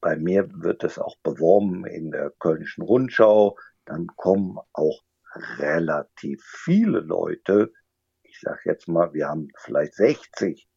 bei 0.00 0.16
mir 0.16 0.48
wird 0.52 0.84
es 0.84 0.98
auch 0.98 1.16
beworben 1.22 1.86
in 1.86 2.10
der 2.10 2.30
Kölnischen 2.38 2.82
Rundschau. 2.82 3.56
Dann 3.84 4.06
kommen 4.16 4.58
auch 4.72 5.02
relativ 5.58 6.42
viele 6.44 7.00
Leute. 7.00 7.72
Ich 8.22 8.40
sage 8.40 8.60
jetzt 8.64 8.88
mal, 8.88 9.12
wir 9.12 9.28
haben 9.28 9.48
vielleicht 9.56 9.94
60, 9.94 10.68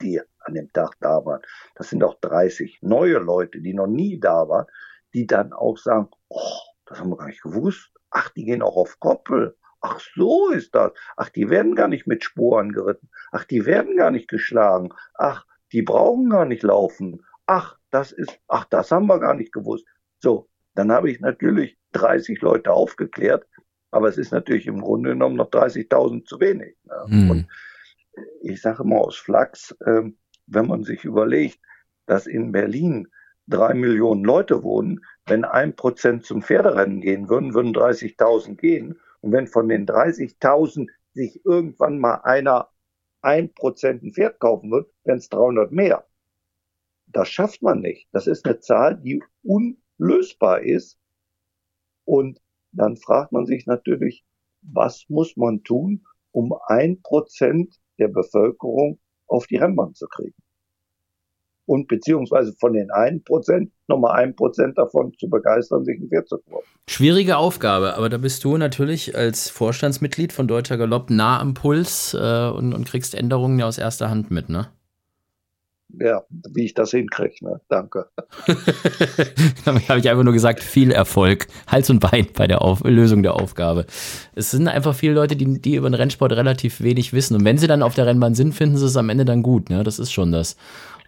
die 0.00 0.20
an 0.40 0.54
dem 0.54 0.72
Tag 0.72 0.96
da 1.00 1.24
waren. 1.24 1.42
Das 1.74 1.90
sind 1.90 2.02
auch 2.02 2.18
30 2.20 2.78
neue 2.82 3.18
Leute, 3.18 3.60
die 3.60 3.74
noch 3.74 3.86
nie 3.86 4.18
da 4.18 4.48
waren, 4.48 4.66
die 5.14 5.26
dann 5.26 5.52
auch 5.52 5.78
sagen, 5.78 6.08
oh, 6.28 6.58
das 6.86 7.00
haben 7.00 7.10
wir 7.10 7.16
gar 7.16 7.26
nicht 7.26 7.42
gewusst. 7.42 7.92
Ach, 8.10 8.30
die 8.30 8.44
gehen 8.44 8.62
auch 8.62 8.76
auf 8.76 8.98
Koppel. 9.00 9.56
Ach, 9.80 10.00
so 10.14 10.50
ist 10.50 10.74
das. 10.74 10.92
Ach, 11.16 11.28
die 11.28 11.50
werden 11.50 11.74
gar 11.74 11.88
nicht 11.88 12.06
mit 12.06 12.24
Sporen 12.24 12.72
geritten. 12.72 13.10
Ach, 13.30 13.44
die 13.44 13.64
werden 13.66 13.96
gar 13.96 14.10
nicht 14.10 14.28
geschlagen. 14.28 14.92
Ach, 15.14 15.46
die 15.72 15.82
brauchen 15.82 16.30
gar 16.30 16.46
nicht 16.46 16.62
laufen. 16.62 17.24
Ach, 17.48 17.78
das 17.90 18.12
ist, 18.12 18.38
ach, 18.46 18.66
das 18.66 18.90
haben 18.90 19.06
wir 19.06 19.18
gar 19.18 19.32
nicht 19.34 19.52
gewusst. 19.52 19.86
So, 20.20 20.48
dann 20.74 20.92
habe 20.92 21.10
ich 21.10 21.20
natürlich 21.20 21.78
30 21.92 22.42
Leute 22.42 22.72
aufgeklärt, 22.72 23.46
aber 23.90 24.08
es 24.08 24.18
ist 24.18 24.32
natürlich 24.32 24.66
im 24.66 24.82
Grunde 24.82 25.10
genommen 25.10 25.36
noch 25.36 25.50
30.000 25.50 26.26
zu 26.26 26.38
wenig. 26.40 26.76
Ne? 26.84 27.04
Mhm. 27.06 27.30
Und 27.30 27.48
ich 28.42 28.60
sage 28.60 28.84
mal 28.84 28.98
aus 28.98 29.16
Flachs, 29.16 29.74
äh, 29.80 30.02
wenn 30.46 30.66
man 30.66 30.84
sich 30.84 31.04
überlegt, 31.04 31.58
dass 32.04 32.26
in 32.26 32.52
Berlin 32.52 33.08
drei 33.46 33.72
Millionen 33.72 34.24
Leute 34.24 34.62
wohnen, 34.62 35.00
wenn 35.26 35.46
ein 35.46 35.74
Prozent 35.74 36.26
zum 36.26 36.42
Pferderennen 36.42 37.00
gehen 37.00 37.30
würden, 37.30 37.54
würden 37.54 37.74
30.000 37.74 38.56
gehen. 38.56 39.00
Und 39.20 39.32
wenn 39.32 39.46
von 39.46 39.68
den 39.68 39.86
30.000 39.86 40.88
sich 41.14 41.40
irgendwann 41.46 41.98
mal 41.98 42.20
einer 42.24 42.68
ein 43.22 43.52
Prozent 43.54 44.02
ein 44.02 44.12
Pferd 44.12 44.38
kaufen 44.38 44.70
wird, 44.70 44.90
wären 45.04 45.18
es 45.18 45.28
300 45.30 45.72
mehr. 45.72 46.04
Das 47.12 47.28
schafft 47.28 47.62
man 47.62 47.80
nicht. 47.80 48.08
Das 48.12 48.26
ist 48.26 48.44
eine 48.44 48.60
Zahl, 48.60 48.96
die 48.96 49.22
unlösbar 49.42 50.60
ist. 50.62 50.98
Und 52.04 52.40
dann 52.72 52.96
fragt 52.96 53.32
man 53.32 53.46
sich 53.46 53.66
natürlich, 53.66 54.24
was 54.62 55.04
muss 55.08 55.36
man 55.36 55.62
tun, 55.62 56.04
um 56.32 56.54
ein 56.66 57.00
Prozent 57.02 57.80
der 57.98 58.08
Bevölkerung 58.08 58.98
auf 59.26 59.46
die 59.46 59.56
Rennbahn 59.56 59.94
zu 59.94 60.06
kriegen? 60.06 60.34
und 61.68 61.86
beziehungsweise 61.86 62.54
von 62.58 62.72
den 62.72 62.88
1% 62.90 63.68
nochmal 63.88 64.24
1% 64.24 64.74
davon 64.74 65.12
zu 65.18 65.28
begeistern, 65.28 65.84
sich 65.84 66.00
ein 66.00 66.08
Pferd 66.08 66.26
zu 66.26 66.38
kaufen. 66.38 66.66
Schwierige 66.88 67.36
Aufgabe, 67.36 67.94
aber 67.94 68.08
da 68.08 68.16
bist 68.16 68.42
du 68.42 68.56
natürlich 68.56 69.14
als 69.14 69.50
Vorstandsmitglied 69.50 70.32
von 70.32 70.48
Deutscher 70.48 70.78
Galopp 70.78 71.10
nah 71.10 71.38
am 71.38 71.52
Puls 71.52 72.14
äh, 72.14 72.48
und, 72.48 72.72
und 72.72 72.86
kriegst 72.86 73.14
Änderungen 73.14 73.58
ja 73.58 73.66
aus 73.66 73.76
erster 73.76 74.08
Hand 74.08 74.30
mit, 74.30 74.48
ne? 74.48 74.68
Ja, 75.88 76.22
wie 76.50 76.64
ich 76.64 76.74
das 76.74 76.90
hinkriege. 76.90 77.44
Ne? 77.44 77.60
Danke. 77.68 78.06
Habe 79.66 79.78
ich 79.78 79.90
einfach 79.90 80.22
nur 80.22 80.32
gesagt, 80.32 80.62
viel 80.62 80.90
Erfolg, 80.90 81.46
Hals 81.66 81.88
und 81.90 82.00
Bein 82.00 82.28
bei 82.34 82.46
der 82.46 82.62
Auf 82.62 82.82
Lösung 82.84 83.22
der 83.22 83.34
Aufgabe. 83.34 83.86
Es 84.34 84.50
sind 84.50 84.68
einfach 84.68 84.94
viele 84.94 85.14
Leute, 85.14 85.36
die, 85.36 85.60
die 85.60 85.76
über 85.76 85.88
den 85.88 85.94
Rennsport 85.94 86.32
relativ 86.32 86.80
wenig 86.80 87.12
wissen. 87.12 87.36
Und 87.36 87.44
wenn 87.44 87.58
sie 87.58 87.66
dann 87.66 87.82
auf 87.82 87.94
der 87.94 88.06
Rennbahn 88.06 88.34
sind, 88.34 88.52
finden 88.52 88.76
sie 88.76 88.86
es 88.86 88.96
am 88.96 89.08
Ende 89.08 89.24
dann 89.24 89.42
gut. 89.42 89.70
Ne? 89.70 89.82
Das 89.82 89.98
ist 89.98 90.12
schon 90.12 90.32
das. 90.32 90.56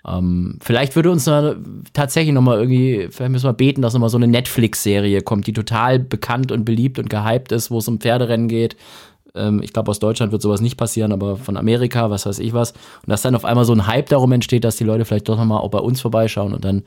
Ähm, 0.06 0.58
vielleicht 0.62 0.96
würde 0.96 1.10
uns 1.10 1.26
noch, 1.26 1.54
tatsächlich 1.92 2.32
nochmal 2.32 2.58
irgendwie, 2.58 3.08
vielleicht 3.10 3.32
müssen 3.32 3.48
wir 3.48 3.52
beten, 3.52 3.82
dass 3.82 3.92
nochmal 3.92 4.08
so 4.08 4.16
eine 4.16 4.28
Netflix-Serie 4.28 5.20
kommt, 5.20 5.46
die 5.46 5.52
total 5.52 5.98
bekannt 5.98 6.52
und 6.52 6.64
beliebt 6.64 6.98
und 6.98 7.10
gehypt 7.10 7.52
ist, 7.52 7.70
wo 7.70 7.78
es 7.78 7.88
um 7.88 8.00
Pferderennen 8.00 8.48
geht. 8.48 8.76
Ähm, 9.34 9.60
ich 9.62 9.72
glaube, 9.72 9.90
aus 9.90 9.98
Deutschland 9.98 10.32
wird 10.32 10.42
sowas 10.42 10.60
nicht 10.60 10.76
passieren, 10.76 11.12
aber 11.12 11.36
von 11.36 11.56
Amerika, 11.56 12.10
was 12.10 12.26
weiß 12.26 12.38
ich 12.38 12.52
was. 12.52 12.72
Und 12.72 13.08
dass 13.08 13.22
dann 13.22 13.34
auf 13.34 13.44
einmal 13.44 13.64
so 13.64 13.72
ein 13.72 13.86
Hype 13.86 14.08
darum 14.08 14.32
entsteht, 14.32 14.64
dass 14.64 14.76
die 14.76 14.84
Leute 14.84 15.04
vielleicht 15.04 15.28
doch 15.28 15.36
nochmal 15.36 15.60
auch 15.60 15.70
bei 15.70 15.78
uns 15.78 16.00
vorbeischauen 16.00 16.54
und 16.54 16.64
dann 16.64 16.84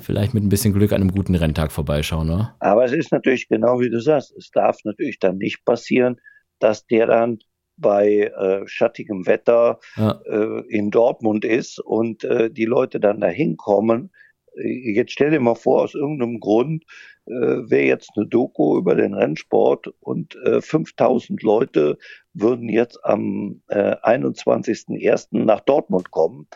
vielleicht 0.00 0.34
mit 0.34 0.42
ein 0.42 0.48
bisschen 0.48 0.74
Glück 0.74 0.92
an 0.92 1.00
einem 1.00 1.12
guten 1.12 1.34
Renntag 1.34 1.72
vorbeischauen, 1.72 2.30
oder? 2.30 2.54
Aber 2.60 2.84
es 2.84 2.92
ist 2.92 3.12
natürlich 3.12 3.48
genau 3.48 3.80
wie 3.80 3.90
du 3.90 4.00
sagst, 4.00 4.34
es 4.36 4.50
darf 4.50 4.78
natürlich 4.84 5.18
dann 5.18 5.38
nicht 5.38 5.64
passieren, 5.64 6.20
dass 6.58 6.86
der 6.86 7.06
dann 7.06 7.38
bei 7.76 8.32
äh, 8.36 8.66
schattigem 8.66 9.26
Wetter 9.26 9.80
ja. 9.96 10.20
äh, 10.26 10.62
in 10.68 10.90
Dortmund 10.90 11.44
ist 11.44 11.80
und 11.80 12.24
äh, 12.24 12.50
die 12.50 12.64
Leute 12.64 13.00
dann 13.00 13.20
da 13.20 13.28
hinkommen. 13.28 14.10
Äh, 14.56 14.92
jetzt 14.94 15.12
stell 15.12 15.30
dir 15.30 15.40
mal 15.40 15.54
vor, 15.54 15.82
aus 15.82 15.94
irgendeinem 15.94 16.38
Grund 16.40 16.84
äh, 17.26 17.30
wäre 17.30 17.86
jetzt 17.86 18.10
eine 18.16 18.26
Doku 18.26 18.76
über 18.78 18.94
den 18.94 19.14
Rennsport 19.14 19.88
und 20.00 20.34
äh, 20.44 20.60
5000 20.60 21.42
Leute 21.42 21.98
würden 22.32 22.68
jetzt 22.68 23.04
am 23.04 23.62
äh, 23.68 23.96
21.01. 23.96 25.44
nach 25.44 25.60
Dortmund 25.60 26.10
kommen. 26.10 26.48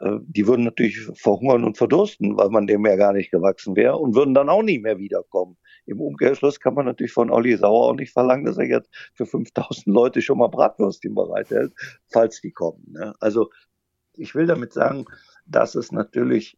Äh, 0.00 0.18
die 0.26 0.46
würden 0.46 0.64
natürlich 0.64 0.98
verhungern 1.14 1.64
und 1.64 1.76
verdursten, 1.76 2.36
weil 2.36 2.50
man 2.50 2.66
dem 2.66 2.86
ja 2.86 2.96
gar 2.96 3.12
nicht 3.12 3.30
gewachsen 3.30 3.76
wäre 3.76 3.96
und 3.96 4.14
würden 4.14 4.34
dann 4.34 4.48
auch 4.48 4.62
nie 4.62 4.78
mehr 4.78 4.98
wiederkommen. 4.98 5.56
Im 5.86 6.00
Umkehrschluss 6.00 6.60
kann 6.60 6.74
man 6.74 6.86
natürlich 6.86 7.12
von 7.12 7.30
Olli 7.30 7.56
Sauer 7.56 7.90
auch 7.90 7.94
nicht 7.94 8.12
verlangen, 8.12 8.46
dass 8.46 8.58
er 8.58 8.66
jetzt 8.66 8.90
für 9.14 9.26
5000 9.26 9.86
Leute 9.86 10.22
schon 10.22 10.38
mal 10.38 10.48
Bratwürstchen 10.48 11.14
bereithält, 11.14 11.72
falls 12.08 12.40
die 12.40 12.52
kommen. 12.52 12.92
Ne? 12.92 13.14
Also 13.20 13.50
ich 14.16 14.34
will 14.34 14.46
damit 14.46 14.72
sagen, 14.72 15.04
dass 15.46 15.74
es 15.74 15.92
natürlich 15.92 16.56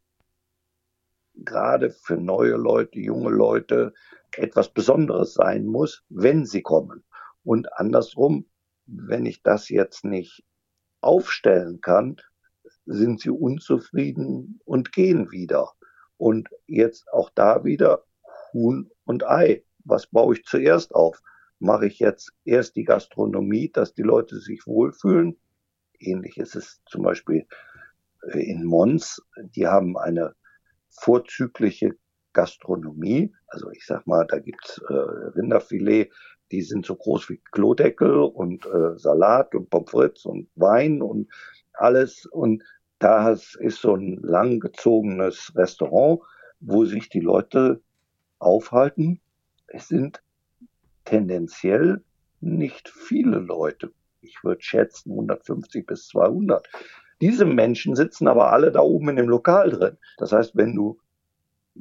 gerade 1.36 1.90
für 1.90 2.16
neue 2.16 2.56
Leute, 2.56 2.98
junge 2.98 3.30
Leute 3.30 3.92
etwas 4.36 4.68
Besonderes 4.68 5.34
sein 5.34 5.66
muss, 5.66 6.04
wenn 6.08 6.44
sie 6.44 6.62
kommen. 6.62 7.04
Und 7.44 7.72
andersrum, 7.78 8.46
wenn 8.86 9.26
ich 9.26 9.42
das 9.42 9.68
jetzt 9.68 10.04
nicht 10.04 10.44
aufstellen 11.00 11.80
kann, 11.80 12.16
sind 12.86 13.20
sie 13.20 13.30
unzufrieden 13.30 14.60
und 14.64 14.92
gehen 14.92 15.30
wieder. 15.30 15.72
Und 16.16 16.48
jetzt 16.66 17.12
auch 17.12 17.30
da 17.34 17.64
wieder 17.64 18.04
Huhn 18.52 18.90
und 19.04 19.26
Ei. 19.26 19.64
Was 19.84 20.06
baue 20.06 20.34
ich 20.34 20.44
zuerst 20.44 20.94
auf? 20.94 21.20
Mache 21.58 21.86
ich 21.86 21.98
jetzt 21.98 22.32
erst 22.44 22.76
die 22.76 22.84
Gastronomie, 22.84 23.70
dass 23.70 23.94
die 23.94 24.02
Leute 24.02 24.38
sich 24.38 24.66
wohlfühlen? 24.66 25.38
Ähnlich 25.98 26.36
ist 26.38 26.56
es 26.56 26.80
zum 26.86 27.02
Beispiel 27.02 27.46
äh, 28.32 28.40
in 28.40 28.64
Mons. 28.64 29.22
Die 29.54 29.66
haben 29.66 29.96
eine 29.96 30.34
vorzügliche 30.98 31.96
Gastronomie. 32.32 33.32
Also 33.48 33.70
ich 33.70 33.86
sag 33.86 34.06
mal, 34.06 34.26
da 34.26 34.38
gibt's 34.38 34.80
äh, 34.88 34.92
Rinderfilet, 34.92 36.10
die 36.52 36.62
sind 36.62 36.86
so 36.86 36.94
groß 36.94 37.30
wie 37.30 37.40
Klodeckel 37.52 38.18
und 38.18 38.66
äh, 38.66 38.98
Salat 38.98 39.54
und 39.54 39.70
Pommes 39.70 39.90
frites 39.90 40.26
und 40.26 40.48
Wein 40.54 41.02
und 41.02 41.28
alles. 41.72 42.26
Und 42.26 42.62
da 42.98 43.30
ist 43.30 43.80
so 43.80 43.94
ein 43.94 44.18
langgezogenes 44.22 45.52
Restaurant, 45.56 46.20
wo 46.60 46.84
sich 46.84 47.08
die 47.08 47.20
Leute 47.20 47.80
aufhalten. 48.38 49.20
Es 49.66 49.88
sind 49.88 50.22
tendenziell 51.04 52.02
nicht 52.40 52.88
viele 52.88 53.38
Leute. 53.38 53.92
Ich 54.20 54.42
würde 54.44 54.62
schätzen 54.62 55.10
150 55.10 55.86
bis 55.86 56.08
200. 56.08 56.68
Diese 57.20 57.44
Menschen 57.44 57.96
sitzen 57.96 58.28
aber 58.28 58.52
alle 58.52 58.72
da 58.72 58.80
oben 58.80 59.08
in 59.10 59.16
dem 59.16 59.28
Lokal 59.28 59.70
drin. 59.70 59.96
Das 60.18 60.32
heißt, 60.32 60.56
wenn 60.56 60.74
du 60.74 60.98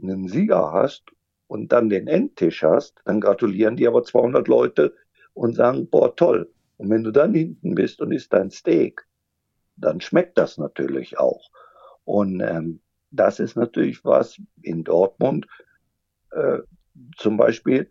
einen 0.02 0.28
Sieger 0.28 0.72
hast 0.72 1.04
und 1.48 1.72
dann 1.72 1.90
den 1.90 2.08
Endtisch 2.08 2.64
hast, 2.64 3.02
dann 3.06 3.22
gratulieren 3.22 3.76
die 3.76 3.88
aber 3.88 4.04
200 4.04 4.48
Leute 4.48 4.94
und 5.34 5.56
sagen, 5.56 5.90
boah, 5.90 6.16
toll. 6.16 6.52
Und 6.78 6.90
wenn 6.90 7.04
du 7.04 7.12
dann 7.12 7.34
hinten 7.34 7.76
bist 7.76 8.02
und 8.02 8.12
isst 8.12 8.34
dein 8.34 8.52
Steak, 8.52 9.06
dann 9.78 10.02
schmeckt 10.02 10.38
das 10.38 10.58
natürlich 10.58 11.18
auch. 11.18 11.50
Und 12.06 12.40
ähm, 12.42 12.80
das 13.12 13.40
ist 13.40 13.56
natürlich 13.56 14.04
was 14.04 14.40
in 14.62 14.84
Dortmund, 14.84 15.48
äh, 16.32 16.60
zum 17.18 17.38
Beispiel 17.38 17.90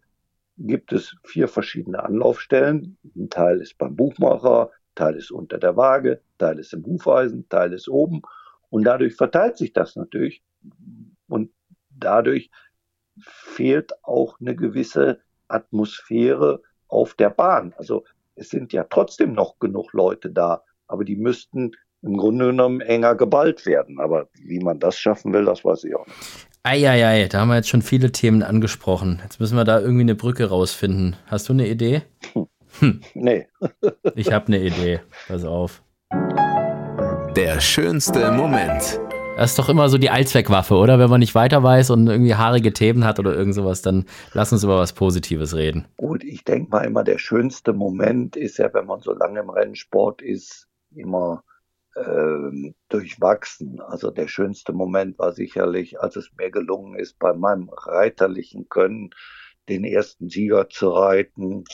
gibt 0.56 0.92
es 0.92 1.16
vier 1.24 1.48
verschiedene 1.48 2.02
Anlaufstellen. 2.02 2.96
Ein 3.16 3.28
Teil 3.28 3.60
ist 3.60 3.76
beim 3.76 3.96
Buchmacher, 3.96 4.70
Teil 4.94 5.16
ist 5.16 5.30
unter 5.30 5.58
der 5.58 5.76
Waage, 5.76 6.20
Teil 6.38 6.58
ist 6.58 6.72
im 6.72 6.84
Hufeisen, 6.84 7.48
Teil 7.48 7.72
ist 7.72 7.88
oben. 7.88 8.22
Und 8.70 8.84
dadurch 8.84 9.14
verteilt 9.14 9.56
sich 9.56 9.72
das 9.72 9.96
natürlich. 9.96 10.42
Und 11.28 11.50
dadurch 11.90 12.50
fehlt 13.20 13.92
auch 14.02 14.40
eine 14.40 14.56
gewisse 14.56 15.20
Atmosphäre 15.48 16.62
auf 16.88 17.14
der 17.14 17.30
Bahn. 17.30 17.74
Also 17.76 18.04
es 18.34 18.50
sind 18.50 18.72
ja 18.72 18.84
trotzdem 18.84 19.32
noch 19.32 19.58
genug 19.58 19.92
Leute 19.92 20.30
da, 20.30 20.62
aber 20.86 21.04
die 21.04 21.16
müssten 21.16 21.72
im 22.02 22.16
Grunde 22.16 22.46
genommen 22.46 22.80
enger 22.80 23.14
geballt 23.14 23.64
werden. 23.66 24.00
Aber 24.00 24.28
wie 24.34 24.58
man 24.58 24.78
das 24.78 24.98
schaffen 24.98 25.32
will, 25.32 25.44
das 25.44 25.64
weiß 25.64 25.84
ich 25.84 25.94
auch 25.94 26.06
nicht. 26.06 26.48
Eieiei, 26.62 27.28
da 27.28 27.40
haben 27.40 27.48
wir 27.48 27.56
jetzt 27.56 27.68
schon 27.68 27.82
viele 27.82 28.10
Themen 28.10 28.42
angesprochen. 28.42 29.20
Jetzt 29.22 29.38
müssen 29.38 29.56
wir 29.56 29.64
da 29.64 29.80
irgendwie 29.80 30.02
eine 30.02 30.14
Brücke 30.14 30.48
rausfinden. 30.48 31.14
Hast 31.26 31.48
du 31.48 31.52
eine 31.52 31.68
Idee? 31.68 32.02
Hm. 32.32 32.46
Nee. 33.14 33.46
ich 34.14 34.32
habe 34.32 34.46
eine 34.48 34.60
Idee. 34.60 35.00
Pass 35.28 35.44
auf. 35.44 35.82
Der 37.36 37.60
schönste 37.60 38.30
Moment. 38.32 39.00
Das 39.36 39.50
ist 39.50 39.58
doch 39.58 39.68
immer 39.68 39.88
so 39.88 39.98
die 39.98 40.10
Allzweckwaffe, 40.10 40.74
oder? 40.74 41.00
Wenn 41.00 41.10
man 41.10 41.18
nicht 41.18 41.34
weiter 41.34 41.62
weiß 41.62 41.90
und 41.90 42.06
irgendwie 42.06 42.36
haarige 42.36 42.72
Themen 42.72 43.04
hat 43.04 43.18
oder 43.18 43.34
irgend 43.34 43.54
sowas, 43.54 43.82
dann 43.82 44.04
lass 44.32 44.52
uns 44.52 44.62
über 44.62 44.78
was 44.78 44.92
Positives 44.92 45.56
reden. 45.56 45.86
Gut, 45.96 46.22
ich 46.22 46.44
denke 46.44 46.70
mal 46.70 46.84
immer, 46.84 47.02
der 47.02 47.18
schönste 47.18 47.72
Moment 47.72 48.36
ist 48.36 48.58
ja, 48.58 48.72
wenn 48.72 48.86
man 48.86 49.00
so 49.00 49.12
lange 49.12 49.40
im 49.40 49.50
Rennsport 49.50 50.22
ist, 50.22 50.68
immer 50.94 51.42
ähm, 51.96 52.76
durchwachsen. 52.88 53.80
Also 53.80 54.12
der 54.12 54.28
schönste 54.28 54.72
Moment 54.72 55.18
war 55.18 55.32
sicherlich, 55.32 56.00
als 56.00 56.14
es 56.14 56.30
mir 56.38 56.52
gelungen 56.52 56.96
ist, 56.96 57.18
bei 57.18 57.32
meinem 57.32 57.70
reiterlichen 57.70 58.68
Können 58.68 59.10
den 59.68 59.84
ersten 59.84 60.28
Sieger 60.28 60.68
zu 60.68 60.90
reiten. 60.90 61.64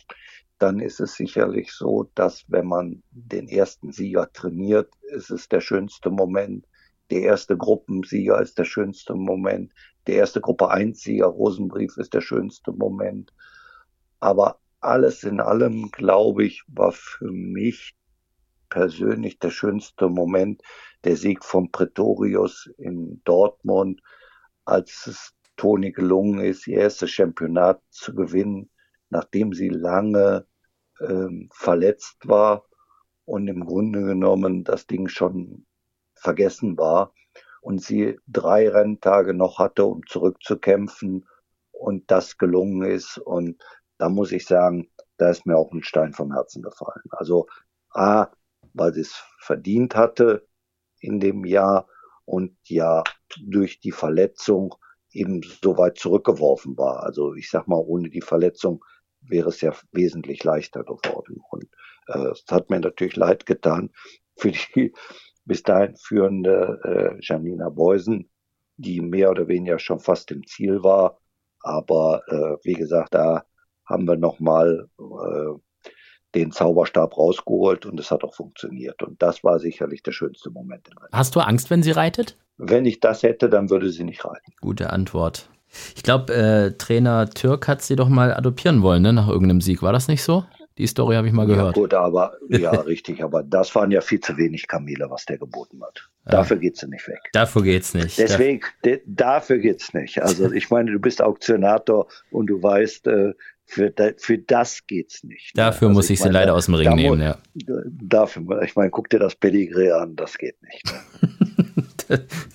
Dann 0.61 0.79
ist 0.79 1.01
es 1.01 1.15
sicherlich 1.15 1.73
so, 1.73 2.11
dass 2.15 2.45
wenn 2.49 2.67
man 2.67 3.03
den 3.11 3.49
ersten 3.49 3.93
Sieger 3.93 4.31
trainiert, 4.31 4.93
ist 5.01 5.31
es 5.31 5.49
der 5.49 5.63
schönste 5.63 6.11
Moment. 6.11 6.67
Der 7.11 7.23
erste 7.23 7.57
Gruppensieger 7.57 8.41
ist 8.43 8.59
der 8.59 8.67
schönste 8.67 9.15
Moment. 9.15 9.73
Der 10.07 10.17
erste 10.17 10.43
Gruppe 10.43 10.71
1 10.71 11.01
Sieger 11.01 11.29
Rosenbrief 11.29 11.97
ist 11.97 12.13
der 12.13 12.21
schönste 12.21 12.73
Moment. 12.73 13.33
Aber 14.21 14.61
alles 14.81 15.25
in 15.25 15.41
allem, 15.41 15.91
glaube 15.93 16.45
ich, 16.45 16.63
war 16.69 16.93
für 16.93 17.31
mich 17.31 17.95
persönlich 18.69 19.39
der 19.39 19.51
schönste 19.51 20.11
Moment 20.11 20.61
der 21.05 21.17
Sieg 21.17 21.43
von 21.43 21.73
Pretorius 21.73 22.69
in 22.77 23.23
Dortmund, 23.25 24.03
als 24.67 25.07
es 25.07 25.33
Toni 25.57 25.91
gelungen 25.91 26.41
ist, 26.41 26.67
ihr 26.67 26.81
erstes 26.81 27.11
Championat 27.11 27.81
zu 27.89 28.15
gewinnen, 28.15 28.69
nachdem 29.09 29.55
sie 29.55 29.71
lange 29.71 30.47
ähm, 31.01 31.49
verletzt 31.53 32.29
war 32.29 32.67
und 33.25 33.49
im 33.49 33.65
Grunde 33.65 34.03
genommen 34.03 34.65
das 34.65 34.87
Ding 34.87 35.09
schon 35.09 35.67
vergessen 36.15 36.77
war 36.77 37.13
und 37.61 37.83
sie 37.83 38.19
drei 38.27 38.69
Renntage 38.69 39.35
noch 39.35 39.59
hatte, 39.59 39.85
um 39.85 40.07
zurückzukämpfen 40.07 41.27
und 41.73 42.11
das 42.11 42.39
gelungen 42.39 42.83
ist. 42.83 43.19
Und 43.19 43.63
da 43.99 44.09
muss 44.09 44.33
ich 44.33 44.47
sagen, 44.47 44.91
da 45.17 45.31
ist 45.31 45.47
mir 45.47 45.57
auch 45.57 45.73
ein 45.73 45.83
Stein 45.83 46.13
vom 46.13 46.33
Herzen 46.33 46.63
gefallen. 46.63 47.03
Also 47.11 47.47
A, 47.91 48.29
weil 48.73 48.95
sie 48.95 49.03
es 49.03 49.23
verdient 49.39 49.95
hatte 49.95 50.47
in 51.01 51.21
dem 51.21 51.45
Jahr 51.45 51.87
und 52.25 52.57
ja 52.65 53.03
durch 53.45 53.81
die 53.81 53.93
Verletzung 53.93 54.75
eben 55.13 55.43
so 55.63 55.77
weit 55.77 55.99
zurückgeworfen 55.99 56.77
war. 56.77 57.03
Also 57.03 57.35
ich 57.35 57.51
sag 57.51 57.67
mal, 57.67 57.79
ohne 57.79 58.11
die 58.11 58.23
Verletzung 58.23 58.85
wäre 59.23 59.49
es 59.49 59.61
ja 59.61 59.75
wesentlich 59.93 60.43
leichter 60.45 60.85
geworden. 60.85 61.41
Und 61.51 61.67
äh, 62.09 62.31
es 62.31 62.45
hat 62.51 62.71
mir 62.71 62.81
natürlich 62.81 63.17
leid 63.17 63.47
getan 63.47 63.91
für 64.37 64.53
die 64.53 64.93
bis 65.45 65.63
dahin 65.63 65.97
führende 65.97 66.81
äh, 66.85 67.19
Janina 67.21 67.71
Beusen, 67.71 68.31
die 68.77 69.01
mehr 69.01 69.31
oder 69.31 69.49
weniger 69.49 69.79
schon 69.79 69.99
fast 69.99 70.31
im 70.31 70.47
Ziel 70.47 70.83
war. 70.83 71.19
Aber 71.63 72.23
äh, 72.29 72.57
wie 72.65 72.75
gesagt, 72.75 73.15
da 73.15 73.45
haben 73.85 74.07
wir 74.07 74.17
nochmal 74.17 74.89
äh, 74.99 75.59
den 76.35 76.53
Zauberstab 76.53 77.17
rausgeholt 77.17 77.87
und 77.87 77.99
es 77.99 78.11
hat 78.11 78.23
auch 78.23 78.35
funktioniert. 78.35 79.03
Und 79.03 79.21
das 79.21 79.43
war 79.43 79.59
sicherlich 79.59 80.03
der 80.03 80.13
schönste 80.13 80.51
Moment. 80.51 80.89
Hast 81.13 81.35
du 81.35 81.41
Angst, 81.41 81.71
wenn 81.71 81.83
sie 81.83 81.91
reitet? 81.91 82.37
Wenn 82.57 82.87
ich 82.87 83.01
das 83.01 83.23
hätte, 83.23 83.49
dann 83.49 83.71
würde 83.71 83.91
sie 83.91 84.05
nicht 84.05 84.25
reiten. 84.25 84.53
Gute 84.61 84.91
Antwort. 84.91 85.51
Ich 85.97 86.03
glaube, 86.03 86.35
äh, 86.35 86.73
Trainer 86.77 87.31
Türk 87.31 87.69
hat 87.69 87.83
sie 87.83 87.97
doch 87.97 88.09
mal 88.09 88.35
adoptieren 88.35 88.83
wollen, 88.83 89.03
ne, 89.03 89.13
nach 89.13 89.29
irgendeinem 89.29 89.61
Sieg. 89.61 89.83
War 89.83 89.93
das 89.93 90.09
nicht 90.09 90.23
so? 90.23 90.45
Die 90.79 90.87
Story 90.87 91.17
habe 91.17 91.27
ich 91.27 91.33
mal 91.33 91.47
gehört. 91.47 91.77
Ja, 91.77 91.83
gut, 91.83 91.95
aber 91.95 92.33
ja, 92.49 92.71
richtig, 92.71 93.23
aber 93.23 93.43
das 93.43 93.75
waren 93.75 93.91
ja 93.91 94.01
viel 94.01 94.21
zu 94.21 94.37
wenig 94.37 94.67
Kamele, 94.67 95.11
was 95.11 95.27
der 95.27 95.39
geboten 95.39 95.83
hat. 95.83 96.09
Dafür 96.25 96.57
ja. 96.57 96.63
geht's 96.63 96.83
nicht 96.87 97.07
weg. 97.07 97.21
Dafür 97.33 97.63
geht's 97.63 97.93
nicht. 97.93 98.19
Deswegen, 98.19 98.61
de, 98.85 99.03
dafür 99.07 99.59
geht's 99.59 99.93
nicht. 99.93 100.23
Also 100.23 100.51
ich 100.53 100.71
meine, 100.71 100.93
du 100.93 100.99
bist 100.99 101.23
Auktionator 101.23 102.07
und 102.31 102.47
du 102.47 102.63
weißt, 102.63 103.07
äh, 103.09 103.35
für, 103.67 103.93
für 104.17 104.39
das 104.39 104.87
geht's 104.87 105.23
nicht. 105.23 105.57
Dafür 105.57 105.89
also 105.89 105.99
muss 105.99 106.07
ich, 106.07 106.15
ich 106.15 106.21
meine, 106.21 106.33
sie 106.33 106.35
leider 106.35 106.55
aus 106.55 106.67
dem 106.67 106.75
Ring 106.75 106.95
nehmen, 106.95 107.21
ja. 107.21 107.39
Dafür, 107.55 108.63
ich 108.63 108.75
meine, 108.75 108.91
guck 108.91 109.11
dir 109.11 109.19
das 109.19 109.37
Pedigree 109.37 109.93
an, 109.93 110.17
das 110.17 110.39
geht 110.39 110.57
nicht. 110.63 110.83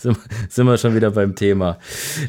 Sind 0.50 0.66
wir 0.66 0.78
schon 0.78 0.96
wieder 0.96 1.12
beim 1.12 1.36
Thema. 1.36 1.78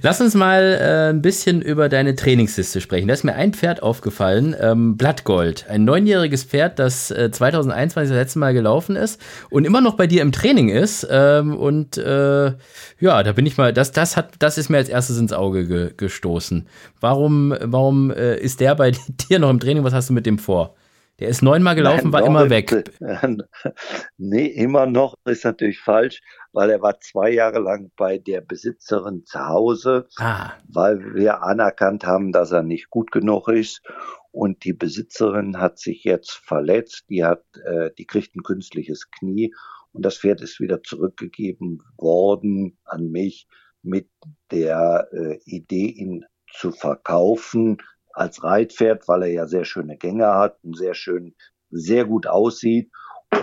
Lass 0.03 0.21
uns 0.21 0.35
mal 0.35 0.63
äh, 0.63 1.11
ein 1.11 1.23
bisschen 1.23 1.61
über 1.61 1.89
deine 1.89 2.15
Trainingsliste 2.15 2.81
sprechen. 2.81 3.09
Da 3.09 3.15
ist 3.15 3.25
mir 3.25 3.35
ein 3.35 3.53
Pferd 3.53 3.83
aufgefallen, 3.83 4.55
ähm, 4.61 4.97
Blattgold. 4.97 5.67
Ein 5.69 5.85
neunjähriges 5.85 6.45
Pferd, 6.45 6.79
das 6.79 7.11
äh, 7.11 7.31
2021 7.31 8.11
das 8.11 8.19
letzte 8.19 8.39
Mal 8.39 8.55
gelaufen 8.55 8.97
ist 8.97 9.21
und 9.51 9.65
immer 9.65 9.81
noch 9.81 9.95
bei 9.95 10.07
dir 10.07 10.23
im 10.23 10.33
Training 10.33 10.69
ist. 10.69 11.07
Ähm, 11.11 11.57
und 11.57 11.99
äh, 11.99 12.53
ja, 13.01 13.23
da 13.23 13.33
bin 13.33 13.47
ich 13.47 13.57
mal, 13.57 13.73
das, 13.73 13.93
das, 13.93 14.17
hat, 14.17 14.35
das 14.39 14.59
ist 14.59 14.69
mir 14.69 14.79
als 14.79 14.89
erstes 14.89 15.19
ins 15.19 15.33
Auge 15.33 15.67
ge 15.67 15.93
gestoßen. 15.97 16.67
Warum, 17.01 17.55
warum 17.61 18.11
äh, 18.11 18.37
ist 18.37 18.61
der 18.61 18.75
bei 18.75 18.93
dir 19.29 19.39
noch 19.39 19.51
im 19.51 19.61
Training? 19.61 19.85
Was 19.85 19.93
hast 19.93 20.11
du 20.11 20.13
mit 20.13 20.27
dem 20.27 20.39
vor? 20.39 20.77
Der 21.19 21.29
ist 21.29 21.41
neunmal 21.43 21.75
gelaufen, 21.75 22.11
Nein, 22.11 22.13
war 22.13 22.27
immer 22.27 22.51
weg. 22.51 22.91
Nee, 24.19 24.47
immer 24.47 24.87
noch 24.87 25.15
ist 25.25 25.45
natürlich 25.45 25.81
falsch, 25.81 26.21
weil 26.57 26.71
er 26.71 26.81
war 26.81 26.99
zwei 27.01 27.31
Jahre 27.31 27.59
lang 27.59 27.93
bei 27.99 28.17
der 28.17 28.41
Besitzerin 28.41 29.27
zu 29.27 29.39
Hause, 29.47 30.09
ah. 30.17 30.55
weil 30.67 31.15
wir 31.15 31.43
anerkannt 31.43 32.07
haben, 32.07 32.33
dass 32.33 32.51
er 32.51 32.63
nicht 32.63 32.89
gut 32.89 33.13
genug 33.13 33.49
ist. 33.49 33.83
Und 34.33 34.65
die 34.65 34.73
Besitzerin 34.73 35.59
hat 35.59 35.79
sich 35.79 36.03
jetzt 36.05 36.31
verletzt, 36.31 37.05
die 37.11 37.25
hat, 37.25 37.45
äh, 37.67 37.91
die 37.99 38.07
kriegt 38.07 38.35
ein 38.35 38.43
künstliches 38.43 39.11
Knie 39.11 39.55
und 39.93 40.07
das 40.07 40.17
Pferd 40.17 40.41
ist 40.41 40.59
wieder 40.59 40.83
zurückgegeben 40.83 41.83
worden 41.99 42.79
an 42.85 43.11
mich 43.11 43.49
mit 43.83 44.09
der 44.51 45.09
äh, 45.13 45.39
Idee, 45.45 45.89
ihn 45.89 46.25
zu 46.51 46.73
verkaufen 46.73 47.77
als 48.15 48.43
Reitpferd, 48.43 49.07
weil 49.09 49.25
er 49.25 49.31
ja 49.31 49.47
sehr 49.47 49.67
schöne 49.67 49.99
Gänge 49.99 50.29
hat 50.29 50.57
und 50.65 50.75
sehr 50.75 50.95
schön, 50.95 51.35
sehr 51.69 52.07
gut 52.07 52.27
aussieht. 52.27 52.91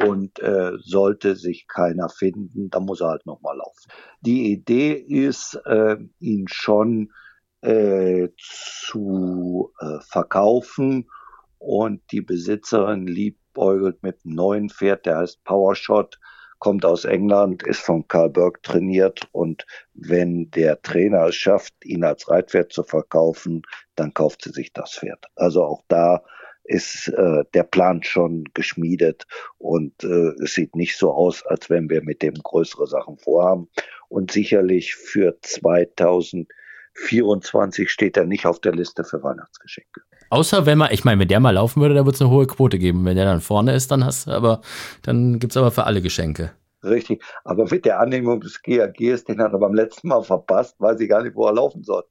Und 0.05 0.39
äh, 0.39 0.71
sollte 0.79 1.35
sich 1.35 1.67
keiner 1.67 2.09
finden, 2.09 2.69
dann 2.69 2.85
muss 2.85 3.01
er 3.01 3.09
halt 3.09 3.25
nochmal 3.25 3.57
laufen. 3.57 3.91
Die 4.21 4.51
Idee 4.51 4.93
ist, 4.93 5.55
äh, 5.65 5.97
ihn 6.19 6.47
schon 6.47 7.11
äh, 7.61 8.29
zu 8.37 9.71
äh, 9.79 9.99
verkaufen 10.01 11.09
und 11.57 12.01
die 12.11 12.21
Besitzerin 12.21 13.07
liebäugelt 13.07 14.03
mit 14.03 14.19
einem 14.25 14.35
neuen 14.35 14.69
Pferd, 14.69 15.05
der 15.05 15.17
heißt 15.17 15.43
Powershot 15.43 16.19
kommt 16.63 16.85
aus 16.85 17.03
England, 17.03 17.61
ist 17.63 17.81
von 17.81 18.07
Karl 18.07 18.29
Burke 18.29 18.61
trainiert 18.61 19.27
und 19.33 19.65
wenn 19.93 20.49
der 20.51 20.81
Trainer 20.81 21.27
es 21.27 21.35
schafft, 21.35 21.73
ihn 21.83 22.05
als 22.05 22.29
Reitpferd 22.29 22.71
zu 22.71 22.83
verkaufen, 22.83 23.63
dann 23.95 24.13
kauft 24.13 24.43
sie 24.43 24.51
sich 24.51 24.71
das 24.71 24.93
Pferd. 24.93 25.25
Also 25.35 25.65
auch 25.65 25.83
da 25.89 26.23
ist 26.63 27.09
äh, 27.09 27.43
der 27.53 27.63
Plan 27.63 28.01
schon 28.03 28.45
geschmiedet 28.53 29.27
und 29.57 30.01
äh, 30.03 30.31
es 30.41 30.53
sieht 30.53 30.75
nicht 30.75 30.97
so 30.97 31.13
aus, 31.13 31.45
als 31.45 31.69
wenn 31.69 31.89
wir 31.89 32.01
mit 32.03 32.21
dem 32.21 32.35
größere 32.35 32.87
Sachen 32.87 33.17
vorhaben. 33.17 33.67
Und 34.07 34.31
sicherlich 34.31 34.95
für 34.95 35.37
2024 35.41 37.89
steht 37.89 38.15
er 38.17 38.25
nicht 38.25 38.45
auf 38.45 38.61
der 38.61 38.73
Liste 38.73 39.03
für 39.03 39.23
Weihnachtsgeschenke. 39.23 40.01
Außer 40.29 40.65
wenn 40.65 40.77
man, 40.77 40.91
ich 40.91 41.03
meine, 41.03 41.19
wenn 41.19 41.27
der 41.27 41.39
mal 41.39 41.51
laufen 41.51 41.81
würde, 41.81 41.95
da 41.95 42.05
würde 42.05 42.15
es 42.15 42.21
eine 42.21 42.31
hohe 42.31 42.47
Quote 42.47 42.79
geben. 42.79 43.05
Wenn 43.05 43.15
der 43.15 43.25
dann 43.25 43.41
vorne 43.41 43.75
ist, 43.75 43.91
dann 43.91 44.05
hast 44.05 44.27
du 44.27 44.31
aber, 44.31 44.61
dann 45.03 45.39
gibt 45.39 45.53
es 45.53 45.57
aber 45.57 45.71
für 45.71 45.83
alle 45.83 46.01
Geschenke. 46.01 46.51
Richtig. 46.83 47.23
Aber 47.43 47.65
mit 47.69 47.85
der 47.85 47.99
Annehmung 47.99 48.41
des 48.41 48.61
GAGs, 48.61 49.23
den 49.23 49.41
hat 49.41 49.53
er 49.53 49.59
beim 49.59 49.73
letzten 49.73 50.09
Mal 50.09 50.23
verpasst, 50.23 50.75
weiß 50.79 50.99
ich 50.99 51.09
gar 51.09 51.23
nicht, 51.23 51.35
wo 51.35 51.45
er 51.45 51.53
laufen 51.53 51.83
soll. 51.83 52.03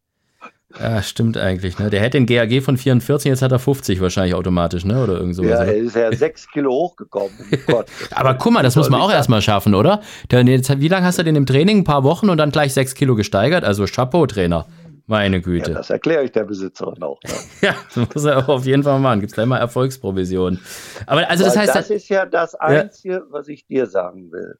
Ja, 0.80 1.02
stimmt 1.02 1.36
eigentlich. 1.36 1.78
Ne? 1.78 1.90
Der 1.90 2.00
hätte 2.00 2.18
den 2.18 2.26
GAG 2.26 2.62
von 2.62 2.76
44, 2.76 3.28
jetzt 3.28 3.42
hat 3.42 3.52
er 3.52 3.58
50 3.58 4.00
wahrscheinlich 4.00 4.34
automatisch, 4.34 4.84
ne? 4.84 5.02
Oder 5.02 5.14
irgend 5.18 5.36
sowas. 5.36 5.50
Ja, 5.50 5.64
er 5.64 5.76
ist 5.76 5.96
ja 5.96 6.12
6 6.12 6.50
Kilo 6.50 6.70
hochgekommen. 6.70 7.32
Oh 7.68 7.82
aber 8.10 8.34
guck 8.34 8.52
mal, 8.52 8.62
das 8.62 8.76
muss 8.76 8.90
man 8.90 9.00
auch 9.00 9.10
erstmal 9.10 9.40
schaffen, 9.40 9.74
oder? 9.74 10.02
wie 10.30 10.88
lange 10.88 11.06
hast 11.06 11.18
du 11.18 11.22
den 11.22 11.36
im 11.36 11.46
Training? 11.46 11.78
Ein 11.78 11.84
paar 11.84 12.02
Wochen 12.02 12.28
und 12.28 12.38
dann 12.38 12.50
gleich 12.50 12.74
6 12.74 12.94
Kilo 12.94 13.14
gesteigert? 13.14 13.64
Also 13.64 13.84
Chapeau, 13.86 14.26
Trainer. 14.26 14.66
Meine 15.06 15.40
Güte. 15.40 15.72
Ja, 15.72 15.78
das 15.78 15.90
erkläre 15.90 16.24
ich 16.24 16.32
der 16.32 16.44
Besitzerin 16.44 17.02
auch. 17.02 17.20
Ne? 17.22 17.30
ja, 17.62 17.74
das 17.94 18.14
muss 18.14 18.24
er 18.24 18.38
auch 18.38 18.48
auf 18.48 18.66
jeden 18.66 18.82
Fall 18.82 18.98
machen. 18.98 19.20
Gibt 19.20 19.32
es 19.32 19.34
gleich 19.34 19.46
mal 19.46 19.58
Erfolgsprovision. 19.58 20.60
Aber 21.06 21.28
also 21.28 21.44
das 21.44 21.54
Weil 21.54 21.62
heißt. 21.62 21.74
Das 21.74 21.90
ist 21.90 22.08
ja 22.08 22.26
das 22.26 22.54
Einzige, 22.54 23.14
ja. 23.14 23.22
was 23.30 23.48
ich 23.48 23.66
dir 23.66 23.86
sagen 23.86 24.32
will. 24.32 24.58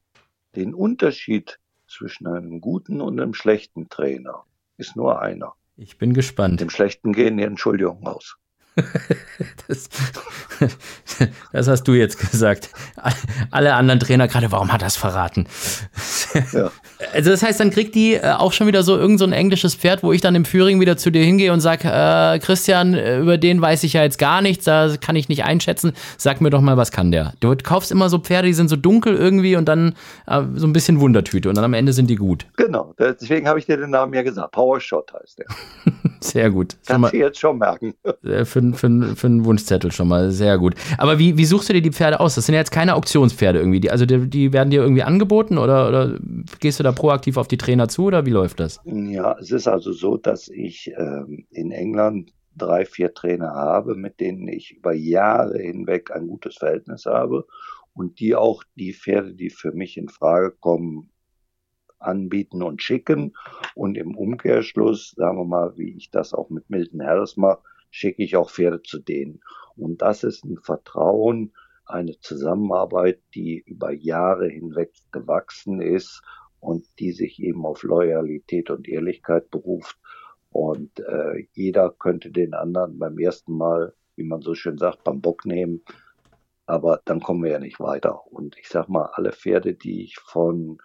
Den 0.55 0.73
Unterschied 0.73 1.59
zwischen 1.87 2.27
einem 2.27 2.61
guten 2.61 3.01
und 3.01 3.19
einem 3.19 3.33
schlechten 3.33 3.89
Trainer 3.89 4.43
ist 4.77 4.95
nur 4.95 5.21
einer. 5.21 5.53
Ich 5.75 5.97
bin 5.97 6.13
gespannt. 6.13 6.61
Dem 6.61 6.69
schlechten 6.69 7.13
gehen 7.13 7.37
die 7.37 7.43
Entschuldigungen 7.43 8.05
aus. 8.07 8.37
Das, 9.67 9.89
das, 11.51 11.67
hast 11.67 11.83
du 11.83 11.93
jetzt 11.93 12.17
gesagt. 12.19 12.69
Alle 13.51 13.73
anderen 13.75 13.99
Trainer 13.99 14.27
gerade, 14.27 14.51
warum 14.51 14.71
hat 14.71 14.81
er 14.81 14.87
es 14.87 14.97
verraten? 14.97 15.47
Ja. 16.53 16.71
Also 17.13 17.29
das 17.29 17.43
heißt, 17.43 17.59
dann 17.59 17.69
kriegt 17.69 17.95
die 17.95 18.15
äh, 18.15 18.31
auch 18.31 18.53
schon 18.53 18.65
wieder 18.67 18.83
so 18.83 18.97
irgend 18.97 19.19
so 19.19 19.25
ein 19.25 19.33
englisches 19.33 19.75
Pferd, 19.75 20.03
wo 20.03 20.13
ich 20.13 20.21
dann 20.21 20.35
im 20.35 20.45
Führing 20.45 20.79
wieder 20.79 20.97
zu 20.97 21.11
dir 21.11 21.23
hingehe 21.23 21.53
und 21.53 21.59
sage, 21.59 21.87
äh, 21.87 22.39
Christian, 22.39 22.93
äh, 22.93 23.19
über 23.19 23.37
den 23.37 23.61
weiß 23.61 23.83
ich 23.83 23.93
ja 23.93 24.03
jetzt 24.03 24.17
gar 24.17 24.41
nichts, 24.41 24.65
da 24.65 24.95
kann 24.99 25.15
ich 25.15 25.29
nicht 25.29 25.43
einschätzen. 25.43 25.93
Sag 26.17 26.41
mir 26.41 26.49
doch 26.49 26.61
mal, 26.61 26.77
was 26.77 26.91
kann 26.91 27.11
der? 27.11 27.33
Du 27.39 27.55
kaufst 27.55 27.91
immer 27.91 28.09
so 28.09 28.19
Pferde, 28.19 28.47
die 28.47 28.53
sind 28.53 28.69
so 28.69 28.75
dunkel 28.75 29.15
irgendwie 29.15 29.55
und 29.55 29.65
dann 29.65 29.95
äh, 30.27 30.41
so 30.55 30.65
ein 30.65 30.73
bisschen 30.73 30.99
Wundertüte 30.99 31.49
und 31.49 31.55
dann 31.55 31.65
am 31.65 31.73
Ende 31.73 31.93
sind 31.93 32.09
die 32.09 32.15
gut. 32.15 32.45
Genau, 32.55 32.93
deswegen 32.97 33.47
habe 33.47 33.59
ich 33.59 33.65
dir 33.65 33.77
den 33.77 33.91
Namen 33.91 34.13
ja 34.13 34.23
gesagt. 34.23 34.51
Power 34.51 34.79
Shot 34.79 35.13
heißt 35.13 35.39
der. 35.39 35.45
Sehr 36.19 36.49
gut. 36.49 36.77
Kannst 36.87 37.13
du 37.13 37.17
jetzt 37.17 37.39
schon 37.39 37.57
merken. 37.57 37.93
Für, 38.45 38.61
für, 38.71 39.15
für 39.15 39.27
einen 39.27 39.45
Wunschzettel 39.45 39.91
schon 39.91 40.07
mal, 40.07 40.31
sehr 40.31 40.57
gut. 40.57 40.75
Aber 40.97 41.19
wie, 41.19 41.37
wie 41.37 41.45
suchst 41.45 41.69
du 41.69 41.73
dir 41.73 41.81
die 41.81 41.91
Pferde 41.91 42.19
aus? 42.19 42.35
Das 42.35 42.45
sind 42.45 42.53
ja 42.53 42.61
jetzt 42.61 42.71
keine 42.71 42.95
Auktionspferde 42.95 43.59
irgendwie. 43.59 43.81
Die, 43.81 43.91
also 43.91 44.05
die, 44.05 44.29
die 44.29 44.53
werden 44.53 44.69
dir 44.69 44.81
irgendwie 44.81 45.03
angeboten 45.03 45.57
oder, 45.57 45.89
oder 45.89 46.17
gehst 46.59 46.79
du 46.79 46.83
da 46.83 46.91
proaktiv 46.91 47.37
auf 47.37 47.47
die 47.47 47.57
Trainer 47.57 47.89
zu 47.89 48.05
oder 48.05 48.25
wie 48.25 48.31
läuft 48.31 48.59
das? 48.59 48.79
Ja, 48.85 49.35
es 49.39 49.51
ist 49.51 49.67
also 49.67 49.91
so, 49.91 50.17
dass 50.17 50.47
ich 50.47 50.91
ähm, 50.97 51.45
in 51.49 51.71
England 51.71 52.31
drei, 52.55 52.85
vier 52.85 53.13
Trainer 53.13 53.53
habe, 53.53 53.95
mit 53.95 54.19
denen 54.19 54.47
ich 54.47 54.77
über 54.77 54.93
Jahre 54.93 55.57
hinweg 55.57 56.11
ein 56.11 56.27
gutes 56.27 56.57
Verhältnis 56.57 57.05
habe 57.05 57.45
und 57.93 58.19
die 58.19 58.35
auch 58.35 58.63
die 58.75 58.93
Pferde, 58.93 59.33
die 59.33 59.49
für 59.49 59.71
mich 59.71 59.97
in 59.97 60.09
Frage 60.09 60.51
kommen, 60.51 61.09
anbieten 62.03 62.61
und 62.61 62.81
schicken. 62.81 63.33
Und 63.75 63.97
im 63.97 64.15
Umkehrschluss, 64.15 65.13
sagen 65.15 65.37
wir 65.37 65.45
mal, 65.45 65.77
wie 65.77 65.95
ich 65.95 66.11
das 66.11 66.33
auch 66.33 66.49
mit 66.49 66.69
Milton 66.69 67.03
Harris 67.03 67.37
mache, 67.37 67.61
schicke 67.93 68.23
ich 68.23 68.35
auch 68.35 68.49
Pferde 68.49 68.81
zu 68.81 68.99
denen. 68.99 69.41
Und 69.75 70.01
das 70.01 70.23
ist 70.23 70.43
ein 70.43 70.57
Vertrauen, 70.57 71.53
eine 71.85 72.19
Zusammenarbeit, 72.19 73.21
die 73.35 73.63
über 73.65 73.91
Jahre 73.91 74.49
hinweg 74.49 74.91
gewachsen 75.11 75.79
ist 75.79 76.21
und 76.59 76.85
die 76.99 77.11
sich 77.11 77.39
eben 77.41 77.65
auf 77.65 77.83
Loyalität 77.83 78.71
und 78.71 78.87
Ehrlichkeit 78.87 79.51
beruft. 79.51 79.97
Und 80.49 80.99
äh, 81.01 81.47
jeder 81.53 81.91
könnte 81.91 82.31
den 82.31 82.55
anderen 82.55 82.97
beim 82.97 83.17
ersten 83.19 83.55
Mal, 83.55 83.93
wie 84.15 84.23
man 84.23 84.41
so 84.41 84.55
schön 84.55 84.77
sagt, 84.77 85.03
beim 85.03 85.21
Bock 85.21 85.45
nehmen. 85.45 85.83
Aber 86.65 87.01
dann 87.05 87.19
kommen 87.19 87.43
wir 87.43 87.51
ja 87.51 87.59
nicht 87.59 87.79
weiter. 87.79 88.25
Und 88.31 88.57
ich 88.57 88.69
sag 88.69 88.89
mal, 88.89 89.09
alle 89.13 89.33
Pferde, 89.33 89.75
die 89.75 90.03
ich 90.03 90.17
von 90.17 90.79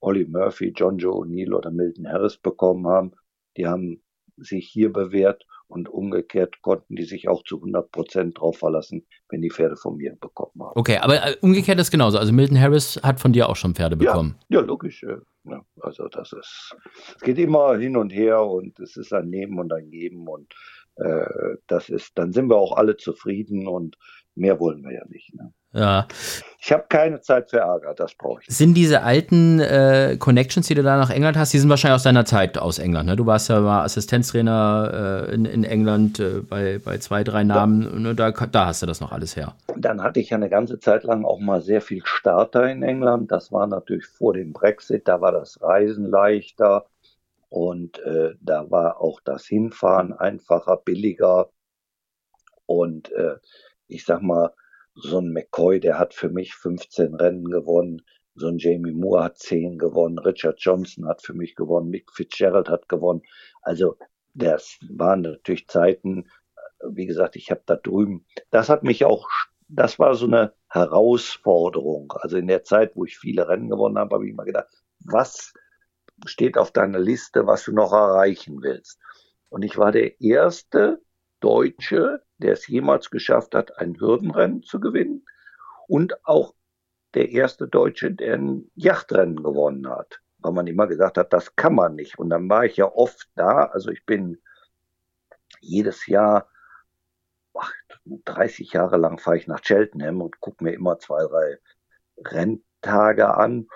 Ollie 0.00 0.26
Murphy, 0.26 0.72
John 0.74 0.96
Joe 0.96 1.26
O'Neill 1.26 1.52
oder 1.52 1.70
Milton 1.70 2.08
Harris 2.08 2.38
bekommen 2.38 2.86
haben, 2.86 3.12
die 3.56 3.66
haben 3.66 4.02
sich 4.36 4.68
hier 4.68 4.92
bewährt 4.92 5.44
und 5.68 5.88
umgekehrt 5.88 6.60
konnten 6.62 6.96
die 6.96 7.04
sich 7.04 7.28
auch 7.28 7.44
zu 7.44 7.56
100 7.56 7.92
Prozent 7.92 8.38
drauf 8.38 8.58
verlassen, 8.58 9.06
wenn 9.28 9.42
die 9.42 9.50
Pferde 9.50 9.76
von 9.76 9.96
mir 9.96 10.16
bekommen 10.20 10.62
haben. 10.62 10.72
Okay, 10.74 10.98
aber 10.98 11.26
äh, 11.26 11.36
umgekehrt 11.40 11.78
ist 11.78 11.90
genauso. 11.90 12.18
Also 12.18 12.32
Milton 12.32 12.58
Harris 12.58 13.00
hat 13.02 13.20
von 13.20 13.32
dir 13.32 13.48
auch 13.48 13.56
schon 13.56 13.74
Pferde 13.74 13.96
bekommen. 13.96 14.36
Ja, 14.48 14.60
ja 14.60 14.66
logisch. 14.66 15.02
Ja. 15.02 15.64
Also 15.80 16.08
das 16.08 16.32
ist, 16.32 16.76
es 17.16 17.22
geht 17.22 17.38
immer 17.38 17.76
hin 17.78 17.96
und 17.96 18.10
her 18.10 18.42
und 18.42 18.78
es 18.80 18.96
ist 18.96 19.12
ein 19.12 19.28
Nehmen 19.28 19.58
und 19.58 19.72
ein 19.72 19.90
Geben 19.90 20.26
und 20.26 20.52
äh, 20.96 21.56
das 21.66 21.88
ist, 21.88 22.18
dann 22.18 22.32
sind 22.32 22.48
wir 22.48 22.56
auch 22.56 22.76
alle 22.76 22.96
zufrieden 22.96 23.66
und 23.68 23.96
mehr 24.38 24.58
wollen 24.60 24.82
wir 24.82 24.92
ja 24.92 25.04
nicht. 25.08 25.34
Ne? 25.34 25.52
Ja. 25.72 26.08
Ich 26.60 26.72
habe 26.72 26.84
keine 26.88 27.20
Zeit 27.20 27.50
für 27.50 27.58
Ärger, 27.58 27.94
das 27.94 28.14
brauche 28.14 28.40
ich. 28.42 28.54
Sind 28.54 28.74
diese 28.74 29.02
alten 29.02 29.60
äh, 29.60 30.16
Connections, 30.18 30.66
die 30.66 30.74
du 30.74 30.82
da 30.82 30.96
nach 30.96 31.10
England 31.10 31.36
hast, 31.36 31.52
die 31.52 31.58
sind 31.58 31.68
wahrscheinlich 31.68 31.96
aus 31.96 32.02
deiner 32.02 32.24
Zeit 32.24 32.58
aus 32.58 32.78
England. 32.78 33.06
Ne? 33.06 33.16
Du 33.16 33.26
warst 33.26 33.48
ja 33.48 33.60
mal 33.60 33.84
Assistenztrainer 33.84 35.26
äh, 35.28 35.34
in, 35.34 35.44
in 35.44 35.64
England 35.64 36.18
äh, 36.18 36.40
bei, 36.40 36.78
bei 36.82 36.98
zwei, 36.98 37.22
drei 37.22 37.44
Namen. 37.44 37.82
Ja. 37.82 37.98
Ne? 37.98 38.14
Da, 38.14 38.30
da 38.30 38.66
hast 38.66 38.82
du 38.82 38.86
das 38.86 39.00
noch 39.00 39.12
alles 39.12 39.36
her. 39.36 39.54
Dann 39.76 40.02
hatte 40.02 40.20
ich 40.20 40.30
ja 40.30 40.36
eine 40.36 40.48
ganze 40.48 40.80
Zeit 40.80 41.04
lang 41.04 41.24
auch 41.24 41.38
mal 41.38 41.60
sehr 41.60 41.80
viel 41.80 42.02
Starter 42.04 42.68
in 42.68 42.82
England. 42.82 43.30
Das 43.30 43.52
war 43.52 43.66
natürlich 43.66 44.06
vor 44.06 44.32
dem 44.32 44.52
Brexit, 44.52 45.06
da 45.06 45.20
war 45.20 45.32
das 45.32 45.62
Reisen 45.62 46.06
leichter 46.10 46.86
und 47.50 47.98
äh, 48.00 48.34
da 48.40 48.70
war 48.70 49.00
auch 49.00 49.20
das 49.24 49.46
Hinfahren 49.46 50.12
einfacher, 50.12 50.76
billiger. 50.76 51.50
Und 52.66 53.10
äh, 53.12 53.36
ich 53.88 54.04
sag 54.04 54.22
mal, 54.22 54.54
so 54.94 55.18
ein 55.18 55.32
McCoy, 55.32 55.80
der 55.80 55.98
hat 55.98 56.14
für 56.14 56.28
mich 56.28 56.54
15 56.54 57.14
Rennen 57.14 57.50
gewonnen. 57.50 58.02
So 58.34 58.48
ein 58.48 58.58
Jamie 58.58 58.92
Moore 58.92 59.24
hat 59.24 59.38
10 59.38 59.78
gewonnen. 59.78 60.18
Richard 60.18 60.60
Johnson 60.60 61.08
hat 61.08 61.22
für 61.22 61.34
mich 61.34 61.54
gewonnen. 61.54 61.90
Mick 61.90 62.12
Fitzgerald 62.12 62.68
hat 62.68 62.88
gewonnen. 62.88 63.22
Also, 63.62 63.96
das 64.34 64.78
waren 64.88 65.22
natürlich 65.22 65.68
Zeiten, 65.68 66.28
wie 66.86 67.06
gesagt, 67.06 67.36
ich 67.36 67.50
habe 67.50 67.62
da 67.66 67.76
drüben, 67.76 68.24
das 68.50 68.68
hat 68.68 68.84
mich 68.84 69.04
auch, 69.04 69.28
das 69.68 69.98
war 69.98 70.14
so 70.14 70.26
eine 70.26 70.54
Herausforderung. 70.68 72.12
Also 72.20 72.36
in 72.36 72.46
der 72.46 72.64
Zeit, 72.64 72.94
wo 72.94 73.04
ich 73.04 73.18
viele 73.18 73.48
Rennen 73.48 73.68
gewonnen 73.68 73.98
habe, 73.98 74.14
habe 74.14 74.26
ich 74.26 74.32
immer 74.32 74.44
gedacht, 74.44 74.68
was 75.00 75.52
steht 76.26 76.56
auf 76.56 76.70
deiner 76.70 76.98
Liste, 76.98 77.46
was 77.46 77.64
du 77.64 77.72
noch 77.72 77.92
erreichen 77.92 78.62
willst? 78.62 79.00
Und 79.48 79.62
ich 79.62 79.78
war 79.78 79.92
der 79.92 80.20
erste 80.20 81.00
Deutsche, 81.40 82.22
der 82.38 82.52
es 82.52 82.66
jemals 82.66 83.10
geschafft 83.10 83.54
hat, 83.54 83.78
ein 83.78 83.98
Hürdenrennen 83.98 84.62
zu 84.62 84.80
gewinnen 84.80 85.24
und 85.86 86.24
auch 86.26 86.54
der 87.14 87.30
erste 87.30 87.68
Deutsche, 87.68 88.12
der 88.12 88.34
ein 88.34 88.70
Yachtrennen 88.74 89.42
gewonnen 89.42 89.88
hat, 89.88 90.20
weil 90.38 90.52
man 90.52 90.66
immer 90.66 90.86
gesagt 90.86 91.18
hat, 91.18 91.32
das 91.32 91.56
kann 91.56 91.74
man 91.74 91.94
nicht. 91.94 92.18
Und 92.18 92.30
dann 92.30 92.48
war 92.48 92.64
ich 92.64 92.76
ja 92.76 92.86
oft 92.86 93.28
da, 93.34 93.64
also 93.64 93.90
ich 93.90 94.04
bin 94.04 94.40
jedes 95.60 96.06
Jahr, 96.06 96.48
ach, 97.54 97.72
30 98.04 98.72
Jahre 98.72 98.98
lang 98.98 99.18
fahre 99.18 99.38
ich 99.38 99.46
nach 99.46 99.60
Cheltenham 99.60 100.20
und 100.20 100.40
gucke 100.40 100.62
mir 100.62 100.72
immer 100.72 100.98
zwei, 100.98 101.24
drei 101.24 101.58
Renntage 102.18 103.34
an 103.34 103.68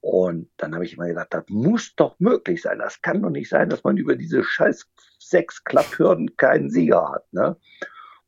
und 0.00 0.48
dann 0.56 0.74
habe 0.74 0.84
ich 0.84 0.94
immer 0.94 1.08
gedacht, 1.08 1.28
das 1.30 1.44
muss 1.48 1.94
doch 1.96 2.18
möglich 2.18 2.62
sein. 2.62 2.78
Das 2.78 3.02
kann 3.02 3.22
doch 3.22 3.30
nicht 3.30 3.48
sein, 3.48 3.68
dass 3.68 3.82
man 3.84 3.96
über 3.96 4.14
diese 4.16 4.44
scheiß 4.44 4.88
sechs 5.18 5.64
Klapphürden 5.64 6.36
keinen 6.36 6.70
Sieger 6.70 7.10
hat. 7.10 7.32
Ne? 7.32 7.56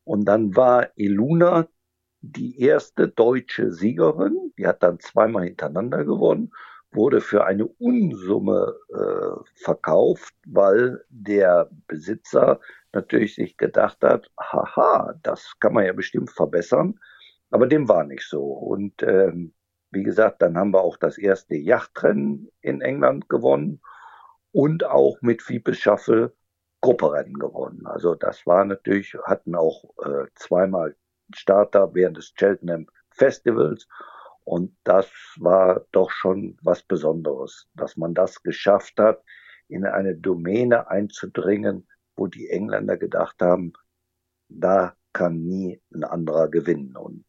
Und 0.05 0.25
dann 0.25 0.57
war 0.57 0.89
Eluna 0.97 1.69
die 2.23 2.61
erste 2.61 3.09
deutsche 3.09 3.73
Siegerin. 3.73 4.53
Die 4.59 4.67
hat 4.67 4.83
dann 4.83 4.99
zweimal 4.99 5.45
hintereinander 5.45 6.05
gewonnen, 6.05 6.53
wurde 6.91 7.21
für 7.21 7.45
eine 7.45 7.67
Unsumme 7.67 8.77
äh, 8.89 9.51
verkauft, 9.55 10.35
weil 10.47 11.05
der 11.09 11.71
Besitzer 11.87 12.61
natürlich 12.93 13.37
sich 13.37 13.57
gedacht 13.57 13.99
hat, 14.03 14.29
haha, 14.39 15.15
das 15.23 15.53
kann 15.61 15.73
man 15.73 15.87
ja 15.87 15.93
bestimmt 15.93 16.31
verbessern. 16.31 16.99
Aber 17.53 17.69
dem 17.69 17.89
war 17.89 18.05
nicht 18.05 18.29
so. 18.29 18.43
Und 18.43 19.03
ähm, 19.05 19.55
wie 19.91 20.03
gesagt, 20.03 20.43
dann 20.43 20.57
haben 20.57 20.73
wir 20.73 20.81
auch 20.81 20.97
das 20.97 21.19
erste 21.19 21.57
Yachtrennen 21.57 22.51
in 22.61 22.81
England 22.81 23.29
gewonnen 23.29 23.81
und 24.53 24.85
auch 24.85 25.21
mit 25.23 25.43
Fiepes 25.43 25.79
Shuffle 25.79 26.35
Grupperennen 26.81 27.35
gewonnen. 27.35 27.87
Also 27.87 28.15
das 28.15 28.47
war 28.47 28.65
natürlich, 28.65 29.15
hatten 29.25 29.55
auch 29.55 29.85
äh, 30.05 30.27
zweimal 30.35 30.97
Starter 31.35 31.95
während 31.95 32.17
des 32.17 32.35
Cheltenham 32.35 32.87
Festivals 33.11 33.87
und 34.45 34.77
das 34.85 35.07
war 35.39 35.87
doch 35.93 36.11
schon 36.11 36.57
was 36.63 36.83
Besonderes, 36.83 37.69
dass 37.75 37.97
man 37.97 38.15
das 38.15 38.43
geschafft 38.43 38.99
hat, 38.99 39.23
in 39.69 39.85
eine 39.85 40.17
Domäne 40.17 40.89
einzudringen, 40.89 41.87
wo 42.17 42.27
die 42.27 42.49
Engländer 42.49 42.97
gedacht 42.97 43.41
haben, 43.41 43.73
da 44.49 44.97
kann 45.13 45.45
nie 45.45 45.81
ein 45.95 46.05
anderer 46.05 46.49
gewinnen. 46.49 46.97
Und 46.97 47.25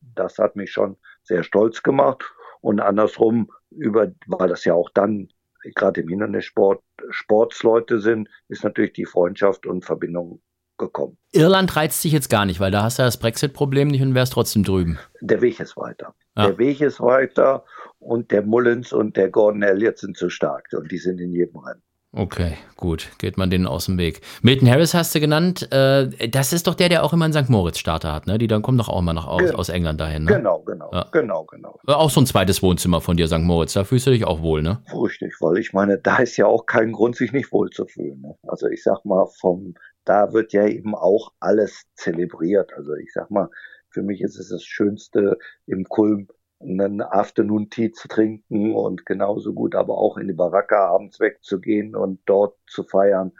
das 0.00 0.38
hat 0.38 0.56
mich 0.56 0.72
schon 0.72 0.96
sehr 1.22 1.42
stolz 1.42 1.82
gemacht. 1.82 2.24
Und 2.60 2.80
andersrum, 2.80 3.50
über, 3.70 4.12
weil 4.26 4.48
das 4.48 4.64
ja 4.64 4.74
auch 4.74 4.90
dann 4.94 5.28
gerade 5.74 6.00
im 6.00 6.08
Hindernissport 6.08 6.82
Sportsleute 7.10 8.00
sind, 8.00 8.28
ist 8.48 8.64
natürlich 8.64 8.92
die 8.92 9.06
Freundschaft 9.06 9.66
und 9.66 9.84
Verbindung 9.84 10.40
gekommen. 10.78 11.16
Irland 11.32 11.74
reizt 11.76 12.02
sich 12.02 12.12
jetzt 12.12 12.28
gar 12.28 12.46
nicht, 12.46 12.60
weil 12.60 12.70
da 12.70 12.82
hast 12.82 12.98
du 12.98 13.02
das 13.02 13.18
Brexit-Problem 13.18 13.88
nicht 13.88 14.02
und 14.02 14.14
wärst 14.14 14.32
trotzdem 14.32 14.64
drüben. 14.64 14.98
Der 15.20 15.40
Weg 15.40 15.60
ist 15.60 15.76
weiter. 15.76 16.14
Ja. 16.36 16.48
Der 16.48 16.58
Weg 16.58 16.80
ist 16.80 17.00
weiter 17.00 17.64
und 17.98 18.30
der 18.32 18.42
Mullins 18.42 18.92
und 18.92 19.16
der 19.16 19.30
Gordon 19.30 19.62
Elliott 19.62 19.98
sind 19.98 20.16
zu 20.16 20.30
stark 20.30 20.68
und 20.72 20.90
die 20.90 20.98
sind 20.98 21.20
in 21.20 21.32
jedem 21.32 21.58
Rennen. 21.58 21.82
Okay, 22.16 22.52
gut, 22.76 23.10
geht 23.18 23.36
man 23.36 23.50
denen 23.50 23.66
aus 23.66 23.86
dem 23.86 23.98
Weg. 23.98 24.20
Milton 24.40 24.70
Harris 24.70 24.94
hast 24.94 25.12
du 25.16 25.20
genannt. 25.20 25.70
Äh, 25.72 26.28
das 26.28 26.52
ist 26.52 26.68
doch 26.68 26.76
der, 26.76 26.88
der 26.88 27.02
auch 27.02 27.12
immer 27.12 27.24
einen 27.24 27.34
St. 27.34 27.50
Moritz-Starter 27.50 28.12
hat, 28.12 28.28
ne? 28.28 28.38
Die 28.38 28.46
dann 28.46 28.62
kommen 28.62 28.78
doch 28.78 28.88
auch 28.88 29.00
immer 29.00 29.12
noch 29.12 29.26
aus, 29.26 29.50
aus 29.50 29.68
England 29.68 30.00
dahin, 30.00 30.22
ne? 30.22 30.36
Genau, 30.36 30.60
genau, 30.60 30.90
ja. 30.92 31.08
genau, 31.10 31.44
genau. 31.44 31.76
Auch 31.86 32.10
so 32.10 32.20
ein 32.20 32.26
zweites 32.26 32.62
Wohnzimmer 32.62 33.00
von 33.00 33.16
dir, 33.16 33.26
St. 33.26 33.40
Moritz. 33.40 33.72
Da 33.72 33.82
fühlst 33.82 34.06
du 34.06 34.12
dich 34.12 34.24
auch 34.24 34.42
wohl, 34.42 34.62
ne? 34.62 34.80
Richtig, 34.92 35.34
weil 35.40 35.58
ich 35.58 35.72
meine, 35.72 35.98
da 35.98 36.18
ist 36.18 36.36
ja 36.36 36.46
auch 36.46 36.66
kein 36.66 36.92
Grund, 36.92 37.16
sich 37.16 37.32
nicht 37.32 37.50
wohl 37.50 37.70
zu 37.70 37.84
fühlen. 37.84 38.20
Ne? 38.20 38.36
Also 38.46 38.68
ich 38.68 38.84
sag 38.84 39.04
mal, 39.04 39.26
vom, 39.40 39.74
da 40.04 40.32
wird 40.32 40.52
ja 40.52 40.66
eben 40.66 40.94
auch 40.94 41.32
alles 41.40 41.82
zelebriert. 41.96 42.72
Also 42.76 42.94
ich 42.94 43.12
sag 43.12 43.28
mal, 43.32 43.48
für 43.90 44.02
mich 44.02 44.20
ist 44.20 44.38
es 44.38 44.50
das 44.50 44.62
Schönste 44.62 45.36
im 45.66 45.84
Kulm 45.84 46.28
einen 46.64 47.02
Afternoon 47.02 47.70
Tea 47.70 47.92
zu 47.92 48.08
trinken 48.08 48.74
und 48.74 49.06
genauso 49.06 49.52
gut 49.52 49.74
aber 49.74 49.98
auch 49.98 50.16
in 50.16 50.28
die 50.28 50.34
Baracke 50.34 50.78
abends 50.78 51.20
wegzugehen 51.20 51.94
und 51.94 52.20
dort 52.26 52.56
zu 52.66 52.84
feiern. 52.84 53.32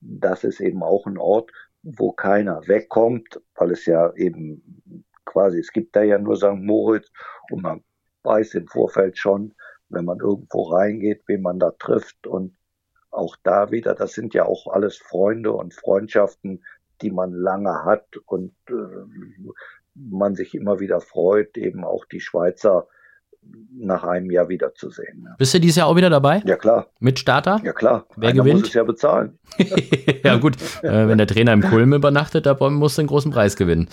Das 0.00 0.44
ist 0.44 0.60
eben 0.60 0.82
auch 0.82 1.06
ein 1.06 1.18
Ort, 1.18 1.50
wo 1.82 2.12
keiner 2.12 2.66
wegkommt, 2.66 3.40
weil 3.54 3.70
es 3.70 3.86
ja 3.86 4.12
eben 4.14 4.82
quasi, 5.24 5.58
es 5.58 5.72
gibt 5.72 5.94
da 5.96 6.02
ja 6.02 6.18
nur 6.18 6.36
St. 6.36 6.56
Moritz 6.56 7.10
und 7.50 7.62
man 7.62 7.84
weiß 8.22 8.54
im 8.54 8.66
Vorfeld 8.66 9.16
schon, 9.16 9.54
wenn 9.88 10.04
man 10.04 10.18
irgendwo 10.18 10.62
reingeht, 10.62 11.22
wen 11.26 11.42
man 11.42 11.58
da 11.58 11.70
trifft 11.72 12.26
und 12.26 12.54
auch 13.10 13.36
da 13.42 13.70
wieder, 13.70 13.94
das 13.94 14.12
sind 14.12 14.34
ja 14.34 14.44
auch 14.44 14.68
alles 14.68 14.98
Freunde 14.98 15.52
und 15.52 15.74
Freundschaften, 15.74 16.64
die 17.02 17.10
man 17.10 17.32
lange 17.32 17.84
hat 17.84 18.16
und 18.26 18.54
äh, 18.68 19.52
man 20.08 20.34
sich 20.34 20.54
immer 20.54 20.80
wieder 20.80 21.00
freut, 21.00 21.56
eben 21.56 21.84
auch 21.84 22.04
die 22.04 22.20
Schweizer 22.20 22.86
nach 23.72 24.04
einem 24.04 24.30
Jahr 24.30 24.48
wiederzusehen. 24.48 25.28
Bist 25.38 25.54
du 25.54 25.60
dieses 25.60 25.76
Jahr 25.76 25.86
auch 25.86 25.96
wieder 25.96 26.10
dabei? 26.10 26.42
Ja, 26.44 26.56
klar. 26.56 26.88
Mit 26.98 27.18
Starter? 27.18 27.60
Ja, 27.64 27.72
klar. 27.72 28.06
Wer 28.16 28.30
Einer 28.30 28.42
gewinnt? 28.42 28.60
muss 28.60 28.68
es 28.68 28.74
ja 28.74 28.84
bezahlen. 28.84 29.38
ja, 30.24 30.36
gut. 30.36 30.56
Äh, 30.82 31.08
wenn 31.08 31.18
der 31.18 31.26
Trainer 31.26 31.52
im 31.52 31.62
Kulm 31.62 31.94
übernachtet, 31.94 32.46
da 32.46 32.54
muss 32.68 32.96
du 32.96 33.02
einen 33.02 33.08
großen 33.08 33.32
Preis 33.32 33.56
gewinnen. 33.56 33.88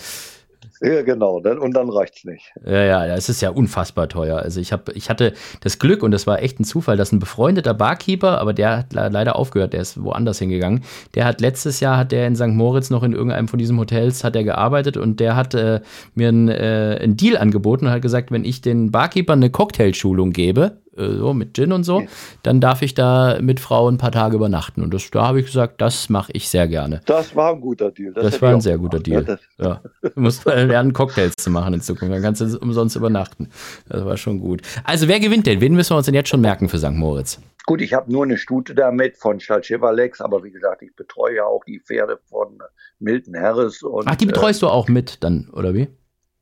Ja, 0.82 1.02
genau. 1.02 1.38
Und 1.38 1.74
dann 1.74 1.90
reicht's 1.90 2.24
nicht. 2.24 2.54
Ja, 2.66 2.84
ja, 2.84 3.16
es 3.16 3.30
ist 3.30 3.42
ja 3.42 3.50
unfassbar 3.50 4.10
teuer. 4.10 4.38
Also 4.38 4.60
ich 4.60 4.72
habe, 4.72 4.92
ich 4.94 5.10
hatte 5.10 5.34
das 5.62 5.80
Glück 5.80 6.04
und 6.04 6.12
das 6.12 6.28
war 6.28 6.42
echt 6.42 6.60
ein 6.60 6.64
Zufall, 6.64 6.98
dass 6.98 7.12
ein 7.12 7.20
befreundeter 7.20 7.74
Barkeeper, 7.74 8.40
aber 8.40 8.54
der 8.54 8.78
hat 8.78 8.94
leider 8.94 9.36
aufgehört, 9.36 9.74
der 9.74 9.82
ist 9.82 10.04
woanders 10.04 10.40
hingegangen. 10.40 10.84
Der 11.16 11.26
hat 11.26 11.42
letztes 11.42 11.80
Jahr 11.80 11.98
hat 11.98 12.12
der 12.12 12.28
in 12.28 12.36
St. 12.36 12.48
Moritz 12.48 12.90
noch 12.90 13.04
in 13.04 13.14
irgendeinem 13.14 13.48
von 13.48 13.60
diesen 13.60 13.80
Hotels 13.80 14.24
hat 14.24 14.36
er 14.36 14.44
gearbeitet 14.44 14.98
und 14.98 15.20
der 15.20 15.36
hat 15.36 15.54
äh, 15.54 15.82
mir 16.14 16.30
einen, 16.30 16.50
äh, 16.50 17.00
einen 17.02 17.18
Deal 17.18 17.38
angeboten 17.38 17.86
und 17.86 17.92
hat 17.92 18.02
gesagt, 18.02 18.32
wenn 18.32 18.46
ich 18.46 18.62
den 18.62 18.92
Barkeeper 18.92 19.34
eine 19.34 19.50
Cocktailschulung 19.50 20.32
gebe, 20.32 20.78
so 20.98 21.34
mit 21.34 21.54
Gin 21.54 21.72
und 21.72 21.84
so, 21.84 22.04
dann 22.44 22.60
darf 22.60 22.82
ich 22.82 22.94
da 22.94 23.38
mit 23.42 23.60
Frau 23.60 23.90
ein 23.90 23.98
paar 23.98 24.12
Tage 24.12 24.36
übernachten. 24.36 24.82
Und 24.82 24.94
das, 24.94 25.10
da 25.12 25.28
habe 25.28 25.40
ich 25.40 25.46
gesagt, 25.46 25.82
das 25.82 26.10
mache 26.10 26.32
ich 26.34 26.50
sehr 26.50 26.68
gerne. 26.68 27.02
Das 27.06 27.36
war 27.36 27.54
ein 27.54 27.62
guter 27.62 27.92
Deal. 27.92 28.14
Das, 28.14 28.24
das 28.24 28.42
war 28.42 28.54
ein 28.54 28.62
sehr 28.62 28.78
guter 28.78 29.00
Deal. 29.00 29.40
Ja, 29.58 29.66
ja. 29.66 29.82
Du 30.02 30.20
musst 30.20 30.46
lernen, 30.46 30.94
Cocktails 30.94 31.36
zu 31.38 31.50
machen 31.50 31.74
in 31.74 31.82
Zukunft. 31.82 32.14
Dann 32.14 32.22
kannst 32.22 32.42
du 32.42 32.58
umsonst 32.60 32.96
übernachten. 32.96 33.50
Das 33.88 34.04
war 34.04 34.18
schon 34.18 34.40
gut. 34.40 34.62
Also 34.84 35.08
wer 35.08 35.20
gewinnt 35.20 35.46
denn? 35.46 35.62
Wen 35.62 35.74
müssen 35.76 35.92
wir 35.92 35.98
uns 35.98 36.06
denn 36.06 36.16
jetzt 36.16 36.30
schon 36.30 36.42
merken 36.42 36.70
für 36.70 36.78
St. 36.78 36.92
Moritz? 36.92 37.40
Gut, 37.66 37.82
ich 37.82 37.94
habe 37.94 38.12
nur 38.12 38.24
eine 38.24 38.38
Stute 38.38 38.74
damit 38.74 39.18
von 39.18 39.40
Chalchevalex, 39.40 40.22
aber 40.22 40.44
wie 40.44 40.52
gesagt, 40.52 40.82
ich 40.84 40.96
betreue 40.96 41.36
ja 41.36 41.44
auch 41.44 41.66
die 41.66 41.82
Pferde 41.82 42.18
von 42.30 42.60
Milton 43.00 43.38
Harris. 43.38 43.84
Und, 43.84 44.08
Ach, 44.08 44.16
die 44.16 44.26
betreust 44.26 44.64
äh, 44.64 44.66
du 44.66 44.70
auch 44.70 44.88
mit 44.88 45.22
dann, 45.22 45.50
oder 45.52 45.74
wie? 45.74 45.90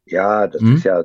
Ja, 0.06 0.46
das 0.48 0.62
hm? 0.62 0.76
ist 0.76 0.84
ja 0.84 1.04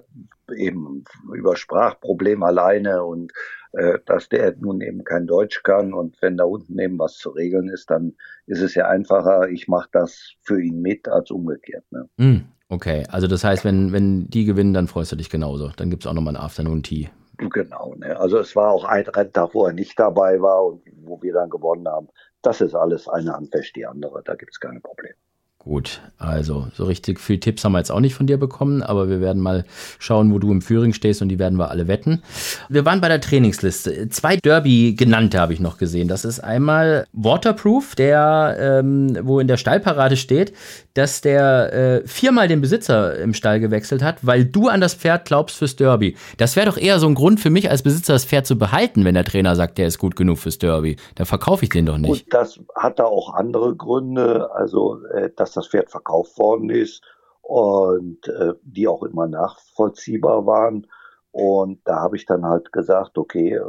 eben 0.53 1.05
über 1.33 1.57
Sprachproblem 1.57 2.43
alleine 2.43 3.05
und 3.05 3.33
äh, 3.73 3.99
dass 4.07 4.29
der 4.29 4.57
nun 4.59 4.81
eben 4.81 5.05
kein 5.05 5.27
Deutsch 5.27 5.63
kann 5.63 5.93
und 5.93 6.21
wenn 6.21 6.37
da 6.37 6.45
unten 6.45 6.79
eben 6.79 6.99
was 6.99 7.17
zu 7.17 7.31
regeln 7.31 7.69
ist, 7.69 7.91
dann 7.91 8.15
ist 8.47 8.63
es 8.63 8.75
ja 8.75 8.89
einfacher, 8.89 9.49
ich 9.49 9.69
mache 9.69 9.89
das 9.93 10.33
für 10.43 10.61
ihn 10.61 10.83
mit 10.83 11.09
als 11.09 11.31
umgekehrt. 11.31 11.85
Ne? 11.91 12.09
Mm, 12.17 12.37
okay, 12.69 13.05
also 13.11 13.29
das 13.29 13.45
heißt, 13.45 13.65
wenn, 13.65 13.93
wenn 13.93 14.29
die 14.29 14.45
gewinnen, 14.45 14.75
dann 14.75 14.89
freust 14.89 15.13
du 15.13 15.17
dich 15.17 15.31
genauso. 15.31 15.71
Dann 15.77 15.89
gibt 15.89 16.03
es 16.03 16.09
auch 16.09 16.15
nochmal 16.15 16.35
ein 16.35 16.43
Afternoon 16.43 16.83
Tea. 16.83 17.11
Genau, 17.39 17.95
ne? 17.97 18.19
also 18.19 18.39
es 18.39 18.57
war 18.57 18.71
auch 18.71 18.85
ein 18.85 19.07
Renntag, 19.07 19.55
wo 19.55 19.67
er 19.67 19.73
nicht 19.73 19.99
dabei 19.99 20.41
war 20.43 20.65
und 20.65 20.83
wo 21.05 21.23
wir 21.23 21.33
dann 21.33 21.49
gewonnen 21.49 21.87
haben. 21.87 22.09
Das 22.43 22.61
ist 22.61 22.75
alles 22.75 23.09
eine 23.09 23.33
Hand 23.33 23.55
wäscht 23.55 23.77
die 23.77 23.87
andere, 23.87 24.23
da 24.25 24.35
gibt 24.35 24.53
es 24.53 24.61
keine 24.61 24.81
Probleme. 24.81 25.15
Gut, 25.63 26.01
also 26.17 26.69
so 26.73 26.85
richtig 26.85 27.21
viel 27.21 27.39
Tipps 27.39 27.63
haben 27.65 27.73
wir 27.73 27.79
jetzt 27.79 27.93
auch 27.93 28.01
nicht 28.01 28.15
von 28.15 28.27
dir 28.27 28.39
bekommen, 28.39 28.83
aber 28.83 29.11
wir 29.11 29.21
werden 29.21 29.43
mal 29.43 29.67
schauen, 29.99 30.33
wo 30.33 30.39
du 30.39 30.51
im 30.51 30.63
Führing 30.63 30.95
stehst 30.95 31.21
und 31.21 31.29
die 31.29 31.39
werden 31.39 31.59
wir 31.59 31.71
alle 31.71 31.87
wetten. 31.87 32.23
Wir 32.71 32.87
waren 32.87 33.03
bei 33.03 33.09
der 33.09 33.21
Trainingsliste. 33.21 34.09
Zwei 34.09 34.37
Derby 34.37 34.95
genannte 34.95 35.39
habe 35.39 35.53
ich 35.53 35.61
noch 35.61 35.77
gesehen. 35.77 36.09
Das 36.09 36.25
ist 36.25 36.41
einmal 36.41 37.07
Waterproof, 37.13 37.95
der, 37.95 38.57
ähm, 38.59 39.19
wo 39.23 39.39
in 39.39 39.49
der 39.49 39.59
Stallparade 39.59 40.17
steht, 40.17 40.55
dass 40.95 41.21
der 41.21 41.73
äh, 41.73 42.09
viermal 42.09 42.49
den 42.49 42.63
Besitzer 42.63 43.19
im 43.19 43.35
Stall 43.35 43.61
gewechselt 43.61 44.03
hat, 44.03 44.27
weil 44.27 44.47
du 44.47 44.69
an 44.69 44.81
das 44.81 44.95
Pferd 44.95 45.27
glaubst 45.27 45.57
fürs 45.57 45.77
Derby. 45.77 46.17
Das 46.39 46.57
wäre 46.57 46.67
doch 46.67 46.79
eher 46.79 46.99
so 46.99 47.07
ein 47.07 47.15
Grund 47.15 47.39
für 47.39 47.51
mich 47.51 47.71
als 47.71 47.83
Besitzer, 47.83 48.15
das 48.15 48.25
Pferd 48.25 48.47
zu 48.47 48.59
behalten, 48.59 49.05
wenn 49.05 49.15
der 49.15 49.25
Trainer 49.25 49.55
sagt, 49.57 49.77
der 49.77 49.87
ist 49.87 49.99
gut 49.99 50.17
genug 50.17 50.39
fürs 50.39 50.57
Derby. 50.57 50.97
Dann 51.17 51.27
verkaufe 51.27 51.65
ich 51.65 51.69
den 51.69 51.85
doch 51.85 51.99
nicht. 51.99 52.09
Gut, 52.09 52.25
das 52.31 52.59
hat 52.75 52.99
da 52.99 53.05
auch 53.05 53.35
andere 53.35 53.77
Gründe. 53.77 54.51
Also, 54.55 55.01
äh, 55.15 55.29
dass 55.51 55.65
das 55.65 55.69
Pferd 55.69 55.91
verkauft 55.91 56.39
worden 56.39 56.71
ist 56.71 57.03
und 57.43 58.29
äh, 58.29 58.55
die 58.63 58.87
auch 58.87 59.03
immer 59.03 59.27
nachvollziehbar 59.27 60.47
waren. 60.47 60.87
Und 61.33 61.81
da 61.85 61.97
habe 61.97 62.17
ich 62.17 62.27
dann 62.27 62.45
halt 62.45 62.73
gesagt, 62.73 63.19
okay, 63.19 63.55
äh, 63.55 63.61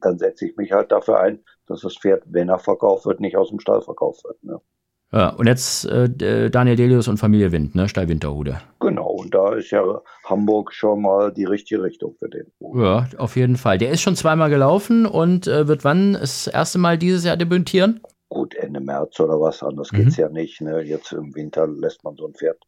dann 0.00 0.18
setze 0.18 0.46
ich 0.46 0.56
mich 0.56 0.72
halt 0.72 0.92
dafür 0.92 1.20
ein, 1.20 1.40
dass 1.66 1.80
das 1.80 1.96
Pferd, 1.96 2.22
wenn 2.26 2.48
er 2.48 2.58
verkauft 2.58 3.06
wird, 3.06 3.20
nicht 3.20 3.36
aus 3.36 3.50
dem 3.50 3.60
Stall 3.60 3.82
verkauft 3.82 4.24
wird. 4.24 4.42
Ne? 4.44 4.60
Ja, 5.12 5.28
und 5.28 5.46
jetzt 5.46 5.84
äh, 5.84 6.50
Daniel 6.50 6.74
Delius 6.74 7.06
und 7.06 7.18
Familie 7.18 7.52
Wind, 7.52 7.76
ne? 7.76 7.88
Stall 7.88 8.08
Winterhude. 8.08 8.60
Genau, 8.80 9.10
und 9.10 9.32
da 9.32 9.54
ist 9.54 9.70
ja 9.70 10.00
Hamburg 10.24 10.72
schon 10.72 11.02
mal 11.02 11.32
die 11.32 11.44
richtige 11.44 11.84
Richtung 11.84 12.16
für 12.18 12.28
den. 12.28 12.50
Ja, 12.74 13.06
auf 13.18 13.36
jeden 13.36 13.56
Fall. 13.56 13.78
Der 13.78 13.90
ist 13.90 14.00
schon 14.00 14.16
zweimal 14.16 14.50
gelaufen 14.50 15.06
und 15.06 15.46
äh, 15.46 15.68
wird 15.68 15.84
wann 15.84 16.14
das 16.14 16.48
erste 16.48 16.78
Mal 16.78 16.98
dieses 16.98 17.24
Jahr 17.24 17.36
debütieren? 17.36 18.00
Gut, 18.28 18.54
Ende 18.54 18.80
März 18.80 19.20
oder 19.20 19.40
was, 19.40 19.62
anders 19.62 19.92
mhm. 19.92 19.96
geht's 19.96 20.16
ja 20.16 20.28
nicht. 20.28 20.60
Ne? 20.60 20.82
Jetzt 20.82 21.12
im 21.12 21.34
Winter 21.34 21.66
lässt 21.66 22.04
man 22.04 22.16
so 22.16 22.26
ein 22.26 22.34
Pferd 22.34 22.62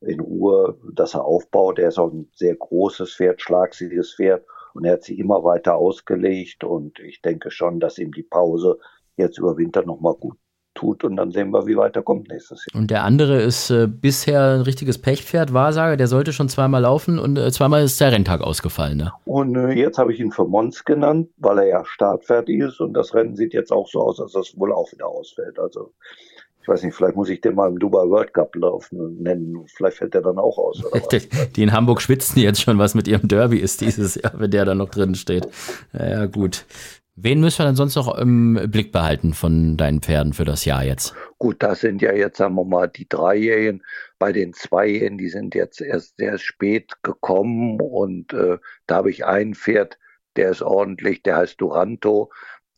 in 0.00 0.20
Ruhe, 0.20 0.78
dass 0.92 1.14
er 1.14 1.24
aufbaut. 1.24 1.78
Er 1.78 1.88
ist 1.88 1.98
auch 1.98 2.12
ein 2.12 2.30
sehr 2.34 2.56
großes 2.56 3.14
Pferd, 3.14 3.40
schlagsiges 3.40 4.14
Pferd 4.14 4.44
und 4.74 4.84
er 4.84 4.94
hat 4.94 5.04
sich 5.04 5.18
immer 5.18 5.44
weiter 5.44 5.76
ausgelegt 5.76 6.64
und 6.64 6.98
ich 6.98 7.22
denke 7.22 7.50
schon, 7.50 7.78
dass 7.78 7.98
ihm 7.98 8.12
die 8.12 8.22
Pause 8.22 8.78
jetzt 9.16 9.38
über 9.38 9.56
Winter 9.56 9.84
nochmal 9.84 10.14
gut 10.14 10.38
tut 10.82 11.04
und 11.04 11.16
dann 11.16 11.30
sehen 11.30 11.50
wir, 11.52 11.66
wie 11.66 11.76
weiter 11.76 12.02
kommt 12.02 12.28
nächstes 12.28 12.66
Jahr. 12.66 12.80
Und 12.80 12.90
der 12.90 13.04
andere 13.04 13.40
ist 13.40 13.70
äh, 13.70 13.86
bisher 13.86 14.54
ein 14.54 14.62
richtiges 14.62 14.98
Pechpferd, 14.98 15.52
Wahrsager, 15.54 15.96
der 15.96 16.08
sollte 16.08 16.32
schon 16.32 16.48
zweimal 16.48 16.82
laufen 16.82 17.18
und 17.18 17.38
äh, 17.38 17.52
zweimal 17.52 17.84
ist 17.84 18.00
der 18.00 18.12
Renntag 18.12 18.40
ausgefallen. 18.40 18.98
Ne? 18.98 19.12
Und 19.24 19.54
äh, 19.56 19.72
jetzt 19.72 19.98
habe 19.98 20.12
ich 20.12 20.20
ihn 20.20 20.32
für 20.32 20.44
Mons 20.44 20.84
genannt, 20.84 21.28
weil 21.36 21.58
er 21.58 21.66
ja 21.66 21.84
startfertig 21.84 22.58
ist 22.58 22.80
und 22.80 22.94
das 22.94 23.14
Rennen 23.14 23.36
sieht 23.36 23.54
jetzt 23.54 23.72
auch 23.72 23.88
so 23.88 24.02
aus, 24.02 24.16
dass 24.16 24.32
das 24.32 24.58
wohl 24.58 24.72
auch 24.72 24.90
wieder 24.92 25.06
ausfällt. 25.06 25.58
Also 25.58 25.92
ich 26.60 26.68
weiß 26.68 26.82
nicht, 26.84 26.94
vielleicht 26.94 27.16
muss 27.16 27.28
ich 27.28 27.40
den 27.40 27.56
mal 27.56 27.68
im 27.68 27.78
Dubai 27.78 28.08
World 28.08 28.34
Cup 28.34 28.54
laufen 28.54 29.20
nennen. 29.20 29.64
Vielleicht 29.66 29.98
fällt 29.98 30.14
der 30.14 30.22
dann 30.22 30.38
auch 30.38 30.58
aus. 30.58 30.80
die 31.56 31.62
in 31.62 31.72
Hamburg 31.72 32.00
schwitzen 32.00 32.40
jetzt 32.40 32.60
schon, 32.60 32.78
was 32.78 32.94
mit 32.94 33.08
ihrem 33.08 33.26
Derby 33.26 33.58
ist 33.58 33.80
dieses 33.80 34.14
Jahr, 34.14 34.32
wenn 34.36 34.50
der 34.50 34.64
da 34.64 34.74
noch 34.74 34.88
drin 34.88 35.16
steht. 35.16 35.48
Ja, 35.92 36.26
gut. 36.26 36.64
Wen 37.14 37.40
müssen 37.40 37.58
wir 37.58 37.66
denn 37.66 37.76
sonst 37.76 37.94
noch 37.96 38.16
im 38.16 38.58
Blick 38.70 38.90
behalten 38.90 39.34
von 39.34 39.76
deinen 39.76 40.00
Pferden 40.00 40.32
für 40.32 40.46
das 40.46 40.64
Jahr 40.64 40.82
jetzt? 40.82 41.14
Gut, 41.38 41.62
das 41.62 41.80
sind 41.80 42.00
ja 42.00 42.12
jetzt, 42.14 42.38
sagen 42.38 42.54
wir 42.54 42.64
mal, 42.64 42.88
die 42.88 43.06
Dreijährigen. 43.06 43.82
Bei 44.18 44.32
den 44.32 44.54
Zweijährigen, 44.54 45.18
die 45.18 45.28
sind 45.28 45.54
jetzt 45.54 45.82
erst 45.82 46.16
sehr 46.16 46.38
spät 46.38 46.90
gekommen 47.02 47.78
und 47.80 48.32
äh, 48.32 48.58
da 48.86 48.96
habe 48.96 49.10
ich 49.10 49.26
ein 49.26 49.54
Pferd, 49.54 49.98
der 50.36 50.50
ist 50.50 50.62
ordentlich, 50.62 51.22
der 51.22 51.36
heißt 51.36 51.60
Duranto. 51.60 52.30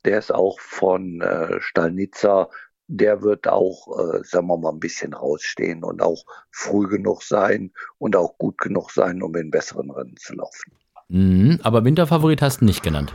Der 0.04 0.18
ist 0.18 0.34
auch 0.34 0.58
von 0.60 1.20
äh, 1.20 1.60
Stalnitzer. 1.60 2.50
Der 2.88 3.22
wird 3.22 3.48
auch, 3.48 3.86
äh, 3.98 4.24
sagen 4.24 4.48
wir 4.48 4.58
mal, 4.58 4.72
ein 4.72 4.80
bisschen 4.80 5.14
rausstehen 5.14 5.84
und 5.84 6.02
auch 6.02 6.24
früh 6.50 6.88
genug 6.88 7.22
sein 7.22 7.72
und 7.98 8.16
auch 8.16 8.36
gut 8.36 8.58
genug 8.58 8.90
sein, 8.90 9.22
um 9.22 9.34
in 9.36 9.50
besseren 9.50 9.90
Rennen 9.90 10.16
zu 10.18 10.34
laufen. 10.34 10.72
Mhm, 11.08 11.60
aber 11.62 11.84
Winterfavorit 11.84 12.42
hast 12.42 12.60
du 12.60 12.64
nicht 12.66 12.82
genannt. 12.82 13.14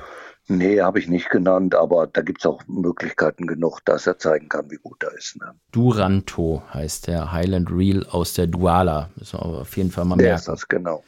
Nee, 0.49 0.81
habe 0.81 0.97
ich 0.97 1.07
nicht 1.07 1.29
genannt, 1.29 1.75
aber 1.75 2.07
da 2.07 2.21
gibt 2.21 2.39
es 2.39 2.45
auch 2.47 2.59
Möglichkeiten 2.67 3.45
genug, 3.45 3.81
dass 3.85 4.07
er 4.07 4.17
zeigen 4.17 4.49
kann, 4.49 4.71
wie 4.71 4.77
gut 4.77 5.03
er 5.03 5.15
ist. 5.15 5.37
Ne? 5.39 5.53
Duranto 5.71 6.63
heißt 6.73 7.05
der 7.05 7.31
Highland 7.31 7.69
Reel 7.71 8.03
aus 8.09 8.33
der 8.33 8.47
Duala. 8.47 9.11
Müssen 9.15 9.39
wir 9.39 9.45
auf 9.45 9.77
jeden 9.77 9.91
Fall 9.91 10.05
mal 10.05 10.15
merken. 10.15 10.25
Der 10.25 10.35
ist 10.35 10.47
das, 10.47 10.67
genau. 10.67 11.03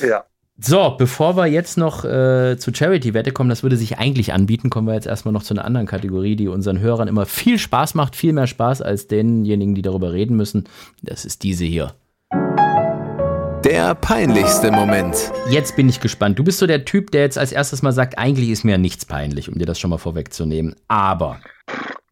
Ja. 0.00 0.24
So, 0.58 0.96
bevor 0.98 1.36
wir 1.36 1.46
jetzt 1.46 1.78
noch 1.78 2.04
äh, 2.04 2.56
zu 2.58 2.74
Charity-Wette 2.74 3.30
kommen, 3.30 3.48
das 3.48 3.62
würde 3.62 3.76
sich 3.76 3.98
eigentlich 3.98 4.32
anbieten, 4.32 4.70
kommen 4.70 4.88
wir 4.88 4.94
jetzt 4.94 5.06
erstmal 5.06 5.32
noch 5.32 5.44
zu 5.44 5.54
einer 5.54 5.64
anderen 5.64 5.86
Kategorie, 5.86 6.34
die 6.34 6.48
unseren 6.48 6.80
Hörern 6.80 7.08
immer 7.08 7.26
viel 7.26 7.58
Spaß 7.58 7.94
macht, 7.94 8.16
viel 8.16 8.32
mehr 8.32 8.48
Spaß 8.48 8.82
als 8.82 9.06
denjenigen, 9.06 9.76
die 9.76 9.82
darüber 9.82 10.12
reden 10.12 10.36
müssen. 10.36 10.68
Das 11.00 11.24
ist 11.24 11.44
diese 11.44 11.64
hier. 11.64 11.94
Der 13.70 13.94
peinlichste 13.94 14.72
Moment. 14.72 15.30
Jetzt 15.48 15.76
bin 15.76 15.88
ich 15.88 16.00
gespannt. 16.00 16.36
Du 16.36 16.42
bist 16.42 16.58
so 16.58 16.66
der 16.66 16.84
Typ, 16.84 17.12
der 17.12 17.20
jetzt 17.20 17.38
als 17.38 17.52
erstes 17.52 17.82
mal 17.82 17.92
sagt, 17.92 18.18
eigentlich 18.18 18.50
ist 18.50 18.64
mir 18.64 18.78
nichts 18.78 19.06
peinlich, 19.06 19.48
um 19.48 19.60
dir 19.60 19.64
das 19.64 19.78
schon 19.78 19.90
mal 19.90 19.98
vorwegzunehmen. 19.98 20.74
Aber. 20.88 21.40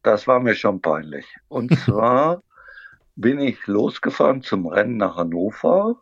Das 0.04 0.28
war 0.28 0.38
mir 0.38 0.54
schon 0.54 0.80
peinlich. 0.80 1.26
Und 1.48 1.76
zwar 1.84 2.44
bin 3.16 3.40
ich 3.40 3.66
losgefahren 3.66 4.42
zum 4.42 4.68
Rennen 4.68 4.98
nach 4.98 5.16
Hannover. 5.16 6.00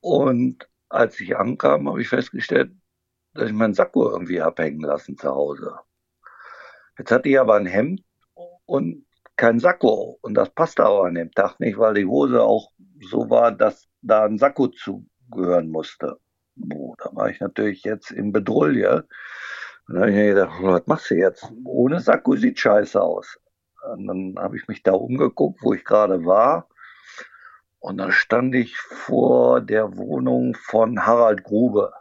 Und 0.00 0.68
als 0.90 1.18
ich 1.18 1.34
ankam, 1.38 1.88
habe 1.88 2.02
ich 2.02 2.08
festgestellt, 2.10 2.72
dass 3.32 3.48
ich 3.48 3.54
meinen 3.54 3.72
Sakko 3.72 4.10
irgendwie 4.10 4.42
abhängen 4.42 4.82
lassen 4.82 5.16
zu 5.16 5.30
Hause. 5.30 5.78
Jetzt 6.98 7.10
hatte 7.10 7.30
ich 7.30 7.40
aber 7.40 7.54
ein 7.54 7.64
Hemd 7.64 8.02
und 8.66 9.06
kein 9.36 9.60
Sakko. 9.60 10.18
Und 10.20 10.34
das 10.34 10.50
passte 10.50 10.84
aber 10.84 11.06
an 11.06 11.14
dem 11.14 11.32
Tag 11.32 11.58
nicht, 11.58 11.78
weil 11.78 11.94
die 11.94 12.04
Hose 12.04 12.42
auch 12.42 12.73
so 13.00 13.28
war, 13.30 13.52
dass 13.52 13.88
da 14.02 14.24
ein 14.24 14.38
Sakko 14.38 14.68
zugehören 14.68 15.70
musste. 15.70 16.18
Oh, 16.72 16.94
da 16.98 17.10
war 17.14 17.30
ich 17.30 17.40
natürlich 17.40 17.82
jetzt 17.84 18.10
in 18.10 18.32
Bedrulle. 18.32 19.06
Und 19.86 19.94
dann 19.94 20.02
habe 20.02 20.10
ich 20.10 20.16
mir 20.16 20.34
gedacht, 20.34 20.52
was 20.60 20.86
machst 20.86 21.10
du 21.10 21.16
jetzt? 21.16 21.52
Ohne 21.64 22.00
Sakko 22.00 22.36
sieht 22.36 22.58
scheiße 22.58 23.00
aus. 23.00 23.38
Und 23.92 24.06
dann 24.06 24.34
habe 24.38 24.56
ich 24.56 24.66
mich 24.68 24.82
da 24.82 24.92
umgeguckt, 24.92 25.60
wo 25.62 25.74
ich 25.74 25.84
gerade 25.84 26.24
war. 26.24 26.68
Und 27.80 27.98
dann 27.98 28.12
stand 28.12 28.54
ich 28.54 28.76
vor 28.78 29.60
der 29.60 29.96
Wohnung 29.96 30.54
von 30.54 31.04
Harald 31.04 31.44
Grube. 31.44 31.92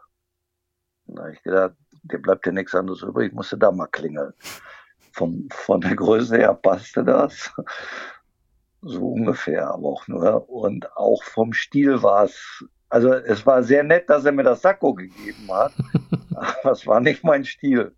Da 1.08 1.24
habe 1.24 1.34
ich 1.34 1.44
gedacht, 1.44 1.76
dir 2.04 2.22
bleibt 2.22 2.46
ja 2.46 2.52
nichts 2.54 2.74
anderes 2.74 3.02
übrig, 3.02 3.28
ich 3.28 3.34
musste 3.34 3.58
da 3.58 3.72
mal 3.72 3.88
klingeln. 3.88 4.34
Vom, 5.12 5.48
von 5.52 5.82
der 5.82 5.96
Größe 5.96 6.38
her 6.38 6.54
passte 6.54 7.04
das. 7.04 7.52
So 8.86 9.14
ungefähr, 9.14 9.70
aber 9.70 9.88
auch 9.88 10.08
nur. 10.08 10.50
Und 10.50 10.96
auch 10.98 11.24
vom 11.24 11.54
Stil 11.54 12.04
war 12.04 12.26
es, 12.26 12.66
also 12.90 13.14
es 13.14 13.46
war 13.46 13.64
sehr 13.64 13.84
nett, 13.84 14.10
dass 14.10 14.26
er 14.26 14.34
mir 14.34 14.44
das 14.44 14.62
Sakko 14.62 14.94
gegeben 14.94 15.50
hat. 15.50 15.74
aber 16.36 16.72
es 16.72 16.86
war 16.86 17.00
nicht 17.00 17.24
mein 17.24 17.46
Stil. 17.46 17.96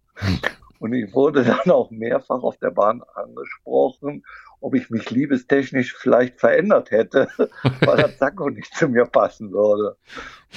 Und 0.80 0.94
ich 0.94 1.14
wurde 1.14 1.44
dann 1.44 1.72
auch 1.72 1.90
mehrfach 1.90 2.44
auf 2.44 2.58
der 2.58 2.72
Bahn 2.72 3.02
angesprochen, 3.16 4.24
ob 4.62 4.76
ich 4.76 4.90
mich 4.90 5.10
liebestechnisch 5.10 5.96
vielleicht 5.96 6.40
verändert 6.40 6.92
hätte, 6.92 7.28
weil 7.82 7.98
das 7.98 8.18
Sakko 8.20 8.50
nicht 8.50 8.76
zu 8.76 8.88
mir 8.88 9.06
passen 9.06 9.52
würde. 9.52 9.98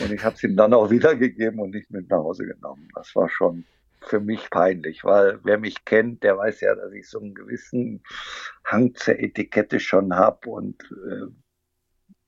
Und 0.01 0.13
ich 0.13 0.23
habe 0.25 0.37
es 0.37 0.43
ihm 0.43 0.57
dann 0.57 0.75
auch 0.75 0.91
wiedergegeben 0.91 1.61
und 1.61 1.71
nicht 1.71 1.91
mit 1.91 2.11
nach 2.11 2.19
Hause 2.19 2.47
genommen. 2.47 2.89
Das 2.95 3.15
war 3.17 3.29
schon 3.29 3.65
für 4.01 4.21
mich 4.21 4.51
peinlich, 4.51 5.05
weil 5.05 5.41
wer 5.43 5.59
mich 5.59 5.85
kennt, 5.85 6.23
der 6.23 6.37
weiß 6.37 6.61
ja, 6.61 6.75
dass 6.75 6.93
ich 6.93 7.09
so 7.09 7.21
einen 7.21 7.35
gewissen 7.35 8.03
Hang 8.65 8.95
zur 8.95 9.19
Etikette 9.19 9.81
schon 9.81 10.15
habe 10.15 10.49
und 10.51 10.83
äh, 10.93 11.27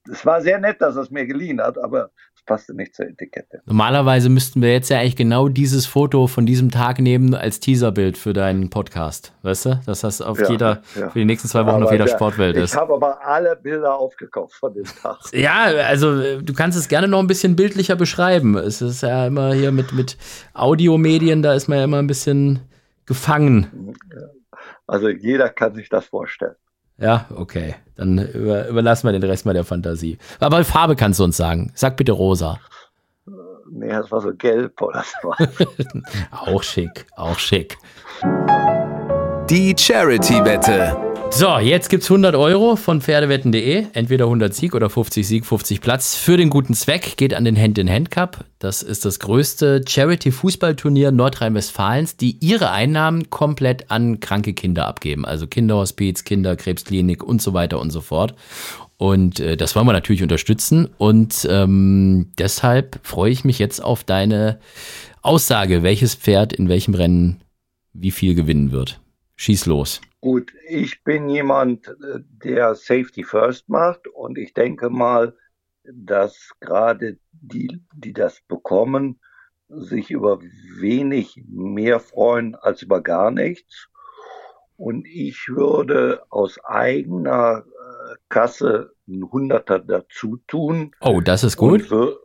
es 0.08 0.24
war 0.24 0.40
sehr 0.40 0.58
nett, 0.58 0.80
dass 0.80 0.96
er 0.96 1.02
es 1.02 1.10
mir 1.10 1.26
geliehen 1.26 1.60
hat, 1.60 1.76
aber 1.78 2.10
es 2.34 2.42
passte 2.42 2.74
nicht 2.74 2.94
zur 2.94 3.06
Etikette. 3.06 3.60
Normalerweise 3.66 4.30
müssten 4.30 4.62
wir 4.62 4.72
jetzt 4.72 4.88
ja 4.88 4.98
eigentlich 4.98 5.16
genau 5.16 5.48
dieses 5.48 5.86
Foto 5.86 6.26
von 6.26 6.46
diesem 6.46 6.70
Tag 6.70 7.00
nehmen 7.00 7.34
als 7.34 7.60
Teaserbild 7.60 8.16
für 8.16 8.32
deinen 8.32 8.70
Podcast. 8.70 9.34
Weißt 9.42 9.66
du? 9.66 9.80
Dass 9.84 10.00
das 10.00 10.22
auf 10.22 10.40
ja, 10.40 10.50
jeder, 10.50 10.82
ja. 10.98 11.10
für 11.10 11.18
die 11.18 11.24
nächsten 11.24 11.48
zwei 11.48 11.66
Wochen 11.66 11.76
aber 11.76 11.84
auf 11.86 11.92
jeder 11.92 12.06
der, 12.06 12.14
Sportwelt 12.14 12.56
ist. 12.56 12.72
Ich 12.72 12.80
habe 12.80 12.94
aber 12.94 13.24
alle 13.26 13.56
Bilder 13.56 13.94
aufgekauft 13.94 14.54
von 14.54 14.72
dem 14.74 14.84
Tag. 14.84 15.18
Ja, 15.32 15.64
also 15.64 16.40
du 16.40 16.52
kannst 16.54 16.78
es 16.78 16.88
gerne 16.88 17.08
noch 17.08 17.20
ein 17.20 17.26
bisschen 17.26 17.56
bildlicher 17.56 17.96
beschreiben. 17.96 18.56
Es 18.56 18.82
ist 18.82 19.02
ja 19.02 19.26
immer 19.26 19.52
hier 19.54 19.72
mit, 19.72 19.92
mit 19.92 20.16
Audiomedien, 20.54 21.42
da 21.42 21.54
ist 21.54 21.68
man 21.68 21.78
ja 21.78 21.84
immer 21.84 21.98
ein 21.98 22.06
bisschen 22.06 22.60
gefangen. 23.06 23.94
Also 24.86 25.08
jeder 25.08 25.48
kann 25.50 25.74
sich 25.74 25.88
das 25.88 26.06
vorstellen. 26.06 26.56
Ja, 27.00 27.26
okay. 27.34 27.74
Dann 27.96 28.18
über, 28.18 28.68
überlassen 28.68 29.08
wir 29.08 29.12
den 29.12 29.28
Rest 29.28 29.46
mal 29.46 29.54
der 29.54 29.64
Fantasie. 29.64 30.18
Aber 30.38 30.62
Farbe 30.64 30.96
kannst 30.96 31.18
du 31.18 31.24
uns 31.24 31.36
sagen. 31.36 31.72
Sag 31.74 31.96
bitte 31.96 32.12
rosa. 32.12 32.58
Nee, 33.72 33.88
das 33.88 34.10
war 34.10 34.20
so 34.20 34.34
gelb 34.34 34.80
oder 34.82 35.04
so. 35.22 35.34
auch 36.30 36.62
schick, 36.62 37.06
auch 37.16 37.38
schick. 37.38 37.78
Die 39.48 39.74
Charity-Wette. 39.76 41.09
So, 41.32 41.58
jetzt 41.58 41.88
gibt's 41.88 42.10
100 42.10 42.34
Euro 42.34 42.76
von 42.76 43.00
Pferdewetten.de. 43.00 43.86
Entweder 43.94 44.24
100 44.24 44.52
Sieg 44.52 44.74
oder 44.74 44.90
50 44.90 45.26
Sieg, 45.26 45.46
50 45.46 45.80
Platz. 45.80 46.16
Für 46.16 46.36
den 46.36 46.50
guten 46.50 46.74
Zweck 46.74 47.16
geht 47.16 47.34
an 47.34 47.44
den 47.44 47.56
Hand-in-Hand-Cup. 47.56 48.44
Das 48.58 48.82
ist 48.82 49.04
das 49.04 49.20
größte 49.20 49.82
Charity-Fußballturnier 49.88 51.12
Nordrhein-Westfalens, 51.12 52.16
die 52.16 52.36
ihre 52.40 52.72
Einnahmen 52.72 53.30
komplett 53.30 53.90
an 53.90 54.20
kranke 54.20 54.52
Kinder 54.52 54.86
abgeben. 54.86 55.24
Also 55.24 55.46
Kinderhospiz, 55.46 56.24
Kinderkrebsklinik 56.24 57.22
und 57.22 57.40
so 57.40 57.54
weiter 57.54 57.80
und 57.80 57.90
so 57.90 58.02
fort. 58.02 58.34
Und 58.98 59.40
äh, 59.40 59.56
das 59.56 59.74
wollen 59.74 59.86
wir 59.86 59.92
natürlich 59.92 60.22
unterstützen. 60.22 60.90
Und 60.98 61.46
ähm, 61.48 62.32
deshalb 62.38 62.98
freue 63.02 63.30
ich 63.30 63.44
mich 63.44 63.58
jetzt 63.58 63.82
auf 63.82 64.04
deine 64.04 64.58
Aussage, 65.22 65.82
welches 65.82 66.16
Pferd 66.16 66.52
in 66.52 66.68
welchem 66.68 66.92
Rennen 66.92 67.40
wie 67.94 68.10
viel 68.10 68.34
gewinnen 68.34 68.72
wird. 68.72 69.00
Schieß 69.36 69.64
los. 69.64 70.02
Gut, 70.20 70.52
ich 70.68 71.02
bin 71.02 71.28
jemand, 71.28 71.88
äh, 71.88 72.20
der 72.44 72.74
Safety 72.74 73.24
First 73.24 73.68
macht 73.68 74.06
und 74.08 74.36
ich 74.36 74.52
denke 74.52 74.90
mal, 74.90 75.34
dass 75.84 76.50
gerade 76.60 77.18
die, 77.32 77.80
die 77.94 78.12
das 78.12 78.40
bekommen, 78.46 79.20
sich 79.68 80.10
über 80.10 80.40
wenig 80.78 81.42
mehr 81.48 82.00
freuen 82.00 82.54
als 82.54 82.82
über 82.82 83.02
gar 83.02 83.30
nichts. 83.30 83.88
Und 84.76 85.06
ich 85.06 85.48
würde 85.48 86.22
aus 86.30 86.58
eigener 86.64 87.64
äh, 87.66 88.14
Kasse 88.28 88.92
ein 89.08 89.30
Hunderter 89.30 89.78
dazu 89.78 90.38
tun. 90.46 90.92
Oh, 91.00 91.20
das 91.20 91.44
ist 91.44 91.56
gut. 91.56 91.90
Und, 91.92 92.16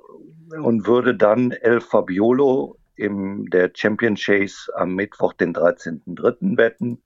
und 0.51 0.87
würde 0.87 1.15
dann 1.15 1.51
El 1.51 1.81
Fabiolo 1.81 2.77
im 2.95 3.49
der 3.49 3.71
Champion 3.73 4.15
Chase 4.15 4.71
am 4.75 4.95
Mittwoch, 4.95 5.33
den 5.33 5.53
13.3. 5.53 6.57
wetten. 6.57 7.03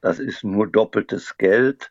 Das 0.00 0.18
ist 0.18 0.44
nur 0.44 0.66
doppeltes 0.66 1.36
Geld, 1.36 1.90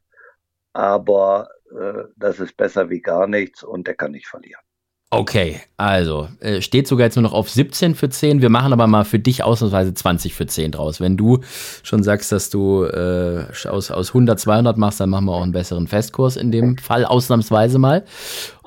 aber 0.73 1.49
äh, 1.71 2.03
das 2.15 2.39
ist 2.39 2.55
besser 2.55 2.89
wie 2.89 3.01
gar 3.01 3.27
nichts 3.27 3.63
und 3.63 3.87
der 3.87 3.95
kann 3.95 4.11
nicht 4.11 4.27
verlieren. 4.27 4.61
Okay, 5.09 5.61
also 5.77 6.27
äh, 6.41 6.61
steht 6.61 6.85
sogar 6.85 7.05
jetzt 7.05 7.15
nur 7.15 7.23
noch 7.23 7.31
auf 7.31 7.49
17 7.49 7.95
für 7.95 8.09
10. 8.09 8.41
Wir 8.41 8.49
machen 8.49 8.73
aber 8.73 8.87
mal 8.87 9.05
für 9.05 9.19
dich 9.19 9.41
ausnahmsweise 9.41 9.93
20 9.93 10.33
für 10.33 10.47
10 10.47 10.73
draus. 10.73 10.99
Wenn 10.99 11.15
du 11.15 11.39
schon 11.81 12.03
sagst, 12.03 12.33
dass 12.33 12.49
du 12.49 12.83
äh, 12.83 13.45
aus, 13.69 13.89
aus 13.89 14.09
100 14.09 14.37
200 14.37 14.77
machst, 14.77 14.99
dann 14.99 15.09
machen 15.09 15.25
wir 15.25 15.31
auch 15.31 15.43
einen 15.43 15.53
besseren 15.53 15.87
Festkurs 15.87 16.35
in 16.35 16.51
dem 16.51 16.77
Fall 16.77 17.05
ausnahmsweise 17.05 17.79
mal 17.79 18.03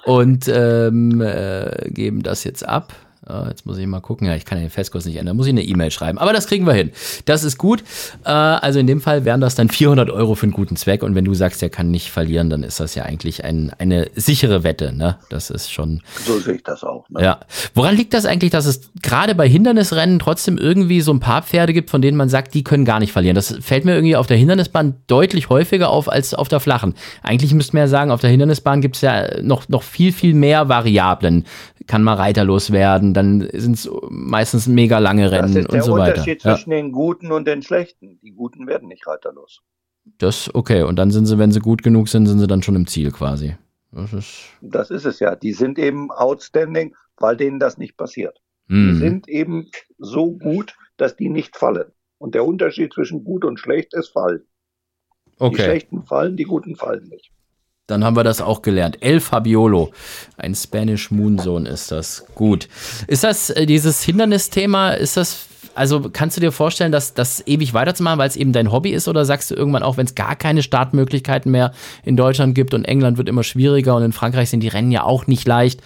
und 0.06 0.48
ähm, 0.48 1.20
äh, 1.20 1.90
geben 1.90 2.22
das 2.22 2.44
jetzt 2.44 2.66
ab. 2.66 2.94
Uh, 3.30 3.48
jetzt 3.48 3.66
muss 3.66 3.78
ich 3.78 3.86
mal 3.86 4.00
gucken. 4.00 4.26
Ja, 4.26 4.34
ich 4.34 4.44
kann 4.44 4.58
den 4.58 4.70
Festkurs 4.70 5.04
nicht 5.04 5.16
ändern. 5.16 5.36
Muss 5.36 5.46
ich 5.46 5.52
eine 5.52 5.62
E-Mail 5.62 5.90
schreiben. 5.90 6.18
Aber 6.18 6.32
das 6.32 6.46
kriegen 6.46 6.66
wir 6.66 6.72
hin. 6.72 6.90
Das 7.24 7.44
ist 7.44 7.58
gut. 7.58 7.82
Uh, 8.24 8.28
also 8.28 8.78
in 8.78 8.86
dem 8.86 9.00
Fall 9.00 9.24
wären 9.24 9.40
das 9.40 9.54
dann 9.54 9.68
400 9.68 10.10
Euro 10.10 10.34
für 10.34 10.44
einen 10.44 10.52
guten 10.52 10.76
Zweck. 10.76 11.02
Und 11.02 11.14
wenn 11.14 11.24
du 11.24 11.34
sagst, 11.34 11.62
er 11.62 11.70
kann 11.70 11.90
nicht 11.90 12.10
verlieren, 12.10 12.50
dann 12.50 12.62
ist 12.62 12.80
das 12.80 12.94
ja 12.94 13.04
eigentlich 13.04 13.44
ein, 13.44 13.72
eine 13.78 14.10
sichere 14.14 14.64
Wette. 14.64 14.92
Ne? 14.92 15.16
Das 15.28 15.50
ist 15.50 15.70
schon. 15.70 16.02
So 16.24 16.38
sehe 16.40 16.54
ich 16.54 16.64
das 16.64 16.82
auch. 16.82 17.08
Ne? 17.08 17.22
Ja. 17.22 17.40
Woran 17.74 17.96
liegt 17.96 18.14
das 18.14 18.26
eigentlich, 18.26 18.50
dass 18.50 18.66
es 18.66 18.90
gerade 19.02 19.34
bei 19.34 19.48
Hindernisrennen 19.48 20.18
trotzdem 20.18 20.58
irgendwie 20.58 21.00
so 21.00 21.12
ein 21.12 21.20
paar 21.20 21.42
Pferde 21.42 21.72
gibt, 21.72 21.90
von 21.90 22.02
denen 22.02 22.16
man 22.16 22.28
sagt, 22.28 22.54
die 22.54 22.64
können 22.64 22.84
gar 22.84 22.98
nicht 22.98 23.12
verlieren? 23.12 23.34
Das 23.34 23.54
fällt 23.60 23.84
mir 23.84 23.94
irgendwie 23.94 24.16
auf 24.16 24.26
der 24.26 24.36
Hindernisbahn 24.36 24.94
deutlich 25.06 25.48
häufiger 25.50 25.90
auf 25.90 26.10
als 26.10 26.34
auf 26.34 26.48
der 26.48 26.60
flachen. 26.60 26.94
Eigentlich 27.22 27.54
müsste 27.54 27.76
man 27.76 27.82
ja 27.82 27.88
sagen, 27.88 28.10
auf 28.10 28.20
der 28.20 28.30
Hindernisbahn 28.30 28.80
gibt 28.80 28.96
es 28.96 29.02
ja 29.02 29.40
noch, 29.42 29.68
noch 29.68 29.82
viel, 29.82 30.12
viel 30.12 30.34
mehr 30.34 30.68
Variablen 30.68 31.44
kann 31.90 32.04
mal 32.04 32.14
reiterlos 32.14 32.70
werden, 32.70 33.14
dann 33.14 33.48
sind 33.52 33.74
es 33.74 33.90
meistens 34.10 34.68
mega 34.68 35.00
lange 35.00 35.32
Rennen 35.32 35.66
und 35.66 35.82
so 35.82 35.98
weiter. 35.98 36.14
Das 36.14 36.18
ist 36.20 36.26
der 36.26 36.34
Unterschied 36.34 36.40
zwischen 36.40 36.70
den 36.70 36.92
Guten 36.92 37.32
und 37.32 37.48
den 37.48 37.62
Schlechten. 37.62 38.20
Die 38.22 38.30
Guten 38.30 38.68
werden 38.68 38.86
nicht 38.86 39.08
reiterlos. 39.08 39.62
Das, 40.18 40.54
okay, 40.54 40.84
und 40.84 41.00
dann 41.00 41.10
sind 41.10 41.26
sie, 41.26 41.36
wenn 41.36 41.50
sie 41.50 41.58
gut 41.58 41.82
genug 41.82 42.08
sind, 42.08 42.26
sind 42.26 42.38
sie 42.38 42.46
dann 42.46 42.62
schon 42.62 42.76
im 42.76 42.86
Ziel 42.86 43.10
quasi. 43.10 43.56
Das 43.90 44.12
ist, 44.12 44.44
das 44.60 44.92
ist 44.92 45.04
es 45.04 45.18
ja. 45.18 45.34
Die 45.34 45.52
sind 45.52 45.80
eben 45.80 46.12
outstanding, 46.12 46.94
weil 47.16 47.36
denen 47.36 47.58
das 47.58 47.76
nicht 47.76 47.96
passiert. 47.96 48.40
Mhm. 48.68 48.92
Die 48.92 48.98
sind 49.00 49.28
eben 49.28 49.68
so 49.98 50.30
gut, 50.30 50.76
dass 50.96 51.16
die 51.16 51.28
nicht 51.28 51.56
fallen. 51.56 51.90
Und 52.18 52.36
der 52.36 52.44
Unterschied 52.44 52.92
zwischen 52.92 53.24
gut 53.24 53.44
und 53.44 53.58
schlecht 53.58 53.94
ist 53.94 54.10
Fallen. 54.10 54.44
Okay. 55.38 55.56
Die 55.56 55.62
Schlechten 55.62 56.04
fallen, 56.04 56.36
die 56.36 56.44
Guten 56.44 56.76
fallen 56.76 57.08
nicht. 57.08 57.32
Dann 57.90 58.04
haben 58.04 58.16
wir 58.16 58.24
das 58.24 58.40
auch 58.40 58.62
gelernt. 58.62 58.98
El 59.00 59.20
Fabiolo, 59.20 59.92
ein 60.36 60.54
Spanish 60.54 61.10
Moonsohn 61.10 61.66
ist 61.66 61.90
das. 61.90 62.24
Gut. 62.34 62.68
Ist 63.06 63.24
das 63.24 63.50
äh, 63.50 63.66
dieses 63.66 64.02
Hindernisthema, 64.02 64.90
ist 64.92 65.16
das 65.16 65.46
also 65.74 66.10
kannst 66.12 66.36
du 66.36 66.40
dir 66.40 66.52
vorstellen, 66.52 66.92
dass 66.92 67.14
das 67.14 67.46
ewig 67.46 67.74
weiterzumachen, 67.74 68.18
weil 68.18 68.28
es 68.28 68.36
eben 68.36 68.52
dein 68.52 68.72
Hobby 68.72 68.90
ist, 68.90 69.08
oder 69.08 69.24
sagst 69.24 69.50
du 69.50 69.54
irgendwann 69.54 69.82
auch, 69.82 69.96
wenn 69.96 70.06
es 70.06 70.14
gar 70.14 70.36
keine 70.36 70.62
Startmöglichkeiten 70.62 71.50
mehr 71.50 71.72
in 72.04 72.16
Deutschland 72.16 72.54
gibt 72.54 72.74
und 72.74 72.84
England 72.84 73.18
wird 73.18 73.28
immer 73.28 73.44
schwieriger 73.44 73.94
und 73.96 74.02
in 74.02 74.12
Frankreich 74.12 74.50
sind 74.50 74.60
die 74.60 74.68
Rennen 74.68 74.90
ja 74.90 75.04
auch 75.04 75.26
nicht 75.26 75.46
leicht. 75.46 75.80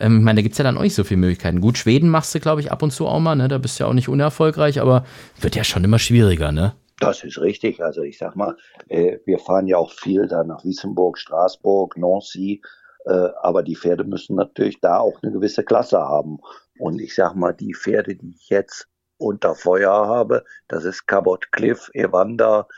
Ähm, 0.00 0.18
ich 0.18 0.24
meine, 0.24 0.38
da 0.38 0.42
gibt 0.42 0.54
es 0.54 0.58
ja 0.58 0.64
dann 0.64 0.76
auch 0.76 0.82
nicht 0.82 0.94
so 0.94 1.04
viele 1.04 1.20
Möglichkeiten. 1.20 1.60
Gut, 1.60 1.78
Schweden 1.78 2.08
machst 2.08 2.34
du, 2.34 2.40
glaube 2.40 2.60
ich, 2.60 2.72
ab 2.72 2.82
und 2.82 2.92
zu 2.92 3.06
auch 3.06 3.20
mal, 3.20 3.36
ne? 3.36 3.48
Da 3.48 3.58
bist 3.58 3.78
du 3.78 3.84
ja 3.84 3.90
auch 3.90 3.94
nicht 3.94 4.08
unerfolgreich, 4.08 4.80
aber 4.80 5.04
wird 5.40 5.56
ja 5.56 5.64
schon 5.64 5.84
immer 5.84 5.98
schwieriger, 5.98 6.52
ne? 6.52 6.72
Das 6.98 7.24
ist 7.24 7.40
richtig. 7.40 7.82
Also 7.82 8.02
ich 8.02 8.18
sag 8.18 8.36
mal, 8.36 8.56
äh, 8.88 9.18
wir 9.26 9.38
fahren 9.38 9.66
ja 9.66 9.76
auch 9.76 9.92
viel 9.92 10.26
da 10.26 10.44
nach 10.44 10.64
Wissemburg, 10.64 11.18
Straßburg, 11.18 11.96
Nancy, 11.96 12.62
äh, 13.04 13.28
aber 13.42 13.62
die 13.62 13.76
Pferde 13.76 14.04
müssen 14.04 14.36
natürlich 14.36 14.80
da 14.80 14.98
auch 14.98 15.22
eine 15.22 15.32
gewisse 15.32 15.62
Klasse 15.62 15.98
haben. 15.98 16.38
Und 16.78 17.00
ich 17.00 17.14
sag 17.14 17.34
mal, 17.34 17.52
die 17.52 17.74
Pferde, 17.74 18.16
die 18.16 18.30
ich 18.30 18.48
jetzt 18.48 18.88
unter 19.18 19.54
Feuer 19.54 19.92
habe, 19.92 20.44
das 20.68 20.84
ist 20.84 21.06
Cabot 21.06 21.52
Cliff, 21.52 21.90
Evander 21.94 22.68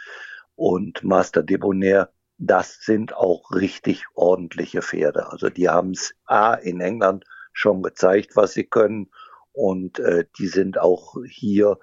und 0.56 1.02
Master 1.04 1.42
Debonair, 1.42 2.10
das 2.38 2.78
sind 2.82 3.16
auch 3.16 3.50
richtig 3.52 4.04
ordentliche 4.14 4.82
Pferde. 4.82 5.30
Also 5.30 5.48
die 5.48 5.68
haben 5.68 5.90
es 5.90 6.14
A 6.26 6.54
in 6.54 6.80
England 6.80 7.24
schon 7.52 7.82
gezeigt, 7.82 8.36
was 8.36 8.52
sie 8.52 8.64
können. 8.64 9.10
Und 9.52 9.98
äh, 9.98 10.24
die 10.38 10.46
sind 10.46 10.78
auch 10.78 11.16
hier 11.28 11.78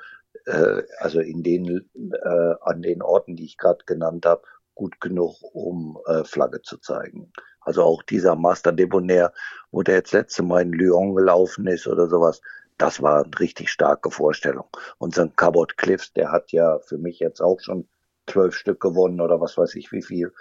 äh, 0.45 0.83
also 0.99 1.19
in 1.19 1.43
den, 1.43 1.89
äh, 1.95 2.55
an 2.61 2.81
den 2.81 3.01
Orten, 3.01 3.35
die 3.35 3.45
ich 3.45 3.57
gerade 3.57 3.83
genannt 3.85 4.25
habe, 4.25 4.43
gut 4.73 4.99
genug, 4.99 5.35
um 5.53 5.97
äh, 6.05 6.23
Flagge 6.23 6.61
zu 6.61 6.77
zeigen. 6.77 7.31
Also 7.61 7.83
auch 7.83 8.03
dieser 8.03 8.35
Master 8.35 8.71
Debonair, 8.71 9.33
wo 9.71 9.81
der 9.81 9.95
jetzt 9.95 10.13
letzte 10.13 10.43
Mal 10.43 10.61
in 10.61 10.73
Lyon 10.73 11.15
gelaufen 11.15 11.65
ist 11.67 11.87
oder 11.87 12.07
sowas, 12.07 12.41
das 12.77 13.01
war 13.01 13.23
eine 13.23 13.39
richtig 13.39 13.71
starke 13.71 14.11
Vorstellung. 14.11 14.67
Und 14.97 15.15
St. 15.15 15.35
Cabot 15.35 15.77
Cliffs, 15.77 16.13
der 16.13 16.31
hat 16.31 16.51
ja 16.51 16.79
für 16.79 16.97
mich 16.97 17.19
jetzt 17.19 17.41
auch 17.41 17.59
schon 17.59 17.87
zwölf 18.27 18.55
Stück 18.55 18.81
gewonnen 18.81 19.21
oder 19.21 19.39
was 19.39 19.57
weiß 19.57 19.75
ich 19.75 19.91
wie 19.91 20.03
viel. 20.03 20.33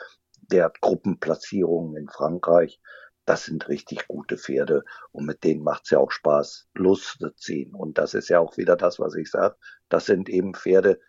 Der 0.50 0.64
hat 0.64 0.80
Gruppenplatzierungen 0.80 1.96
in 1.96 2.08
Frankreich. 2.08 2.80
Das 3.24 3.44
sind 3.44 3.68
richtig 3.68 4.06
gute 4.08 4.36
Pferde 4.36 4.84
und 5.12 5.24
mit 5.24 5.44
denen 5.44 5.62
macht 5.62 5.84
es 5.84 5.90
ja 5.90 5.98
auch 5.98 6.10
Spaß, 6.10 6.68
Lust 6.74 7.18
zu 7.18 7.30
ziehen. 7.30 7.74
Und 7.74 7.98
das 7.98 8.14
ist 8.14 8.28
ja 8.28 8.38
auch 8.38 8.56
wieder 8.56 8.76
das, 8.76 8.98
was 8.98 9.14
ich 9.14 9.30
sage. 9.30 9.56
Das 9.88 10.06
sind 10.06 10.28
eben 10.28 10.54
Pferde, 10.54 11.00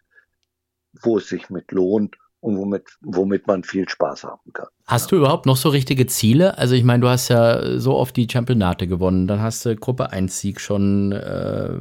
wo 1.01 1.17
es 1.17 1.27
sich 1.27 1.49
mit 1.49 1.71
lohnt 1.71 2.15
und 2.39 2.57
womit, 2.57 2.83
womit 3.01 3.47
man 3.47 3.63
viel 3.63 3.89
Spaß 3.89 4.23
haben 4.23 4.53
kann. 4.53 4.67
Hast 4.85 5.11
du 5.11 5.15
überhaupt 5.15 5.45
noch 5.45 5.57
so 5.57 5.69
richtige 5.69 6.05
Ziele? 6.05 6.57
Also 6.57 6.75
ich 6.75 6.83
meine, 6.83 7.01
du 7.01 7.09
hast 7.09 7.27
ja 7.29 7.79
so 7.79 7.95
oft 7.95 8.15
die 8.15 8.27
Championate 8.31 8.87
gewonnen, 8.87 9.27
dann 9.27 9.41
hast 9.41 9.65
du 9.65 9.75
Gruppe 9.75 10.11
1 10.11 10.39
Sieg 10.39 10.61
schon 10.61 11.11
äh, 11.11 11.73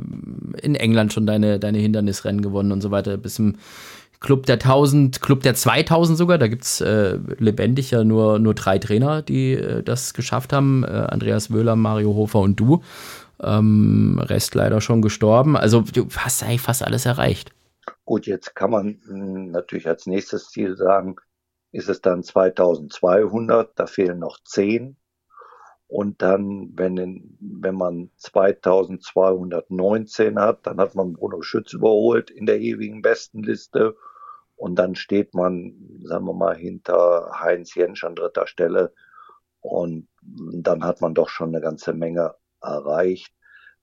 in 0.63 0.75
England 0.75 1.13
schon 1.13 1.27
deine, 1.27 1.61
deine 1.61 1.79
Hindernisrennen 1.79 2.41
gewonnen 2.41 2.73
und 2.73 2.81
so 2.81 2.91
weiter, 2.91 3.19
bis 3.19 3.39
im 3.39 3.57
Club 4.25 4.47
der 4.47 4.55
1000, 4.55 5.21
Club 5.21 5.43
der 5.43 5.55
2000 5.55 6.17
sogar, 6.17 6.39
da 6.39 6.49
gibt 6.49 6.65
es 6.65 6.81
äh, 6.81 7.19
lebendig 7.39 7.91
ja 7.91 8.05
nur, 8.05 8.39
nur 8.39 8.55
drei 8.55 8.79
Trainer, 8.79 9.21
die 9.21 9.53
äh, 9.53 9.83
das 9.83 10.15
geschafft 10.15 10.55
haben, 10.55 10.83
äh, 10.83 10.87
Andreas 10.87 11.53
Wöhler, 11.53 11.77
Mario 11.77 12.15
Hofer 12.15 12.41
und 12.41 12.59
du. 12.59 12.83
Ähm, 13.43 14.19
Rest 14.25 14.55
leider 14.55 14.81
schon 14.81 15.03
gestorben. 15.03 15.59
Also 15.59 15.83
du 15.83 16.09
hast 16.17 16.43
eigentlich 16.43 16.63
fast 16.63 16.83
alles 16.83 17.05
erreicht. 17.05 17.53
Gut, 18.07 18.27
jetzt 18.27 18.55
kann 18.55 18.71
man 18.71 18.99
hm, 19.07 19.51
natürlich 19.51 19.87
als 19.87 20.07
nächstes 20.07 20.49
Ziel 20.49 20.75
sagen, 20.75 21.17
ist 21.71 21.91
es 21.91 22.01
dann 22.01 22.23
2200, 22.23 23.79
da 23.79 23.87
fehlen 23.87 24.21
noch 24.21 24.39
10. 24.43 24.97
Und 25.87 26.23
dann, 26.23 26.71
wenn, 26.75 26.97
in, 26.97 27.37
wenn 27.41 27.75
man 27.75 28.11
2219 28.17 30.39
hat, 30.39 30.67
dann 30.67 30.79
hat 30.79 30.95
man 30.95 31.13
Bruno 31.13 31.43
Schütz 31.43 31.75
überholt 31.75 32.31
in 32.31 32.47
der 32.47 32.61
ewigen 32.61 33.03
Bestenliste. 33.03 33.95
Und 34.57 34.77
dann 34.77 34.95
steht 34.95 35.35
man, 35.35 35.75
sagen 36.05 36.27
wir 36.27 36.35
mal, 36.35 36.57
hinter 36.57 37.31
Heinz 37.41 37.75
Jensch 37.75 38.05
an 38.05 38.15
dritter 38.15 38.47
Stelle. 38.47 38.93
Und 39.61 40.09
dann 40.23 40.85
hat 40.85 41.01
man 41.01 41.15
doch 41.15 41.29
schon 41.29 41.49
eine 41.49 41.61
ganze 41.61 41.93
Menge 41.93 42.35
erreicht, 42.63 43.35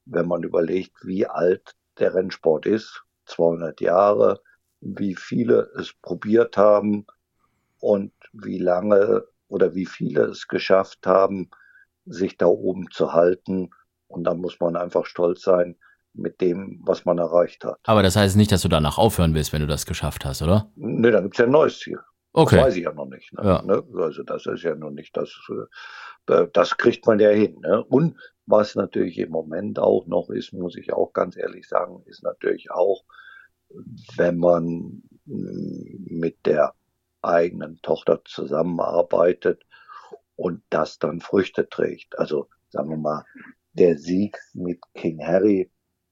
wenn 0.06 0.28
man 0.28 0.44
überlegt, 0.44 0.96
wie 1.04 1.28
alt 1.28 1.76
der 2.00 2.14
Rennsport 2.14 2.66
ist. 2.66 3.04
200 3.26 3.82
Jahre, 3.82 4.42
wie 4.80 5.16
viele 5.16 5.72
es 5.78 5.94
probiert 5.94 6.58
haben 6.58 7.06
und 7.80 8.14
wie 8.34 8.58
lange 8.58 9.26
oder 9.48 9.76
wie 9.76 9.86
viele 9.86 10.24
es 10.24 10.48
geschafft 10.48 11.06
haben, 11.06 11.50
sich 12.06 12.38
da 12.38 12.48
oben 12.48 12.90
zu 12.92 13.14
halten. 13.14 13.70
Und 14.08 14.24
da 14.24 14.34
muss 14.34 14.60
man 14.60 14.76
einfach 14.76 15.06
stolz 15.06 15.42
sein 15.42 15.78
mit 16.14 16.42
dem, 16.42 16.80
was 16.84 17.06
man 17.06 17.18
erreicht 17.18 17.64
hat. 17.64 17.80
Aber 17.84 18.04
das 18.04 18.16
heißt 18.16 18.36
nicht, 18.36 18.52
dass 18.52 18.62
du 18.62 18.68
danach 18.68 18.98
aufhören 18.98 19.34
willst, 19.34 19.54
wenn 19.54 19.62
du 19.62 19.68
das 19.68 19.86
geschafft 19.86 20.26
hast, 20.26 20.42
oder? 20.42 20.70
Nee, 20.76 21.12
dann 21.12 21.24
gibt 21.24 21.36
es 21.36 21.40
ja 21.40 21.46
ein 21.46 21.52
neues 21.52 21.80
Ziel. 21.80 22.00
Okay. 22.34 22.58
Das 22.58 22.66
weiß 22.66 22.76
ich 22.78 22.84
ja 22.84 22.94
noch 22.94 23.08
nicht. 23.08 23.34
Ne? 23.34 23.44
Ja. 23.44 23.62
Ne? 23.62 23.84
Also 23.98 24.24
das 24.24 24.46
ist 24.46 24.64
ja 24.64 24.76
noch 24.76 24.92
nicht, 24.92 25.16
das, 25.18 25.30
äh, 26.28 26.48
das 26.54 26.78
kriegt 26.78 27.06
man 27.06 27.20
ja 27.20 27.30
hin. 27.30 27.60
Ne? 27.62 27.84
Und 27.84 28.18
was 28.46 28.76
natürlich 28.76 29.18
im 29.18 29.32
Moment 29.32 29.80
auch 29.80 30.08
noch 30.08 30.30
ist, 30.30 30.54
muss 30.54 30.76
ich 30.76 30.94
auch 30.94 31.14
ganz 31.14 31.38
ehrlich 31.38 31.68
sagen, 31.68 32.04
ist 32.06 32.24
natürlich 32.24 32.72
auch, 32.72 33.04
wenn 34.16 34.38
man 34.38 35.04
mm, 35.26 36.20
mit 36.20 36.46
der 36.46 36.74
eigenen 37.22 37.82
Tochter 37.82 38.22
zusammenarbeitet 38.26 39.64
und 40.36 40.64
das 40.70 41.00
dann 41.00 41.22
Früchte 41.22 41.70
trägt. 41.70 42.18
Also 42.18 42.48
sagen 42.70 42.90
wir 42.90 42.98
mal, 42.98 43.26
der 43.74 43.98
Sieg 43.98 44.38
mit 44.54 44.82
King 44.96 45.26
Harry 45.26 45.70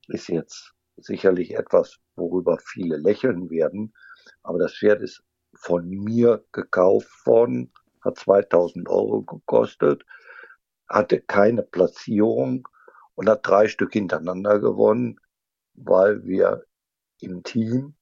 ist 0.10 0.28
jetzt 0.28 0.74
sicherlich 0.98 1.56
etwas, 1.56 2.00
worüber 2.16 2.58
viele 2.60 2.98
lächeln 2.98 3.50
werden, 3.50 3.94
aber 4.44 4.60
das 4.60 4.76
Pferd 4.76 5.02
ist 5.02 5.24
von 5.56 5.90
mir 5.90 6.44
gekauft 6.52 7.26
worden, 7.26 7.72
hat 8.02 8.18
2000 8.18 8.88
Euro 8.90 9.24
gekostet, 9.24 10.04
hatte 10.88 11.22
keine 11.22 11.64
Platzierung 11.64 12.68
und 13.16 13.30
hat 13.30 13.46
drei 13.46 13.68
Stück 13.68 13.94
hintereinander 13.94 14.60
gewonnen, 14.60 15.20
weil 15.74 16.24
wir 16.26 16.66
im 17.20 17.44
Team 17.44 17.96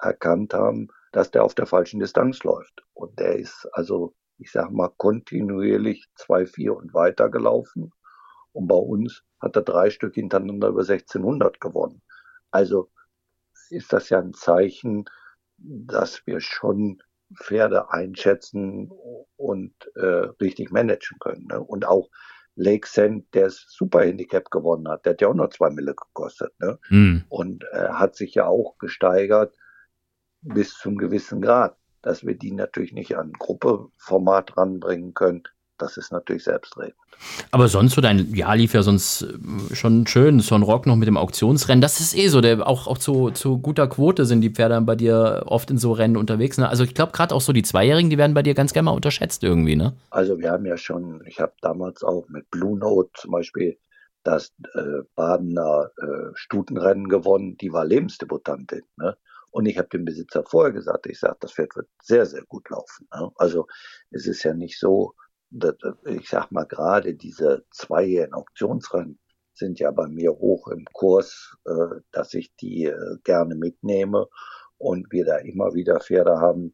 erkannt 0.00 0.54
haben, 0.54 0.88
dass 1.12 1.30
der 1.30 1.44
auf 1.44 1.54
der 1.54 1.66
falschen 1.66 2.00
Distanz 2.00 2.42
läuft. 2.42 2.84
Und 2.92 3.18
der 3.18 3.36
ist 3.36 3.68
also, 3.72 4.14
ich 4.38 4.50
sag 4.50 4.70
mal, 4.70 4.90
kontinuierlich 4.96 6.08
2-4 6.18 6.70
und 6.70 6.92
weiter 6.92 7.30
gelaufen. 7.30 7.92
Und 8.54 8.68
bei 8.68 8.76
uns 8.76 9.24
hat 9.40 9.56
er 9.56 9.62
drei 9.62 9.90
Stück 9.90 10.14
hintereinander 10.14 10.68
über 10.68 10.82
1600 10.82 11.60
gewonnen. 11.60 12.02
Also 12.50 12.90
ist 13.68 13.92
das 13.92 14.08
ja 14.08 14.20
ein 14.20 14.32
Zeichen, 14.32 15.06
dass 15.58 16.26
wir 16.26 16.40
schon 16.40 17.02
Pferde 17.36 17.90
einschätzen 17.90 18.90
und 19.36 19.74
äh, 19.96 20.28
richtig 20.40 20.70
managen 20.70 21.18
können. 21.18 21.46
Ne? 21.46 21.60
Und 21.60 21.84
auch 21.84 22.10
Lake 22.54 22.86
Sand, 22.86 23.34
der 23.34 23.46
das 23.46 23.66
Super 23.68 24.02
Handicap 24.02 24.50
gewonnen 24.50 24.88
hat, 24.88 25.04
der 25.04 25.14
hat 25.14 25.20
ja 25.20 25.28
auch 25.28 25.34
noch 25.34 25.50
zwei 25.50 25.70
Mille 25.70 25.94
gekostet. 25.94 26.52
Ne? 26.60 26.78
Hm. 26.88 27.24
Und 27.28 27.64
äh, 27.72 27.88
hat 27.88 28.14
sich 28.14 28.34
ja 28.34 28.46
auch 28.46 28.78
gesteigert 28.78 29.56
bis 30.42 30.78
zum 30.78 30.96
gewissen 30.96 31.42
Grad. 31.42 31.76
Dass 32.02 32.24
wir 32.24 32.36
die 32.36 32.52
natürlich 32.52 32.92
nicht 32.92 33.16
an 33.16 33.32
Gruppeformat 33.32 34.56
ranbringen 34.56 35.14
können, 35.14 35.42
das 35.78 35.96
ist 35.96 36.12
natürlich 36.12 36.44
selbstredend. 36.44 36.94
Aber 37.50 37.68
sonst 37.68 37.94
so 37.94 38.00
dein 38.00 38.34
Jahr 38.34 38.56
lief 38.56 38.74
ja 38.74 38.82
sonst 38.82 39.22
äh, 39.22 39.74
schon 39.74 40.06
schön. 40.06 40.40
Son 40.40 40.62
Rock 40.62 40.86
noch 40.86 40.96
mit 40.96 41.08
dem 41.08 41.16
Auktionsrennen. 41.16 41.80
Das 41.80 42.00
ist 42.00 42.16
eh 42.16 42.28
so. 42.28 42.40
Der, 42.40 42.66
auch 42.66 42.86
auch 42.86 42.98
zu, 42.98 43.30
zu 43.30 43.58
guter 43.58 43.86
Quote 43.86 44.24
sind 44.24 44.40
die 44.40 44.50
Pferde 44.50 44.80
bei 44.80 44.96
dir 44.96 45.44
oft 45.46 45.70
in 45.70 45.78
so 45.78 45.92
Rennen 45.92 46.16
unterwegs. 46.16 46.58
Ne? 46.58 46.68
Also 46.68 46.84
ich 46.84 46.94
glaube 46.94 47.12
gerade 47.12 47.34
auch 47.34 47.40
so 47.40 47.52
die 47.52 47.62
Zweijährigen, 47.62 48.10
die 48.10 48.18
werden 48.18 48.34
bei 48.34 48.42
dir 48.42 48.54
ganz 48.54 48.72
gerne 48.72 48.86
mal 48.86 48.92
unterschätzt 48.92 49.42
irgendwie, 49.44 49.76
ne? 49.76 49.94
Also 50.10 50.38
wir 50.38 50.50
haben 50.50 50.66
ja 50.66 50.76
schon, 50.76 51.22
ich 51.26 51.40
habe 51.40 51.52
damals 51.60 52.02
auch 52.02 52.28
mit 52.28 52.50
Blue 52.50 52.78
Note 52.78 53.10
zum 53.14 53.30
Beispiel 53.30 53.78
das 54.24 54.52
äh, 54.74 55.02
Badener 55.14 55.90
äh, 55.98 56.30
Stutenrennen 56.34 57.08
gewonnen. 57.08 57.56
Die 57.58 57.72
war 57.72 57.84
Lebensdebutantin. 57.84 58.82
Ne? 58.96 59.16
Und 59.50 59.66
ich 59.66 59.78
habe 59.78 59.88
dem 59.88 60.04
Besitzer 60.04 60.42
vorher 60.44 60.72
gesagt, 60.72 61.06
ich 61.06 61.20
sage, 61.20 61.36
das 61.40 61.52
Pferd 61.52 61.76
wird 61.76 61.88
sehr, 62.02 62.26
sehr 62.26 62.42
gut 62.48 62.68
laufen. 62.70 63.06
Ne? 63.14 63.30
Also 63.36 63.66
es 64.10 64.26
ist 64.26 64.42
ja 64.42 64.54
nicht 64.54 64.78
so, 64.80 65.14
ich 66.04 66.28
sag 66.28 66.50
mal 66.50 66.64
gerade 66.64 67.14
diese 67.14 67.64
zweijährigen 67.70 68.34
Auktionsrennen 68.34 69.18
sind 69.52 69.78
ja 69.78 69.90
bei 69.92 70.08
mir 70.08 70.32
hoch 70.32 70.68
im 70.68 70.84
Kurs, 70.92 71.56
äh, 71.64 72.00
dass 72.10 72.34
ich 72.34 72.54
die 72.56 72.86
äh, 72.86 73.16
gerne 73.22 73.54
mitnehme 73.54 74.26
und 74.78 75.10
wir 75.12 75.24
da 75.24 75.36
immer 75.36 75.74
wieder 75.74 76.00
Pferde 76.00 76.40
haben, 76.40 76.72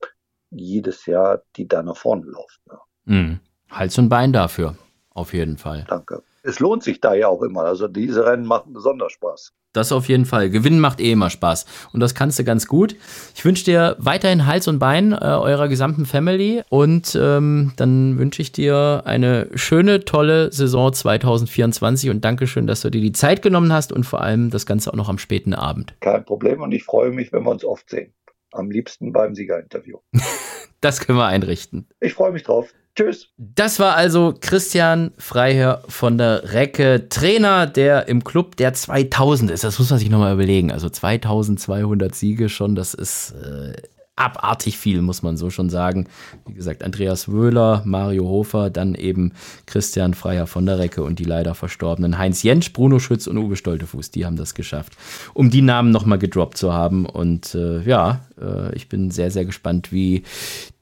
jedes 0.51 1.07
Jahr, 1.07 1.43
die 1.57 1.68
da 1.68 1.83
nach 1.83 1.97
vorne 1.97 2.26
laufen. 2.26 2.81
Mhm. 3.05 3.41
Hals 3.70 3.99
und 3.99 4.09
Bein 4.09 4.33
dafür, 4.33 4.76
auf 5.11 5.33
jeden 5.33 5.59
Fall. 5.59 5.85
Danke. 5.89 6.22
Es 6.43 6.59
lohnt 6.59 6.82
sich 6.82 7.01
da 7.01 7.14
ja 7.14 7.28
auch 7.28 7.43
immer. 7.43 7.62
Also 7.62 7.88
diese 7.88 8.24
Rennen 8.24 8.47
machen 8.47 8.72
besonders 8.72 9.12
Spaß. 9.12 9.53
Das 9.72 9.93
auf 9.93 10.09
jeden 10.09 10.24
Fall. 10.24 10.51
Gewinnen 10.51 10.80
macht 10.80 11.01
eh 11.01 11.12
immer 11.12 11.30
Spaß. 11.30 11.64
Und 11.93 12.01
das 12.01 12.14
kannst 12.14 12.38
du 12.38 12.45
ganz 12.45 12.66
gut. 12.66 12.97
Ich 13.36 13.45
wünsche 13.45 13.64
dir 13.64 13.95
weiterhin 13.99 14.47
Hals 14.47 14.66
und 14.66 14.80
Bein 14.80 15.12
äh, 15.12 15.16
eurer 15.16 15.68
gesamten 15.68 16.07
Family. 16.07 16.62
Und 16.70 17.16
ähm, 17.20 17.72
dann 17.76 18.18
wünsche 18.18 18.43
ich 18.43 18.51
dir 18.51 19.03
eine 19.05 19.49
schöne, 19.55 20.05
tolle 20.05 20.51
Saison 20.53 20.93
2024. 20.93 22.11
Und 22.11 22.24
Dankeschön, 22.24 22.66
dass 22.66 22.80
du 22.80 22.91
dir 22.91 23.01
die 23.01 23.12
Zeit 23.12 23.43
genommen 23.43 23.72
hast 23.72 23.93
und 23.93 24.05
vor 24.05 24.22
allem 24.22 24.51
das 24.51 24.66
Ganze 24.66 24.91
auch 24.91 24.97
noch 24.97 25.09
am 25.09 25.18
späten 25.18 25.55
Abend. 25.55 25.95
Kein 26.01 26.24
Problem. 26.24 26.62
Und 26.62 26.72
ich 26.72 26.82
freue 26.82 27.11
mich, 27.12 27.32
wenn 27.32 27.45
wir 27.45 27.51
uns 27.51 27.64
oft 27.64 27.88
sehen. 27.88 28.12
Am 28.53 28.72
liebsten 28.72 29.12
beim 29.12 29.36
Siegerinterview. 29.36 29.99
das 30.80 30.99
können 30.99 31.18
wir 31.18 31.26
einrichten. 31.26 31.86
Ich 32.01 32.14
freue 32.14 32.32
mich 32.32 32.43
drauf. 32.43 32.74
Tschüss. 32.97 33.28
Das 33.36 33.78
war 33.78 33.95
also 33.95 34.34
Christian 34.38 35.12
Freiherr 35.16 35.82
von 35.88 36.18
der 36.18 36.53
Recke, 36.53 37.09
Trainer, 37.09 37.66
der 37.66 38.09
im 38.09 38.24
Club 38.24 38.57
der 38.57 38.74
2000 38.74 39.51
ist. 39.51 39.64
Das 39.64 39.78
muss 39.78 39.91
man 39.91 39.99
sich 39.99 40.11
nochmal 40.11 40.34
überlegen. 40.34 40.72
Also 40.72 40.88
2200 40.88 42.14
Siege 42.14 42.48
schon, 42.48 42.74
das 42.74 42.94
ist 42.94 43.32
äh, 43.32 43.74
abartig 44.16 44.77
viel, 44.77 45.01
muss 45.01 45.23
man 45.23 45.37
so 45.37 45.51
schon 45.51 45.70
sagen. 45.70 46.07
Wie 46.47 46.55
gesagt, 46.55 46.82
Andreas 46.82 47.28
Wöhler, 47.28 47.82
Mario 47.87 48.28
Hofer, 48.28 48.69
dann 48.69 48.95
eben 48.95 49.32
Christian 49.66 50.15
Freier 50.15 50.47
von 50.47 50.66
der 50.66 50.78
Recke 50.78 51.03
und 51.03 51.19
die 51.19 51.24
leider 51.24 51.55
verstorbenen 51.55 52.19
Heinz 52.19 52.43
Jentsch, 52.43 52.73
Bruno 52.73 52.99
Schütz 52.99 53.27
und 53.27 53.39
Uwe 53.39 53.57
Stoltefuß, 53.57 54.11
die 54.11 54.27
haben 54.27 54.37
das 54.37 54.55
geschafft, 54.55 54.93
um 55.32 55.51
die 55.51 55.62
Namen 55.62 55.91
nochmal 55.91 56.19
gedroppt 56.19 56.59
zu 56.59 56.73
haben. 56.73 57.07
Und 57.07 57.55
äh, 57.55 57.81
ja, 57.82 58.20
äh, 58.41 58.74
ich 58.74 58.89
bin 58.89 59.11
sehr, 59.11 59.31
sehr 59.31 59.47
gespannt, 59.47 59.91
wie 59.91 60.24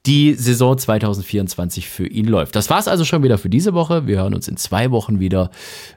die 0.04 0.34
Saison 0.34 0.76
2024 0.76 1.88
für 1.88 2.06
ihn 2.06 2.26
läuft. 2.26 2.56
Das 2.56 2.70
war 2.70 2.78
es 2.78 2.88
also 2.88 3.04
schon 3.04 3.22
wieder 3.22 3.38
für 3.38 3.50
diese 3.50 3.74
Woche. 3.74 4.06
Wir 4.06 4.18
hören 4.18 4.34
uns 4.34 4.48
in 4.48 4.56
zwei 4.56 4.90
Wochen 4.90 5.20
wieder. 5.20 5.50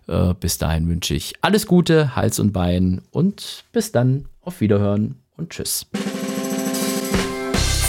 Äh, 0.08 0.34
bis 0.40 0.58
dahin 0.58 0.88
wünsche 0.90 1.16
ich 1.16 1.34
alles 1.42 1.66
Gute, 1.66 2.16
Hals 2.16 2.40
und 2.40 2.52
Bein 2.52 3.02
und 3.12 3.64
bis 3.72 3.92
dann. 3.92 4.26
Auf 4.44 4.60
Wiederhören 4.60 5.16
und 5.38 5.52
tschüss. 5.52 5.86